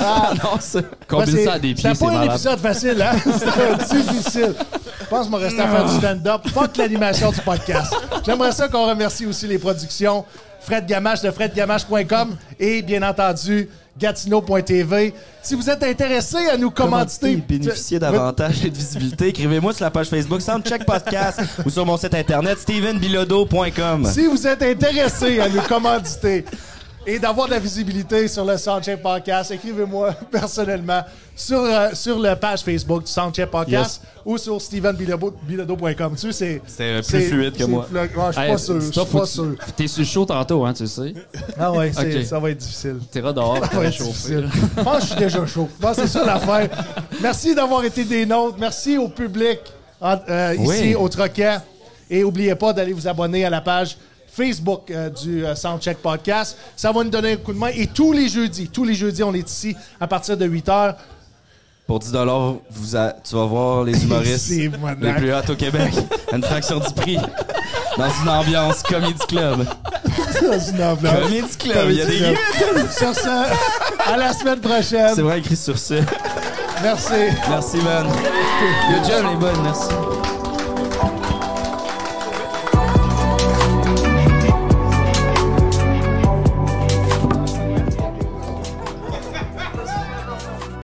Ah, 0.00 0.32
Non, 0.42 0.58
ça. 0.60 0.80
Combine 1.06 1.36
c'est- 1.36 1.44
ça 1.44 1.52
à 1.52 1.58
des 1.58 1.74
pieds, 1.74 1.82
C'était 1.82 1.94
c'est 1.94 2.04
pas 2.04 2.10
un 2.10 2.14
malade. 2.14 2.30
épisode 2.34 2.58
facile, 2.58 3.02
hein? 3.02 3.16
C'était 3.38 4.02
difficile. 4.02 4.54
Je 5.00 5.04
pense 5.06 5.26
que 5.28 5.32
je 5.32 5.38
vais 5.38 5.44
rester 5.44 5.60
à 5.62 5.68
faire 5.68 5.84
du 5.84 5.96
stand-up. 5.96 6.40
Fuck 6.52 6.76
l'animation 6.76 7.30
du 7.30 7.40
podcast. 7.40 7.94
J'aimerais 8.24 8.52
ça 8.52 8.68
qu'on 8.68 8.86
remercie 8.88 9.26
aussi 9.26 9.46
les 9.46 9.58
productions 9.58 10.24
Fred 10.60 10.86
Gamache 10.86 11.22
de 11.22 11.30
fredgamache.com 11.30 12.36
et 12.58 12.82
bien 12.82 13.02
entendu 13.08 13.68
gatineau.tv. 13.98 15.14
Si 15.42 15.54
vous 15.54 15.70
êtes 15.70 15.82
intéressé 15.82 16.48
à 16.48 16.56
nous 16.56 16.70
commanditer, 16.70 17.36
bénéficier 17.36 17.98
davantage 17.98 18.62
de 18.62 18.68
visibilité, 18.68 19.28
écrivez-moi 19.28 19.72
sur 19.72 19.84
la 19.84 19.90
page 19.90 20.08
Facebook 20.08 20.40
Soundcheck 20.40 20.84
Podcast 20.84 21.40
ou 21.64 21.70
sur 21.70 21.86
mon 21.86 21.96
site 21.96 22.14
internet 22.14 22.58
stevenbilodeau.com. 22.58 24.04
Si 24.06 24.26
vous 24.26 24.46
êtes 24.46 24.62
intéressé 24.62 25.40
à 25.40 25.48
nous 25.48 25.62
commanditer 25.62 26.44
et 27.06 27.18
d'avoir 27.18 27.46
de 27.46 27.52
la 27.52 27.58
visibilité 27.60 28.26
sur 28.28 28.44
le 28.44 28.56
Soundcheck 28.56 29.00
Podcast, 29.00 29.50
écrivez-moi 29.52 30.12
personnellement 30.30 31.02
sur, 31.36 31.60
euh, 31.60 31.90
sur 31.92 32.18
la 32.18 32.34
page 32.36 32.60
Facebook 32.62 33.04
du 33.04 33.10
Soundcheck 33.12 33.50
Podcast 33.50 34.02
ou 34.24 34.36
sur 34.38 34.60
stevenbilodeau.com. 34.60 36.14
Tu 36.18 36.32
sais, 36.32 36.60
c'est... 36.66 37.02
C'est 37.02 37.18
plus 37.18 37.28
fluide 37.28 37.56
que 37.56 37.64
moi. 37.64 37.86
le- 37.92 38.00
je 38.02 38.32
suis 38.32 38.40
Hey, 38.40 38.52
pas 38.52 38.58
sûr. 38.58 38.80
Je 38.80 38.90
suis 38.90 39.04
pas 39.12 39.20
que 39.20 39.26
sûr. 39.26 39.54
tu- 39.66 39.72
T'es 39.72 39.86
sur 39.86 40.00
le 40.00 40.06
show 40.06 40.24
tantôt, 40.24 40.64
hein, 40.64 40.72
tu 40.72 40.86
sais. 40.86 41.14
Ah 41.58 41.72
ouais, 41.72 41.92
ça 41.92 42.38
va 42.38 42.50
être 42.50 42.58
difficile. 42.58 42.96
T'iras 43.10 43.32
dehors, 43.32 43.58
Ça 43.64 43.76
va 43.78 43.84
être 43.86 44.02
difficile. 44.02 44.48
Je 44.76 44.82
pense 44.82 44.94
que 44.96 45.00
je 45.02 45.06
suis 45.06 45.16
déjà 45.16 45.46
chaud. 45.46 45.68
C'est 45.94 46.06
ça 46.08 46.24
l'affaire. 46.24 46.68
Merci 47.20 47.54
d'avoir 47.54 47.84
été 47.84 48.04
des 48.04 48.26
nôtres. 48.26 48.56
Merci 48.58 48.98
au 48.98 49.08
public 49.08 49.60
en- 50.00 50.18
euh, 50.28 50.54
ici 50.58 50.66
Oui. 50.66 50.94
au 50.94 51.08
Troquet. 51.08 51.56
Et 52.10 52.22
n'oubliez 52.22 52.54
pas 52.54 52.72
d'aller 52.72 52.92
vous 52.92 53.06
abonner 53.08 53.44
à 53.44 53.50
la 53.50 53.60
page 53.60 53.96
Facebook 54.36 54.90
euh, 54.90 55.08
du 55.10 55.44
euh, 55.46 55.54
Soundcheck 55.54 55.98
Podcast. 55.98 56.56
Ça 56.76 56.92
va 56.92 57.02
nous 57.02 57.10
donner 57.10 57.32
un 57.32 57.36
coup 57.36 57.52
de 57.52 57.58
main. 57.58 57.70
Et 57.74 57.86
tous 57.86 58.12
les 58.12 58.28
jeudis, 58.28 58.68
tous 58.68 58.84
les 58.84 58.94
jeudis, 58.94 59.22
on 59.22 59.32
est 59.34 59.48
ici 59.48 59.74
à 60.00 60.06
partir 60.06 60.36
de 60.36 60.44
8 60.44 60.68
heures. 60.68 60.96
Pour 61.86 62.00
10 62.00 62.12
vous 62.70 62.96
a- 62.96 63.12
tu 63.12 63.34
vas 63.36 63.44
voir 63.44 63.84
les 63.84 64.02
humoristes 64.04 64.50
les 64.50 64.68
plus 64.68 65.32
hauts 65.32 65.50
au 65.52 65.54
Québec. 65.54 65.92
Une 66.32 66.42
fraction 66.42 66.80
du 66.80 66.92
prix. 66.94 67.18
Dans 67.96 68.10
une 68.22 68.28
ambiance 68.28 68.82
Comedy 68.82 69.14
Club. 69.28 69.64
Dans 70.42 70.58
une 70.60 70.82
enveloppe. 70.82 71.22
Comedy 71.22 71.56
Club, 71.58 71.86
il 71.90 71.96
y 71.96 72.02
a 72.02 72.06
des 72.06 72.18
gars. 72.20 72.90
Sur 72.90 73.14
ce, 73.14 74.10
à 74.10 74.16
la 74.16 74.32
semaine 74.34 74.60
prochaine. 74.60 75.12
C'est 75.14 75.22
vrai 75.22 75.38
écrit 75.38 75.56
sur 75.56 75.78
ça. 75.78 75.94
Merci. 76.82 77.12
Merci, 77.48 77.76
man. 77.78 78.06
Good 78.06 79.08
job, 79.10 79.26
les 79.30 79.36
bonnes, 79.36 79.62
merci. 79.62 79.88